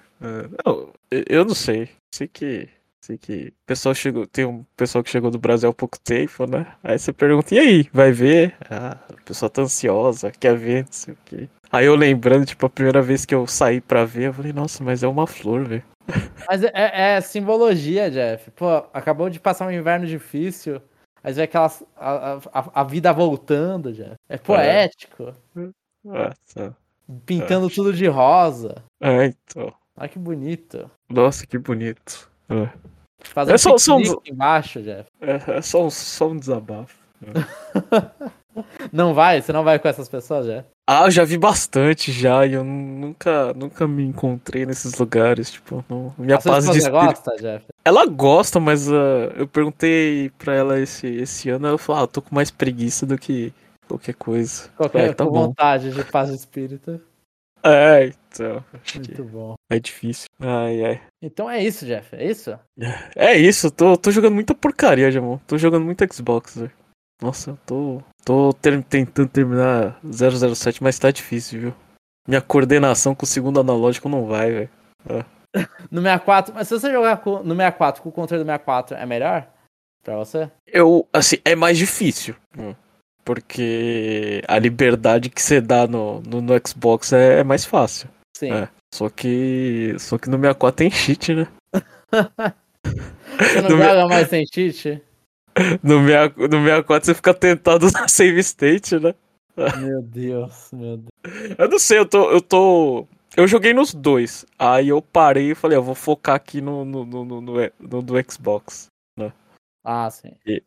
Não, 0.64 0.90
eu 1.10 1.44
não 1.44 1.54
sei. 1.54 1.90
Sei 2.14 2.26
que. 2.26 2.68
Sei 3.02 3.18
que 3.18 3.52
pessoal 3.66 3.94
chegou. 3.94 4.26
Tem 4.26 4.44
um 4.44 4.64
pessoal 4.76 5.04
que 5.04 5.10
chegou 5.10 5.30
do 5.30 5.38
Brasil 5.38 5.68
há 5.68 5.72
pouco 5.72 5.96
tempo, 6.00 6.44
né? 6.46 6.66
Aí 6.82 6.98
você 6.98 7.12
pergunta, 7.12 7.54
e 7.54 7.58
aí, 7.58 7.88
vai 7.92 8.10
ver? 8.10 8.56
Ah, 8.68 8.98
a 9.08 9.22
pessoa 9.24 9.48
tá 9.48 9.62
ansiosa, 9.62 10.32
quer 10.32 10.56
ver, 10.56 10.84
não 10.84 10.92
sei 10.92 11.14
o 11.14 11.18
quê. 11.24 11.48
Aí 11.70 11.86
eu 11.86 11.94
lembrando, 11.94 12.46
tipo, 12.46 12.64
a 12.66 12.70
primeira 12.70 13.02
vez 13.02 13.24
que 13.24 13.34
eu 13.34 13.46
saí 13.46 13.80
pra 13.80 14.04
ver, 14.04 14.28
eu 14.28 14.34
falei, 14.34 14.52
nossa, 14.52 14.82
mas 14.82 15.02
é 15.02 15.08
uma 15.08 15.26
flor, 15.26 15.64
velho. 15.64 15.84
Mas 16.48 16.62
é, 16.62 16.70
é, 17.16 17.20
simbologia, 17.20 18.10
Jeff. 18.10 18.50
Pô, 18.52 18.68
acabou 18.92 19.28
de 19.28 19.40
passar 19.40 19.66
um 19.66 19.72
inverno 19.72 20.06
difícil. 20.06 20.80
Aí 21.22 21.32
vê 21.32 21.42
aquela. 21.42 21.70
A, 21.96 22.38
a, 22.52 22.80
a, 22.80 22.84
vida 22.84 23.12
voltando, 23.12 23.92
Jeff. 23.92 24.14
É 24.28 24.38
poético. 24.38 25.34
Nossa. 26.04 26.76
Pintando 27.24 27.68
tudo 27.68 27.92
de 27.92 28.06
rosa. 28.06 28.76
É, 29.00 29.26
então. 29.26 29.72
Olha 29.96 30.08
que 30.08 30.18
bonito. 30.18 30.90
Nossa, 31.08 31.46
que 31.46 31.58
bonito. 31.58 32.30
É. 32.48 32.68
Fazendo 33.18 33.54
é 33.54 33.58
só, 33.58 33.76
só 33.78 33.96
um... 33.96 34.02
embaixo, 34.24 34.80
Jeff. 34.82 35.08
É, 35.20 35.58
é 35.58 35.62
só, 35.62 35.86
um, 35.86 35.90
só 35.90 36.28
um 36.28 36.36
desabafo. 36.36 36.96
É. 37.22 38.30
não 38.92 39.14
vai? 39.14 39.40
Você 39.40 39.52
não 39.52 39.64
vai 39.64 39.78
com 39.78 39.88
essas 39.88 40.08
pessoas, 40.08 40.46
Jeff? 40.46 40.68
Ah, 40.88 41.06
eu 41.06 41.10
já 41.10 41.24
vi 41.24 41.36
bastante 41.36 42.12
já 42.12 42.46
e 42.46 42.52
eu 42.52 42.62
nunca, 42.62 43.52
nunca 43.54 43.88
me 43.88 44.04
encontrei 44.04 44.64
nesses 44.64 44.94
lugares, 44.94 45.50
tipo, 45.50 45.84
não, 45.88 46.14
minha 46.16 46.38
paz 46.38 46.64
de 46.64 46.78
espírito. 46.78 46.92
gosta, 46.92 47.36
Jeff? 47.36 47.66
Ela 47.84 48.06
gosta, 48.06 48.60
mas 48.60 48.88
uh, 48.88 49.32
eu 49.36 49.48
perguntei 49.48 50.30
pra 50.38 50.54
ela 50.54 50.78
esse, 50.78 51.06
esse 51.06 51.50
ano, 51.50 51.66
ela 51.66 51.78
falou, 51.78 52.02
ah, 52.02 52.04
eu 52.04 52.08
tô 52.08 52.22
com 52.22 52.34
mais 52.34 52.50
preguiça 52.50 53.04
do 53.04 53.18
que 53.18 53.52
qualquer 53.88 54.14
coisa. 54.14 54.68
Qualquer 54.76 55.10
é, 55.10 55.12
tá 55.12 55.24
vontade 55.24 55.90
de 55.90 56.04
paz 56.04 56.28
de 56.28 56.36
espírito. 56.36 57.00
É, 57.64 58.06
então. 58.06 58.64
Muito 58.94 59.24
bom. 59.24 59.54
É 59.68 59.80
difícil. 59.80 60.28
Ai, 60.38 60.84
ai. 60.84 61.00
Então 61.20 61.50
é 61.50 61.62
isso, 61.64 61.84
Jeff, 61.84 62.14
é 62.14 62.24
isso? 62.24 62.56
É 63.16 63.36
isso, 63.36 63.72
tô, 63.72 63.96
tô 63.96 64.12
jogando 64.12 64.34
muita 64.34 64.54
porcaria, 64.54 65.10
Jamon. 65.10 65.38
Tô 65.48 65.58
jogando 65.58 65.84
muito 65.84 66.14
Xbox, 66.14 66.56
velho. 66.56 66.72
Nossa, 67.20 67.50
eu 67.50 67.58
tô, 67.66 68.02
tô 68.26 68.52
ter, 68.52 68.82
tentando 68.82 69.28
terminar 69.28 69.98
007, 70.04 70.82
mas 70.82 70.98
tá 70.98 71.10
difícil, 71.10 71.60
viu? 71.60 71.74
Minha 72.28 72.42
coordenação 72.42 73.14
com 73.14 73.24
o 73.24 73.28
segundo 73.28 73.60
analógico 73.60 74.08
não 74.08 74.26
vai, 74.26 74.50
velho. 74.50 74.70
É. 75.08 75.24
No 75.90 76.02
64, 76.02 76.52
mas 76.52 76.68
se 76.68 76.78
você 76.78 76.92
jogar 76.92 77.18
com, 77.18 77.42
no 77.42 77.54
64 77.54 78.02
com 78.02 78.10
o 78.10 78.12
controle 78.12 78.42
do 78.42 78.46
64, 78.46 78.94
é 78.96 79.06
melhor? 79.06 79.46
Pra 80.02 80.16
você? 80.16 80.50
Eu, 80.66 81.08
assim, 81.10 81.36
é 81.44 81.56
mais 81.56 81.78
difícil. 81.78 82.34
Hum. 82.58 82.74
Porque 83.24 84.42
a 84.46 84.58
liberdade 84.58 85.30
que 85.30 85.40
você 85.40 85.60
dá 85.60 85.86
no, 85.86 86.20
no, 86.20 86.42
no 86.42 86.52
Xbox 86.66 87.12
é, 87.14 87.40
é, 87.40 87.44
mais 87.44 87.64
fácil. 87.64 88.08
Sim. 88.36 88.52
É. 88.52 88.68
Só 88.94 89.08
que. 89.08 89.96
Só 89.98 90.18
que 90.18 90.28
no 90.28 90.36
64 90.36 90.76
tem 90.76 90.90
cheat, 90.92 91.34
né? 91.34 91.48
você 93.38 93.62
não 93.62 93.70
no 93.70 93.82
joga 93.82 94.08
mais 94.08 94.28
sem 94.28 94.44
cheat? 94.46 95.02
No, 95.82 96.00
meia, 96.00 96.28
no 96.36 96.58
64 96.62 97.06
você 97.06 97.14
fica 97.14 97.32
tentado 97.32 97.86
usar 97.86 98.08
save 98.08 98.38
state, 98.40 98.98
né? 98.98 99.14
Meu 99.78 100.02
Deus, 100.02 100.70
meu 100.72 100.98
Deus. 100.98 101.56
Eu 101.58 101.68
não 101.68 101.78
sei, 101.78 101.98
eu 101.98 102.06
tô. 102.06 102.30
Eu 102.30 102.40
tô. 102.40 103.06
Eu 103.36 103.46
joguei 103.46 103.72
nos 103.72 103.94
dois. 103.94 104.44
Aí 104.58 104.88
eu 104.88 105.00
parei 105.00 105.52
e 105.52 105.54
falei, 105.54 105.76
eu 105.76 105.82
vou 105.82 105.94
focar 105.94 106.34
aqui 106.34 106.60
no, 106.60 106.84
no, 106.84 107.04
no, 107.04 107.24
no, 107.24 107.40
no 107.40 108.02
do 108.02 108.14
Xbox. 108.30 108.88
Né? 109.18 109.32
Ah, 109.82 110.10
sim. 110.10 110.32
E, 110.46 110.62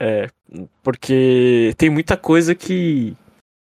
é, 0.00 0.28
porque 0.82 1.74
tem 1.76 1.90
muita 1.90 2.16
coisa 2.16 2.54
que. 2.54 3.14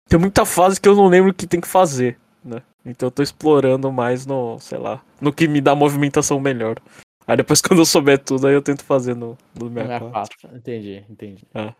Tem 0.09 0.19
muita 0.19 0.47
fase 0.47 0.81
que 0.81 0.89
eu 0.89 0.97
não 0.97 1.09
lembro 1.09 1.31
o 1.31 1.35
que 1.35 1.47
tem 1.47 1.61
que 1.61 1.69
fazer, 1.69 2.17
né? 2.43 2.63
Então 2.85 3.09
eu 3.09 3.11
tô 3.11 3.23
explorando 3.23 3.93
mais 3.93 4.25
no, 4.25 4.59
sei 4.59 4.79
lá, 4.79 5.03
no 5.21 5.33
que 5.33 5.47
me 5.47 5.61
dá 5.61 5.75
movimentação 5.75 6.41
melhor. 6.41 6.81
Aí 7.29 7.37
depois 7.37 7.61
quando 7.63 7.81
eu 7.81 7.87
souber 7.87 8.19
tudo, 8.19 8.47
aí 8.47 8.55
eu 8.55 8.63
tento 8.63 8.83
fazer 8.83 9.15
no, 9.15 9.37
no 9.55 9.69
64. 9.69 10.37
64. 10.41 10.57
Entendi, 10.57 11.05
entendi. 11.11 11.45
Ah, 11.55 11.75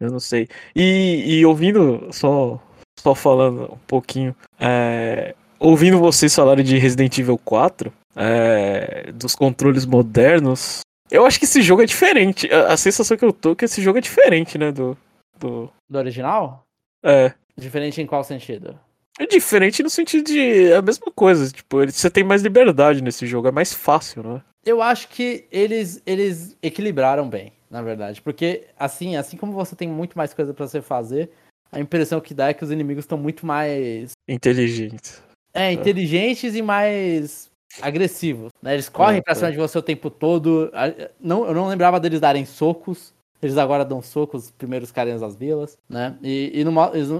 eu 0.00 0.10
não 0.10 0.18
sei. 0.18 0.48
E, 0.74 1.38
e 1.38 1.46
ouvindo, 1.46 2.08
só, 2.10 2.60
só 2.98 3.14
falando 3.14 3.72
um 3.74 3.78
pouquinho, 3.86 4.34
é, 4.58 5.36
ouvindo 5.60 6.00
vocês 6.00 6.34
falarem 6.34 6.64
de 6.64 6.76
Resident 6.76 7.16
Evil 7.16 7.38
4, 7.38 7.92
é, 8.16 9.12
dos 9.12 9.36
controles 9.36 9.86
modernos, 9.86 10.80
eu 11.10 11.24
acho 11.24 11.38
que 11.38 11.44
esse 11.44 11.62
jogo 11.62 11.82
é 11.82 11.86
diferente. 11.86 12.52
A, 12.52 12.72
a 12.72 12.76
sensação 12.76 13.16
que 13.16 13.24
eu 13.24 13.32
tô 13.32 13.52
é 13.52 13.54
que 13.54 13.64
esse 13.64 13.80
jogo 13.80 13.98
é 13.98 14.02
diferente, 14.02 14.58
né, 14.58 14.72
do... 14.72 14.98
do... 15.38 15.70
Do 15.88 15.98
original? 15.98 16.64
É. 17.04 17.32
Diferente 17.56 18.00
em 18.00 18.06
qual 18.06 18.24
sentido? 18.24 18.78
É 19.18 19.26
diferente 19.26 19.82
no 19.82 19.90
sentido 19.90 20.24
de 20.26 20.70
é 20.72 20.76
a 20.76 20.82
mesma 20.82 21.12
coisa, 21.12 21.50
tipo, 21.50 21.82
ele- 21.82 21.92
você 21.92 22.10
tem 22.10 22.24
mais 22.24 22.42
liberdade 22.42 23.02
nesse 23.02 23.26
jogo, 23.26 23.48
é 23.48 23.52
mais 23.52 23.72
fácil, 23.72 24.22
né? 24.22 24.42
Eu 24.64 24.80
acho 24.80 25.08
que 25.08 25.46
eles, 25.50 26.00
eles 26.06 26.56
equilibraram 26.62 27.28
bem, 27.28 27.52
na 27.70 27.82
verdade. 27.82 28.22
Porque, 28.22 28.64
assim, 28.78 29.16
assim 29.16 29.36
como 29.36 29.52
você 29.52 29.74
tem 29.76 29.88
muito 29.88 30.16
mais 30.16 30.32
coisa 30.32 30.54
pra 30.54 30.66
você 30.66 30.80
fazer, 30.80 31.30
a 31.70 31.80
impressão 31.80 32.20
que 32.20 32.32
dá 32.32 32.48
é 32.48 32.54
que 32.54 32.64
os 32.64 32.70
inimigos 32.70 33.04
estão 33.04 33.18
muito 33.18 33.44
mais 33.44 34.12
Inteligente. 34.28 35.20
é, 35.52 35.72
inteligentes 35.72 36.54
e 36.54 36.62
mais 36.62 37.50
agressivos. 37.80 38.50
Né? 38.62 38.74
Eles 38.74 38.88
correm 38.88 39.18
É, 39.18 39.22
pra 39.22 39.34
cima 39.34 39.50
de 39.50 39.58
você 39.58 39.76
o 39.78 39.82
tempo 39.82 40.10
todo. 40.10 40.70
Não, 41.20 41.44
eu 41.46 41.54
não 41.54 41.68
lembrava 41.68 41.98
deles 41.98 42.20
darem 42.20 42.44
socos. 42.44 43.12
Eles 43.42 43.56
agora 43.58 43.84
dão 43.84 44.00
socos, 44.00 44.44
os 44.44 44.50
primeiros 44.52 44.92
carinhas 44.92 45.20
das 45.20 45.34
vilas, 45.34 45.76
né? 45.88 46.16
E, 46.22 46.52
e, 46.60 46.64
no 46.64 46.72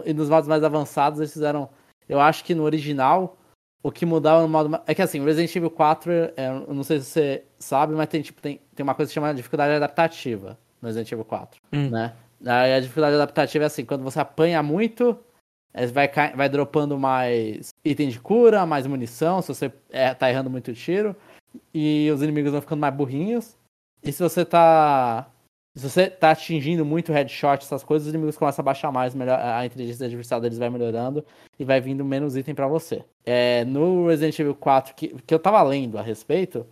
e 0.06 0.14
nos 0.14 0.28
modos 0.28 0.48
mais 0.48 0.62
avançados 0.62 1.18
eles 1.18 1.32
fizeram. 1.32 1.68
Eu 2.08 2.20
acho 2.20 2.44
que 2.44 2.54
no 2.54 2.62
original, 2.62 3.36
o 3.82 3.90
que 3.90 4.06
mudava 4.06 4.42
no 4.42 4.48
modo. 4.48 4.80
É 4.86 4.94
que 4.94 5.02
assim, 5.02 5.20
o 5.20 5.24
Resident 5.24 5.54
Evil 5.54 5.70
4, 5.70 6.12
é, 6.12 6.48
eu 6.68 6.74
não 6.74 6.82
sei 6.82 7.00
se 7.00 7.06
você 7.06 7.44
sabe, 7.58 7.94
mas 7.94 8.08
tem, 8.08 8.22
tipo, 8.22 8.40
tem, 8.40 8.60
tem 8.74 8.84
uma 8.84 8.94
coisa 8.94 9.10
que 9.10 9.14
chama 9.14 9.34
dificuldade 9.34 9.74
adaptativa 9.74 10.58
no 10.80 10.88
Resident 10.88 11.10
Evil 11.12 11.24
4, 11.24 11.60
Hum. 11.72 11.90
né? 11.90 12.12
Aí 12.44 12.74
a 12.74 12.80
dificuldade 12.80 13.14
adaptativa 13.14 13.64
é 13.64 13.66
assim, 13.66 13.84
quando 13.84 14.02
você 14.02 14.18
apanha 14.18 14.62
muito, 14.62 15.16
é, 15.72 15.86
vai, 15.86 16.10
vai 16.34 16.48
dropando 16.48 16.98
mais 16.98 17.68
item 17.84 18.08
de 18.08 18.20
cura, 18.20 18.66
mais 18.66 18.86
munição, 18.86 19.40
se 19.40 19.48
você 19.48 19.72
é, 19.90 20.12
tá 20.12 20.28
errando 20.28 20.50
muito 20.50 20.74
tiro, 20.74 21.16
e 21.72 22.10
os 22.12 22.22
inimigos 22.22 22.52
vão 22.52 22.60
ficando 22.60 22.80
mais 22.80 22.94
burrinhos. 22.94 23.56
E 24.02 24.12
se 24.12 24.22
você 24.22 24.44
tá. 24.44 25.28
Se 25.74 25.88
você 25.88 26.10
tá 26.10 26.32
atingindo 26.32 26.84
muito 26.84 27.12
headshot, 27.12 27.62
essas 27.64 27.82
coisas, 27.82 28.06
os 28.06 28.12
inimigos 28.12 28.36
começam 28.36 28.62
a 28.62 28.64
baixar 28.64 28.92
mais, 28.92 29.14
melhor, 29.14 29.38
a 29.40 29.64
inteligência 29.64 30.04
artificial 30.04 30.38
deles 30.38 30.58
vai 30.58 30.68
melhorando 30.68 31.24
e 31.58 31.64
vai 31.64 31.80
vindo 31.80 32.04
menos 32.04 32.36
item 32.36 32.54
pra 32.54 32.66
você. 32.68 33.02
É, 33.24 33.64
no 33.64 34.06
Resident 34.06 34.38
Evil 34.38 34.54
4, 34.54 34.94
que, 34.94 35.08
que 35.26 35.32
eu 35.34 35.38
tava 35.38 35.62
lendo 35.62 35.96
a 35.98 36.02
respeito, 36.02 36.66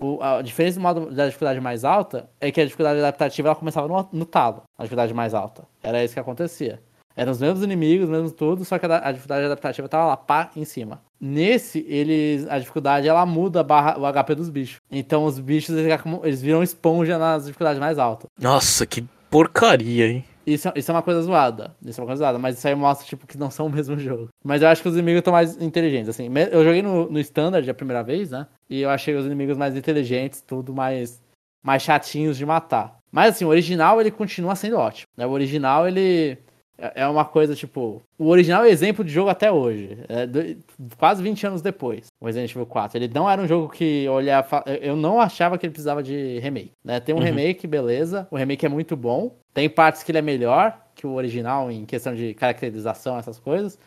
o- 0.00 0.22
a 0.22 0.40
diferença 0.40 0.78
do 0.78 0.82
modo 0.82 1.10
da 1.10 1.26
dificuldade 1.26 1.60
mais 1.60 1.84
alta 1.84 2.30
é 2.40 2.52
que 2.52 2.60
a 2.60 2.64
dificuldade 2.64 3.00
adaptativa 3.00 3.48
ela 3.48 3.56
começava 3.56 3.88
no, 3.88 4.08
no 4.12 4.24
talo, 4.24 4.62
a 4.78 4.82
dificuldade 4.84 5.12
mais 5.12 5.34
alta. 5.34 5.64
Era 5.82 6.04
isso 6.04 6.14
que 6.14 6.20
acontecia. 6.20 6.80
Eram 7.16 7.32
os 7.32 7.40
mesmos 7.40 7.62
inimigos, 7.62 8.08
mesmo 8.08 8.30
tudo, 8.30 8.64
só 8.64 8.78
que 8.78 8.86
a, 8.86 8.88
da- 8.88 8.98
a 9.08 9.12
dificuldade 9.12 9.46
adaptativa 9.46 9.88
tava 9.88 10.06
lá, 10.06 10.16
pá, 10.16 10.50
em 10.56 10.64
cima. 10.64 11.00
Nesse, 11.20 11.84
eles, 11.88 12.46
a 12.48 12.58
dificuldade 12.58 13.06
ela 13.08 13.24
muda 13.24 13.60
a 13.60 13.62
barra, 13.62 13.98
o 13.98 14.04
HP 14.12 14.34
dos 14.34 14.48
bichos. 14.50 14.78
Então 14.90 15.24
os 15.24 15.38
bichos 15.38 15.74
eles, 15.76 16.00
eles 16.22 16.42
viram 16.42 16.62
esponja 16.62 17.16
nas 17.16 17.46
dificuldades 17.46 17.78
mais 17.80 17.98
altas. 17.98 18.28
Nossa, 18.40 18.84
que 18.84 19.04
porcaria, 19.30 20.06
hein? 20.08 20.24
Isso, 20.46 20.70
isso 20.76 20.90
é 20.90 20.94
uma 20.94 21.00
coisa 21.02 21.22
zoada. 21.22 21.74
Isso 21.82 21.98
é 21.98 22.02
uma 22.02 22.06
coisa 22.08 22.18
zoada, 22.22 22.38
mas 22.38 22.58
isso 22.58 22.68
aí 22.68 22.74
mostra, 22.74 23.06
tipo, 23.06 23.26
que 23.26 23.38
não 23.38 23.50
são 23.50 23.66
o 23.66 23.70
mesmo 23.70 23.98
jogo. 23.98 24.28
Mas 24.44 24.60
eu 24.60 24.68
acho 24.68 24.82
que 24.82 24.88
os 24.88 24.94
inimigos 24.94 25.20
estão 25.20 25.32
mais 25.32 25.60
inteligentes, 25.62 26.08
assim. 26.10 26.28
Eu 26.52 26.62
joguei 26.62 26.82
no, 26.82 27.10
no 27.10 27.18
Standard 27.20 27.68
a 27.70 27.72
primeira 27.74 28.02
vez, 28.02 28.30
né? 28.30 28.46
E 28.68 28.82
eu 28.82 28.90
achei 28.90 29.14
os 29.14 29.24
inimigos 29.24 29.56
mais 29.56 29.74
inteligentes, 29.74 30.42
tudo 30.42 30.74
mais, 30.74 31.22
mais 31.64 31.82
chatinhos 31.82 32.36
de 32.36 32.44
matar. 32.44 32.98
Mas, 33.10 33.36
assim, 33.36 33.46
o 33.46 33.48
original, 33.48 33.98
ele 34.00 34.10
continua 34.10 34.54
sendo 34.54 34.76
ótimo. 34.76 35.06
Né? 35.16 35.24
O 35.26 35.30
original, 35.30 35.88
ele 35.88 36.36
é 36.78 37.02
é 37.02 37.06
uma 37.08 37.24
coisa, 37.24 37.54
tipo... 37.54 38.02
O 38.18 38.28
original 38.28 38.64
é 38.64 38.70
exemplo 38.70 39.04
de 39.04 39.12
jogo 39.12 39.30
até 39.30 39.50
hoje. 39.50 39.98
É 40.08 40.26
do- 40.26 40.56
quase 40.98 41.22
20 41.22 41.46
anos 41.46 41.62
depois, 41.62 42.06
o 42.20 42.26
Resident 42.26 42.50
Evil 42.50 42.66
4. 42.66 42.98
Ele 42.98 43.10
não 43.14 43.28
era 43.30 43.40
um 43.40 43.46
jogo 43.46 43.68
que 43.68 44.08
olhava... 44.08 44.62
Eu 44.82 44.96
não 44.96 45.20
achava 45.20 45.56
que 45.58 45.66
ele 45.66 45.72
precisava 45.72 46.02
de 46.02 46.38
remake. 46.40 46.72
Né? 46.84 47.00
Tem 47.00 47.14
um 47.14 47.18
Uhum. 47.18 47.24
remake, 47.24 47.66
beleza. 47.66 48.26
O 48.30 48.36
remake 48.36 48.66
é 48.66 48.68
muito 48.68 48.96
bom. 48.96 49.34
Tem 49.52 49.68
partes 49.70 50.02
que 50.02 50.10
ele 50.10 50.18
é 50.18 50.22
melhor 50.22 50.78
que 50.94 51.06
o 51.06 51.12
original 51.14 51.70
em 51.70 51.84
questão 51.84 52.14
de 52.14 52.34
caracterização, 52.34 53.18
essas 53.18 53.38
coisas. 53.38 53.78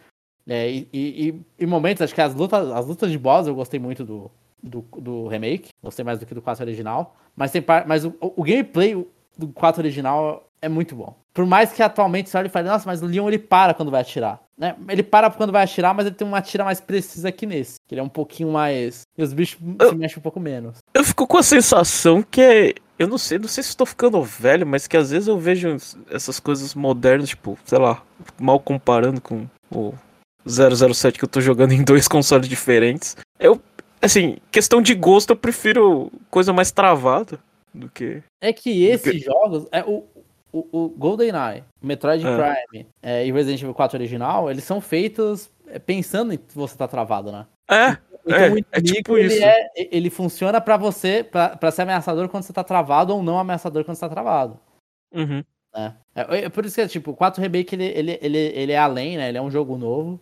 É, 0.48 0.70
e, 0.72 0.88
e, 0.94 1.28
e- 1.30 1.42
e 1.60 1.66
momentos, 1.66 2.02
acho 2.02 2.16
que 2.16 2.22
as 2.22 2.34
lutas, 2.34 2.70
as 2.72 2.86
lutas 2.86 3.12
de 3.12 3.18
boss 3.18 3.48
eu 3.48 3.56
gostei 3.56 3.80
muito 3.80 4.06
do, 4.06 4.32
do, 4.64 4.82
do 4.98 5.28
remake. 5.28 5.70
Gostei 5.84 6.06
mais 6.06 6.20
do 6.20 6.26
que 6.26 6.34
do 6.34 6.42
4 6.42 6.64
original. 6.64 7.18
Mas, 7.36 7.52
tem 7.52 7.62
par, 7.62 7.86
mas 7.86 8.06
o, 8.06 8.14
o 8.22 8.44
gameplay 8.44 8.96
do 9.38 9.48
4 9.48 9.82
original 9.82 10.48
é 10.62 10.68
muito 10.70 10.96
bom. 10.96 11.16
Por 11.34 11.46
mais 11.46 11.72
que 11.72 11.84
atualmente 11.84 12.30
você 12.30 12.38
olhe 12.38 12.48
e 12.48 12.52
fale, 12.52 12.68
nossa, 12.68 12.86
mas 12.88 13.02
o 13.02 13.06
Leon 13.06 13.28
ele 13.28 13.38
para 13.38 13.74
quando 13.74 13.92
vai 13.92 14.02
atirar. 14.02 14.40
Né? 14.58 14.76
Ele 14.90 15.04
para 15.04 15.30
quando 15.30 15.52
vai 15.52 15.64
atirar, 15.64 15.94
mas 15.94 16.08
ele 16.08 16.16
tem 16.16 16.28
uma 16.28 16.42
tira 16.42 16.64
mais 16.64 16.82
precisa 16.82 17.32
que 17.32 17.46
nesse. 17.46 17.76
Que 17.88 17.94
ele 17.94 18.02
é 18.02 18.04
um 18.04 18.10
pouquinho 18.10 18.52
mais. 18.52 19.02
E 19.16 19.22
os 19.22 19.32
bichos 19.34 19.60
Eu- 19.80 19.90
se 19.90 19.96
mexem 19.96 20.18
um 20.18 20.22
pouco 20.22 20.40
menos. 20.40 20.78
Eu 20.94 21.04
fico 21.04 21.28
com 21.28 21.38
a 21.38 21.44
sensação 21.44 22.24
que 22.24 22.42
é. 22.42 22.74
Eu 22.98 23.08
não 23.08 23.20
sei, 23.20 23.38
não 23.38 23.48
sei 23.48 23.62
se 23.64 23.70
estou 23.70 23.86
ficando 23.86 24.20
velho, 24.24 24.66
mas 24.66 24.88
que 24.88 24.98
às 24.98 25.12
vezes 25.12 25.28
eu 25.28 25.38
vejo 25.38 25.78
essas 26.10 26.40
coisas 26.40 26.74
modernas, 26.74 27.30
tipo, 27.30 27.56
sei 27.64 27.78
lá, 27.78 28.02
mal 28.40 28.60
comparando 28.60 29.22
com 29.22 29.46
o 29.72 29.94
007 30.46 31.20
que 31.20 31.24
eu 31.26 31.30
tô 31.30 31.40
jogando 31.40 31.74
em 31.74 31.84
dois 31.84 32.08
consoles 32.10 32.50
diferentes. 32.50 33.16
Eu, 33.40 33.62
assim, 34.02 34.38
questão 34.52 34.82
de 34.82 34.96
gosto, 34.96 35.30
eu 35.32 35.36
prefiro 35.36 36.12
coisa 36.32 36.52
mais 36.52 36.72
travada 36.72 37.38
do 37.78 37.90
que. 37.90 38.22
É 38.42 38.52
que 38.52 38.86
esses 38.86 39.22
jogos, 39.24 39.68
é 39.72 39.84
o, 39.84 40.04
o, 40.52 40.68
o 40.72 40.90
GoldenEye, 40.90 41.64
Metroid 41.82 42.26
É. 42.26 42.56
Prime 42.72 42.88
é, 43.02 43.26
e 43.26 43.32
Resident 43.32 43.62
Evil 43.62 43.74
4 43.74 43.98
original, 43.98 44.50
eles 44.50 44.64
são 44.64 44.82
feitos 44.82 45.50
é, 45.68 45.80
pensando 45.80 46.34
em 46.34 46.38
que 46.38 46.54
você 46.56 46.76
tá 46.78 46.88
travado, 46.88 47.32
né? 47.32 47.46
É, 47.70 47.98
Então 48.26 48.38
É, 48.40 48.50
o 48.50 48.58
é 48.58 48.80
inimigo, 48.80 48.94
tipo 48.94 49.18
ele, 49.18 49.34
isso. 49.34 49.44
é- 49.44 49.70
ele 49.76 50.10
funciona 50.10 50.60
pra 50.60 50.76
você, 50.78 51.24
pra 51.24 51.72
ser 51.72 51.84
ameaçador 51.84 52.28
quando 52.30 52.44
você 52.44 52.54
tá 52.54 52.64
travado 52.64 53.14
ou 53.16 53.24
não 53.24 53.40
ameaçador 53.40 53.84
quando 53.86 53.96
você 53.96 54.02
tá 54.02 54.10
travado. 54.10 54.60
uhum. 55.14 55.44
né? 55.74 55.96
É, 56.16 56.46
é 56.46 56.50
por 56.50 56.66
isso 56.66 56.76
que, 56.76 56.82
é, 56.82 56.88
tipo, 56.88 57.12
o 57.12 57.16
4 57.16 57.42
Remake, 57.42 57.76
ele, 57.76 57.86
ele, 57.86 58.20
ele, 58.22 58.38
ele 58.38 58.72
é 58.72 58.78
além, 58.78 59.16
né? 59.18 59.30
Ele 59.30 59.38
é 59.38 59.42
um 59.42 59.52
jogo 59.52 59.78
novo, 59.78 60.20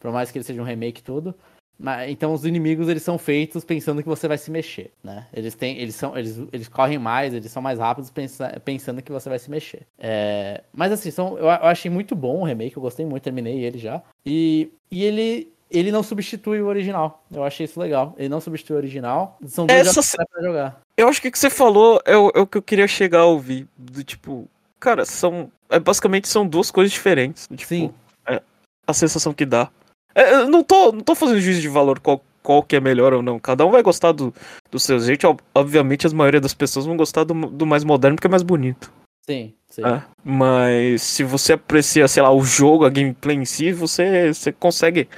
por 0.00 0.10
mais 0.12 0.30
que 0.30 0.38
ele 0.38 0.44
seja 0.44 0.60
um 0.60 0.64
remake 0.64 1.00
e 1.00 1.04
tudo. 1.04 1.34
Mas, 1.78 2.10
então 2.10 2.32
os 2.32 2.44
inimigos, 2.46 2.88
eles 2.88 3.02
são 3.02 3.18
feitos 3.18 3.64
pensando 3.64 4.02
que 4.02 4.08
você 4.08 4.26
vai 4.26 4.38
se 4.38 4.50
mexer, 4.50 4.90
né? 5.04 5.26
Eles 5.32 5.54
têm, 5.54 5.78
eles 5.78 5.94
são, 5.94 6.16
eles, 6.16 6.40
eles 6.52 6.68
correm 6.68 6.98
mais, 6.98 7.34
eles 7.34 7.50
são 7.50 7.60
mais 7.62 7.78
rápidos 7.78 8.10
pensa, 8.10 8.60
pensando 8.64 9.02
que 9.02 9.12
você 9.12 9.28
vai 9.28 9.38
se 9.38 9.50
mexer. 9.50 9.82
É, 9.98 10.62
mas 10.72 10.90
assim, 10.90 11.10
são, 11.10 11.36
eu, 11.36 11.44
eu 11.44 11.50
achei 11.50 11.90
muito 11.90 12.14
bom 12.16 12.40
o 12.40 12.44
remake, 12.44 12.76
eu 12.76 12.82
gostei 12.82 13.04
muito, 13.04 13.22
terminei 13.22 13.62
ele 13.62 13.78
já. 13.78 14.02
E, 14.24 14.70
e 14.90 15.04
ele, 15.04 15.52
ele 15.70 15.92
não 15.92 16.02
substitui 16.02 16.62
o 16.62 16.66
original. 16.66 17.24
Eu 17.30 17.44
achei 17.44 17.64
isso 17.64 17.78
legal. 17.78 18.14
Ele 18.16 18.28
não 18.28 18.40
substitui 18.40 18.74
o 18.74 18.78
original. 18.78 19.36
São 19.46 19.66
dois 19.66 19.80
Essa 19.80 19.92
jogos 19.92 20.06
se- 20.10 20.16
pra 20.16 20.42
jogar. 20.42 20.80
Eu 20.96 21.08
acho 21.08 21.20
que 21.20 21.28
o 21.28 21.32
que 21.32 21.38
você 21.38 21.50
falou 21.50 22.00
é 22.06 22.16
o, 22.16 22.32
é 22.34 22.40
o 22.40 22.46
que 22.46 22.56
eu 22.56 22.62
queria 22.62 22.88
chegar 22.88 23.20
a 23.20 23.24
ouvir. 23.26 23.68
Do 23.76 24.02
tipo, 24.02 24.48
cara, 24.80 25.04
são. 25.04 25.50
É, 25.68 25.78
basicamente 25.78 26.26
são 26.28 26.46
duas 26.46 26.70
coisas 26.70 26.90
diferentes. 26.92 27.48
Tipo, 27.48 27.68
Sim. 27.68 27.94
é, 28.26 28.40
a 28.86 28.92
sensação 28.94 29.34
que 29.34 29.44
dá. 29.44 29.68
É, 30.16 30.32
eu 30.34 30.48
não 30.48 30.64
tô, 30.64 30.92
não 30.92 31.00
tô 31.02 31.14
fazendo 31.14 31.40
juízo 31.40 31.60
de 31.60 31.68
valor 31.68 32.00
qual, 32.00 32.24
qual 32.42 32.62
que 32.62 32.74
é 32.76 32.80
melhor 32.80 33.12
ou 33.12 33.22
não. 33.22 33.38
Cada 33.38 33.66
um 33.66 33.70
vai 33.70 33.82
gostar 33.82 34.12
do, 34.12 34.32
do 34.70 34.78
seu 34.80 34.98
jeito. 34.98 35.28
Ob- 35.28 35.42
Obviamente, 35.54 36.06
a 36.06 36.10
maioria 36.10 36.40
das 36.40 36.54
pessoas 36.54 36.86
vão 36.86 36.96
gostar 36.96 37.24
do, 37.24 37.34
do 37.34 37.66
mais 37.66 37.84
moderno 37.84 38.16
porque 38.16 38.26
é 38.26 38.30
mais 38.30 38.42
bonito. 38.42 38.90
Sim, 39.28 39.52
sim. 39.68 39.82
É, 39.84 40.02
mas 40.24 41.02
se 41.02 41.22
você 41.22 41.52
aprecia, 41.52 42.08
sei 42.08 42.22
lá, 42.22 42.30
o 42.32 42.42
jogo, 42.42 42.84
a 42.86 42.90
gameplay 42.90 43.36
em 43.36 43.44
si, 43.44 43.72
você, 43.72 44.32
você 44.32 44.52
consegue 44.52 45.08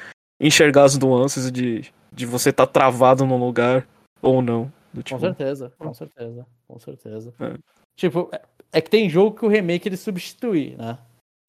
enxergar 0.41 0.85
as 0.85 0.99
nuances 0.99 1.53
de, 1.53 1.85
de 2.13 2.27
você 2.27 2.51
estar 2.51 2.67
travado 2.67 3.25
num 3.25 3.39
lugar 3.39 3.87
ou 4.21 4.43
não. 4.43 4.65
Do 4.93 5.01
Com 5.01 5.03
tipo, 5.03 5.21
certeza, 5.21 5.73
com 5.79 5.93
certeza, 5.95 6.47
com 6.67 6.79
certeza. 6.79 7.35
É. 7.39 7.55
Tipo, 7.97 8.29
é- 8.33 8.41
é 8.73 8.81
que 8.81 8.91
tem 8.91 9.09
jogo 9.09 9.37
que 9.37 9.45
o 9.45 9.49
remake 9.49 9.89
ele 9.89 9.97
substitui, 9.97 10.75
né? 10.77 10.99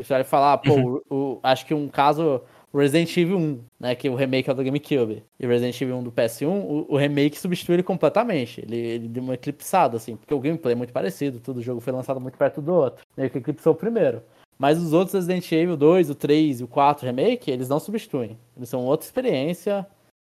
Você 0.02 0.14
vai 0.14 0.24
falar, 0.24 0.58
pô, 0.60 0.74
Uhum. 0.76 1.02
o, 1.10 1.16
o- 1.16 1.40
acho 1.42 1.66
que 1.66 1.74
um 1.74 1.88
caso, 1.88 2.42
Resident 2.78 3.16
Evil 3.18 3.38
1, 3.38 3.60
né? 3.80 3.96
Que 3.96 4.10
o 4.10 4.16
remake 4.16 4.50
é 4.50 4.54
do 4.54 4.64
GameCube, 4.64 5.24
e 5.40 5.46
o 5.46 5.50
Resident 5.50 5.82
Evil 5.82 5.98
1 5.98 6.04
do 6.04 6.12
PS1, 6.12 6.48
o, 6.48 6.86
o 6.90 6.98
remake 6.98 7.40
substitui 7.40 7.76
ele 7.76 7.84
completamente. 7.84 8.62
Ele, 8.62 8.78
ele 8.78 9.08
deu 9.08 9.24
uma 9.24 9.34
eclipsada, 9.34 9.98
assim, 9.98 10.16
porque 10.16 10.34
o 10.34 10.40
gameplay 10.40 10.74
é 10.74 10.76
muito 10.76 10.94
parecido, 10.94 11.40
tudo 11.40 11.58
o 11.58 11.64
jogo 11.64 11.80
foi 11.80 11.94
lançado 11.94 12.20
muito 12.20 12.38
perto 12.38 12.62
do 12.62 12.74
outro. 12.74 13.04
Meio 13.18 13.30
que 13.30 13.38
eclipsou 13.38 13.74
o 13.74 13.76
primeiro. 13.76 14.22
Mas 14.58 14.78
os 14.78 14.92
outros 14.92 15.14
Resident 15.14 15.50
Evil 15.54 15.78
2, 15.78 16.10
o 16.10 16.16
3 16.16 16.60
e 16.60 16.64
o 16.66 16.68
4 16.68 17.06
remake, 17.06 17.50
eles 17.50 17.70
não 17.70 17.80
substituem. 17.80 18.38
Eles 18.58 18.68
são 18.68 18.84
outra 18.86 19.06
experiência. 19.06 19.88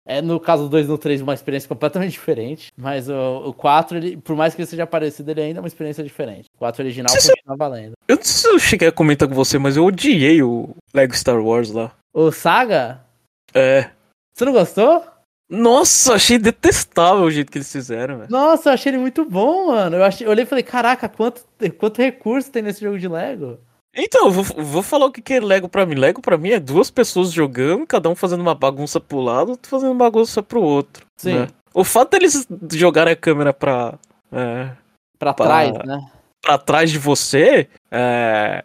É, 0.05 0.21
no 0.21 0.39
caso 0.39 0.63
do 0.63 0.69
2 0.69 0.85
e 0.85 0.89
no 0.89 0.97
3, 0.97 1.21
uma 1.21 1.33
experiência 1.33 1.67
completamente 1.67 2.11
diferente. 2.13 2.71
Mas 2.77 3.07
o, 3.09 3.49
o 3.49 3.53
4, 3.53 3.97
ele, 3.97 4.17
por 4.17 4.35
mais 4.35 4.53
que 4.53 4.61
ele 4.61 4.67
seja 4.67 4.85
parecido, 4.85 5.31
ele 5.31 5.41
ainda 5.41 5.59
é 5.59 5.61
uma 5.61 5.67
experiência 5.67 6.03
diferente. 6.03 6.49
O 6.55 6.59
4 6.59 6.83
original 6.83 7.13
continua 7.13 7.57
valendo. 7.57 7.93
Eu 8.05 8.17
não 8.17 8.23
sei 8.23 8.33
se 8.33 8.47
eu 8.47 8.59
cheguei 8.59 8.89
a 8.89 8.91
comentar 8.91 9.29
com 9.29 9.35
você, 9.35 9.57
mas 9.57 9.77
eu 9.77 9.85
odiei 9.85 10.43
o 10.43 10.69
Lego 10.93 11.15
Star 11.15 11.41
Wars 11.41 11.71
lá. 11.71 11.93
O 12.17 12.31
Saga, 12.31 13.05
É. 13.53 13.91
Você 14.33 14.43
não 14.43 14.51
gostou? 14.51 15.05
Nossa, 15.47 16.15
achei 16.15 16.39
detestável 16.39 17.23
o 17.25 17.29
jeito 17.29 17.51
que 17.51 17.59
eles 17.59 17.71
fizeram, 17.71 18.17
velho. 18.17 18.31
Nossa, 18.31 18.69
eu 18.69 18.73
achei 18.73 18.89
ele 18.91 18.97
muito 18.97 19.23
bom, 19.23 19.67
mano. 19.67 19.97
Eu, 19.97 20.03
achei, 20.03 20.25
eu 20.25 20.31
olhei 20.31 20.43
e 20.43 20.47
falei, 20.47 20.63
caraca, 20.63 21.07
quanto, 21.07 21.45
quanto 21.77 22.01
recurso 22.01 22.51
tem 22.51 22.63
nesse 22.63 22.81
jogo 22.81 22.97
de 22.97 23.07
Lego? 23.07 23.59
Então, 23.95 24.25
eu 24.25 24.31
vou, 24.31 24.43
vou 24.43 24.81
falar 24.81 25.05
o 25.05 25.11
que 25.11 25.21
que 25.21 25.35
é 25.35 25.39
Lego 25.39 25.69
pra 25.69 25.85
mim. 25.85 25.93
Lego 25.93 26.19
pra 26.19 26.37
mim 26.39 26.49
é 26.49 26.59
duas 26.59 26.89
pessoas 26.89 27.31
jogando, 27.31 27.85
cada 27.85 28.09
um 28.09 28.15
fazendo 28.15 28.41
uma 28.41 28.55
bagunça 28.55 28.99
pro 28.99 29.21
lado, 29.21 29.51
outro 29.51 29.69
fazendo 29.69 29.91
uma 29.91 30.05
bagunça 30.05 30.41
pro 30.41 30.59
outro. 30.61 31.05
Sim. 31.17 31.41
né? 31.41 31.47
O 31.71 31.83
fato 31.83 32.11
deles 32.11 32.47
jogarem 32.73 33.13
a 33.13 33.15
câmera 33.15 33.53
pra, 33.53 33.93
é, 34.31 34.71
Pra 35.19 35.35
Pá. 35.35 35.43
trás, 35.45 35.71
né? 35.85 35.99
pra 36.41 36.57
trás 36.57 36.89
de 36.89 36.97
você, 36.97 37.67
é... 37.91 38.63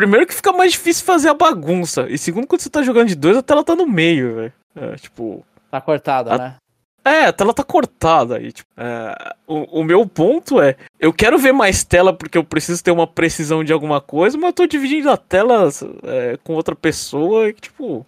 Primeiro 0.00 0.26
que 0.26 0.32
fica 0.32 0.50
mais 0.50 0.72
difícil 0.72 1.04
fazer 1.04 1.28
a 1.28 1.34
bagunça. 1.34 2.06
E 2.08 2.16
segundo, 2.16 2.46
quando 2.46 2.62
você 2.62 2.70
tá 2.70 2.82
jogando 2.82 3.08
de 3.08 3.14
dois, 3.14 3.36
a 3.36 3.42
tela 3.42 3.62
tá 3.62 3.76
no 3.76 3.86
meio, 3.86 4.34
velho. 4.34 4.52
É, 4.74 4.96
tipo. 4.96 5.44
Tá 5.70 5.78
cortada, 5.78 6.32
A- 6.34 6.38
né? 6.38 6.56
É, 7.04 7.26
a 7.26 7.32
tela 7.34 7.52
tá 7.52 7.62
cortada 7.62 8.38
aí. 8.38 8.50
Tipo, 8.50 8.70
é, 8.78 9.34
o, 9.46 9.80
o 9.80 9.84
meu 9.84 10.06
ponto 10.06 10.58
é, 10.58 10.74
eu 10.98 11.12
quero 11.12 11.36
ver 11.38 11.52
mais 11.52 11.84
tela 11.84 12.14
porque 12.14 12.38
eu 12.38 12.42
preciso 12.44 12.82
ter 12.82 12.90
uma 12.90 13.06
precisão 13.06 13.62
de 13.62 13.74
alguma 13.74 14.00
coisa, 14.00 14.38
mas 14.38 14.46
eu 14.48 14.52
tô 14.54 14.66
dividindo 14.66 15.10
a 15.10 15.18
tela 15.18 15.68
é, 16.04 16.38
com 16.42 16.54
outra 16.54 16.74
pessoa 16.74 17.50
e, 17.50 17.52
tipo, 17.52 18.06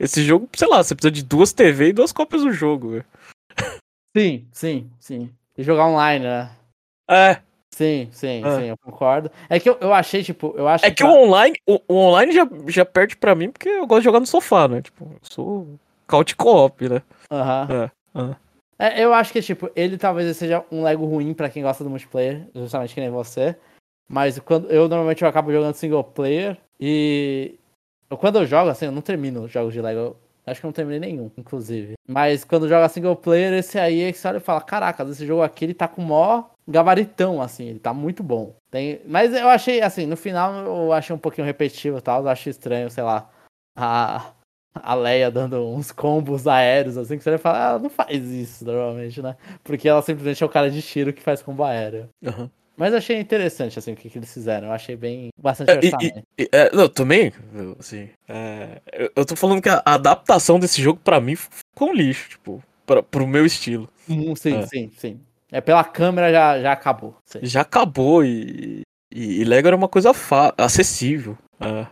esse 0.00 0.24
jogo, 0.24 0.48
sei 0.56 0.68
lá, 0.68 0.82
você 0.82 0.94
precisa 0.94 1.12
de 1.12 1.22
duas 1.22 1.52
TV 1.52 1.88
e 1.88 1.92
duas 1.92 2.12
cópias 2.12 2.40
do 2.40 2.50
jogo, 2.50 2.92
velho. 2.92 3.04
Sim, 4.16 4.46
sim, 4.52 4.90
sim. 4.98 5.30
E 5.58 5.62
jogar 5.62 5.86
online, 5.86 6.24
né? 6.24 6.50
É, 7.10 7.40
Sim, 7.76 8.08
sim, 8.10 8.40
Ah. 8.42 8.56
sim, 8.58 8.64
eu 8.68 8.76
concordo. 8.78 9.30
É 9.50 9.60
que 9.60 9.68
eu, 9.68 9.76
eu 9.82 9.92
achei, 9.92 10.22
tipo, 10.22 10.54
eu 10.56 10.66
acho 10.66 10.86
é 10.86 10.90
que 10.90 11.04
pra- 11.04 11.12
o 11.12 11.24
online, 11.26 11.56
o, 11.68 11.78
o 11.86 11.94
online 11.94 12.32
já, 12.32 12.48
já 12.68 12.86
perde 12.86 13.18
pra 13.18 13.34
mim 13.34 13.50
porque 13.50 13.68
eu 13.68 13.86
gosto 13.86 14.00
de 14.00 14.04
jogar 14.06 14.18
no 14.18 14.24
sofá, 14.24 14.66
né? 14.66 14.80
Tipo, 14.80 15.04
eu 15.04 15.18
sou 15.22 15.68
couch 16.06 16.34
co-op, 16.36 16.88
né? 16.88 17.02
Aham. 17.30 17.68
É, 17.70 17.90
ah. 18.14 18.36
É, 18.78 19.04
eu 19.04 19.12
acho 19.12 19.30
que, 19.30 19.42
tipo, 19.42 19.70
ele 19.76 19.98
talvez 19.98 20.34
seja 20.38 20.64
um 20.72 20.82
Lego 20.82 21.04
ruim 21.04 21.34
pra 21.34 21.50
quem 21.50 21.62
gosta 21.62 21.84
do 21.84 21.90
multiplayer, 21.90 22.46
justamente 22.54 22.94
que 22.94 23.00
nem 23.00 23.10
você. 23.10 23.54
Mas 24.08 24.38
quando 24.38 24.70
eu 24.70 24.88
normalmente 24.88 25.20
eu 25.22 25.28
acabo 25.28 25.52
jogando 25.52 25.74
single 25.74 26.02
player 26.02 26.56
e 26.80 27.56
eu, 28.08 28.16
quando 28.16 28.36
eu 28.38 28.46
jogo, 28.46 28.70
assim, 28.70 28.86
eu 28.86 28.92
não 28.92 29.02
termino 29.02 29.42
os 29.42 29.52
jogos 29.52 29.74
de 29.74 29.82
Lego. 29.82 30.16
Acho 30.46 30.60
que 30.60 30.66
eu 30.66 30.68
não 30.68 30.72
terminei 30.72 31.00
nenhum, 31.00 31.30
inclusive. 31.36 31.92
Mas 32.08 32.42
quando 32.42 32.68
joga 32.70 32.88
single 32.88 33.16
player, 33.16 33.52
esse 33.52 33.78
aí 33.78 34.00
é 34.04 34.12
que 34.12 34.16
você 34.18 34.28
olha 34.28 34.36
e 34.38 34.40
fala, 34.40 34.62
caraca, 34.62 35.02
esse 35.02 35.26
jogo 35.26 35.42
aqui 35.42 35.66
ele 35.66 35.74
tá 35.74 35.86
com 35.86 36.00
mó 36.00 36.44
gabaritão, 36.66 37.40
assim, 37.40 37.66
ele 37.66 37.78
tá 37.78 37.92
muito 37.94 38.22
bom. 38.22 38.54
Tem... 38.70 39.00
Mas 39.06 39.32
eu 39.34 39.48
achei, 39.48 39.80
assim, 39.82 40.06
no 40.06 40.16
final 40.16 40.52
eu 40.64 40.92
achei 40.92 41.14
um 41.14 41.18
pouquinho 41.18 41.46
repetitivo 41.46 41.98
e 41.98 42.00
tal, 42.00 42.22
eu 42.22 42.28
acho 42.28 42.48
estranho, 42.48 42.90
sei 42.90 43.04
lá, 43.04 43.30
a, 43.76 44.32
a 44.74 44.94
Leia 44.94 45.30
dando 45.30 45.56
uns 45.66 45.92
combos 45.92 46.46
aéreos, 46.46 46.96
assim, 46.96 47.16
que 47.16 47.24
você 47.24 47.30
vai 47.30 47.38
falar, 47.38 47.70
ela 47.70 47.78
não 47.78 47.90
faz 47.90 48.24
isso 48.30 48.64
normalmente, 48.64 49.22
né? 49.22 49.36
Porque 49.62 49.88
ela 49.88 50.02
simplesmente 50.02 50.42
é 50.42 50.46
o 50.46 50.50
cara 50.50 50.70
de 50.70 50.82
tiro 50.82 51.12
que 51.12 51.22
faz 51.22 51.42
combo 51.42 51.62
aéreo. 51.64 52.08
Aham. 52.24 52.50
Mas 52.76 52.92
achei 52.92 53.18
interessante, 53.18 53.78
assim, 53.78 53.94
o 53.94 53.96
que, 53.96 54.10
que 54.10 54.18
eles 54.18 54.32
fizeram. 54.32 54.68
Eu 54.68 54.72
achei 54.74 54.94
bem. 54.96 55.30
bastante 55.40 55.70
É, 55.70 55.80
e- 55.82 55.86
orçamento. 55.86 56.22
E, 56.38 56.48
é, 56.52 56.76
não, 56.76 56.88
também, 56.90 57.32
assim, 57.78 58.10
é, 58.28 58.82
eu, 58.92 59.10
eu 59.16 59.24
tô 59.24 59.34
falando 59.34 59.62
que 59.62 59.68
a, 59.70 59.82
adaptação 59.86 60.60
desse 60.60 60.82
jogo 60.82 61.00
pra 61.02 61.18
mim 61.18 61.36
ficou 61.36 61.88
um 61.88 61.94
lixo, 61.94 62.28
tipo, 62.28 62.62
pra, 62.84 63.02
pro 63.02 63.26
meu 63.26 63.46
estilo. 63.46 63.88
Hum, 64.06 64.36
sim, 64.36 64.56
é. 64.58 64.66
sim, 64.66 64.90
sim. 64.98 65.20
É 65.56 65.60
pela 65.62 65.82
câmera 65.82 66.30
já, 66.30 66.60
já 66.60 66.72
acabou. 66.72 67.16
Sim. 67.24 67.38
Já 67.42 67.62
acabou 67.62 68.22
e, 68.22 68.82
e, 69.10 69.40
e 69.40 69.44
Lego 69.44 69.66
era 69.68 69.74
uma 69.74 69.88
coisa 69.88 70.12
acessível. 70.58 71.38
é. 71.60 71.86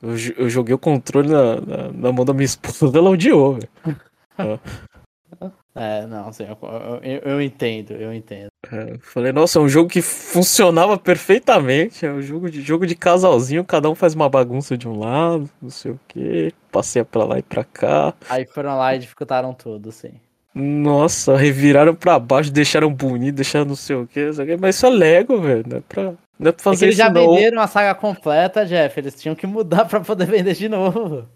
Eu, 0.00 0.10
eu 0.36 0.48
joguei 0.48 0.74
o 0.74 0.78
controle 0.78 1.28
na, 1.28 1.60
na, 1.60 1.92
na 1.92 2.12
mão 2.12 2.24
da 2.24 2.34
minha 2.34 2.44
esposa, 2.46 2.98
ela 2.98 3.08
odiou, 3.08 3.54
velho. 3.54 3.68
É, 5.74 6.06
não, 6.06 6.32
sim, 6.32 6.44
eu, 6.44 6.58
eu, 7.02 7.18
eu 7.32 7.42
entendo, 7.42 7.92
eu 7.92 8.12
entendo. 8.12 8.48
É, 8.72 8.94
eu 8.94 8.98
falei, 8.98 9.30
nossa, 9.30 9.60
é 9.60 9.62
um 9.62 9.68
jogo 9.68 9.88
que 9.88 10.02
funcionava 10.02 10.98
perfeitamente, 10.98 12.04
é 12.04 12.10
um 12.12 12.20
jogo 12.20 12.50
de, 12.50 12.62
jogo 12.62 12.84
de 12.84 12.96
casalzinho, 12.96 13.64
cada 13.64 13.88
um 13.88 13.94
faz 13.94 14.12
uma 14.12 14.28
bagunça 14.28 14.76
de 14.76 14.88
um 14.88 14.98
lado, 14.98 15.48
não 15.62 15.70
sei 15.70 15.92
o 15.92 16.00
que, 16.08 16.52
passeia 16.72 17.04
pra 17.04 17.22
lá 17.22 17.38
e 17.38 17.42
pra 17.42 17.62
cá. 17.62 18.12
Aí 18.28 18.44
foram 18.44 18.76
lá 18.76 18.96
e 18.96 18.98
dificultaram 18.98 19.54
tudo, 19.54 19.92
sim. 19.92 20.20
Nossa, 20.54 21.36
reviraram 21.36 21.94
pra 21.94 22.18
baixo, 22.18 22.50
deixaram 22.50 22.92
bonito, 22.92 23.36
deixaram 23.36 23.64
não 23.66 23.76
sei 23.76 23.96
o 23.96 24.06
que, 24.06 24.30
mas 24.60 24.76
isso 24.76 24.86
é 24.86 24.90
Lego, 24.90 25.40
velho. 25.40 25.64
Não 25.68 25.76
é 25.76 25.80
pra, 25.80 26.02
não 26.38 26.48
é 26.48 26.52
pra 26.52 26.60
É 26.60 26.62
fazer 26.62 26.86
eles 26.86 26.94
isso 26.96 27.04
já 27.06 27.10
não. 27.12 27.34
venderam 27.34 27.60
a 27.60 27.66
saga 27.66 27.94
completa, 27.94 28.66
Jeff. 28.66 28.98
Eles 28.98 29.14
tinham 29.20 29.34
que 29.36 29.46
mudar 29.46 29.84
pra 29.86 30.00
poder 30.00 30.26
vender 30.26 30.54
de 30.54 30.68
novo. 30.68 31.28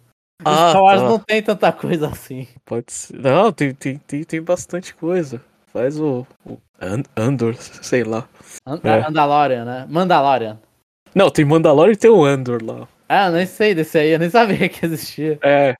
Ah, 0.44 0.70
Star 0.70 0.82
Wars 0.82 1.00
tá. 1.02 1.08
não 1.08 1.18
tem 1.20 1.40
tanta 1.42 1.70
coisa 1.70 2.08
assim. 2.08 2.48
Pode 2.64 2.92
ser. 2.92 3.16
Não, 3.18 3.52
tem, 3.52 3.72
tem, 3.72 3.96
tem, 3.98 4.24
tem 4.24 4.42
bastante 4.42 4.92
coisa. 4.94 5.40
Faz 5.72 6.00
o, 6.00 6.26
o 6.44 6.58
An- 6.80 7.04
Andor, 7.16 7.54
sei 7.80 8.02
lá. 8.02 8.26
And 8.66 8.80
É. 8.82 9.00
Mandalorian, 9.02 9.64
né? 9.64 9.86
Mandalorian. 9.88 10.58
Não, 11.14 11.30
tem 11.30 11.44
Mandalorian 11.44 11.92
e 11.92 11.96
tem 11.96 12.10
o 12.10 12.24
Andor 12.24 12.60
lá. 12.64 12.88
Ah, 13.08 13.26
eu 13.26 13.32
nem 13.32 13.46
sei 13.46 13.74
desse 13.74 13.98
aí, 13.98 14.10
eu 14.10 14.18
nem 14.18 14.30
sabia 14.30 14.68
que 14.68 14.84
existia. 14.84 15.38
É, 15.42 15.74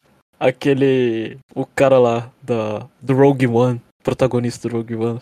aquele. 0.49 1.39
O 1.55 1.65
cara 1.67 1.99
lá 1.99 2.31
da, 2.43 2.87
do 3.01 3.15
Rogue 3.15 3.47
One, 3.47 3.81
protagonista 4.03 4.69
do 4.69 4.77
Rogue 4.77 4.95
One. 4.97 5.21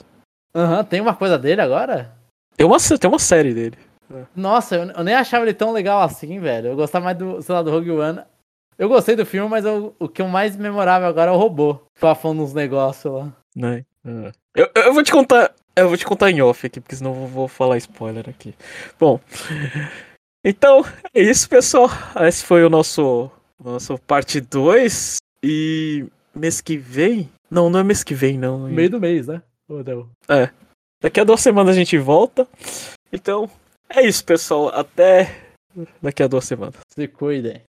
Aham, 0.54 0.84
tem 0.84 1.00
uma 1.00 1.14
coisa 1.14 1.38
dele 1.38 1.60
agora? 1.60 2.12
Tem 2.56 2.66
uma, 2.66 2.78
tem 2.78 3.08
uma 3.10 3.18
série 3.18 3.54
dele. 3.54 3.78
Nossa, 4.34 4.74
eu, 4.76 4.90
eu 4.90 5.04
nem 5.04 5.14
achava 5.14 5.44
ele 5.44 5.54
tão 5.54 5.72
legal 5.72 6.00
assim, 6.02 6.38
velho. 6.40 6.68
Eu 6.70 6.76
gostava 6.76 7.04
mais 7.04 7.16
do, 7.16 7.40
sei 7.40 7.54
lá, 7.54 7.62
do 7.62 7.70
Rogue 7.70 7.90
One. 7.92 8.20
Eu 8.76 8.88
gostei 8.88 9.14
do 9.14 9.24
filme, 9.26 9.48
mas 9.48 9.64
eu- 9.64 9.94
o 9.98 10.08
que 10.08 10.22
o 10.22 10.28
mais 10.28 10.56
memorável 10.56 11.06
agora 11.06 11.30
é 11.30 11.34
o 11.34 11.38
robô. 11.38 11.78
Fafando 11.96 12.42
uns 12.42 12.52
negócios 12.52 13.12
lá. 13.12 13.32
Né? 13.54 13.84
É. 14.04 14.32
Eu, 14.56 14.68
eu 14.74 14.92
vou 14.94 15.02
te 15.02 15.12
contar. 15.12 15.52
Eu 15.76 15.88
vou 15.88 15.96
te 15.96 16.04
contar 16.04 16.30
em 16.30 16.42
off 16.42 16.66
aqui, 16.66 16.80
porque 16.80 16.96
senão 16.96 17.14
eu 17.14 17.26
vou 17.28 17.46
falar 17.46 17.76
spoiler 17.78 18.28
aqui. 18.28 18.54
Bom. 18.98 19.20
Então, 20.44 20.84
é 21.14 21.20
isso, 21.22 21.48
pessoal. 21.48 21.88
Esse 22.22 22.44
foi 22.44 22.64
o 22.64 22.70
nosso. 22.70 23.30
Nosso 23.62 23.98
parte 23.98 24.40
2. 24.40 25.18
E 25.42 26.06
mês 26.34 26.60
que 26.60 26.76
vem. 26.76 27.30
Não, 27.50 27.68
não 27.68 27.80
é 27.80 27.84
mês 27.84 28.04
que 28.04 28.14
vem, 28.14 28.38
não. 28.38 28.68
Meio 28.68 28.90
do 28.90 29.00
mês, 29.00 29.26
né? 29.26 29.42
Ou 29.68 29.84
não? 29.84 30.08
Daqui 31.02 31.20
a 31.20 31.24
duas 31.24 31.40
semanas 31.40 31.76
a 31.76 31.78
gente 31.78 31.96
volta. 31.98 32.46
Então, 33.12 33.50
é 33.88 34.02
isso, 34.06 34.24
pessoal. 34.24 34.68
Até 34.68 35.34
daqui 36.00 36.22
a 36.22 36.26
duas 36.26 36.44
semanas. 36.44 36.76
Se 36.88 37.08
cuidem. 37.08 37.62